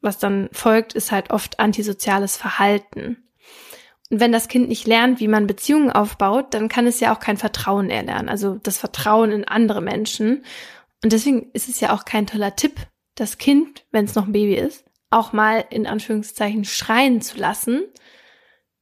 Was 0.00 0.18
dann 0.18 0.48
folgt, 0.50 0.94
ist 0.94 1.12
halt 1.12 1.30
oft 1.30 1.60
antisoziales 1.60 2.36
Verhalten. 2.36 3.28
Und 4.10 4.18
wenn 4.18 4.32
das 4.32 4.48
Kind 4.48 4.68
nicht 4.68 4.88
lernt, 4.88 5.20
wie 5.20 5.28
man 5.28 5.46
Beziehungen 5.46 5.92
aufbaut, 5.92 6.52
dann 6.52 6.68
kann 6.68 6.86
es 6.86 6.98
ja 6.98 7.14
auch 7.14 7.20
kein 7.20 7.36
Vertrauen 7.36 7.90
erlernen, 7.90 8.28
also 8.28 8.56
das 8.56 8.78
Vertrauen 8.78 9.30
in 9.30 9.44
andere 9.44 9.82
Menschen. 9.82 10.44
Und 11.04 11.12
deswegen 11.12 11.50
ist 11.52 11.68
es 11.68 11.78
ja 11.78 11.94
auch 11.94 12.04
kein 12.04 12.26
toller 12.26 12.56
Tipp, 12.56 12.74
das 13.14 13.38
Kind, 13.38 13.84
wenn 13.90 14.04
es 14.04 14.14
noch 14.14 14.26
ein 14.26 14.32
Baby 14.32 14.54
ist, 14.54 14.84
auch 15.10 15.32
mal 15.32 15.64
in 15.70 15.86
Anführungszeichen 15.86 16.64
schreien 16.64 17.20
zu 17.20 17.38
lassen, 17.38 17.82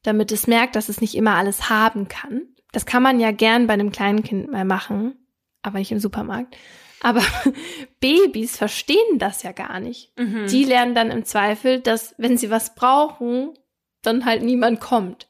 damit 0.02 0.30
es 0.30 0.46
merkt, 0.46 0.76
dass 0.76 0.88
es 0.88 1.00
nicht 1.00 1.14
immer 1.14 1.34
alles 1.34 1.70
haben 1.70 2.08
kann. 2.08 2.42
Das 2.72 2.86
kann 2.86 3.02
man 3.02 3.18
ja 3.18 3.30
gern 3.30 3.66
bei 3.66 3.72
einem 3.72 3.90
kleinen 3.90 4.22
Kind 4.22 4.50
mal 4.50 4.64
machen, 4.64 5.16
aber 5.62 5.78
nicht 5.78 5.92
im 5.92 6.00
Supermarkt. 6.00 6.56
Aber 7.00 7.22
Babys 8.00 8.56
verstehen 8.56 9.18
das 9.18 9.42
ja 9.42 9.52
gar 9.52 9.80
nicht. 9.80 10.12
Mhm. 10.18 10.46
Die 10.48 10.64
lernen 10.64 10.94
dann 10.94 11.10
im 11.10 11.24
Zweifel, 11.24 11.80
dass 11.80 12.14
wenn 12.18 12.36
sie 12.36 12.50
was 12.50 12.74
brauchen, 12.74 13.54
dann 14.02 14.24
halt 14.24 14.42
niemand 14.42 14.80
kommt. 14.80 15.28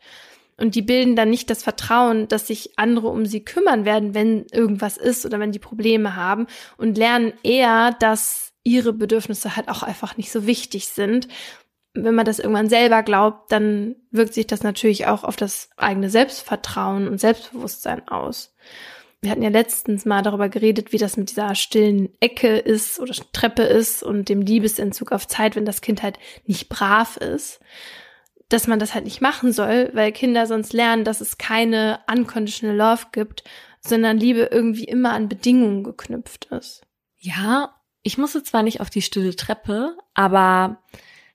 Und 0.56 0.74
die 0.74 0.82
bilden 0.82 1.14
dann 1.14 1.30
nicht 1.30 1.50
das 1.50 1.62
Vertrauen, 1.62 2.26
dass 2.26 2.48
sich 2.48 2.78
andere 2.78 3.08
um 3.08 3.26
sie 3.26 3.44
kümmern 3.44 3.84
werden, 3.84 4.12
wenn 4.12 4.46
irgendwas 4.50 4.96
ist 4.96 5.24
oder 5.24 5.38
wenn 5.38 5.52
die 5.52 5.60
Probleme 5.60 6.16
haben 6.16 6.48
und 6.76 6.98
lernen 6.98 7.32
eher, 7.44 7.92
dass 8.00 8.47
ihre 8.64 8.92
Bedürfnisse 8.92 9.56
halt 9.56 9.68
auch 9.68 9.82
einfach 9.82 10.16
nicht 10.16 10.30
so 10.30 10.46
wichtig 10.46 10.88
sind. 10.88 11.28
Wenn 11.94 12.14
man 12.14 12.26
das 12.26 12.38
irgendwann 12.38 12.68
selber 12.68 13.02
glaubt, 13.02 13.50
dann 13.50 13.96
wirkt 14.10 14.34
sich 14.34 14.46
das 14.46 14.62
natürlich 14.62 15.06
auch 15.06 15.24
auf 15.24 15.36
das 15.36 15.70
eigene 15.76 16.10
Selbstvertrauen 16.10 17.08
und 17.08 17.18
Selbstbewusstsein 17.18 18.06
aus. 18.08 18.54
Wir 19.20 19.32
hatten 19.32 19.42
ja 19.42 19.48
letztens 19.48 20.04
mal 20.04 20.22
darüber 20.22 20.48
geredet, 20.48 20.92
wie 20.92 20.98
das 20.98 21.16
mit 21.16 21.30
dieser 21.30 21.54
stillen 21.56 22.10
Ecke 22.20 22.56
ist 22.56 23.00
oder 23.00 23.14
Treppe 23.32 23.62
ist 23.62 24.04
und 24.04 24.28
dem 24.28 24.42
Liebesentzug 24.42 25.10
auf 25.10 25.26
Zeit, 25.26 25.56
wenn 25.56 25.64
das 25.64 25.80
Kind 25.80 26.02
halt 26.02 26.18
nicht 26.46 26.68
brav 26.68 27.16
ist. 27.16 27.58
Dass 28.48 28.68
man 28.68 28.78
das 28.78 28.94
halt 28.94 29.04
nicht 29.04 29.20
machen 29.20 29.52
soll, 29.52 29.90
weil 29.92 30.12
Kinder 30.12 30.46
sonst 30.46 30.72
lernen, 30.72 31.04
dass 31.04 31.20
es 31.20 31.36
keine 31.36 32.00
unconditional 32.10 32.76
love 32.76 33.06
gibt, 33.10 33.42
sondern 33.80 34.18
Liebe 34.18 34.48
irgendwie 34.52 34.84
immer 34.84 35.12
an 35.12 35.28
Bedingungen 35.28 35.82
geknüpft 35.82 36.46
ist. 36.46 36.82
Ja, 37.18 37.74
ich 38.08 38.16
musste 38.16 38.42
zwar 38.42 38.62
nicht 38.62 38.80
auf 38.80 38.88
die 38.88 39.02
stille 39.02 39.36
Treppe, 39.36 39.94
aber 40.14 40.78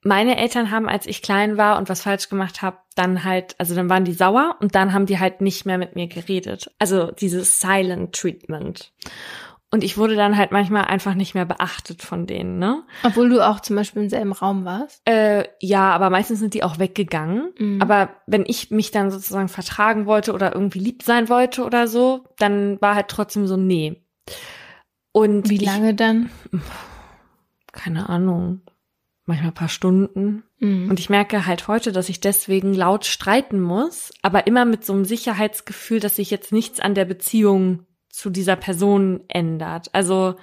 meine 0.01 0.37
Eltern 0.37 0.71
haben, 0.71 0.89
als 0.89 1.05
ich 1.05 1.21
klein 1.21 1.55
war 1.55 1.77
und 1.77 1.87
was 1.87 2.01
falsch 2.01 2.29
gemacht 2.29 2.63
habe, 2.63 2.77
dann 2.95 3.23
halt, 3.23 3.53
also 3.59 3.75
dann 3.75 3.91
waren 3.91 4.05
die 4.05 4.13
sauer 4.13 4.57
und 4.59 4.73
dann 4.73 4.91
haben 4.91 5.05
die 5.05 5.19
halt 5.19 5.39
nicht 5.39 5.67
mehr 5.67 5.77
mit 5.77 5.95
mir 5.95 6.07
geredet. 6.07 6.71
Also 6.79 7.11
dieses 7.11 7.59
Silent 7.59 8.15
Treatment. 8.15 8.91
Und 9.69 9.83
ich 9.83 9.99
wurde 9.99 10.15
dann 10.15 10.35
halt 10.35 10.51
manchmal 10.51 10.85
einfach 10.85 11.13
nicht 11.13 11.35
mehr 11.35 11.45
beachtet 11.45 12.01
von 12.01 12.25
denen, 12.25 12.57
ne? 12.57 12.81
Obwohl 13.03 13.29
du 13.29 13.47
auch 13.47 13.59
zum 13.59 13.75
Beispiel 13.75 14.01
im 14.01 14.09
selben 14.09 14.31
Raum 14.31 14.65
warst? 14.65 15.07
Äh, 15.07 15.45
ja, 15.61 15.91
aber 15.91 16.09
meistens 16.09 16.39
sind 16.39 16.55
die 16.55 16.63
auch 16.63 16.79
weggegangen. 16.79 17.53
Mhm. 17.59 17.81
Aber 17.83 18.09
wenn 18.25 18.45
ich 18.47 18.71
mich 18.71 18.89
dann 18.89 19.11
sozusagen 19.11 19.47
vertragen 19.47 20.07
wollte 20.07 20.33
oder 20.33 20.55
irgendwie 20.55 20.79
lieb 20.79 21.03
sein 21.03 21.29
wollte 21.29 21.65
oder 21.65 21.87
so, 21.87 22.23
dann 22.39 22.81
war 22.81 22.95
halt 22.95 23.09
trotzdem 23.09 23.45
so, 23.45 23.57
nee. 23.57 24.03
Und 25.13 25.49
wie 25.49 25.57
lange 25.57 25.91
ich, 25.91 25.95
dann? 25.95 26.29
Keine 27.71 28.09
Ahnung. 28.09 28.61
Manchmal 29.25 29.51
ein 29.51 29.55
paar 29.55 29.69
Stunden. 29.69 30.43
Mhm. 30.59 30.89
Und 30.89 30.99
ich 30.99 31.09
merke 31.09 31.45
halt 31.45 31.69
heute, 31.69 31.93
dass 31.93 32.09
ich 32.09 32.19
deswegen 32.19 32.73
laut 32.73 33.05
streiten 33.05 33.61
muss, 33.61 34.11
aber 34.21 34.47
immer 34.47 34.65
mit 34.65 34.83
so 34.83 34.91
einem 34.91 35.05
Sicherheitsgefühl, 35.05 36.01
dass 36.01 36.17
sich 36.17 36.29
jetzt 36.29 36.51
nichts 36.51 36.81
an 36.81 36.95
der 36.95 37.05
Beziehung 37.05 37.85
zu 38.09 38.29
dieser 38.29 38.57
Person 38.57 39.21
ändert. 39.29 39.93
Also 39.93 40.35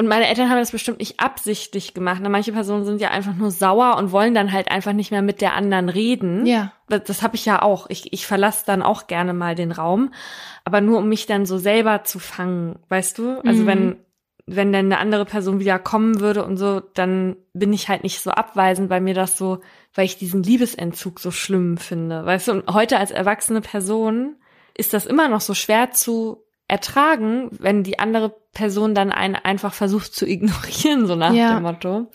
und 0.00 0.06
meine 0.06 0.28
Eltern 0.28 0.48
haben 0.48 0.58
das 0.58 0.70
bestimmt 0.70 1.00
nicht 1.00 1.18
absichtlich 1.18 1.92
gemacht. 1.92 2.22
Ne? 2.22 2.28
Manche 2.28 2.52
Personen 2.52 2.84
sind 2.84 3.00
ja 3.00 3.10
einfach 3.10 3.34
nur 3.34 3.50
sauer 3.50 3.96
und 3.96 4.12
wollen 4.12 4.32
dann 4.32 4.52
halt 4.52 4.70
einfach 4.70 4.92
nicht 4.92 5.10
mehr 5.10 5.22
mit 5.22 5.40
der 5.40 5.54
anderen 5.54 5.88
reden. 5.88 6.46
Ja. 6.46 6.72
Das, 6.88 7.02
das 7.02 7.22
habe 7.22 7.34
ich 7.34 7.44
ja 7.44 7.62
auch. 7.62 7.90
Ich, 7.90 8.12
ich 8.12 8.24
verlasse 8.24 8.64
dann 8.64 8.80
auch 8.80 9.08
gerne 9.08 9.34
mal 9.34 9.56
den 9.56 9.72
Raum. 9.72 10.12
Aber 10.64 10.80
nur 10.80 10.98
um 10.98 11.08
mich 11.08 11.26
dann 11.26 11.46
so 11.46 11.58
selber 11.58 12.04
zu 12.04 12.20
fangen, 12.20 12.78
weißt 12.90 13.18
du? 13.18 13.40
Also 13.40 13.64
mhm. 13.64 13.66
wenn, 13.66 13.96
wenn 14.46 14.72
dann 14.72 14.86
eine 14.86 14.98
andere 14.98 15.24
Person 15.24 15.58
wieder 15.58 15.80
kommen 15.80 16.20
würde 16.20 16.44
und 16.44 16.58
so, 16.58 16.78
dann 16.78 17.34
bin 17.52 17.72
ich 17.72 17.88
halt 17.88 18.04
nicht 18.04 18.20
so 18.20 18.30
abweisend, 18.30 18.90
weil 18.90 19.00
mir 19.00 19.14
das 19.14 19.36
so, 19.36 19.62
weil 19.94 20.04
ich 20.04 20.16
diesen 20.16 20.44
Liebesentzug 20.44 21.18
so 21.18 21.32
schlimm 21.32 21.76
finde. 21.76 22.24
Weißt 22.24 22.46
du, 22.46 22.52
und 22.52 22.72
heute 22.72 22.98
als 22.98 23.10
erwachsene 23.10 23.62
Person 23.62 24.36
ist 24.76 24.94
das 24.94 25.06
immer 25.06 25.28
noch 25.28 25.40
so 25.40 25.54
schwer 25.54 25.90
zu 25.90 26.44
ertragen, 26.68 27.48
wenn 27.58 27.82
die 27.82 27.98
andere 27.98 28.36
Person 28.52 28.94
dann 28.94 29.10
einen 29.10 29.34
einfach 29.34 29.74
versucht 29.74 30.14
zu 30.14 30.26
ignorieren, 30.28 31.06
so 31.06 31.16
nach 31.16 31.32
ja. 31.32 31.54
dem 31.54 31.62
Motto. 31.62 32.10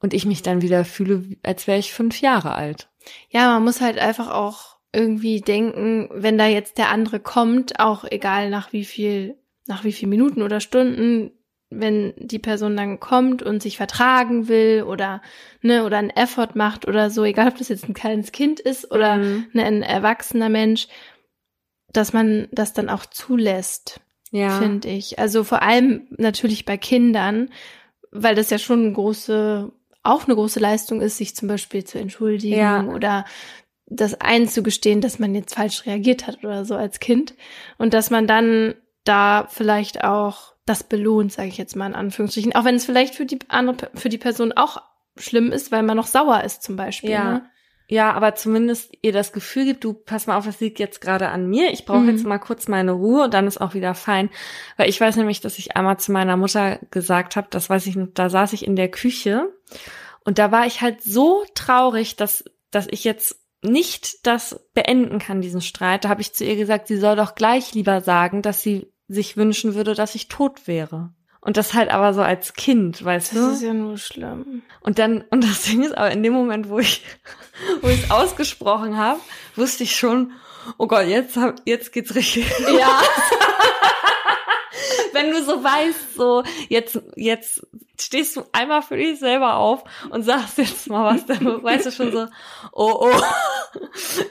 Und 0.00 0.14
ich 0.14 0.24
mich 0.24 0.42
dann 0.42 0.62
wieder 0.62 0.84
fühle, 0.84 1.24
als 1.42 1.66
wäre 1.66 1.78
ich 1.78 1.92
fünf 1.92 2.20
Jahre 2.20 2.54
alt. 2.54 2.88
Ja, 3.28 3.52
man 3.54 3.64
muss 3.64 3.80
halt 3.80 3.98
einfach 3.98 4.30
auch 4.30 4.76
irgendwie 4.92 5.40
denken, 5.40 6.08
wenn 6.12 6.38
da 6.38 6.46
jetzt 6.46 6.78
der 6.78 6.90
andere 6.90 7.20
kommt, 7.20 7.80
auch 7.80 8.04
egal 8.04 8.50
nach 8.50 8.72
wie 8.72 8.84
viel, 8.84 9.36
nach 9.66 9.84
wie 9.84 9.92
viel 9.92 10.08
Minuten 10.08 10.42
oder 10.42 10.60
Stunden, 10.60 11.32
wenn 11.70 12.14
die 12.16 12.40
Person 12.40 12.76
dann 12.76 12.98
kommt 12.98 13.42
und 13.42 13.62
sich 13.62 13.76
vertragen 13.76 14.48
will 14.48 14.82
oder 14.82 15.22
ne 15.62 15.84
oder 15.84 15.98
einen 15.98 16.10
Effort 16.10 16.50
macht 16.54 16.88
oder 16.88 17.10
so, 17.10 17.22
egal 17.22 17.48
ob 17.48 17.58
das 17.58 17.68
jetzt 17.68 17.88
ein 17.88 17.94
kleines 17.94 18.32
Kind 18.32 18.58
ist 18.58 18.90
oder 18.90 19.16
mhm. 19.16 19.46
ne, 19.52 19.64
ein 19.64 19.82
erwachsener 19.82 20.48
Mensch, 20.48 20.88
dass 21.92 22.12
man 22.12 22.48
das 22.52 22.72
dann 22.72 22.88
auch 22.88 23.06
zulässt, 23.06 24.00
ja. 24.30 24.58
finde 24.58 24.88
ich. 24.88 25.18
Also 25.18 25.44
vor 25.44 25.62
allem 25.62 26.06
natürlich 26.16 26.64
bei 26.64 26.76
Kindern, 26.76 27.50
weil 28.10 28.34
das 28.34 28.50
ja 28.50 28.58
schon 28.58 28.84
eine 28.84 28.92
große, 28.92 29.70
auch 30.02 30.24
eine 30.24 30.34
große 30.34 30.60
Leistung 30.60 31.00
ist, 31.00 31.18
sich 31.18 31.34
zum 31.34 31.48
Beispiel 31.48 31.84
zu 31.84 31.98
entschuldigen 31.98 32.56
ja. 32.58 32.84
oder 32.84 33.24
das 33.86 34.20
einzugestehen, 34.20 35.00
dass 35.00 35.18
man 35.18 35.34
jetzt 35.34 35.54
falsch 35.54 35.84
reagiert 35.84 36.26
hat 36.26 36.44
oder 36.44 36.64
so 36.64 36.76
als 36.76 37.00
Kind 37.00 37.34
und 37.76 37.92
dass 37.92 38.10
man 38.10 38.26
dann 38.26 38.74
da 39.04 39.48
vielleicht 39.50 40.04
auch 40.04 40.54
das 40.64 40.84
belohnt, 40.84 41.32
sage 41.32 41.48
ich 41.48 41.58
jetzt 41.58 41.74
mal 41.74 41.86
in 41.86 41.94
Anführungsstrichen, 41.94 42.54
auch 42.54 42.64
wenn 42.64 42.76
es 42.76 42.84
vielleicht 42.84 43.16
für 43.16 43.26
die 43.26 43.40
andere, 43.48 43.90
für 43.94 44.08
die 44.08 44.18
Person 44.18 44.52
auch 44.52 44.82
schlimm 45.16 45.50
ist, 45.50 45.72
weil 45.72 45.82
man 45.82 45.96
noch 45.96 46.06
sauer 46.06 46.44
ist 46.44 46.62
zum 46.62 46.76
Beispiel. 46.76 47.10
Ja. 47.10 47.32
Ne? 47.32 47.49
Ja, 47.90 48.12
aber 48.12 48.36
zumindest 48.36 48.92
ihr 49.02 49.12
das 49.12 49.32
Gefühl 49.32 49.64
gibt, 49.64 49.82
du 49.82 49.94
pass 49.94 50.28
mal 50.28 50.38
auf, 50.38 50.46
das 50.46 50.60
liegt 50.60 50.78
jetzt 50.78 51.00
gerade 51.00 51.28
an 51.30 51.48
mir. 51.48 51.72
Ich 51.72 51.86
brauche 51.86 52.02
mhm. 52.02 52.10
jetzt 52.10 52.24
mal 52.24 52.38
kurz 52.38 52.68
meine 52.68 52.92
Ruhe 52.92 53.24
und 53.24 53.34
dann 53.34 53.48
ist 53.48 53.60
auch 53.60 53.74
wieder 53.74 53.96
fein. 53.96 54.30
Weil 54.76 54.88
ich 54.88 55.00
weiß 55.00 55.16
nämlich, 55.16 55.40
dass 55.40 55.58
ich 55.58 55.76
einmal 55.76 55.98
zu 55.98 56.12
meiner 56.12 56.36
Mutter 56.36 56.78
gesagt 56.92 57.34
habe, 57.34 57.48
das 57.50 57.68
weiß 57.68 57.88
ich 57.88 57.96
nicht, 57.96 58.16
da 58.16 58.30
saß 58.30 58.52
ich 58.52 58.64
in 58.64 58.76
der 58.76 58.92
Küche 58.92 59.52
und 60.24 60.38
da 60.38 60.52
war 60.52 60.66
ich 60.66 60.82
halt 60.82 61.02
so 61.02 61.42
traurig, 61.56 62.14
dass, 62.14 62.44
dass 62.70 62.86
ich 62.88 63.02
jetzt 63.02 63.40
nicht 63.60 64.24
das 64.24 64.64
beenden 64.72 65.18
kann, 65.18 65.42
diesen 65.42 65.60
Streit. 65.60 66.04
Da 66.04 66.10
habe 66.10 66.20
ich 66.20 66.32
zu 66.32 66.44
ihr 66.44 66.54
gesagt, 66.54 66.86
sie 66.86 66.96
soll 66.96 67.16
doch 67.16 67.34
gleich 67.34 67.74
lieber 67.74 68.02
sagen, 68.02 68.40
dass 68.40 68.62
sie 68.62 68.92
sich 69.08 69.36
wünschen 69.36 69.74
würde, 69.74 69.94
dass 69.94 70.14
ich 70.14 70.28
tot 70.28 70.68
wäre. 70.68 71.12
Und 71.40 71.56
das 71.56 71.72
halt 71.72 71.90
aber 71.90 72.12
so 72.12 72.20
als 72.20 72.52
Kind, 72.52 73.02
weißt 73.02 73.32
das 73.32 73.38
du? 73.38 73.46
Das 73.46 73.56
ist 73.56 73.62
ja 73.62 73.72
nur 73.72 73.96
schlimm. 73.96 74.62
Und 74.80 74.98
dann, 74.98 75.24
und 75.30 75.42
das 75.42 75.62
Ding 75.62 75.82
ist 75.82 75.96
aber 75.96 76.10
in 76.10 76.22
dem 76.22 76.34
Moment, 76.34 76.68
wo 76.68 76.78
ich, 76.78 77.02
wo 77.80 77.88
ich 77.88 78.04
es 78.04 78.10
ausgesprochen 78.10 78.98
habe, 78.98 79.20
wusste 79.56 79.84
ich 79.84 79.96
schon, 79.96 80.32
oh 80.76 80.86
Gott, 80.86 81.06
jetzt 81.06 81.36
hab, 81.36 81.62
jetzt 81.64 81.92
geht's 81.92 82.14
richtig. 82.14 82.46
Ja. 82.78 83.00
Wenn 85.12 85.30
du 85.32 85.42
so 85.42 85.62
weißt, 85.62 86.14
so, 86.14 86.44
jetzt, 86.68 87.00
jetzt 87.16 87.66
stehst 88.00 88.36
du 88.36 88.44
einmal 88.52 88.82
für 88.82 88.96
dich 88.96 89.18
selber 89.18 89.56
auf 89.56 89.82
und 90.10 90.22
sagst 90.22 90.58
jetzt 90.58 90.88
mal 90.88 91.14
was, 91.14 91.26
dann 91.26 91.62
weißt 91.62 91.86
du 91.86 91.90
schon 91.90 92.12
so, 92.12 92.26
oh, 92.72 93.08
oh, 93.10 93.22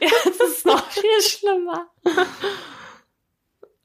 jetzt 0.02 0.26
ist 0.26 0.42
es 0.42 0.66
noch 0.66 0.90
viel 0.90 1.22
schlimmer. 1.22 1.88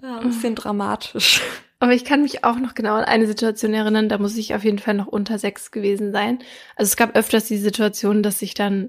Ja, 0.00 0.18
ein 0.18 0.28
bisschen 0.28 0.54
dramatisch. 0.54 1.40
Aber 1.84 1.92
ich 1.92 2.06
kann 2.06 2.22
mich 2.22 2.44
auch 2.44 2.58
noch 2.58 2.74
genau 2.74 2.94
an 2.94 3.04
eine 3.04 3.26
Situation 3.26 3.74
erinnern, 3.74 4.08
da 4.08 4.16
muss 4.16 4.38
ich 4.38 4.54
auf 4.54 4.64
jeden 4.64 4.78
Fall 4.78 4.94
noch 4.94 5.06
unter 5.06 5.38
sechs 5.38 5.70
gewesen 5.70 6.12
sein. 6.12 6.38
Also 6.76 6.88
es 6.88 6.96
gab 6.96 7.14
öfters 7.14 7.44
die 7.44 7.58
Situation, 7.58 8.22
dass 8.22 8.40
ich 8.40 8.54
dann 8.54 8.88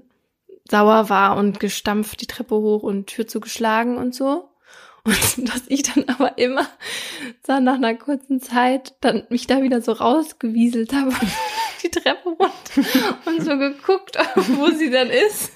sauer 0.66 1.10
war 1.10 1.36
und 1.36 1.60
gestampft 1.60 2.22
die 2.22 2.26
Treppe 2.26 2.54
hoch 2.54 2.82
und 2.82 3.08
Tür 3.08 3.26
zugeschlagen 3.26 3.98
und 3.98 4.14
so. 4.14 4.48
Und 5.04 5.14
dass 5.46 5.64
ich 5.66 5.82
dann 5.82 6.06
aber 6.08 6.38
immer 6.38 6.66
so 7.46 7.60
nach 7.60 7.74
einer 7.74 7.96
kurzen 7.96 8.40
Zeit 8.40 8.94
dann 9.02 9.24
mich 9.28 9.46
da 9.46 9.60
wieder 9.60 9.82
so 9.82 9.92
rausgewieselt 9.92 10.94
habe 10.94 11.10
die 11.82 11.90
Treppe 11.90 12.30
runter 12.30 13.18
und 13.26 13.44
so 13.44 13.58
geguckt, 13.58 14.16
wo 14.36 14.70
sie 14.70 14.90
dann 14.90 15.10
ist. 15.10 15.52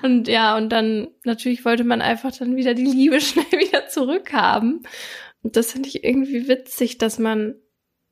Und 0.00 0.28
ja, 0.28 0.56
und 0.56 0.70
dann 0.70 1.08
natürlich 1.24 1.66
wollte 1.66 1.84
man 1.84 2.00
einfach 2.00 2.32
dann 2.34 2.56
wieder 2.56 2.72
die 2.72 2.86
Liebe 2.86 3.20
schnell 3.20 3.44
wieder 3.52 3.86
zurückhaben. 3.88 4.86
Und 5.42 5.56
das 5.56 5.72
finde 5.72 5.88
ich 5.88 6.04
irgendwie 6.04 6.48
witzig, 6.48 6.98
dass 6.98 7.18
man 7.18 7.54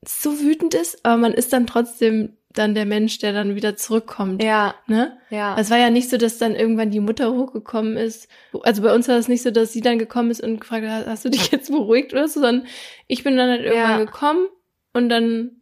so 0.07 0.41
wütend 0.41 0.75
ist, 0.75 1.05
aber 1.05 1.17
man 1.17 1.35
ist 1.35 1.53
dann 1.53 1.67
trotzdem 1.67 2.37
dann 2.51 2.75
der 2.75 2.87
Mensch, 2.87 3.19
der 3.19 3.33
dann 3.33 3.55
wieder 3.55 3.77
zurückkommt. 3.77 4.43
Ja. 4.43 4.75
Ne? 4.87 5.17
Ja. 5.31 5.57
Es 5.59 5.71
war 5.71 5.79
ja 5.79 5.91
nicht 5.91 6.09
so, 6.09 6.17
dass 6.17 6.39
dann 6.39 6.55
irgendwann 6.55 6.91
die 6.91 7.01
Mutter 7.01 7.33
hochgekommen 7.33 7.97
ist. 7.97 8.29
Also 8.63 8.83
bei 8.83 8.95
uns 8.95 9.07
war 9.09 9.17
es 9.17 9.29
nicht 9.29 9.43
so, 9.43 9.51
dass 9.51 9.73
sie 9.73 9.81
dann 9.81 9.99
gekommen 9.99 10.31
ist 10.31 10.43
und 10.43 10.61
gefragt 10.61 10.87
hat, 10.87 11.07
hast 11.07 11.25
du 11.25 11.29
dich 11.29 11.51
jetzt 11.51 11.71
beruhigt 11.71 12.13
oder 12.13 12.27
so, 12.27 12.41
sondern 12.41 12.67
ich 13.07 13.23
bin 13.23 13.37
dann 13.37 13.51
halt 13.51 13.63
irgendwann 13.63 13.99
ja. 13.99 14.05
gekommen 14.05 14.47
und 14.95 15.09
dann 15.09 15.53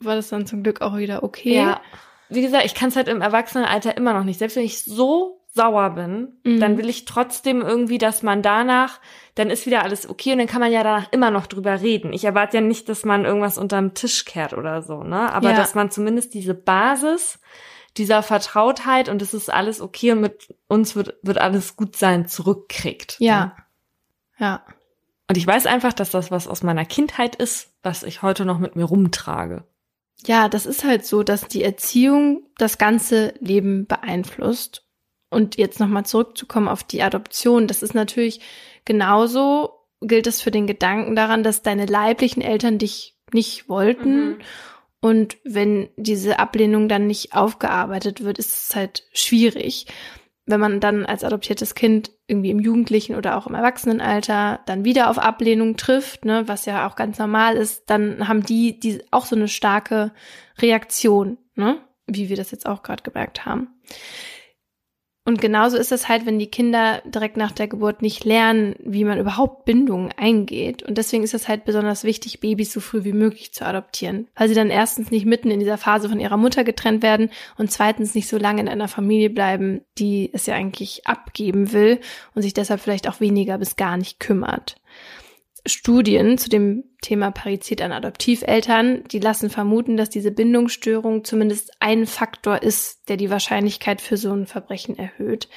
war 0.00 0.16
das 0.16 0.30
dann 0.30 0.46
zum 0.46 0.62
Glück 0.62 0.80
auch 0.80 0.96
wieder 0.96 1.22
okay. 1.22 1.54
Ja. 1.54 1.80
Wie 2.28 2.42
gesagt, 2.42 2.64
ich 2.64 2.74
kann 2.74 2.88
es 2.88 2.96
halt 2.96 3.08
im 3.08 3.20
Erwachsenenalter 3.20 3.96
immer 3.96 4.14
noch 4.14 4.24
nicht. 4.24 4.38
Selbst 4.38 4.56
wenn 4.56 4.64
ich 4.64 4.82
so 4.82 5.41
sauer 5.54 5.90
bin, 5.90 6.38
mhm. 6.44 6.60
dann 6.60 6.78
will 6.78 6.88
ich 6.88 7.04
trotzdem 7.04 7.60
irgendwie, 7.60 7.98
dass 7.98 8.22
man 8.22 8.40
danach, 8.42 9.00
dann 9.34 9.50
ist 9.50 9.66
wieder 9.66 9.82
alles 9.82 10.08
okay 10.08 10.32
und 10.32 10.38
dann 10.38 10.46
kann 10.46 10.60
man 10.60 10.72
ja 10.72 10.82
danach 10.82 11.12
immer 11.12 11.30
noch 11.30 11.46
drüber 11.46 11.80
reden. 11.80 12.12
Ich 12.12 12.24
erwarte 12.24 12.56
ja 12.56 12.60
nicht, 12.62 12.88
dass 12.88 13.04
man 13.04 13.24
irgendwas 13.24 13.58
unterm 13.58 13.92
Tisch 13.94 14.24
kehrt 14.24 14.54
oder 14.54 14.82
so, 14.82 15.02
ne? 15.02 15.32
Aber 15.32 15.50
ja. 15.50 15.56
dass 15.56 15.74
man 15.74 15.90
zumindest 15.90 16.32
diese 16.34 16.54
Basis 16.54 17.38
dieser 17.98 18.22
Vertrautheit 18.22 19.10
und 19.10 19.20
es 19.20 19.34
ist 19.34 19.52
alles 19.52 19.82
okay 19.82 20.12
und 20.12 20.22
mit 20.22 20.54
uns 20.68 20.96
wird, 20.96 21.16
wird 21.22 21.36
alles 21.36 21.76
gut 21.76 21.96
sein 21.96 22.26
zurückkriegt. 22.26 23.16
Ja. 23.18 23.44
Ne? 23.44 23.52
Ja. 24.38 24.62
Und 25.28 25.36
ich 25.36 25.46
weiß 25.46 25.66
einfach, 25.66 25.92
dass 25.92 26.10
das 26.10 26.30
was 26.30 26.48
aus 26.48 26.62
meiner 26.62 26.86
Kindheit 26.86 27.36
ist, 27.36 27.74
was 27.82 28.02
ich 28.02 28.22
heute 28.22 28.46
noch 28.46 28.58
mit 28.58 28.76
mir 28.76 28.84
rumtrage. 28.84 29.64
Ja, 30.24 30.48
das 30.48 30.64
ist 30.64 30.84
halt 30.84 31.04
so, 31.04 31.22
dass 31.22 31.48
die 31.48 31.62
Erziehung 31.62 32.44
das 32.56 32.78
ganze 32.78 33.34
Leben 33.40 33.86
beeinflusst 33.86 34.86
und 35.32 35.56
jetzt 35.56 35.80
nochmal 35.80 36.04
zurückzukommen 36.04 36.68
auf 36.68 36.84
die 36.84 37.02
Adoption, 37.02 37.66
das 37.66 37.82
ist 37.82 37.94
natürlich 37.94 38.40
genauso, 38.84 39.70
gilt 40.00 40.26
es 40.26 40.40
für 40.40 40.50
den 40.50 40.66
Gedanken 40.66 41.16
daran, 41.16 41.42
dass 41.42 41.62
deine 41.62 41.86
leiblichen 41.86 42.42
Eltern 42.42 42.78
dich 42.78 43.16
nicht 43.32 43.68
wollten. 43.68 44.28
Mhm. 44.28 44.38
Und 45.00 45.38
wenn 45.44 45.88
diese 45.96 46.38
Ablehnung 46.38 46.88
dann 46.88 47.06
nicht 47.06 47.34
aufgearbeitet 47.34 48.22
wird, 48.22 48.38
ist 48.38 48.70
es 48.70 48.76
halt 48.76 49.04
schwierig. 49.12 49.86
Wenn 50.44 50.60
man 50.60 50.80
dann 50.80 51.06
als 51.06 51.24
adoptiertes 51.24 51.74
Kind 51.74 52.12
irgendwie 52.26 52.50
im 52.50 52.60
Jugendlichen 52.60 53.14
oder 53.16 53.36
auch 53.36 53.46
im 53.46 53.54
Erwachsenenalter 53.54 54.60
dann 54.66 54.84
wieder 54.84 55.08
auf 55.08 55.18
Ablehnung 55.18 55.76
trifft, 55.76 56.24
ne, 56.24 56.46
was 56.46 56.66
ja 56.66 56.86
auch 56.86 56.94
ganz 56.94 57.18
normal 57.18 57.56
ist, 57.56 57.90
dann 57.90 58.28
haben 58.28 58.44
die, 58.44 58.78
die 58.78 59.02
auch 59.10 59.24
so 59.24 59.34
eine 59.34 59.48
starke 59.48 60.12
Reaktion, 60.58 61.38
ne, 61.54 61.78
wie 62.06 62.28
wir 62.28 62.36
das 62.36 62.50
jetzt 62.50 62.66
auch 62.66 62.82
gerade 62.82 63.02
gemerkt 63.02 63.46
haben. 63.46 63.68
Und 65.24 65.40
genauso 65.40 65.76
ist 65.76 65.92
es 65.92 66.08
halt, 66.08 66.26
wenn 66.26 66.40
die 66.40 66.50
Kinder 66.50 67.00
direkt 67.04 67.36
nach 67.36 67.52
der 67.52 67.68
Geburt 67.68 68.02
nicht 68.02 68.24
lernen, 68.24 68.74
wie 68.80 69.04
man 69.04 69.20
überhaupt 69.20 69.64
Bindungen 69.64 70.10
eingeht. 70.16 70.82
Und 70.82 70.98
deswegen 70.98 71.22
ist 71.22 71.34
es 71.34 71.46
halt 71.46 71.64
besonders 71.64 72.02
wichtig, 72.02 72.40
Babys 72.40 72.72
so 72.72 72.80
früh 72.80 73.04
wie 73.04 73.12
möglich 73.12 73.52
zu 73.52 73.64
adoptieren, 73.64 74.26
weil 74.34 74.48
sie 74.48 74.56
dann 74.56 74.70
erstens 74.70 75.12
nicht 75.12 75.24
mitten 75.24 75.52
in 75.52 75.60
dieser 75.60 75.78
Phase 75.78 76.08
von 76.08 76.18
ihrer 76.18 76.36
Mutter 76.36 76.64
getrennt 76.64 77.04
werden 77.04 77.30
und 77.56 77.70
zweitens 77.70 78.16
nicht 78.16 78.28
so 78.28 78.36
lange 78.36 78.62
in 78.62 78.68
einer 78.68 78.88
Familie 78.88 79.30
bleiben, 79.30 79.82
die 79.96 80.28
es 80.32 80.46
ja 80.46 80.56
eigentlich 80.56 81.06
abgeben 81.06 81.72
will 81.72 82.00
und 82.34 82.42
sich 82.42 82.52
deshalb 82.52 82.80
vielleicht 82.80 83.08
auch 83.08 83.20
weniger 83.20 83.58
bis 83.58 83.76
gar 83.76 83.96
nicht 83.96 84.18
kümmert. 84.18 84.74
Studien 85.64 86.38
zu 86.38 86.48
dem 86.48 86.84
Thema 87.02 87.30
Parizid 87.30 87.82
an 87.82 87.92
Adoptiveltern, 87.92 89.04
die 89.04 89.20
lassen 89.20 89.50
vermuten, 89.50 89.96
dass 89.96 90.10
diese 90.10 90.32
Bindungsstörung 90.32 91.24
zumindest 91.24 91.72
ein 91.78 92.06
Faktor 92.06 92.62
ist, 92.62 93.08
der 93.08 93.16
die 93.16 93.30
Wahrscheinlichkeit 93.30 94.00
für 94.00 94.16
so 94.16 94.32
ein 94.32 94.46
Verbrechen 94.46 94.98
erhöht. 94.98 95.48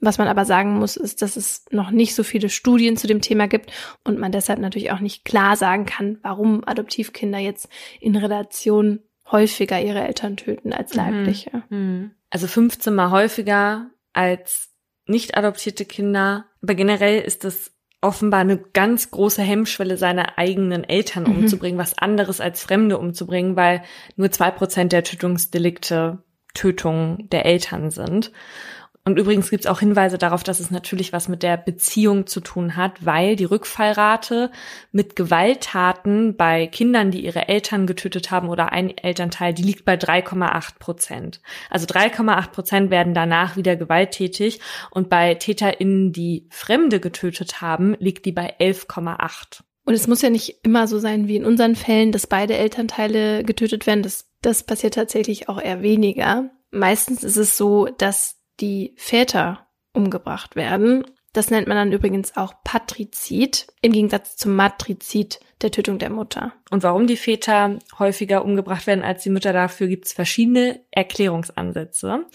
Was 0.00 0.18
man 0.18 0.28
aber 0.28 0.44
sagen 0.44 0.78
muss, 0.78 0.96
ist, 0.96 1.22
dass 1.22 1.36
es 1.36 1.64
noch 1.70 1.90
nicht 1.90 2.14
so 2.14 2.24
viele 2.24 2.48
Studien 2.48 2.96
zu 2.96 3.06
dem 3.06 3.20
Thema 3.20 3.46
gibt 3.46 3.72
und 4.02 4.18
man 4.18 4.32
deshalb 4.32 4.58
natürlich 4.58 4.90
auch 4.90 5.00
nicht 5.00 5.24
klar 5.24 5.56
sagen 5.56 5.86
kann, 5.86 6.18
warum 6.22 6.62
Adoptivkinder 6.66 7.38
jetzt 7.38 7.68
in 8.00 8.16
Relation 8.16 9.00
häufiger 9.30 9.80
ihre 9.80 10.06
Eltern 10.06 10.36
töten 10.36 10.72
als 10.72 10.94
mhm. 10.94 11.00
leibliche. 11.00 11.62
Mhm. 11.70 12.10
Also 12.28 12.48
15 12.48 12.94
mal 12.94 13.10
häufiger 13.10 13.90
als 14.12 14.70
nicht 15.06 15.36
adoptierte 15.36 15.84
Kinder. 15.84 16.46
Aber 16.62 16.74
generell 16.74 17.22
ist 17.22 17.44
das 17.44 17.73
offenbar 18.04 18.40
eine 18.40 18.58
ganz 18.58 19.10
große 19.10 19.42
Hemmschwelle, 19.42 19.96
seine 19.96 20.38
eigenen 20.38 20.84
Eltern 20.84 21.24
mhm. 21.24 21.38
umzubringen, 21.38 21.78
was 21.78 21.98
anderes 21.98 22.40
als 22.40 22.62
Fremde 22.62 22.98
umzubringen, 22.98 23.56
weil 23.56 23.82
nur 24.16 24.30
zwei 24.30 24.50
Prozent 24.50 24.92
der 24.92 25.02
Tötungsdelikte 25.02 26.18
Tötungen 26.52 27.28
der 27.30 27.46
Eltern 27.46 27.90
sind. 27.90 28.30
Und 29.06 29.18
übrigens 29.18 29.50
gibt 29.50 29.66
es 29.66 29.70
auch 29.70 29.80
Hinweise 29.80 30.16
darauf, 30.16 30.42
dass 30.42 30.60
es 30.60 30.70
natürlich 30.70 31.12
was 31.12 31.28
mit 31.28 31.42
der 31.42 31.58
Beziehung 31.58 32.26
zu 32.26 32.40
tun 32.40 32.74
hat, 32.74 33.04
weil 33.04 33.36
die 33.36 33.44
Rückfallrate 33.44 34.50
mit 34.92 35.14
Gewalttaten 35.14 36.36
bei 36.36 36.66
Kindern, 36.68 37.10
die 37.10 37.22
ihre 37.22 37.48
Eltern 37.48 37.86
getötet 37.86 38.30
haben 38.30 38.48
oder 38.48 38.72
ein 38.72 38.96
Elternteil, 38.96 39.52
die 39.52 39.62
liegt 39.62 39.84
bei 39.84 39.96
3,8 39.96 40.78
Prozent. 40.78 41.42
Also 41.68 41.84
3,8 41.84 42.50
Prozent 42.50 42.90
werden 42.90 43.12
danach 43.12 43.56
wieder 43.56 43.76
gewalttätig 43.76 44.60
und 44.90 45.10
bei 45.10 45.34
TäterInnen, 45.34 46.12
die 46.12 46.46
Fremde 46.48 46.98
getötet 46.98 47.60
haben, 47.60 47.96
liegt 47.98 48.24
die 48.24 48.32
bei 48.32 48.54
11,8. 48.58 49.60
Und 49.84 49.92
es 49.92 50.06
muss 50.06 50.22
ja 50.22 50.30
nicht 50.30 50.60
immer 50.62 50.88
so 50.88 50.98
sein 50.98 51.28
wie 51.28 51.36
in 51.36 51.44
unseren 51.44 51.76
Fällen, 51.76 52.10
dass 52.10 52.26
beide 52.26 52.56
Elternteile 52.56 53.44
getötet 53.44 53.86
werden. 53.86 54.02
Das, 54.02 54.30
das 54.40 54.62
passiert 54.62 54.94
tatsächlich 54.94 55.50
auch 55.50 55.60
eher 55.60 55.82
weniger. 55.82 56.48
Meistens 56.70 57.22
ist 57.22 57.36
es 57.36 57.58
so, 57.58 57.86
dass 57.98 58.40
die 58.60 58.94
Väter 58.96 59.68
umgebracht 59.92 60.56
werden. 60.56 61.04
Das 61.34 61.50
nennt 61.50 61.66
man 61.66 61.76
dann 61.76 61.92
übrigens 61.92 62.36
auch 62.36 62.54
Patrizid, 62.62 63.66
im 63.82 63.90
Gegensatz 63.90 64.36
zum 64.36 64.54
Matrizid, 64.54 65.40
der 65.62 65.72
Tötung 65.72 65.98
der 65.98 66.10
Mutter. 66.10 66.52
Und 66.70 66.84
warum 66.84 67.08
die 67.08 67.16
Väter 67.16 67.78
häufiger 67.98 68.44
umgebracht 68.44 68.86
werden 68.86 69.02
als 69.02 69.24
die 69.24 69.30
Mütter, 69.30 69.52
dafür 69.52 69.88
gibt 69.88 70.06
es 70.06 70.12
verschiedene 70.12 70.80
Erklärungsansätze. 70.92 72.26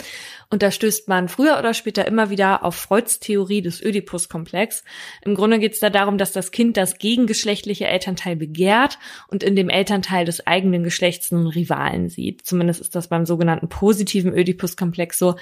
Und 0.49 0.63
da 0.63 0.71
stößt 0.71 1.07
man 1.07 1.29
früher 1.29 1.57
oder 1.57 1.73
später 1.73 2.05
immer 2.07 2.29
wieder 2.29 2.65
auf 2.65 2.75
Freuds 2.75 3.19
Theorie 3.19 3.61
des 3.61 3.81
Oedipus-Komplex. 3.81 4.83
Im 5.23 5.35
Grunde 5.35 5.59
geht 5.59 5.73
es 5.73 5.79
da 5.79 5.89
darum, 5.89 6.17
dass 6.17 6.33
das 6.33 6.51
Kind 6.51 6.75
das 6.75 6.97
gegengeschlechtliche 6.97 7.87
Elternteil 7.87 8.35
begehrt 8.35 8.99
und 9.29 9.43
in 9.43 9.55
dem 9.55 9.69
Elternteil 9.69 10.25
des 10.25 10.45
eigenen 10.45 10.83
Geschlechts 10.83 11.31
einen 11.31 11.47
Rivalen 11.47 12.09
sieht. 12.09 12.45
Zumindest 12.45 12.81
ist 12.81 12.95
das 12.95 13.07
beim 13.07 13.25
sogenannten 13.25 13.69
positiven 13.69 14.33
Oedipus-Komplex 14.33 15.17
so. 15.17 15.35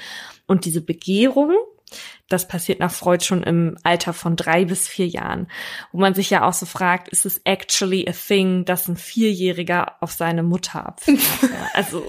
Und 0.46 0.66
diese 0.66 0.82
Begehrung, 0.82 1.54
das 2.30 2.48
passiert 2.48 2.80
nach 2.80 2.92
Freud 2.92 3.24
schon 3.24 3.44
im 3.44 3.78
Alter 3.84 4.14
von 4.14 4.36
drei 4.36 4.66
bis 4.66 4.88
vier 4.88 5.08
Jahren, 5.08 5.48
wo 5.92 6.00
man 6.00 6.14
sich 6.14 6.30
ja 6.30 6.48
auch 6.48 6.54
so 6.54 6.66
fragt, 6.66 7.08
ist 7.10 7.26
es 7.26 7.42
actually 7.46 8.08
a 8.08 8.12
thing, 8.12 8.66
dass 8.66 8.88
ein 8.88 8.98
Vierjähriger 8.98 9.96
auf 10.02 10.12
seine 10.12 10.44
Mutter 10.44 10.86
abfällt? 10.86 11.20
also. 11.74 12.04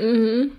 mhm. 0.00 0.52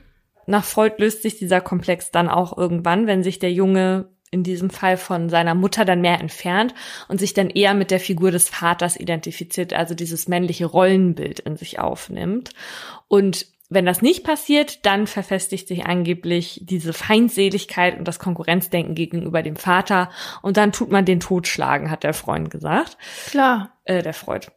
nach 0.46 0.66
Freud 0.66 0.96
löst 0.98 1.22
sich 1.22 1.38
dieser 1.38 1.62
Komplex 1.62 2.12
dann 2.12 2.30
auch 2.30 2.58
irgendwann, 2.58 3.08
wenn 3.08 3.24
sich 3.24 3.40
der 3.40 3.52
Junge 3.54 4.10
in 4.32 4.44
diesem 4.44 4.70
Fall 4.70 4.98
von 4.98 5.30
seiner 5.30 5.56
Mutter 5.56 5.86
dann 5.86 6.02
mehr 6.02 6.20
entfernt 6.20 6.76
und 7.08 7.20
sich 7.20 7.34
dann 7.34 7.50
eher 7.50 7.74
mit 7.74 7.90
der 7.90 8.00
Figur 8.00 8.32
des 8.32 8.48
Vaters 8.48 8.96
identifiziert, 8.96 9.74
also 9.74 9.96
dieses 9.96 10.28
männliche 10.28 10.66
Rollenbild 10.66 11.40
in 11.40 11.58
sich 11.58 11.80
aufnimmt. 11.80 12.52
Und 13.08 13.48
wenn 13.70 13.86
das 13.86 14.02
nicht 14.02 14.24
passiert, 14.24 14.86
dann 14.86 15.06
verfestigt 15.06 15.68
sich 15.68 15.86
angeblich 15.86 16.62
diese 16.64 16.92
Feindseligkeit 16.92 17.98
und 17.98 18.08
das 18.08 18.18
Konkurrenzdenken 18.18 18.96
gegenüber 18.96 19.44
dem 19.44 19.56
Vater 19.56 20.10
und 20.42 20.58
dann 20.58 20.72
tut 20.72 20.90
man 20.92 21.06
den 21.06 21.20
totschlagen, 21.20 21.92
hat 21.92 22.04
der 22.04 22.14
Freund 22.16 22.50
gesagt. 22.50 22.98
Klar. 23.28 23.72
Äh, 23.86 24.02
der 24.02 24.14
Freud. 24.14 24.48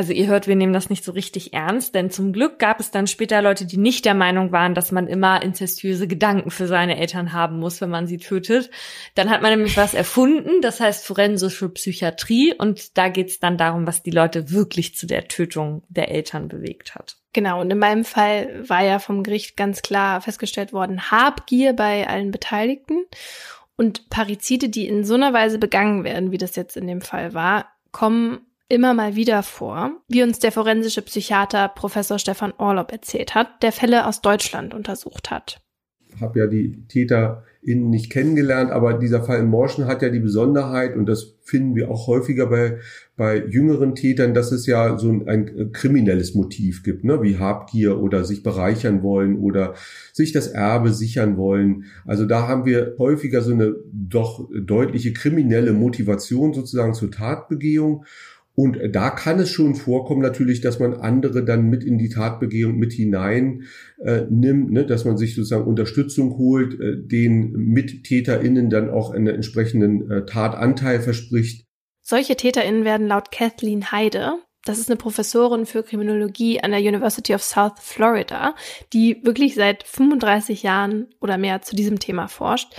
Also 0.00 0.14
ihr 0.14 0.28
hört, 0.28 0.46
wir 0.46 0.56
nehmen 0.56 0.72
das 0.72 0.88
nicht 0.88 1.04
so 1.04 1.12
richtig 1.12 1.52
ernst, 1.52 1.94
denn 1.94 2.08
zum 2.08 2.32
Glück 2.32 2.58
gab 2.58 2.80
es 2.80 2.90
dann 2.90 3.06
später 3.06 3.42
Leute, 3.42 3.66
die 3.66 3.76
nicht 3.76 4.06
der 4.06 4.14
Meinung 4.14 4.50
waren, 4.50 4.74
dass 4.74 4.92
man 4.92 5.06
immer 5.06 5.42
inzestiöse 5.42 6.08
Gedanken 6.08 6.50
für 6.50 6.66
seine 6.66 6.96
Eltern 6.98 7.34
haben 7.34 7.58
muss, 7.58 7.82
wenn 7.82 7.90
man 7.90 8.06
sie 8.06 8.16
tötet. 8.16 8.70
Dann 9.14 9.28
hat 9.28 9.42
man 9.42 9.50
nämlich 9.50 9.76
was 9.76 9.92
erfunden, 9.92 10.62
das 10.62 10.80
heißt 10.80 11.04
forensische 11.04 11.68
Psychiatrie 11.68 12.54
und 12.54 12.96
da 12.96 13.10
geht 13.10 13.28
es 13.28 13.40
dann 13.40 13.58
darum, 13.58 13.86
was 13.86 14.02
die 14.02 14.10
Leute 14.10 14.50
wirklich 14.50 14.94
zu 14.94 15.06
der 15.06 15.28
Tötung 15.28 15.82
der 15.90 16.10
Eltern 16.10 16.48
bewegt 16.48 16.94
hat. 16.94 17.18
Genau, 17.34 17.60
und 17.60 17.70
in 17.70 17.78
meinem 17.78 18.06
Fall 18.06 18.66
war 18.66 18.82
ja 18.82 19.00
vom 19.00 19.22
Gericht 19.22 19.54
ganz 19.54 19.82
klar 19.82 20.22
festgestellt 20.22 20.72
worden, 20.72 21.10
Habgier 21.10 21.74
bei 21.74 22.08
allen 22.08 22.30
Beteiligten. 22.30 23.04
Und 23.76 24.08
Parizide, 24.08 24.70
die 24.70 24.88
in 24.88 25.04
so 25.04 25.12
einer 25.12 25.34
Weise 25.34 25.58
begangen 25.58 26.04
werden, 26.04 26.32
wie 26.32 26.38
das 26.38 26.56
jetzt 26.56 26.78
in 26.78 26.86
dem 26.86 27.02
Fall 27.02 27.34
war, 27.34 27.66
kommen 27.92 28.46
immer 28.70 28.94
mal 28.94 29.16
wieder 29.16 29.42
vor, 29.42 30.00
wie 30.08 30.22
uns 30.22 30.38
der 30.38 30.52
forensische 30.52 31.02
Psychiater 31.02 31.68
Professor 31.68 32.18
Stefan 32.18 32.54
Orlob 32.56 32.92
erzählt 32.92 33.34
hat, 33.34 33.62
der 33.62 33.72
Fälle 33.72 34.06
aus 34.06 34.22
Deutschland 34.22 34.72
untersucht 34.72 35.30
hat. 35.30 35.60
Ich 36.14 36.20
habe 36.20 36.38
ja 36.38 36.46
die 36.46 36.86
TäterInnen 36.88 37.88
nicht 37.88 38.10
kennengelernt, 38.10 38.70
aber 38.70 38.94
dieser 38.94 39.22
Fall 39.22 39.40
in 39.40 39.48
Morschen 39.48 39.86
hat 39.86 40.02
ja 40.02 40.08
die 40.08 40.20
Besonderheit, 40.20 40.96
und 40.96 41.06
das 41.06 41.36
finden 41.42 41.74
wir 41.74 41.90
auch 41.90 42.06
häufiger 42.06 42.46
bei, 42.46 42.78
bei 43.16 43.44
jüngeren 43.44 43.94
Tätern, 43.94 44.34
dass 44.34 44.52
es 44.52 44.66
ja 44.66 44.98
so 44.98 45.10
ein, 45.10 45.28
ein 45.28 45.72
kriminelles 45.72 46.34
Motiv 46.34 46.82
gibt, 46.82 47.04
ne? 47.04 47.22
wie 47.22 47.38
Habgier 47.38 48.00
oder 48.00 48.24
sich 48.24 48.42
bereichern 48.42 49.02
wollen 49.02 49.38
oder 49.38 49.74
sich 50.12 50.32
das 50.32 50.46
Erbe 50.46 50.92
sichern 50.92 51.36
wollen. 51.36 51.84
Also 52.04 52.24
da 52.24 52.46
haben 52.46 52.64
wir 52.66 52.94
häufiger 52.98 53.40
so 53.40 53.52
eine 53.52 53.74
doch 53.92 54.48
deutliche 54.52 55.12
kriminelle 55.12 55.72
Motivation 55.72 56.54
sozusagen 56.54 56.94
zur 56.94 57.10
Tatbegehung. 57.10 58.04
Und 58.60 58.78
da 58.94 59.08
kann 59.08 59.38
es 59.38 59.48
schon 59.48 59.74
vorkommen 59.74 60.20
natürlich, 60.20 60.60
dass 60.60 60.78
man 60.78 60.92
andere 60.92 61.46
dann 61.46 61.70
mit 61.70 61.82
in 61.82 61.96
die 61.96 62.10
Tatbegehung 62.10 62.76
mit 62.76 62.92
hinein 62.92 63.62
äh, 64.04 64.26
nimmt, 64.28 64.70
ne? 64.70 64.84
dass 64.84 65.06
man 65.06 65.16
sich 65.16 65.34
sozusagen 65.34 65.64
Unterstützung 65.64 66.36
holt, 66.36 66.78
äh, 66.78 66.96
den 66.98 67.52
MittäterInnen 67.52 68.68
dann 68.68 68.90
auch 68.90 69.12
einen 69.12 69.28
entsprechenden 69.28 70.10
äh, 70.10 70.26
Tatanteil 70.26 71.00
verspricht. 71.00 71.64
Solche 72.02 72.36
TäterInnen 72.36 72.84
werden 72.84 73.06
laut 73.06 73.32
Kathleen 73.32 73.92
Heide, 73.92 74.32
das 74.66 74.78
ist 74.78 74.90
eine 74.90 74.98
Professorin 74.98 75.64
für 75.64 75.82
Kriminologie 75.82 76.60
an 76.60 76.72
der 76.72 76.80
University 76.80 77.34
of 77.34 77.42
South 77.42 77.80
Florida, 77.80 78.54
die 78.92 79.24
wirklich 79.24 79.54
seit 79.54 79.84
35 79.84 80.62
Jahren 80.62 81.06
oder 81.18 81.38
mehr 81.38 81.62
zu 81.62 81.74
diesem 81.74 81.98
Thema 81.98 82.28
forscht, 82.28 82.74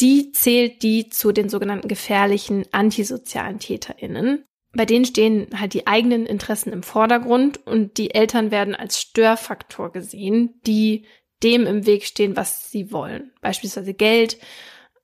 die 0.00 0.32
zählt 0.32 0.82
die 0.82 1.10
zu 1.10 1.30
den 1.30 1.48
sogenannten 1.48 1.86
gefährlichen 1.86 2.64
antisozialen 2.72 3.60
TäterInnen 3.60 4.46
bei 4.72 4.86
denen 4.86 5.04
stehen 5.04 5.48
halt 5.58 5.74
die 5.74 5.86
eigenen 5.86 6.26
Interessen 6.26 6.72
im 6.72 6.82
Vordergrund 6.82 7.66
und 7.66 7.98
die 7.98 8.14
Eltern 8.14 8.50
werden 8.50 8.74
als 8.74 9.00
Störfaktor 9.00 9.90
gesehen, 9.90 10.60
die 10.66 11.06
dem 11.42 11.66
im 11.66 11.86
Weg 11.86 12.04
stehen, 12.04 12.36
was 12.36 12.70
sie 12.70 12.92
wollen. 12.92 13.32
Beispielsweise 13.40 13.94
Geld, 13.94 14.38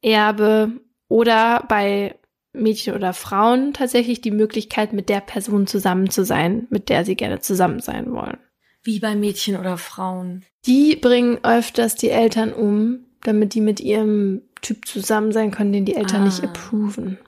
Erbe 0.02 0.72
oder 1.09 1.64
bei 1.68 2.14
Mädchen 2.52 2.94
oder 2.94 3.12
Frauen 3.12 3.72
tatsächlich 3.72 4.20
die 4.20 4.30
Möglichkeit, 4.30 4.93
mit 4.93 5.09
der 5.09 5.20
Person 5.20 5.66
zusammen 5.66 6.10
zu 6.10 6.24
sein, 6.24 6.66
mit 6.70 6.88
der 6.88 7.05
sie 7.05 7.16
gerne 7.16 7.40
zusammen 7.40 7.80
sein 7.80 8.12
wollen. 8.12 8.38
Wie 8.82 9.01
bei 9.01 9.14
Mädchen 9.16 9.56
oder 9.56 9.78
Frauen. 9.78 10.44
Die 10.64 10.97
bringen 10.97 11.38
öfters 11.43 11.97
die 11.97 12.10
Eltern 12.10 12.52
um, 12.52 13.06
damit 13.22 13.55
die 13.55 13.60
mit 13.60 13.80
ihrem 13.80 14.43
Typ 14.62 14.86
zusammen 14.86 15.32
sein 15.32 15.51
können, 15.51 15.72
den 15.72 15.84
die 15.84 15.97
Eltern 15.97 16.22
ah. 16.22 16.24
nicht 16.24 16.43
approven. 16.43 17.18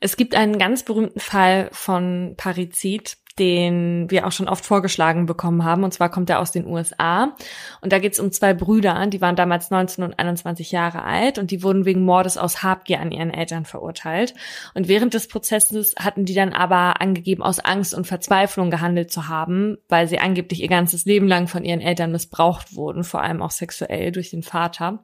Es 0.00 0.16
gibt 0.16 0.34
einen 0.34 0.58
ganz 0.58 0.84
berühmten 0.84 1.20
Fall 1.20 1.68
von 1.72 2.34
Parizid, 2.36 3.16
den 3.38 4.10
wir 4.10 4.26
auch 4.26 4.32
schon 4.32 4.48
oft 4.48 4.64
vorgeschlagen 4.64 5.24
bekommen 5.24 5.64
haben. 5.64 5.82
Und 5.82 5.94
zwar 5.94 6.10
kommt 6.10 6.28
er 6.30 6.40
aus 6.40 6.50
den 6.50 6.66
USA. 6.66 7.34
Und 7.80 7.92
da 7.92 7.98
geht 7.98 8.12
es 8.12 8.18
um 8.18 8.32
zwei 8.32 8.52
Brüder, 8.52 9.06
die 9.06 9.20
waren 9.20 9.34
damals 9.34 9.70
19 9.70 10.04
und 10.04 10.18
21 10.18 10.72
Jahre 10.72 11.02
alt 11.02 11.38
und 11.38 11.50
die 11.50 11.62
wurden 11.62 11.86
wegen 11.86 12.04
Mordes 12.04 12.36
aus 12.36 12.62
Habgier 12.62 13.00
an 13.00 13.12
ihren 13.12 13.32
Eltern 13.32 13.64
verurteilt. 13.64 14.34
Und 14.74 14.88
während 14.88 15.14
des 15.14 15.26
Prozesses 15.26 15.94
hatten 15.98 16.26
die 16.26 16.34
dann 16.34 16.52
aber 16.52 17.00
angegeben, 17.00 17.42
aus 17.42 17.60
Angst 17.60 17.94
und 17.94 18.06
Verzweiflung 18.06 18.70
gehandelt 18.70 19.10
zu 19.10 19.28
haben, 19.28 19.78
weil 19.88 20.06
sie 20.06 20.18
angeblich 20.18 20.62
ihr 20.62 20.68
ganzes 20.68 21.06
Leben 21.06 21.26
lang 21.26 21.48
von 21.48 21.64
ihren 21.64 21.80
Eltern 21.80 22.12
missbraucht 22.12 22.74
wurden, 22.74 23.04
vor 23.04 23.22
allem 23.22 23.40
auch 23.40 23.52
sexuell 23.52 24.12
durch 24.12 24.30
den 24.30 24.42
Vater. 24.42 25.02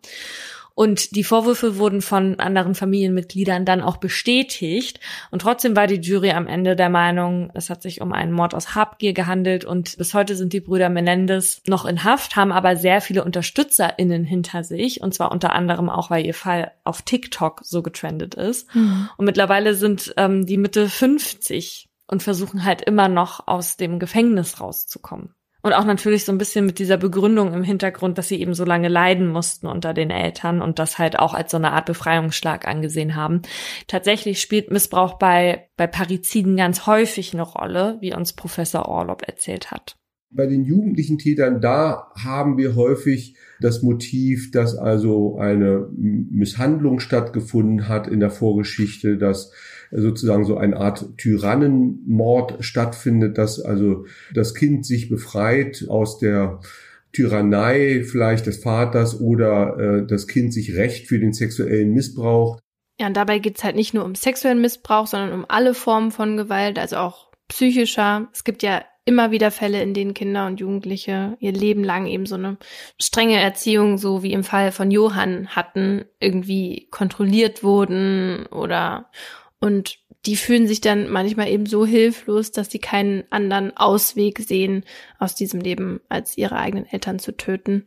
Und 0.77 1.17
die 1.17 1.25
Vorwürfe 1.25 1.79
wurden 1.79 2.03
von 2.03 2.39
anderen 2.39 2.75
Familienmitgliedern 2.75 3.65
dann 3.65 3.81
auch 3.81 3.97
bestätigt. 3.97 5.01
Und 5.31 5.41
trotzdem 5.41 5.75
war 5.75 5.87
die 5.87 6.03
Jury 6.03 6.33
am 6.33 6.47
Ende 6.47 6.77
der 6.77 6.91
Meinung, 6.91 7.51
es 7.55 7.71
hat 7.71 7.81
sich 7.81 8.03
um 8.03 8.13
einen 8.13 8.31
Mord 8.31 8.55
aus 8.55 8.75
Habgier 8.75 9.15
gehandelt. 9.15 9.65
Und 9.65 9.97
bis 9.97 10.13
heute 10.13 10.37
sind 10.37 10.53
die 10.53 10.61
Brüder 10.61 10.91
Menendez 10.91 11.63
noch 11.67 11.87
in 11.87 12.05
Haft, 12.05 12.37
haben 12.37 12.53
aber 12.53 12.77
sehr 12.77 13.01
viele 13.01 13.25
UnterstützerInnen 13.25 14.25
hinter 14.25 14.65
sich. 14.65 15.01
Und 15.01 15.15
zwar 15.15 15.33
unter 15.33 15.55
anderem 15.55 15.89
auch, 15.89 16.11
weil 16.11 16.27
ihr 16.27 16.35
Fall 16.35 16.73
auf 16.85 17.01
TikTok 17.01 17.63
so 17.65 17.83
getrendet 17.83 18.35
ist. 18.35 18.73
Mhm. 18.75 19.09
Und 19.17 19.25
mittlerweile 19.25 19.75
sind 19.75 20.13
ähm, 20.19 20.45
die 20.45 20.59
Mitte 20.59 20.91
50 20.91 21.89
und 22.07 22.23
versuchen 22.23 22.67
halt 22.67 22.83
immer 22.83 23.09
noch 23.09 23.49
aus 23.49 23.79
dem 23.79 23.99
Gefängnis 23.99 24.61
rauszukommen. 24.61 25.36
Und 25.67 25.73
auch 25.73 25.85
natürlich 25.85 26.25
so 26.25 26.31
ein 26.31 26.39
bisschen 26.39 26.65
mit 26.65 26.79
dieser 26.79 26.97
Begründung 26.97 27.53
im 27.53 27.65
Hintergrund, 27.65 28.19
dass 28.19 28.29
sie 28.29 28.41
eben 28.41 28.55
so 28.55 28.65
lange 28.65 28.87
leiden 28.87 29.27
mussten 29.27 29.67
unter 29.67 29.95
den 29.95 30.11
Eltern 30.11 30.63
und 30.63 30.79
das 30.79 30.97
halt 30.97 31.19
auch 31.19 31.35
als 31.35 31.51
so 31.51 31.57
eine 31.57 31.73
Art 31.73 31.87
Befreiungsschlag 31.87 32.69
angesehen 32.69 33.17
haben. 33.17 33.43
Tatsächlich 33.89 34.41
spielt 34.41 34.71
Missbrauch 34.71 35.15
bei, 35.15 35.67
bei 35.77 35.89
Pariziden 35.89 36.57
ganz 36.57 36.87
häufig 36.87 37.35
eine 37.35 37.43
Rolle, 37.43 37.99
wie 38.01 38.15
uns 38.15 38.33
Professor 38.33 38.87
Orlob 38.87 39.27
erzählt 39.27 39.73
hat. 39.73 39.97
Bei 40.31 40.47
den 40.47 40.63
jugendlichen 40.63 41.19
Tätern, 41.19 41.61
da 41.61 42.13
haben 42.15 42.59
wir 42.59 42.77
häufig 42.77 43.37
das 43.61 43.83
Motiv, 43.83 44.53
dass 44.53 44.77
also 44.77 45.37
eine 45.39 45.89
Misshandlung 45.97 47.01
stattgefunden 47.01 47.89
hat 47.89 48.07
in 48.07 48.21
der 48.21 48.31
Vorgeschichte, 48.31 49.19
dass 49.19 49.51
sozusagen 49.91 50.45
so 50.45 50.57
eine 50.57 50.77
Art 50.77 51.17
Tyrannenmord 51.19 52.65
stattfindet, 52.65 53.39
dass 53.39 53.61
also 53.61 54.07
das 54.35 54.55
Kind 54.55 54.87
sich 54.87 55.09
befreit 55.09 55.85
aus 55.89 56.19
der 56.19 56.61
Tyrannei 57.13 58.05
vielleicht 58.05 58.47
des 58.47 58.63
Vaters 58.63 59.21
oder 59.21 59.79
äh, 59.79 60.07
das 60.07 60.27
Kind 60.27 60.53
sich 60.53 60.77
recht 60.77 61.09
für 61.09 61.19
den 61.19 61.33
sexuellen 61.33 61.93
Missbrauch. 61.93 62.61
Ja, 63.01 63.07
und 63.07 63.17
dabei 63.17 63.39
geht's 63.39 63.65
halt 63.65 63.77
nicht 63.77 63.95
nur 63.95 64.05
um 64.05 64.15
sexuellen 64.15 64.61
Missbrauch, 64.61 65.07
sondern 65.07 65.33
um 65.33 65.47
alle 65.49 65.75
Formen 65.75 66.11
von 66.11 66.37
Gewalt, 66.37 66.79
also 66.79 66.97
auch 66.97 67.31
psychischer. 67.49 68.29
Es 68.33 68.45
gibt 68.45 68.63
ja 68.63 68.83
immer 69.07 69.31
wieder 69.31 69.51
Fälle, 69.51 69.83
in 69.83 69.95
denen 69.95 70.15
Kinder 70.15 70.47
und 70.47 70.61
Jugendliche 70.61 71.37
ihr 71.39 71.53
Leben 71.53 71.85
lang 71.85 72.07
eben 72.07 72.27
so 72.27 72.35
eine 72.35 72.59
strenge 73.01 73.41
Erziehung, 73.41 73.99
so 73.99 74.23
wie 74.23 74.33
im 74.33 74.45
Fall 74.45 74.73
von 74.73 74.91
Johann 74.91 75.49
hatten, 75.49 76.05
irgendwie 76.21 76.89
kontrolliert 76.91 77.63
wurden 77.63 78.47
oder 78.47 79.11
und 79.61 79.99
die 80.27 80.37
fühlen 80.37 80.67
sich 80.67 80.81
dann 80.81 81.09
manchmal 81.09 81.49
eben 81.49 81.67
so 81.67 81.87
hilflos, 81.87 82.51
dass 82.51 82.71
sie 82.71 82.81
keinen 82.81 83.25
anderen 83.31 83.77
Ausweg 83.77 84.41
sehen 84.41 84.85
aus 85.19 85.35
diesem 85.35 85.61
Leben, 85.61 86.01
als 86.09 86.37
ihre 86.37 86.57
eigenen 86.57 86.87
Eltern 86.87 87.19
zu 87.19 87.37
töten. 87.37 87.85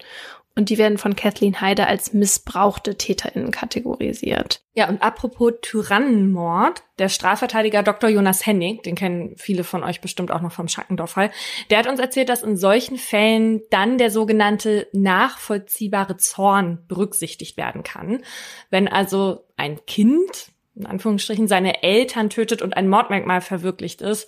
Und 0.55 0.69
die 0.69 0.77
werden 0.77 0.97
von 0.97 1.15
Kathleen 1.15 1.61
Heide 1.61 1.87
als 1.87 2.11
missbrauchte 2.11 2.97
TäterInnen 2.97 3.51
kategorisiert. 3.51 4.61
Ja, 4.73 4.89
und 4.89 5.01
apropos 5.01 5.53
Tyrannenmord, 5.61 6.83
der 6.97 7.07
Strafverteidiger 7.07 7.81
Dr. 7.81 8.09
Jonas 8.09 8.45
Hennig, 8.45 8.83
den 8.83 8.95
kennen 8.95 9.35
viele 9.37 9.63
von 9.63 9.83
euch 9.83 10.01
bestimmt 10.01 10.31
auch 10.31 10.41
noch 10.41 10.51
vom 10.51 10.67
Schackendorf-Fall, 10.67 11.31
der 11.69 11.77
hat 11.77 11.87
uns 11.87 11.99
erzählt, 11.99 12.27
dass 12.27 12.43
in 12.43 12.57
solchen 12.57 12.97
Fällen 12.97 13.61
dann 13.69 13.97
der 13.97 14.11
sogenannte 14.11 14.87
nachvollziehbare 14.91 16.17
Zorn 16.17 16.83
berücksichtigt 16.87 17.55
werden 17.55 17.83
kann. 17.83 18.21
Wenn 18.69 18.89
also 18.89 19.45
ein 19.55 19.85
Kind, 19.85 20.51
in 20.79 20.85
Anführungsstrichen, 20.85 21.47
seine 21.47 21.83
Eltern 21.83 22.29
tötet 22.29 22.61
und 22.61 22.75
ein 22.75 22.87
Mordmerkmal 22.87 23.41
verwirklicht 23.41 24.01
ist, 24.01 24.27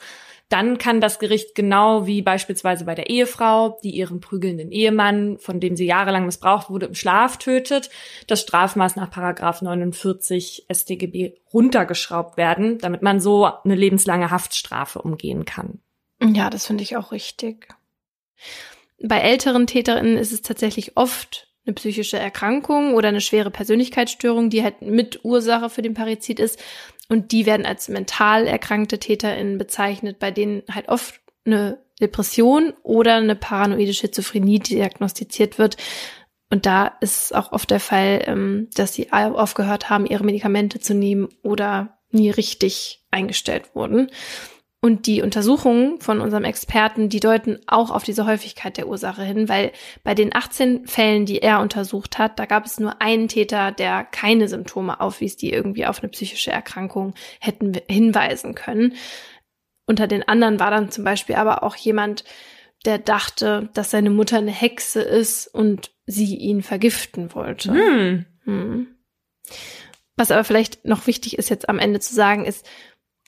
dann 0.51 0.77
kann 0.77 0.99
das 0.99 1.17
Gericht 1.19 1.55
genau 1.55 2.05
wie 2.07 2.21
beispielsweise 2.21 2.83
bei 2.83 2.93
der 2.93 3.09
Ehefrau, 3.09 3.79
die 3.83 3.91
ihren 3.91 4.19
prügelnden 4.19 4.69
Ehemann, 4.69 5.37
von 5.39 5.61
dem 5.61 5.77
sie 5.77 5.85
jahrelang 5.85 6.25
missbraucht 6.25 6.69
wurde, 6.69 6.87
im 6.87 6.95
Schlaf 6.95 7.37
tötet, 7.37 7.89
das 8.27 8.41
Strafmaß 8.41 8.97
nach 8.97 9.09
Paragraph 9.09 9.61
49 9.61 10.65
StGB 10.69 11.35
runtergeschraubt 11.53 12.35
werden, 12.35 12.79
damit 12.79 13.01
man 13.01 13.21
so 13.21 13.45
eine 13.45 13.75
lebenslange 13.75 14.29
Haftstrafe 14.29 15.01
umgehen 15.01 15.45
kann. 15.45 15.79
Ja, 16.21 16.49
das 16.49 16.67
finde 16.67 16.83
ich 16.83 16.97
auch 16.97 17.13
richtig. 17.13 17.69
Bei 19.01 19.19
älteren 19.19 19.67
Täterinnen 19.67 20.17
ist 20.17 20.33
es 20.33 20.41
tatsächlich 20.41 20.97
oft 20.97 21.47
eine 21.65 21.73
psychische 21.75 22.17
Erkrankung 22.17 22.95
oder 22.95 23.09
eine 23.09 23.21
schwere 23.21 23.51
Persönlichkeitsstörung, 23.51 24.49
die 24.49 24.63
halt 24.63 24.81
mit 24.81 25.23
Ursache 25.23 25.69
für 25.69 25.81
den 25.81 25.93
Parazit 25.93 26.39
ist. 26.39 26.59
Und 27.07 27.31
die 27.31 27.45
werden 27.45 27.65
als 27.65 27.89
mental 27.89 28.47
erkrankte 28.47 28.97
TäterInnen 28.97 29.57
bezeichnet, 29.57 30.17
bei 30.19 30.31
denen 30.31 30.63
halt 30.71 30.87
oft 30.87 31.19
eine 31.45 31.79
Depression 31.99 32.73
oder 32.83 33.15
eine 33.15 33.35
paranoide 33.35 33.93
Schizophrenie 33.93 34.59
diagnostiziert 34.59 35.57
wird. 35.57 35.77
Und 36.49 36.65
da 36.65 36.87
ist 36.99 37.33
auch 37.33 37.51
oft 37.51 37.69
der 37.69 37.79
Fall, 37.79 38.23
ähm, 38.25 38.69
dass 38.75 38.93
sie 38.93 39.11
aufgehört 39.11 39.89
haben, 39.89 40.05
ihre 40.05 40.23
Medikamente 40.23 40.79
zu 40.79 40.93
nehmen 40.93 41.29
oder 41.43 41.97
nie 42.11 42.29
richtig 42.29 43.05
eingestellt 43.11 43.73
wurden. 43.73 44.09
Und 44.83 45.05
die 45.05 45.21
Untersuchungen 45.21 46.01
von 46.01 46.21
unserem 46.21 46.43
Experten, 46.43 47.07
die 47.07 47.19
deuten 47.19 47.59
auch 47.67 47.91
auf 47.91 48.03
diese 48.03 48.25
Häufigkeit 48.25 48.77
der 48.77 48.87
Ursache 48.87 49.21
hin, 49.21 49.47
weil 49.47 49.71
bei 50.03 50.15
den 50.15 50.35
18 50.35 50.87
Fällen, 50.87 51.27
die 51.27 51.43
er 51.43 51.59
untersucht 51.59 52.17
hat, 52.17 52.39
da 52.39 52.47
gab 52.47 52.65
es 52.65 52.79
nur 52.79 52.99
einen 52.99 53.27
Täter, 53.27 53.71
der 53.71 54.03
keine 54.03 54.47
Symptome 54.47 54.99
aufwies, 54.99 55.37
die 55.37 55.53
irgendwie 55.53 55.85
auf 55.85 55.99
eine 55.99 56.09
psychische 56.09 56.49
Erkrankung 56.49 57.13
hätten 57.39 57.73
hinweisen 57.87 58.55
können. 58.55 58.95
Unter 59.85 60.07
den 60.07 60.27
anderen 60.27 60.59
war 60.59 60.71
dann 60.71 60.89
zum 60.89 61.03
Beispiel 61.03 61.35
aber 61.35 61.61
auch 61.61 61.75
jemand, 61.75 62.23
der 62.83 62.97
dachte, 62.97 63.69
dass 63.75 63.91
seine 63.91 64.09
Mutter 64.09 64.39
eine 64.39 64.51
Hexe 64.51 65.01
ist 65.01 65.45
und 65.45 65.91
sie 66.07 66.35
ihn 66.35 66.63
vergiften 66.63 67.35
wollte. 67.35 67.71
Hm. 67.71 68.25
Hm. 68.45 68.87
Was 70.17 70.31
aber 70.31 70.43
vielleicht 70.43 70.85
noch 70.85 71.07
wichtig 71.07 71.37
ist 71.37 71.49
jetzt 71.49 71.69
am 71.69 71.79
Ende 71.79 71.99
zu 71.99 72.13
sagen, 72.13 72.45
ist, 72.45 72.67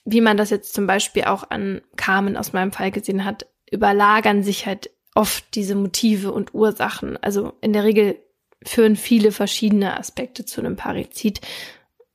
wie 0.05 0.21
man 0.21 0.37
das 0.37 0.49
jetzt 0.49 0.73
zum 0.73 0.87
Beispiel 0.87 1.25
auch 1.25 1.49
an 1.49 1.81
Carmen 1.95 2.37
aus 2.37 2.53
meinem 2.53 2.71
Fall 2.71 2.91
gesehen 2.91 3.25
hat, 3.25 3.47
überlagern 3.71 4.43
sich 4.43 4.65
halt 4.65 4.89
oft 5.15 5.55
diese 5.55 5.75
Motive 5.75 6.31
und 6.31 6.53
Ursachen. 6.53 7.17
Also 7.17 7.53
in 7.61 7.73
der 7.73 7.83
Regel 7.83 8.17
führen 8.65 8.95
viele 8.95 9.31
verschiedene 9.31 9.97
Aspekte 9.97 10.45
zu 10.45 10.61
einem 10.61 10.75
Parizid. 10.75 11.41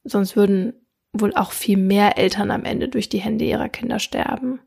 Sonst 0.04 0.36
würden 0.36 0.74
wohl 1.12 1.34
auch 1.34 1.52
viel 1.52 1.76
mehr 1.76 2.18
Eltern 2.18 2.50
am 2.50 2.64
Ende 2.64 2.88
durch 2.88 3.08
die 3.08 3.18
Hände 3.20 3.44
ihrer 3.44 3.68
Kinder 3.68 3.98
sterben. 3.98 4.60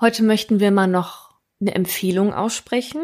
Heute 0.00 0.22
möchten 0.22 0.60
wir 0.60 0.70
mal 0.70 0.88
noch 0.88 1.32
eine 1.60 1.74
Empfehlung 1.74 2.32
aussprechen. 2.34 3.02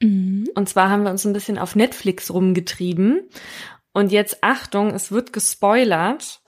Mhm. 0.00 0.48
Und 0.54 0.68
zwar 0.68 0.90
haben 0.90 1.04
wir 1.04 1.10
uns 1.10 1.24
ein 1.24 1.32
bisschen 1.32 1.58
auf 1.58 1.76
Netflix 1.76 2.30
rumgetrieben. 2.32 3.28
Und 3.92 4.12
jetzt 4.12 4.38
Achtung, 4.42 4.90
es 4.90 5.10
wird 5.10 5.32
gespoilert. 5.32 6.42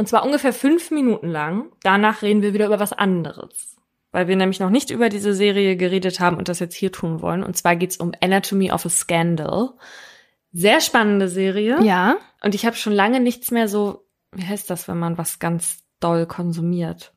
Und 0.00 0.06
zwar 0.06 0.24
ungefähr 0.24 0.54
fünf 0.54 0.90
Minuten 0.90 1.28
lang. 1.28 1.72
Danach 1.82 2.22
reden 2.22 2.40
wir 2.40 2.54
wieder 2.54 2.64
über 2.64 2.80
was 2.80 2.94
anderes. 2.94 3.76
Weil 4.12 4.28
wir 4.28 4.36
nämlich 4.36 4.58
noch 4.58 4.70
nicht 4.70 4.88
über 4.88 5.10
diese 5.10 5.34
Serie 5.34 5.76
geredet 5.76 6.20
haben 6.20 6.38
und 6.38 6.48
das 6.48 6.58
jetzt 6.58 6.74
hier 6.74 6.90
tun 6.90 7.20
wollen. 7.20 7.44
Und 7.44 7.54
zwar 7.58 7.76
geht's 7.76 7.98
um 7.98 8.12
Anatomy 8.22 8.72
of 8.72 8.86
a 8.86 8.88
Scandal. 8.88 9.74
Sehr 10.52 10.80
spannende 10.80 11.28
Serie. 11.28 11.82
Ja. 11.82 12.16
Und 12.42 12.54
ich 12.54 12.64
habe 12.64 12.76
schon 12.76 12.94
lange 12.94 13.20
nichts 13.20 13.50
mehr 13.50 13.68
so, 13.68 14.06
wie 14.32 14.46
heißt 14.46 14.70
das, 14.70 14.88
wenn 14.88 14.98
man 14.98 15.18
was 15.18 15.38
ganz 15.38 15.84
doll 16.00 16.24
konsumiert? 16.24 17.12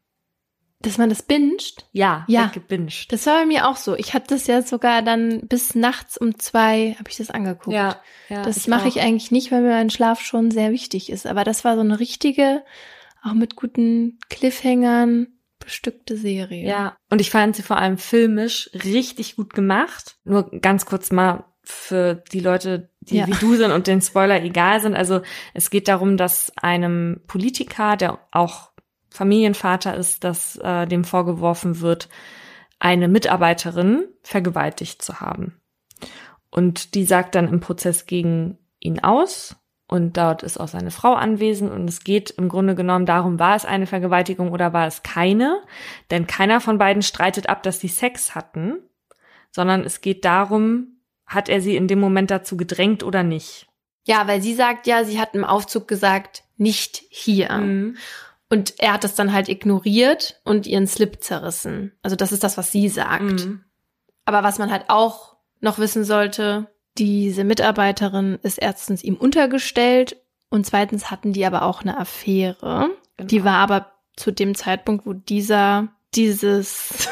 Dass 0.84 0.98
man 0.98 1.10
das 1.10 1.24
binscht? 1.24 1.86
Ja, 1.92 2.26
ja. 2.28 2.48
gebinged. 2.54 3.12
Das 3.12 3.26
war 3.26 3.40
bei 3.40 3.46
mir 3.46 3.68
auch 3.68 3.78
so. 3.78 3.96
Ich 3.96 4.14
habe 4.14 4.26
das 4.28 4.48
ja 4.48 4.62
sogar 4.62 5.02
dann 5.02 5.48
bis 5.48 5.76
nachts 5.76 6.18
um 6.18 6.38
zwei 6.38 6.96
habe 7.00 7.10
ich 7.10 7.18
das 7.18 7.32
angeguckt. 7.32 7.74
Ja, 7.74 7.96
ja 8.30 8.44
das 8.44 8.68
mache 8.68 8.88
ich 8.88 9.02
eigentlich 9.02 9.32
nicht, 9.32 9.52
weil 9.52 9.62
mir 9.62 9.70
mein 9.70 9.90
Schlaf 9.90 10.22
schon 10.22 10.52
sehr 10.52 10.72
wichtig 10.72 11.10
ist. 11.10 11.26
Aber 11.26 11.44
das 11.44 11.64
war 11.66 11.76
so 11.76 11.82
eine 11.82 12.00
richtige, 12.00 12.64
auch 13.24 13.34
mit 13.34 13.56
guten 13.56 14.20
Cliffhangern 14.30 15.28
bestückte 15.64 16.18
Serie. 16.18 16.68
Ja, 16.68 16.98
und 17.10 17.22
ich 17.22 17.32
fand 17.32 17.56
sie 17.56 17.64
vor 17.64 17.78
allem 17.78 17.98
filmisch 17.98 18.70
richtig 18.74 19.36
gut 19.38 19.54
gemacht. 19.54 20.18
Nur 20.26 20.52
ganz 20.60 20.86
kurz 20.86 21.12
mal 21.12 21.46
für 21.64 22.16
die 22.34 22.42
Leute, 22.42 22.90
die 23.00 23.18
ja. 23.18 23.28
wie 23.28 23.32
du 23.32 23.56
sind 23.56 23.72
und 23.72 23.88
den 23.88 24.02
Spoiler 24.02 24.44
egal 24.44 24.82
sind. 24.82 24.96
Also 24.96 25.22
es 25.54 25.70
geht 25.70 25.88
darum, 25.88 26.18
dass 26.18 26.52
einem 26.58 27.22
Politiker, 27.28 27.96
der 27.96 28.20
auch 28.32 28.73
Familienvater 29.14 29.96
ist, 29.96 30.24
dass 30.24 30.58
äh, 30.58 30.88
dem 30.88 31.04
vorgeworfen 31.04 31.82
wird, 31.82 32.10
eine 32.80 33.08
Mitarbeiterin 33.08 34.06
vergewaltigt 34.24 35.02
zu 35.02 35.22
haben. 35.22 35.62
Und 36.50 36.96
die 36.96 37.06
sagt 37.06 37.36
dann 37.36 37.48
im 37.48 37.60
Prozess 37.60 38.06
gegen 38.06 38.58
ihn 38.80 39.00
aus 39.00 39.56
und 39.88 40.18
dort 40.18 40.44
ist 40.44 40.60
auch 40.60 40.68
seine 40.68 40.92
Frau 40.92 41.14
anwesend 41.14 41.72
und 41.72 41.88
es 41.88 42.04
geht 42.04 42.32
im 42.32 42.50
Grunde 42.50 42.74
genommen 42.74 43.06
darum, 43.06 43.38
war 43.38 43.56
es 43.56 43.66
eine 43.66 43.86
Vergewaltigung 43.86 44.52
oder 44.52 44.74
war 44.74 44.88
es 44.88 45.04
keine? 45.04 45.62
Denn 46.10 46.26
keiner 46.26 46.60
von 46.60 46.78
beiden 46.78 47.04
streitet 47.04 47.48
ab, 47.50 47.62
dass 47.64 47.80
sie 47.80 47.88
Sex 47.88 48.34
hatten, 48.34 48.80
sondern 49.52 49.82
es 49.82 50.02
geht 50.02 50.26
darum, 50.26 50.98
hat 51.26 51.50
er 51.50 51.62
sie 51.62 51.76
in 51.76 51.88
dem 51.88 52.00
Moment 52.00 52.32
dazu 52.32 52.58
gedrängt 52.58 53.04
oder 53.04 53.22
nicht? 53.22 53.68
Ja, 54.06 54.28
weil 54.28 54.42
sie 54.42 54.56
sagt 54.56 54.88
ja, 54.88 55.04
sie 55.04 55.20
hat 55.20 55.36
im 55.36 55.46
Aufzug 55.46 55.88
gesagt, 55.88 56.44
nicht 56.58 57.04
hier. 57.10 57.52
Mhm. 57.54 57.98
Und 58.54 58.76
er 58.78 58.94
hat 58.94 59.04
das 59.04 59.16
dann 59.16 59.34
halt 59.34 59.50
ignoriert 59.50 60.40
und 60.44 60.68
ihren 60.68 60.86
Slip 60.86 61.24
zerrissen. 61.24 61.92
Also 62.04 62.16
das 62.16 62.32
ist 62.32 62.44
das, 62.44 62.56
was 62.56 62.72
sie 62.72 62.88
sagt. 62.88 63.24
Mhm. 63.24 63.64
Aber 64.26 64.44
was 64.44 64.60
man 64.60 64.70
halt 64.70 64.84
auch 64.90 65.38
noch 65.60 65.80
wissen 65.80 66.04
sollte, 66.04 66.68
diese 67.00 67.46
Mitarbeiterin 67.46 68.38
ist 68.44 68.60
erstens 68.60 69.04
ihm 69.04 69.16
untergestellt 69.16 70.18
und 70.52 70.68
zweitens 70.68 71.10
hatten 71.10 71.34
die 71.34 71.48
aber 71.48 71.64
auch 71.64 71.82
eine 71.82 71.98
Affäre. 71.98 72.92
Genau. 73.18 73.28
Die 73.28 73.44
war 73.44 73.56
aber 73.56 73.92
zu 74.16 74.30
dem 74.30 74.54
Zeitpunkt, 74.54 75.08
wo 75.08 75.14
dieser, 75.14 75.88
dieses, 76.14 77.10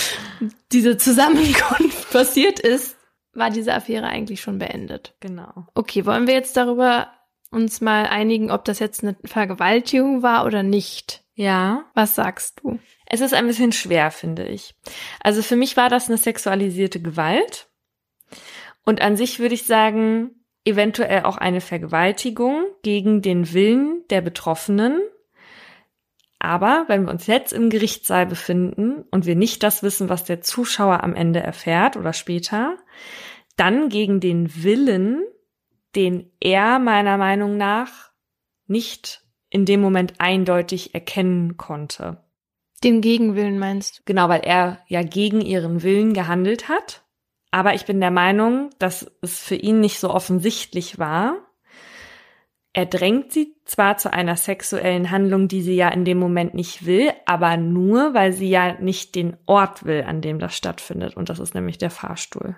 diese 0.72 0.96
Zusammenkunft 0.96 2.10
passiert 2.10 2.58
ist, 2.58 2.96
war 3.34 3.50
diese 3.50 3.74
Affäre 3.74 4.06
eigentlich 4.06 4.40
schon 4.40 4.58
beendet. 4.58 5.14
Genau. 5.20 5.66
Okay, 5.74 6.06
wollen 6.06 6.26
wir 6.26 6.32
jetzt 6.32 6.56
darüber 6.56 7.08
uns 7.50 7.80
mal 7.80 8.06
einigen, 8.06 8.50
ob 8.50 8.64
das 8.64 8.78
jetzt 8.78 9.02
eine 9.02 9.16
Vergewaltigung 9.24 10.22
war 10.22 10.46
oder 10.46 10.62
nicht. 10.62 11.24
Ja. 11.34 11.84
Was 11.94 12.14
sagst 12.14 12.60
du? 12.62 12.78
Es 13.06 13.20
ist 13.20 13.34
ein 13.34 13.46
bisschen 13.46 13.72
schwer, 13.72 14.10
finde 14.10 14.46
ich. 14.46 14.74
Also 15.20 15.42
für 15.42 15.56
mich 15.56 15.76
war 15.76 15.88
das 15.88 16.08
eine 16.08 16.18
sexualisierte 16.18 17.00
Gewalt. 17.00 17.68
Und 18.84 19.00
an 19.00 19.16
sich 19.16 19.38
würde 19.38 19.54
ich 19.54 19.64
sagen, 19.64 20.30
eventuell 20.64 21.24
auch 21.24 21.38
eine 21.38 21.60
Vergewaltigung 21.60 22.66
gegen 22.82 23.22
den 23.22 23.52
Willen 23.52 24.04
der 24.10 24.20
Betroffenen. 24.20 25.00
Aber 26.38 26.84
wenn 26.88 27.04
wir 27.04 27.10
uns 27.10 27.26
jetzt 27.26 27.52
im 27.52 27.68
Gerichtssaal 27.68 28.26
befinden 28.26 29.04
und 29.10 29.26
wir 29.26 29.36
nicht 29.36 29.62
das 29.62 29.82
wissen, 29.82 30.08
was 30.08 30.24
der 30.24 30.40
Zuschauer 30.40 31.02
am 31.02 31.14
Ende 31.14 31.40
erfährt 31.40 31.96
oder 31.96 32.12
später, 32.12 32.76
dann 33.56 33.88
gegen 33.88 34.20
den 34.20 34.62
Willen 34.62 35.22
den 35.94 36.32
er 36.40 36.78
meiner 36.78 37.16
Meinung 37.16 37.56
nach 37.56 38.10
nicht 38.66 39.22
in 39.50 39.64
dem 39.64 39.80
Moment 39.80 40.14
eindeutig 40.18 40.94
erkennen 40.94 41.56
konnte. 41.56 42.24
Den 42.82 43.00
Gegenwillen 43.00 43.58
meinst 43.58 43.98
du? 43.98 44.02
Genau, 44.06 44.28
weil 44.28 44.40
er 44.40 44.78
ja 44.86 45.02
gegen 45.02 45.40
ihren 45.40 45.82
Willen 45.82 46.14
gehandelt 46.14 46.68
hat. 46.68 47.02
Aber 47.50 47.74
ich 47.74 47.84
bin 47.84 48.00
der 48.00 48.12
Meinung, 48.12 48.70
dass 48.78 49.10
es 49.22 49.40
für 49.40 49.56
ihn 49.56 49.80
nicht 49.80 49.98
so 49.98 50.10
offensichtlich 50.10 50.98
war. 50.98 51.36
Er 52.72 52.86
drängt 52.86 53.32
sie 53.32 53.56
zwar 53.64 53.96
zu 53.96 54.12
einer 54.12 54.36
sexuellen 54.36 55.10
Handlung, 55.10 55.48
die 55.48 55.60
sie 55.60 55.74
ja 55.74 55.88
in 55.88 56.04
dem 56.04 56.18
Moment 56.18 56.54
nicht 56.54 56.86
will, 56.86 57.12
aber 57.26 57.56
nur, 57.56 58.14
weil 58.14 58.32
sie 58.32 58.48
ja 58.48 58.80
nicht 58.80 59.16
den 59.16 59.36
Ort 59.46 59.84
will, 59.84 60.04
an 60.06 60.20
dem 60.20 60.38
das 60.38 60.56
stattfindet. 60.56 61.16
Und 61.16 61.28
das 61.28 61.40
ist 61.40 61.54
nämlich 61.54 61.78
der 61.78 61.90
Fahrstuhl. 61.90 62.56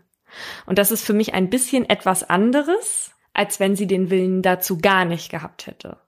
Und 0.67 0.79
das 0.79 0.91
ist 0.91 1.05
für 1.05 1.15
mich 1.15 1.33
ein 1.33 1.49
bisschen 1.49 1.89
etwas 1.89 2.29
anderes, 2.29 3.12
als 3.35 3.61
wenn 3.61 3.77
sie 3.77 3.87
den 3.87 4.11
Willen 4.11 4.43
dazu 4.43 4.79
gar 4.79 5.05
nicht 5.05 5.31
gehabt 5.31 5.67
hätte. 5.67 5.99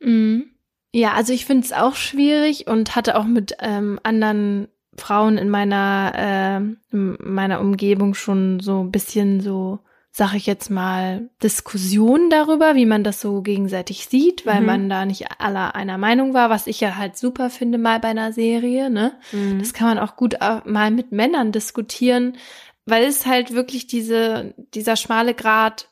Mhm. 0.00 0.50
Ja, 0.92 1.12
also 1.12 1.32
ich 1.32 1.44
finde 1.44 1.64
es 1.64 1.72
auch 1.72 1.94
schwierig 1.94 2.66
und 2.68 2.96
hatte 2.96 3.18
auch 3.18 3.26
mit 3.26 3.56
ähm, 3.60 4.00
anderen 4.02 4.68
Frauen 4.96 5.36
in 5.36 5.50
meiner 5.50 6.12
äh, 6.16 6.56
in 6.94 7.18
meiner 7.20 7.60
Umgebung 7.60 8.14
schon 8.14 8.60
so 8.60 8.80
ein 8.80 8.92
bisschen 8.92 9.40
so, 9.40 9.80
sag 10.10 10.34
ich 10.34 10.46
jetzt 10.46 10.70
mal, 10.70 11.28
Diskussionen 11.42 12.30
darüber, 12.30 12.74
wie 12.76 12.86
man 12.86 13.04
das 13.04 13.20
so 13.20 13.42
gegenseitig 13.42 14.06
sieht, 14.06 14.46
weil 14.46 14.60
mhm. 14.60 14.66
man 14.66 14.88
da 14.88 15.04
nicht 15.04 15.26
aller 15.38 15.74
einer 15.74 15.98
Meinung 15.98 16.32
war, 16.32 16.48
was 16.48 16.66
ich 16.66 16.80
ja 16.80 16.96
halt 16.96 17.16
super 17.18 17.50
finde 17.50 17.76
mal 17.76 18.00
bei 18.00 18.08
einer 18.08 18.32
Serie, 18.32 18.88
ne? 18.88 19.12
Mhm. 19.32 19.58
Das 19.58 19.74
kann 19.74 19.88
man 19.88 19.98
auch 19.98 20.16
gut 20.16 20.40
auch 20.40 20.64
mal 20.64 20.90
mit 20.90 21.12
Männern 21.12 21.52
diskutieren, 21.52 22.38
weil 22.86 23.04
es 23.04 23.26
halt 23.26 23.52
wirklich 23.52 23.86
diese 23.86 24.54
dieser 24.72 24.96
schmale 24.96 25.34
Grat 25.34 25.90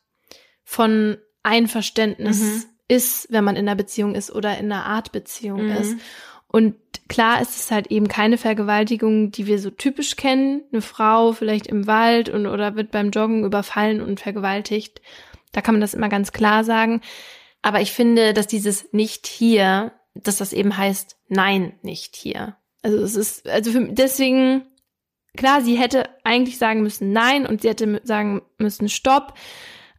von 0.64 1.18
Einverständnis 1.42 2.40
mhm. 2.40 2.64
ist, 2.88 3.28
wenn 3.30 3.44
man 3.44 3.56
in 3.56 3.68
einer 3.68 3.76
Beziehung 3.76 4.14
ist 4.14 4.32
oder 4.32 4.58
in 4.58 4.72
einer 4.72 4.86
Art 4.86 5.12
Beziehung 5.12 5.66
mhm. 5.66 5.72
ist. 5.72 5.96
Und 6.48 6.76
klar 7.08 7.40
ist 7.42 7.56
es 7.56 7.70
halt 7.70 7.88
eben 7.88 8.08
keine 8.08 8.38
Vergewaltigung, 8.38 9.30
die 9.30 9.46
wir 9.46 9.58
so 9.58 9.70
typisch 9.70 10.16
kennen. 10.16 10.62
Eine 10.72 10.82
Frau 10.82 11.32
vielleicht 11.32 11.66
im 11.66 11.86
Wald 11.86 12.28
und 12.28 12.46
oder 12.46 12.76
wird 12.76 12.90
beim 12.90 13.10
Joggen 13.10 13.44
überfallen 13.44 14.00
und 14.00 14.20
vergewaltigt. 14.20 15.00
Da 15.52 15.60
kann 15.60 15.74
man 15.74 15.80
das 15.80 15.94
immer 15.94 16.08
ganz 16.08 16.32
klar 16.32 16.64
sagen. 16.64 17.00
Aber 17.62 17.80
ich 17.80 17.92
finde, 17.92 18.34
dass 18.34 18.46
dieses 18.46 18.92
nicht 18.92 19.26
hier, 19.26 19.92
dass 20.14 20.36
das 20.36 20.52
eben 20.52 20.76
heißt, 20.76 21.16
nein, 21.28 21.74
nicht 21.82 22.14
hier. 22.16 22.56
Also 22.82 22.98
es 22.98 23.16
ist, 23.16 23.48
also 23.48 23.72
für, 23.72 23.88
deswegen 23.90 24.62
klar, 25.36 25.62
sie 25.62 25.76
hätte 25.76 26.08
eigentlich 26.22 26.58
sagen 26.58 26.82
müssen 26.82 27.12
Nein 27.12 27.46
und 27.46 27.62
sie 27.62 27.68
hätte 27.68 28.00
sagen 28.04 28.42
müssen 28.58 28.88
Stopp, 28.88 29.34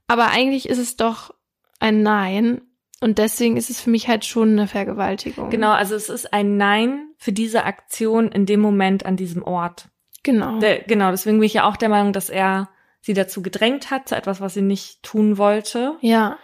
aber 0.08 0.28
eigentlich 0.28 0.70
ist 0.70 0.78
es 0.78 0.96
doch 0.96 1.34
ein 1.80 2.04
Nein 2.04 2.62
und 3.02 3.18
deswegen 3.18 3.58
ist 3.58 3.70
es 3.70 3.82
für 3.82 3.90
mich 3.90 4.08
halt 4.08 4.26
schon 4.26 4.52
eine 4.52 4.68
Vergewaltigung. 4.68 5.50
Genau, 5.50 5.72
also 5.72 5.96
es 5.96 6.10
ist 6.10 6.34
ein 6.34 6.58
Nein 6.58 7.10
für 7.18 7.32
diese 7.32 7.64
Aktion 7.66 8.30
in 8.32 8.46
dem 8.46 8.60
Moment 8.60 9.06
an 9.06 9.18
diesem 9.18 9.44
Ort. 9.44 9.90
Genau. 10.24 10.60
Der, 10.60 10.80
genau, 10.80 11.12
deswegen 11.12 11.38
bin 11.38 11.46
ich 11.46 11.54
ja 11.54 11.66
auch 11.68 11.78
der 11.78 11.90
Meinung, 11.90 12.14
dass 12.14 12.30
er 12.30 12.70
sie 13.02 13.14
dazu 13.14 13.44
gedrängt 13.44 13.92
hat, 13.92 14.10
zu 14.10 14.16
etwas, 14.16 14.42
was 14.42 14.56
sie 14.56 14.64
nicht 14.64 15.04
tun 15.04 15.38
wollte. 15.38 15.98
Ja. 16.02 16.40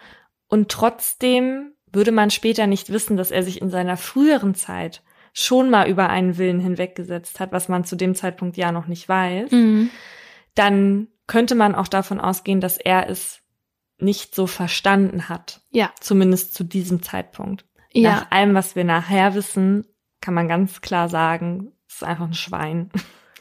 Und 0.48 0.70
trotzdem 0.70 1.74
würde 1.92 2.12
man 2.12 2.30
später 2.30 2.68
nicht 2.68 2.92
wissen, 2.92 3.18
dass 3.18 3.32
er 3.32 3.42
sich 3.44 3.62
in 3.62 3.70
seiner 3.72 3.98
früheren 3.98 4.54
Zeit 4.54 5.02
schon 5.34 5.70
mal 5.70 5.90
über 5.90 6.10
einen 6.10 6.38
Willen 6.38 6.60
hinweggesetzt 6.60 7.40
hat, 7.40 7.52
was 7.52 7.70
man 7.70 7.86
zu 7.86 7.96
dem 7.96 8.16
Zeitpunkt 8.16 8.58
ja 8.58 8.72
noch 8.72 8.88
nicht 8.88 9.08
weiß, 9.10 9.52
Mhm. 9.52 9.90
dann 10.56 11.08
könnte 11.28 11.56
man 11.56 11.74
auch 11.74 11.88
davon 11.88 12.20
ausgehen, 12.20 12.60
dass 12.60 12.78
er 12.78 13.10
es 13.10 13.41
nicht 14.02 14.36
so 14.36 14.48
verstanden 14.48 15.30
hat. 15.30 15.62
Ja. 15.72 15.92
Zumindest 16.00 16.54
zu 16.54 16.64
diesem 16.64 17.02
Zeitpunkt. 17.04 17.66
Ja. 17.94 18.12
Nach 18.12 18.32
allem, 18.32 18.54
was 18.54 18.76
wir 18.76 18.84
nachher 18.84 19.36
wissen, 19.36 19.86
kann 20.22 20.34
man 20.34 20.48
ganz 20.48 20.82
klar 20.82 21.10
sagen, 21.10 21.72
es 21.88 21.96
ist 21.96 22.04
einfach 22.04 22.28
ein 22.28 22.34
Schwein. 22.34 22.90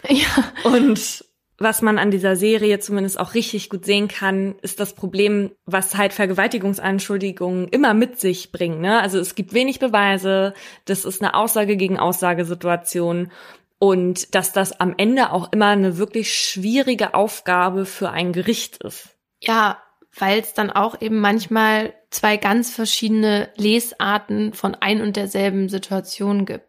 Ja. 0.09 0.45
Und 0.65 1.27
was 1.59 1.83
man 1.83 1.99
an 1.99 2.11
dieser 2.11 2.35
Serie 2.35 2.79
zumindest 2.79 3.21
auch 3.21 3.35
richtig 3.35 3.69
gut 3.69 3.85
sehen 3.85 4.09
kann, 4.09 4.55
ist 4.63 4.81
das 4.81 4.95
Problem, 4.95 5.51
was 5.67 5.95
halt 5.95 6.15
Vergewaltigungsanschuldigungen 6.15 7.69
immer 7.69 7.93
mit 7.93 8.19
sich 8.19 8.51
bringen. 8.51 8.81
Ne? 8.81 8.99
Also 8.99 9.19
es 9.19 9.35
gibt 9.35 9.53
wenig 9.53 9.79
Beweise, 9.79 10.55
das 10.87 11.05
ist 11.05 11.21
eine 11.21 11.35
Aussage 11.35 11.77
gegen 11.77 11.99
Aussagesituation 11.99 13.31
und 13.79 14.35
dass 14.35 14.55
das 14.55 14.81
am 14.81 14.95
Ende 14.97 15.33
auch 15.33 15.53
immer 15.53 15.69
eine 15.69 15.99
wirklich 15.99 16.33
schwierige 16.33 17.13
Aufgabe 17.13 17.85
für 17.85 18.11
ein 18.11 18.33
Gericht 18.33 18.83
ist. 18.83 19.11
Ja, 19.43 19.83
weil 20.19 20.41
es 20.41 20.55
dann 20.55 20.71
auch 20.71 21.01
eben 21.01 21.21
manchmal 21.21 21.95
zwei 22.11 22.37
ganz 22.37 22.71
verschiedene 22.71 23.49
Lesarten 23.57 24.53
von 24.53 24.75
ein 24.75 25.01
und 25.01 25.17
derselben 25.17 25.69
Situation 25.69 26.47
gibt. 26.47 26.67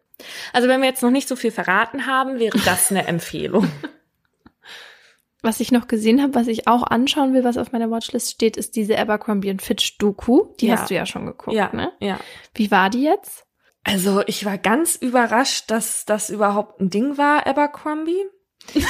Also 0.52 0.68
wenn 0.68 0.80
wir 0.80 0.88
jetzt 0.88 1.02
noch 1.02 1.10
nicht 1.10 1.28
so 1.28 1.36
viel 1.36 1.50
verraten 1.50 2.06
haben, 2.06 2.38
wäre 2.38 2.58
das 2.64 2.90
eine 2.90 3.06
Empfehlung. 3.06 3.70
Was 5.44 5.58
ich 5.58 5.72
noch 5.72 5.88
gesehen 5.88 6.22
habe, 6.22 6.36
was 6.36 6.46
ich 6.46 6.68
auch 6.68 6.84
anschauen 6.84 7.34
will, 7.34 7.42
was 7.42 7.56
auf 7.56 7.72
meiner 7.72 7.90
Watchlist 7.90 8.30
steht, 8.30 8.56
ist 8.56 8.76
diese 8.76 8.96
Abercrombie 8.96 9.50
und 9.50 9.60
Fitch 9.60 9.98
Doku. 9.98 10.54
Die 10.60 10.68
Ja. 10.68 10.76
hast 10.76 10.88
du 10.88 10.94
ja 10.94 11.04
schon 11.04 11.26
geguckt, 11.26 11.56
ja, 11.56 11.68
ne? 11.72 11.90
ja. 11.98 12.20
Wie 12.54 12.70
war 12.70 12.90
die 12.90 13.02
jetzt? 13.02 13.44
Also 13.82 14.22
ich 14.28 14.44
war 14.44 14.56
ganz 14.56 14.94
überrascht, 14.94 15.68
dass 15.68 16.04
das 16.04 16.30
überhaupt 16.30 16.80
ein 16.80 16.90
Ding 16.90 17.18
war, 17.18 17.44
Abercrombie. 17.44 18.24
nee, 18.74 18.82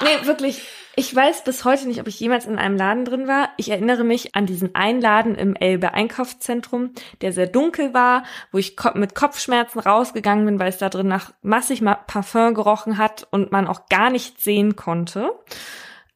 nee, 0.00 0.26
wirklich. 0.26 0.62
Ich 0.96 1.14
weiß 1.14 1.42
bis 1.42 1.64
heute 1.64 1.88
nicht, 1.88 2.00
ob 2.00 2.06
ich 2.06 2.20
jemals 2.20 2.46
in 2.46 2.56
einem 2.56 2.76
Laden 2.76 3.04
drin 3.04 3.26
war. 3.26 3.48
Ich 3.56 3.70
erinnere 3.70 4.04
mich 4.04 4.36
an 4.36 4.46
diesen 4.46 4.74
einen 4.76 5.00
Laden 5.00 5.34
im 5.34 5.56
Elbe 5.56 5.92
Einkaufszentrum, 5.92 6.92
der 7.20 7.32
sehr 7.32 7.48
dunkel 7.48 7.92
war, 7.94 8.22
wo 8.52 8.58
ich 8.58 8.76
mit 8.94 9.14
Kopfschmerzen 9.16 9.80
rausgegangen 9.80 10.46
bin, 10.46 10.58
weil 10.60 10.68
es 10.68 10.78
da 10.78 10.88
drin 10.88 11.08
nach 11.08 11.32
massig 11.42 11.82
ma- 11.82 11.94
Parfum 11.96 12.54
gerochen 12.54 12.96
hat 12.96 13.26
und 13.30 13.50
man 13.50 13.66
auch 13.66 13.88
gar 13.88 14.10
nichts 14.10 14.44
sehen 14.44 14.76
konnte. 14.76 15.32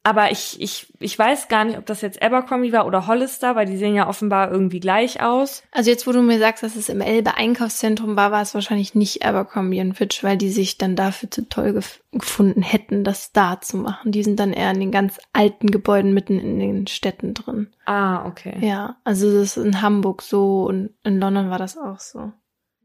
Aber 0.03 0.31
ich, 0.31 0.59
ich, 0.61 0.93
ich 0.99 1.19
weiß 1.19 1.49
gar 1.49 1.65
nicht, 1.65 1.77
ob 1.77 1.85
das 1.85 2.01
jetzt 2.01 2.21
Abercrombie 2.21 2.71
war 2.71 2.87
oder 2.87 3.05
Hollister, 3.05 3.55
weil 3.55 3.65
die 3.65 3.77
sehen 3.77 3.95
ja 3.95 4.07
offenbar 4.07 4.49
irgendwie 4.49 4.79
gleich 4.79 5.21
aus. 5.21 5.63
Also 5.71 5.89
jetzt, 5.89 6.07
wo 6.07 6.13
du 6.13 6.21
mir 6.21 6.39
sagst, 6.39 6.63
dass 6.63 6.77
es 6.77 6.87
im 6.87 7.01
Elbe 7.01 7.35
Einkaufszentrum 7.35 8.15
war, 8.15 8.31
war 8.31 8.41
es 8.41 8.53
wahrscheinlich 8.53 8.95
nicht 8.95 9.25
Abercrombie 9.25 9.81
und 9.81 9.95
Fitch, 9.95 10.23
weil 10.23 10.37
die 10.37 10.51
sich 10.51 10.77
dann 10.77 10.95
dafür 10.95 11.29
zu 11.29 11.47
toll 11.49 11.73
gef 11.73 12.01
gefunden 12.11 12.63
hätten, 12.63 13.03
das 13.03 13.33
da 13.33 13.61
zu 13.61 13.77
machen. 13.77 14.11
Die 14.11 14.23
sind 14.23 14.39
dann 14.39 14.51
eher 14.51 14.71
in 14.71 14.79
den 14.79 14.91
ganz 14.91 15.19
alten 15.31 15.69
Gebäuden 15.69 16.11
mitten 16.11 16.39
in 16.39 16.59
den 16.59 16.87
Städten 16.87 17.35
drin. 17.35 17.67
Ah, 17.85 18.25
okay. 18.25 18.57
Ja, 18.61 18.97
also 19.03 19.31
das 19.31 19.57
ist 19.57 19.63
in 19.63 19.83
Hamburg 19.83 20.23
so 20.23 20.63
und 20.63 20.95
in 21.03 21.19
London 21.19 21.51
war 21.51 21.59
das 21.59 21.77
auch 21.77 21.99
so. 21.99 22.31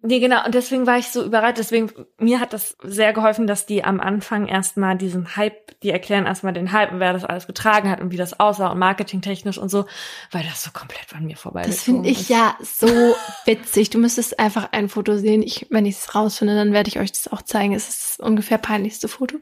Nee, 0.07 0.21
genau. 0.21 0.45
Und 0.45 0.55
deswegen 0.55 0.87
war 0.87 0.99
ich 0.99 1.09
so 1.09 1.25
überrascht. 1.25 1.57
Deswegen, 1.57 1.91
mir 2.19 2.39
hat 2.39 2.53
das 2.53 2.77
sehr 2.83 3.15
geholfen, 3.15 3.47
dass 3.47 3.65
die 3.65 3.85
am 3.85 4.01
Anfang 4.01 4.47
erstmal 4.47 4.99
diesen 4.99 5.35
Hype, 5.35 5.81
die 5.81 5.89
erklären 5.89 6.27
erstmal 6.27 6.53
den 6.53 6.73
Hype 6.73 6.93
und 6.93 7.01
wer 7.01 7.15
das 7.15 7.25
alles 7.25 7.47
getragen 7.47 7.91
hat 7.91 8.03
und 8.03 8.13
wie 8.13 8.19
das 8.19 8.39
aussah 8.39 8.69
und 8.69 8.79
marketingtechnisch 8.79 9.57
und 9.57 9.71
so, 9.71 9.87
weil 10.31 10.45
das 10.45 10.63
so 10.63 10.73
komplett 10.73 11.15
an 11.15 11.25
mir 11.25 11.39
vorbei 11.39 11.63
Das 11.63 11.85
finde 11.85 12.11
ich 12.11 12.29
ja 12.29 12.55
so 12.61 12.87
witzig. 13.47 13.89
Du 13.89 13.99
müsstest 13.99 14.39
einfach 14.39 14.69
ein 14.73 14.91
Foto 14.91 15.17
sehen. 15.17 15.43
Ich, 15.43 15.69
wenn 15.71 15.87
ich 15.87 15.97
es 15.97 16.15
rausfinde, 16.15 16.55
dann 16.55 16.75
werde 16.75 16.89
ich 16.89 17.01
euch 17.01 17.11
das 17.11 17.33
auch 17.33 17.41
zeigen. 17.41 17.73
Es 17.73 17.89
ist 17.89 18.19
das 18.19 18.27
ungefähr 18.27 18.59
peinlichste 18.59 19.09
Foto. 19.09 19.39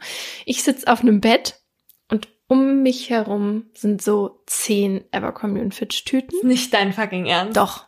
Ich 0.47 0.63
sitze 0.63 0.87
auf 0.87 1.01
einem 1.01 1.21
Bett 1.21 1.61
und 2.09 2.29
um 2.47 2.83
mich 2.85 3.11
herum 3.11 3.65
sind 3.75 4.01
so 4.01 4.45
zehn 4.47 5.03
Abercrombie 5.11 5.61
und 5.61 5.75
Fitch 5.75 6.05
Tüten. 6.05 6.47
Nicht 6.47 6.73
dein 6.73 6.93
fucking 6.93 7.27
Ernst. 7.27 7.57
Doch. 7.57 7.87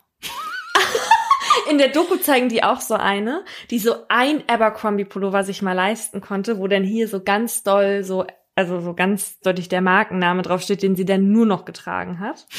In 1.71 1.79
der 1.79 1.89
Doku 1.89 2.17
zeigen 2.17 2.49
die 2.49 2.63
auch 2.63 2.81
so 2.81 2.95
eine, 2.95 3.45
die 3.71 3.79
so 3.79 3.95
ein 4.09 4.43
Abercrombie-Pullover 4.49 5.45
sich 5.45 5.63
mal 5.63 5.73
leisten 5.73 6.21
konnte, 6.21 6.59
wo 6.59 6.69
dann 6.69 6.85
hier 6.85 7.09
so 7.09 7.23
ganz 7.23 7.63
doll 7.63 8.05
so, 8.05 8.27
also 8.55 8.81
so 8.81 8.95
ganz 8.95 9.41
deutlich 9.41 9.69
der 9.69 9.81
Markenname 9.81 10.43
draufsteht, 10.43 10.83
den 10.83 10.97
sie 10.97 11.05
dann 11.05 11.33
nur 11.33 11.47
noch 11.47 11.65
getragen 11.65 12.21
hat. 12.21 12.47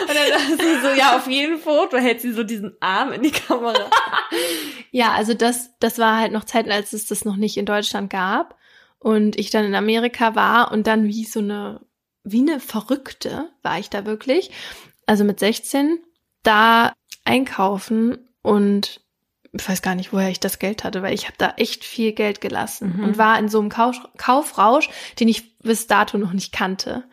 Und 0.00 0.08
dann 0.08 0.58
sie 0.58 0.80
so, 0.82 0.88
ja, 0.98 1.16
auf 1.16 1.28
jedem 1.28 1.58
Foto 1.58 1.96
hält 1.96 2.20
sie 2.20 2.32
so 2.32 2.42
diesen 2.42 2.76
Arm 2.80 3.12
in 3.12 3.22
die 3.22 3.30
Kamera. 3.30 3.90
Ja, 4.90 5.12
also 5.12 5.34
das, 5.34 5.70
das 5.80 5.98
war 5.98 6.18
halt 6.18 6.32
noch 6.32 6.44
Zeiten, 6.44 6.70
als 6.70 6.92
es 6.92 7.06
das 7.06 7.24
noch 7.24 7.36
nicht 7.36 7.56
in 7.56 7.66
Deutschland 7.66 8.10
gab. 8.10 8.56
Und 8.98 9.36
ich 9.38 9.50
dann 9.50 9.64
in 9.64 9.74
Amerika 9.74 10.36
war 10.36 10.70
und 10.70 10.86
dann 10.86 11.04
wie 11.04 11.24
so 11.24 11.40
eine, 11.40 11.80
wie 12.22 12.40
eine 12.40 12.60
Verrückte 12.60 13.50
war 13.62 13.78
ich 13.78 13.90
da 13.90 14.06
wirklich. 14.06 14.50
Also 15.06 15.24
mit 15.24 15.40
16 15.40 15.98
da 16.44 16.92
einkaufen 17.24 18.18
und 18.42 19.00
ich 19.56 19.68
weiß 19.68 19.82
gar 19.82 19.94
nicht, 19.94 20.12
woher 20.12 20.30
ich 20.30 20.40
das 20.40 20.58
Geld 20.58 20.82
hatte, 20.82 21.00
weil 21.02 21.14
ich 21.14 21.26
habe 21.26 21.36
da 21.38 21.54
echt 21.56 21.84
viel 21.84 22.12
Geld 22.12 22.40
gelassen 22.40 22.94
Mhm. 22.96 23.04
und 23.04 23.18
war 23.18 23.38
in 23.38 23.48
so 23.48 23.60
einem 23.60 23.68
Kauf 23.68 23.96
Kaufrausch, 24.18 24.88
den 25.20 25.28
ich 25.28 25.56
bis 25.58 25.86
dato 25.86 26.18
noch 26.18 26.32
nicht 26.32 26.52
kannte. 26.52 27.04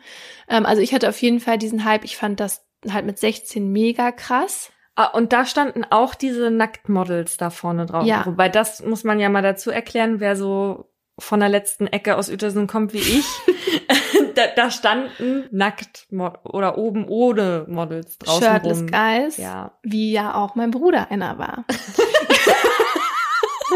Ähm, 0.48 0.66
also 0.66 0.82
ich 0.82 0.92
hatte 0.92 1.08
auf 1.08 1.20
jeden 1.22 1.38
Fall 1.40 1.56
diesen 1.58 1.84
Hype. 1.84 2.04
Ich 2.04 2.16
fand 2.16 2.40
das 2.40 2.64
halt 2.90 3.06
mit 3.06 3.18
16 3.18 3.70
mega 3.70 4.10
krass. 4.10 4.70
Ah, 4.96 5.06
Und 5.06 5.32
da 5.32 5.46
standen 5.46 5.84
auch 5.88 6.14
diese 6.16 6.50
Nacktmodels 6.50 7.36
da 7.36 7.48
vorne 7.50 7.86
drauf. 7.86 8.04
Ja. 8.06 8.26
Wobei 8.26 8.48
das 8.48 8.82
muss 8.82 9.04
man 9.04 9.20
ja 9.20 9.28
mal 9.28 9.40
dazu 9.42 9.70
erklären, 9.70 10.18
wer 10.18 10.34
so 10.36 10.90
von 11.18 11.38
der 11.40 11.48
letzten 11.48 11.86
Ecke 11.86 12.16
aus 12.16 12.28
Uetersen 12.28 12.66
kommt 12.66 12.92
wie 12.92 12.98
ich. 12.98 13.24
da, 14.36 14.42
da 14.54 14.70
standen 14.70 15.44
nackt 15.50 16.06
oder 16.44 16.78
oben 16.78 17.06
ohne 17.08 17.64
Models 17.68 18.18
draußen 18.18 18.42
Shirtless 18.42 18.78
rum. 18.80 18.86
Guys. 18.88 19.36
Ja. 19.36 19.72
wie 19.82 20.12
ja 20.12 20.34
auch 20.34 20.54
mein 20.54 20.70
Bruder 20.70 21.10
einer 21.10 21.38
war. 21.38 21.64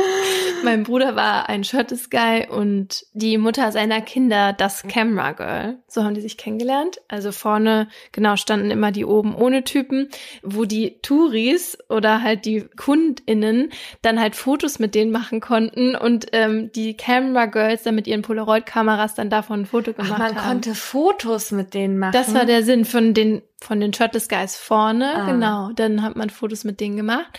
mein 0.64 0.82
Bruder 0.82 1.16
war 1.16 1.48
ein 1.48 1.64
Shirtless 1.64 2.10
Guy 2.10 2.46
und 2.48 3.04
die 3.12 3.38
Mutter 3.38 3.70
seiner 3.72 4.00
Kinder 4.00 4.52
das 4.52 4.82
Camera 4.84 5.32
Girl. 5.32 5.78
So 5.88 6.02
haben 6.04 6.14
die 6.14 6.20
sich 6.20 6.36
kennengelernt. 6.36 6.98
Also 7.08 7.32
vorne, 7.32 7.88
genau, 8.12 8.36
standen 8.36 8.70
immer 8.70 8.92
die 8.92 9.04
oben 9.04 9.34
ohne 9.34 9.64
Typen, 9.64 10.08
wo 10.42 10.64
die 10.64 10.98
Touris 11.02 11.78
oder 11.88 12.22
halt 12.22 12.44
die 12.44 12.62
KundInnen 12.76 13.70
dann 14.02 14.20
halt 14.20 14.36
Fotos 14.36 14.78
mit 14.78 14.94
denen 14.94 15.10
machen 15.12 15.40
konnten 15.40 15.94
und 15.94 16.26
ähm, 16.32 16.70
die 16.72 16.94
Camera 16.94 17.46
Girls 17.46 17.82
dann 17.82 17.94
mit 17.94 18.06
ihren 18.06 18.22
Polaroid-Kameras 18.22 19.14
dann 19.14 19.30
davon 19.30 19.60
ein 19.60 19.66
Foto 19.66 19.92
Ach, 19.92 20.02
gemacht 20.04 20.18
man 20.18 20.36
haben. 20.36 20.48
konnte 20.48 20.74
Fotos 20.74 21.50
mit 21.52 21.74
denen 21.74 21.98
machen. 21.98 22.12
Das 22.12 22.34
war 22.34 22.44
der 22.44 22.62
Sinn 22.62 22.84
von 22.84 23.14
den, 23.14 23.42
von 23.60 23.80
den 23.80 23.92
Shirtless 23.92 24.28
Guys 24.28 24.56
vorne, 24.56 25.12
Ah. 25.14 25.26
genau. 25.30 25.70
Dann 25.74 26.02
hat 26.02 26.16
man 26.16 26.30
Fotos 26.30 26.64
mit 26.64 26.80
denen 26.80 26.96
gemacht. 26.96 27.38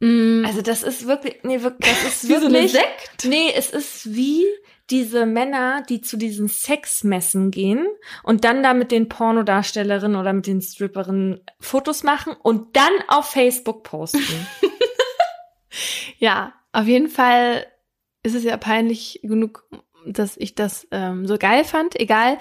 Mm, 0.00 0.44
Also 0.44 0.62
das 0.62 0.82
ist 0.82 1.06
wirklich, 1.06 1.36
nee, 1.42 1.62
wirklich, 1.62 1.90
das 1.90 2.22
ist 2.22 2.24
Wie 2.28 2.34
so 2.36 2.46
eine 2.46 2.54
wirklich, 2.54 2.72
Sekt? 2.72 3.24
nee, 3.26 3.52
es 3.54 3.70
ist 3.70 4.14
wie 4.14 4.44
diese 4.90 5.24
Männer, 5.24 5.82
die 5.88 6.02
zu 6.02 6.18
diesen 6.18 6.48
Sexmessen 6.48 7.50
gehen 7.50 7.86
und 8.22 8.44
dann 8.44 8.62
da 8.62 8.74
mit 8.74 8.90
den 8.90 9.08
Pornodarstellerinnen 9.08 10.20
oder 10.20 10.32
mit 10.34 10.46
den 10.46 10.60
Stripperinnen 10.60 11.40
Fotos 11.58 12.02
machen 12.02 12.34
und 12.42 12.76
dann 12.76 12.92
auf 13.08 13.30
Facebook 13.30 13.82
posten. 13.84 14.46
ja, 16.18 16.52
auf 16.72 16.86
jeden 16.86 17.08
Fall 17.08 17.66
ist 18.22 18.34
es 18.34 18.44
ja 18.44 18.56
peinlich 18.56 19.20
genug, 19.22 19.64
dass 20.06 20.36
ich 20.36 20.54
das 20.54 20.86
ähm, 20.90 21.26
so 21.26 21.38
geil 21.38 21.64
fand. 21.64 21.98
Egal. 21.98 22.38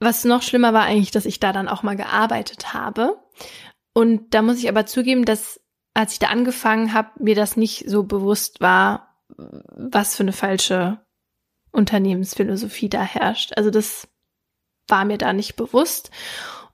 Was 0.00 0.24
noch 0.24 0.42
schlimmer 0.42 0.72
war 0.72 0.84
eigentlich, 0.84 1.10
dass 1.12 1.24
ich 1.26 1.40
da 1.40 1.52
dann 1.52 1.68
auch 1.68 1.82
mal 1.82 1.96
gearbeitet 1.96 2.74
habe. 2.74 3.18
Und 3.94 4.34
da 4.34 4.42
muss 4.42 4.58
ich 4.58 4.68
aber 4.68 4.86
zugeben, 4.86 5.24
dass 5.24 5.60
als 5.94 6.12
ich 6.12 6.18
da 6.18 6.26
angefangen 6.28 6.92
habe, 6.92 7.10
mir 7.18 7.34
das 7.34 7.56
nicht 7.56 7.88
so 7.88 8.02
bewusst 8.02 8.60
war, 8.60 9.16
was 9.28 10.16
für 10.16 10.22
eine 10.22 10.32
falsche 10.32 11.00
Unternehmensphilosophie 11.72 12.88
da 12.88 13.02
herrscht. 13.02 13.52
Also 13.56 13.70
das 13.70 14.08
war 14.88 15.04
mir 15.04 15.18
da 15.18 15.32
nicht 15.32 15.56
bewusst. 15.56 16.10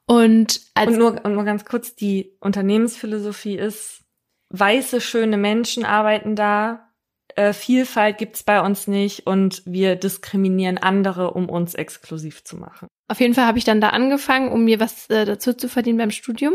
Und 0.07 0.61
als 0.75 0.93
und 0.93 0.99
nur, 0.99 1.25
und 1.25 1.35
nur 1.35 1.45
ganz 1.45 1.65
kurz, 1.65 1.95
die 1.95 2.37
Unternehmensphilosophie 2.41 3.57
ist, 3.57 4.03
weiße, 4.51 5.01
schöne 5.01 5.37
Menschen 5.37 5.85
arbeiten 5.85 6.35
da 6.35 6.91
äh, 7.37 7.53
Vielfalt 7.53 8.19
gibt's 8.19 8.43
bei 8.43 8.61
uns 8.61 8.87
nicht 8.87 9.27
und 9.27 9.63
wir 9.65 9.97
diskriminieren 9.97 10.79
andere, 10.79 11.33
um 11.33 11.49
uns 11.49 11.75
exklusiv 11.75 12.45
zu 12.45 12.57
machen. 12.57 12.89
Auf 13.09 13.21
jeden 13.21 13.35
Fall 13.35 13.47
habe 13.47 13.59
ich 13.59 13.65
dann 13.65 13.81
da 13.81 13.91
angefangen, 13.91 14.51
um 14.51 14.65
mir 14.65 14.81
was 14.81 15.09
äh, 15.11 15.25
dazu 15.25 15.53
zu 15.55 15.69
verdienen 15.69 15.99
beim 15.99 16.11
Studium. 16.11 16.55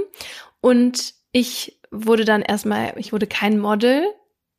Und 0.62 1.14
ich 1.32 1.75
wurde 1.92 2.26
dann 2.26 2.42
erstmal, 2.42 2.94
ich 2.98 3.14
wurde 3.14 3.28
kein 3.28 3.60
Model. 3.60 4.06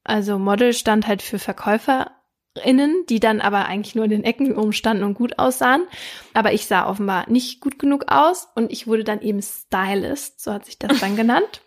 Also 0.05 0.39
Model 0.39 0.73
stand 0.73 1.07
halt 1.07 1.23
für 1.23 1.39
VerkäuferInnen, 1.39 3.05
die 3.09 3.21
dann 3.21 3.41
aber 3.41 3.67
eigentlich 3.67 3.95
nur 3.95 4.05
in 4.05 4.11
den 4.11 4.25
Ecken 4.25 4.53
rumstanden 4.53 5.05
und 5.05 5.15
gut 5.15 5.39
aussahen. 5.39 5.83
Aber 6.35 6.53
ich 6.53 6.67
sah 6.67 6.89
offenbar 6.89 7.29
nicht 7.29 7.61
gut 7.61 7.79
genug 7.79 8.05
aus 8.09 8.49
und 8.55 8.71
ich 8.73 8.87
wurde 8.87 9.05
dann 9.05 9.21
eben 9.21 9.43
Stylist, 9.43 10.41
so 10.41 10.53
hat 10.53 10.65
sich 10.65 10.79
das 10.79 11.01
dann 11.01 11.17
genannt. 11.17 11.61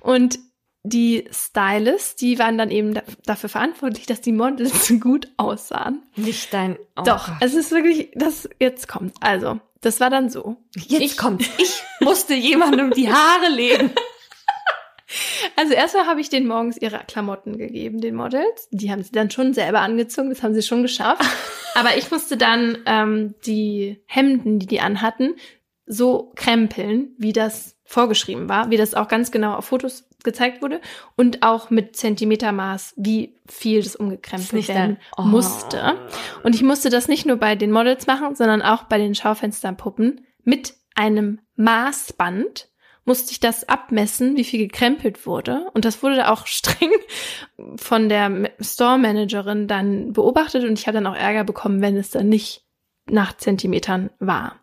Und 0.00 0.38
die 0.84 1.26
Stylists, 1.32 2.16
die 2.16 2.38
waren 2.38 2.58
dann 2.58 2.70
eben 2.70 3.00
dafür 3.24 3.48
verantwortlich, 3.48 4.06
dass 4.06 4.20
die 4.20 4.32
Models 4.32 4.92
gut 5.00 5.28
aussahen. 5.38 6.02
Nicht 6.14 6.52
dein. 6.52 6.78
Oh 6.96 7.02
Doch, 7.02 7.26
Gott. 7.26 7.36
es 7.40 7.54
ist 7.54 7.72
wirklich, 7.72 8.10
das 8.14 8.48
jetzt 8.60 8.86
kommt. 8.86 9.14
Also, 9.20 9.58
das 9.80 10.00
war 10.00 10.10
dann 10.10 10.28
so. 10.28 10.56
Jetzt 10.76 11.02
ich, 11.02 11.16
kommt. 11.16 11.42
Ich 11.58 11.82
musste 12.00 12.34
jemandem 12.34 12.90
die 12.90 13.10
Haare 13.10 13.48
legen. 13.50 13.90
Also 15.56 15.74
erstmal 15.74 16.06
habe 16.06 16.20
ich 16.20 16.28
denen 16.28 16.46
morgens 16.46 16.76
ihre 16.76 17.00
Klamotten 17.06 17.58
gegeben, 17.58 18.00
den 18.00 18.14
Models. 18.14 18.68
Die 18.70 18.90
haben 18.90 19.02
sie 19.02 19.12
dann 19.12 19.30
schon 19.30 19.54
selber 19.54 19.80
angezogen, 19.80 20.30
das 20.30 20.42
haben 20.42 20.54
sie 20.54 20.62
schon 20.62 20.82
geschafft. 20.82 21.22
Aber 21.74 21.96
ich 21.96 22.10
musste 22.10 22.36
dann 22.36 22.78
ähm, 22.86 23.34
die 23.44 24.02
Hemden, 24.06 24.58
die 24.58 24.66
die 24.66 24.80
anhatten, 24.80 25.34
so 25.86 26.32
krempeln, 26.34 27.14
wie 27.18 27.32
das 27.32 27.76
vorgeschrieben 27.84 28.48
war, 28.48 28.70
wie 28.70 28.76
das 28.76 28.94
auch 28.94 29.08
ganz 29.08 29.30
genau 29.30 29.54
auf 29.54 29.66
Fotos 29.66 30.08
gezeigt 30.24 30.62
wurde 30.62 30.80
und 31.16 31.42
auch 31.42 31.68
mit 31.68 31.96
Zentimetermaß, 31.96 32.94
wie 32.96 33.36
viel 33.46 33.82
das 33.82 33.94
umgekrempelt 33.94 34.68
werden 34.68 34.96
oh. 35.18 35.22
musste. 35.22 35.98
Und 36.42 36.54
ich 36.54 36.62
musste 36.62 36.88
das 36.88 37.08
nicht 37.08 37.26
nur 37.26 37.36
bei 37.36 37.54
den 37.56 37.70
Models 37.70 38.06
machen, 38.06 38.34
sondern 38.34 38.62
auch 38.62 38.84
bei 38.84 38.96
den 38.96 39.14
Schaufensterpuppen 39.14 40.26
mit 40.42 40.74
einem 40.94 41.40
Maßband 41.56 42.68
musste 43.04 43.32
ich 43.32 43.40
das 43.40 43.68
abmessen, 43.68 44.36
wie 44.36 44.44
viel 44.44 44.60
gekrempelt 44.60 45.26
wurde. 45.26 45.70
Und 45.74 45.84
das 45.84 46.02
wurde 46.02 46.30
auch 46.30 46.46
streng 46.46 46.92
von 47.76 48.08
der 48.08 48.50
Store-Managerin 48.60 49.68
dann 49.68 50.12
beobachtet 50.12 50.64
und 50.64 50.78
ich 50.78 50.86
habe 50.86 50.96
dann 50.96 51.06
auch 51.06 51.16
Ärger 51.16 51.44
bekommen, 51.44 51.80
wenn 51.80 51.96
es 51.96 52.10
dann 52.10 52.28
nicht 52.28 52.64
nach 53.06 53.36
Zentimetern 53.36 54.10
war. 54.18 54.56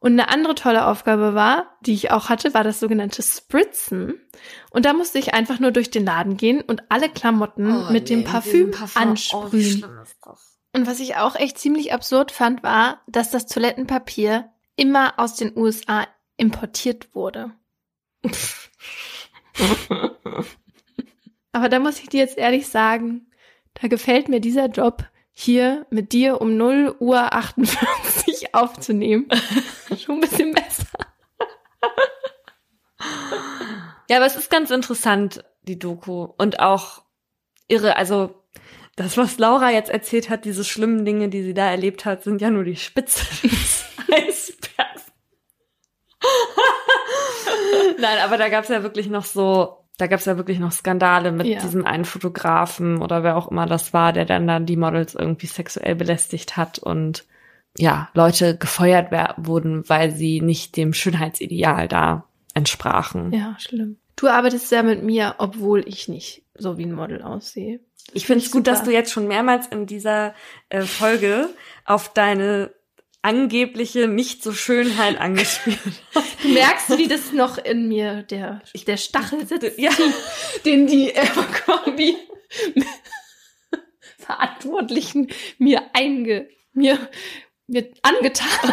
Und 0.00 0.12
eine 0.12 0.28
andere 0.28 0.54
tolle 0.54 0.86
Aufgabe 0.86 1.34
war, 1.34 1.76
die 1.80 1.92
ich 1.92 2.12
auch 2.12 2.28
hatte, 2.28 2.54
war 2.54 2.62
das 2.62 2.78
sogenannte 2.78 3.20
Spritzen. 3.20 4.14
Und 4.70 4.84
da 4.84 4.92
musste 4.92 5.18
ich 5.18 5.34
einfach 5.34 5.58
nur 5.58 5.72
durch 5.72 5.90
den 5.90 6.04
Laden 6.04 6.36
gehen 6.36 6.60
und 6.60 6.84
alle 6.88 7.08
Klamotten 7.08 7.66
oh, 7.66 7.92
mit 7.92 8.04
nee, 8.04 8.16
dem 8.16 8.24
Parfüm, 8.24 8.70
Parfüm 8.70 9.02
oh, 9.02 9.08
ansprühen. 9.08 9.84
Oh, 10.24 10.34
und 10.72 10.86
was 10.86 11.00
ich 11.00 11.16
auch 11.16 11.34
echt 11.34 11.58
ziemlich 11.58 11.92
absurd 11.92 12.30
fand, 12.30 12.62
war, 12.62 13.00
dass 13.08 13.30
das 13.30 13.46
Toilettenpapier 13.46 14.50
immer 14.76 15.14
aus 15.18 15.34
den 15.34 15.56
USA 15.56 16.06
importiert 16.38 17.14
wurde. 17.14 17.52
Aber 21.52 21.68
da 21.68 21.78
muss 21.78 21.98
ich 21.98 22.08
dir 22.08 22.20
jetzt 22.20 22.38
ehrlich 22.38 22.68
sagen, 22.68 23.30
da 23.74 23.88
gefällt 23.88 24.28
mir 24.28 24.40
dieser 24.40 24.66
Job 24.66 25.04
hier 25.32 25.86
mit 25.90 26.12
dir 26.12 26.40
um 26.40 26.56
0 26.56 26.96
Uhr 26.98 27.32
48 27.32 28.54
aufzunehmen. 28.54 29.28
Schon 29.96 30.16
ein 30.16 30.20
bisschen 30.20 30.52
besser. 30.52 30.86
ja, 34.08 34.16
aber 34.16 34.26
es 34.26 34.36
ist 34.36 34.50
ganz 34.50 34.70
interessant, 34.70 35.44
die 35.62 35.78
Doku. 35.78 36.28
Und 36.38 36.60
auch 36.60 37.02
irre, 37.68 37.96
also 37.96 38.34
das, 38.96 39.16
was 39.16 39.38
Laura 39.38 39.70
jetzt 39.70 39.90
erzählt 39.90 40.28
hat, 40.28 40.44
diese 40.44 40.64
schlimmen 40.64 41.04
Dinge, 41.04 41.28
die 41.28 41.42
sie 41.42 41.54
da 41.54 41.70
erlebt 41.70 42.04
hat, 42.04 42.24
sind 42.24 42.40
ja 42.40 42.50
nur 42.50 42.64
die 42.64 42.74
Spitze 42.74 43.24
des 43.46 43.84
Eisbergs. 44.12 44.87
Nein, 47.98 48.18
aber 48.24 48.36
da 48.36 48.48
gab 48.48 48.64
es 48.64 48.70
ja 48.70 48.82
wirklich 48.82 49.08
noch 49.08 49.24
so 49.24 49.78
da 49.98 50.06
gab 50.06 50.20
es 50.20 50.26
ja 50.26 50.36
wirklich 50.36 50.60
noch 50.60 50.72
Skandale 50.72 51.32
mit 51.32 51.46
ja. 51.46 51.58
diesem 51.58 51.84
einen 51.84 52.04
Fotografen 52.04 53.02
oder 53.02 53.24
wer 53.24 53.36
auch 53.36 53.50
immer 53.50 53.66
das 53.66 53.92
war, 53.92 54.12
der 54.12 54.24
dann 54.24 54.46
dann 54.46 54.64
die 54.64 54.76
Models 54.76 55.16
irgendwie 55.16 55.48
sexuell 55.48 55.96
belästigt 55.96 56.56
hat 56.56 56.78
und 56.78 57.26
ja, 57.76 58.08
Leute 58.14 58.56
gefeuert 58.56 59.12
wurden, 59.36 59.88
weil 59.88 60.12
sie 60.12 60.40
nicht 60.40 60.76
dem 60.76 60.92
Schönheitsideal 60.94 61.88
da 61.88 62.24
entsprachen. 62.54 63.32
Ja, 63.32 63.56
schlimm. 63.58 63.98
Du 64.16 64.28
arbeitest 64.28 64.70
ja 64.72 64.82
mit 64.82 65.02
mir, 65.02 65.36
obwohl 65.38 65.86
ich 65.86 66.08
nicht 66.08 66.44
so 66.54 66.78
wie 66.78 66.86
ein 66.86 66.92
Model 66.92 67.22
aussehe. 67.22 67.80
ich 68.12 68.26
finde 68.26 68.44
es 68.44 68.50
gut, 68.50 68.66
dass 68.66 68.82
du 68.82 68.90
jetzt 68.90 69.12
schon 69.12 69.28
mehrmals 69.28 69.66
in 69.68 69.86
dieser 69.86 70.34
äh, 70.70 70.82
Folge 70.82 71.50
auf 71.84 72.12
deine 72.12 72.72
angebliche 73.22 74.08
nicht 74.08 74.42
so 74.42 74.52
Schönheit 74.52 75.18
angespielt. 75.20 75.78
Du 76.42 76.48
merkst, 76.48 76.96
wie 76.98 77.08
das 77.08 77.32
noch 77.32 77.58
in 77.58 77.88
mir 77.88 78.22
der 78.22 78.62
der 78.86 78.96
Stachel 78.96 79.46
sitzt, 79.46 79.78
ja. 79.78 79.90
den 80.64 80.86
die 80.86 81.14
Abercrombie 81.16 82.16
Verantwortlichen 84.18 85.28
mir 85.58 85.82
einge 85.94 86.48
mir 86.72 86.98
mir 87.66 87.90
angetan 88.02 88.72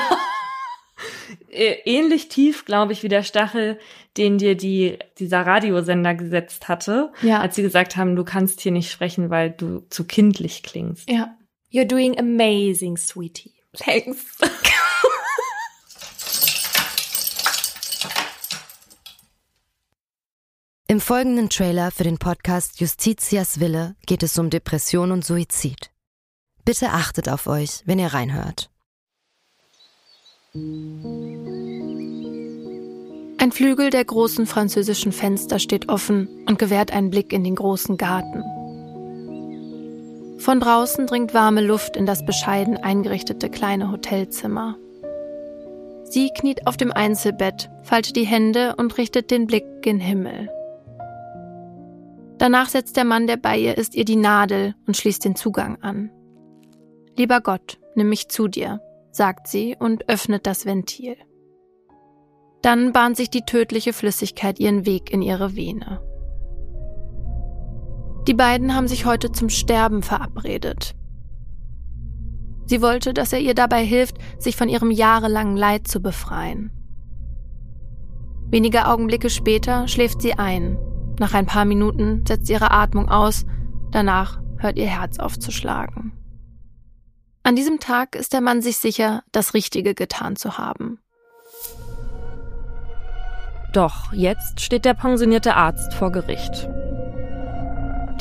äh, 1.50 1.78
ähnlich 1.86 2.30
tief, 2.30 2.66
glaube 2.66 2.94
ich, 2.94 3.04
wie 3.04 3.08
der 3.08 3.24
Stachel, 3.24 3.80
den 4.18 4.38
dir 4.38 4.56
die, 4.56 4.98
dieser 5.20 5.42
Radiosender 5.42 6.14
gesetzt 6.14 6.68
hatte, 6.68 7.12
ja. 7.22 7.40
als 7.40 7.56
sie 7.56 7.62
gesagt 7.62 7.98
haben, 7.98 8.16
du 8.16 8.24
kannst 8.24 8.62
hier 8.62 8.72
nicht 8.72 8.92
sprechen, 8.92 9.30
weil 9.30 9.52
du 9.52 9.80
zu 9.90 10.06
kindlich 10.06 10.64
klingst. 10.64 11.10
Ja. 11.10 11.36
You're 11.72 11.86
doing 11.86 12.18
amazing, 12.18 12.96
sweetie. 12.98 13.55
Thanks. 13.78 14.20
Im 20.88 21.02
folgenden 21.02 21.50
Trailer 21.50 21.90
für 21.92 22.04
den 22.04 22.20
Podcast 22.20 22.80
Justitias 22.80 23.60
Wille 23.60 23.96
geht 24.06 24.22
es 24.22 24.38
um 24.38 24.50
Depression 24.50 25.12
und 25.12 25.26
Suizid. 25.26 25.92
Bitte 26.64 26.92
achtet 26.92 27.28
auf 27.28 27.48
euch, 27.48 27.82
wenn 27.86 28.00
ihr 28.00 28.14
reinhört. 28.14 28.70
Ein 33.38 33.52
Flügel 33.52 33.90
der 33.90 34.06
großen 34.06 34.46
französischen 34.46 35.12
Fenster 35.12 35.60
steht 35.60 35.90
offen 35.90 36.46
und 36.48 36.60
gewährt 36.60 36.92
einen 36.92 37.10
Blick 37.10 37.34
in 37.34 37.44
den 37.44 37.56
großen 37.56 37.98
Garten. 37.98 38.44
Von 40.46 40.60
draußen 40.60 41.08
dringt 41.08 41.34
warme 41.34 41.62
Luft 41.62 41.98
in 41.98 42.06
das 42.06 42.24
bescheiden 42.24 42.78
eingerichtete 42.78 43.50
kleine 43.50 43.92
Hotelzimmer. 43.92 44.78
Sie 46.04 46.30
kniet 46.30 46.68
auf 46.68 46.78
dem 46.78 46.92
Einzelbett, 46.92 47.72
faltet 47.82 48.16
die 48.16 48.28
Hände 48.28 48.76
und 48.76 48.96
richtet 49.00 49.32
den 49.32 49.48
Blick 49.48 49.66
gen 49.82 50.00
Himmel. 50.00 50.52
Danach 52.38 52.70
setzt 52.70 52.96
der 52.96 53.06
Mann, 53.06 53.26
der 53.26 53.38
bei 53.38 53.58
ihr 53.58 53.76
ist, 53.76 53.96
ihr 53.96 54.06
die 54.06 54.18
Nadel 54.18 54.76
und 54.86 54.96
schließt 54.96 55.26
den 55.26 55.36
Zugang 55.36 55.82
an. 55.82 56.12
Lieber 57.18 57.42
Gott, 57.42 57.80
nimm 57.96 58.10
mich 58.10 58.30
zu 58.30 58.48
dir, 58.48 58.82
sagt 59.10 59.48
sie 59.48 59.76
und 59.80 60.10
öffnet 60.10 60.46
das 60.46 60.68
Ventil. 60.68 61.18
Dann 62.62 62.94
bahnt 62.94 63.18
sich 63.18 63.32
die 63.32 63.48
tödliche 63.48 63.94
Flüssigkeit 63.94 64.60
ihren 64.60 64.86
Weg 64.86 65.12
in 65.12 65.24
ihre 65.24 65.56
Vene. 65.56 66.02
Die 68.28 68.34
beiden 68.34 68.74
haben 68.76 68.88
sich 68.88 69.06
heute 69.06 69.32
zum 69.32 69.50
Sterben 69.50 70.02
verabredet. 70.02 70.96
Sie 72.66 72.82
wollte, 72.82 73.14
dass 73.14 73.32
er 73.32 73.40
ihr 73.40 73.54
dabei 73.54 73.86
hilft, 73.86 74.18
sich 74.40 74.56
von 74.56 74.70
ihrem 74.70 74.90
jahrelangen 74.90 75.56
Leid 75.56 75.88
zu 75.88 76.00
befreien. 76.00 76.72
Wenige 78.50 78.88
Augenblicke 78.88 79.30
später 79.30 79.88
schläft 79.88 80.22
sie 80.22 80.34
ein. 80.34 80.78
Nach 81.20 81.34
ein 81.34 81.46
paar 81.46 81.66
Minuten 81.66 82.26
setzt 82.28 82.50
ihre 82.50 82.72
Atmung 82.72 83.10
aus, 83.10 83.46
danach 83.92 84.42
hört 84.58 84.78
ihr 84.78 84.88
Herz 84.88 85.20
aufzuschlagen. 85.20 86.14
An 87.44 87.56
diesem 87.56 87.80
Tag 87.80 88.16
ist 88.16 88.34
der 88.34 88.42
Mann 88.42 88.62
sich 88.64 88.78
sicher, 88.78 89.24
das 89.32 89.54
Richtige 89.54 89.94
getan 89.94 90.36
zu 90.36 90.58
haben. 90.58 91.00
Doch 93.72 94.12
jetzt 94.14 94.62
steht 94.62 94.86
der 94.86 94.96
pensionierte 94.96 95.56
Arzt 95.56 95.94
vor 95.94 96.12
Gericht. 96.12 96.68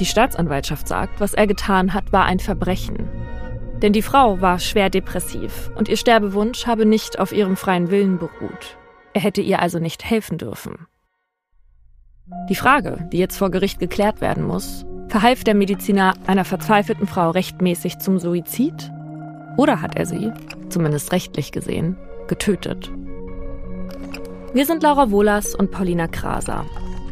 Die 0.01 0.07
Staatsanwaltschaft 0.07 0.89
sagt, 0.89 1.21
was 1.21 1.35
er 1.35 1.47
getan 1.47 1.95
hat, 1.95 2.12
war 2.12 2.25
ein 2.25 2.41
Verbrechen. 2.41 3.09
Denn 3.83 3.93
die 3.93 4.03
Frau 4.03 4.41
war 4.41 4.59
schwer 4.59 4.91
depressiv 4.91 5.71
und 5.77 5.89
ihr 5.89 5.97
Sterbewunsch 5.97 6.66
habe 6.66 6.87
nicht 6.87 7.19
auf 7.19 7.33
ihrem 7.33 7.57
freien 7.57 7.91
Willen 7.91 8.19
beruht. 8.19 8.77
Er 9.12 9.21
hätte 9.21 9.41
ihr 9.41 9.61
also 9.61 9.79
nicht 9.79 10.05
helfen 10.05 10.39
dürfen. 10.39 10.87
Die 12.49 12.55
Frage, 12.55 13.09
die 13.12 13.19
jetzt 13.19 13.37
vor 13.37 13.51
Gericht 13.51 13.79
geklärt 13.79 14.21
werden 14.21 14.45
muss, 14.45 14.87
verhalf 15.09 15.45
der 15.45 15.55
Mediziner 15.55 16.15
einer 16.27 16.45
verzweifelten 16.45 17.07
Frau 17.07 17.31
rechtmäßig 17.31 17.99
zum 17.99 18.19
Suizid? 18.19 18.91
Oder 19.57 19.81
hat 19.81 19.97
er 19.97 20.07
sie, 20.07 20.33
zumindest 20.71 21.12
rechtlich 21.12 21.53
gesehen, 21.53 21.97
getötet? 22.27 22.91
Wir 24.55 24.66
sind 24.66 24.83
Laura 24.83 25.11
Wohlers 25.11 25.55
und 25.55 25.71
Paulina 25.71 26.09
Kraser. 26.09 26.65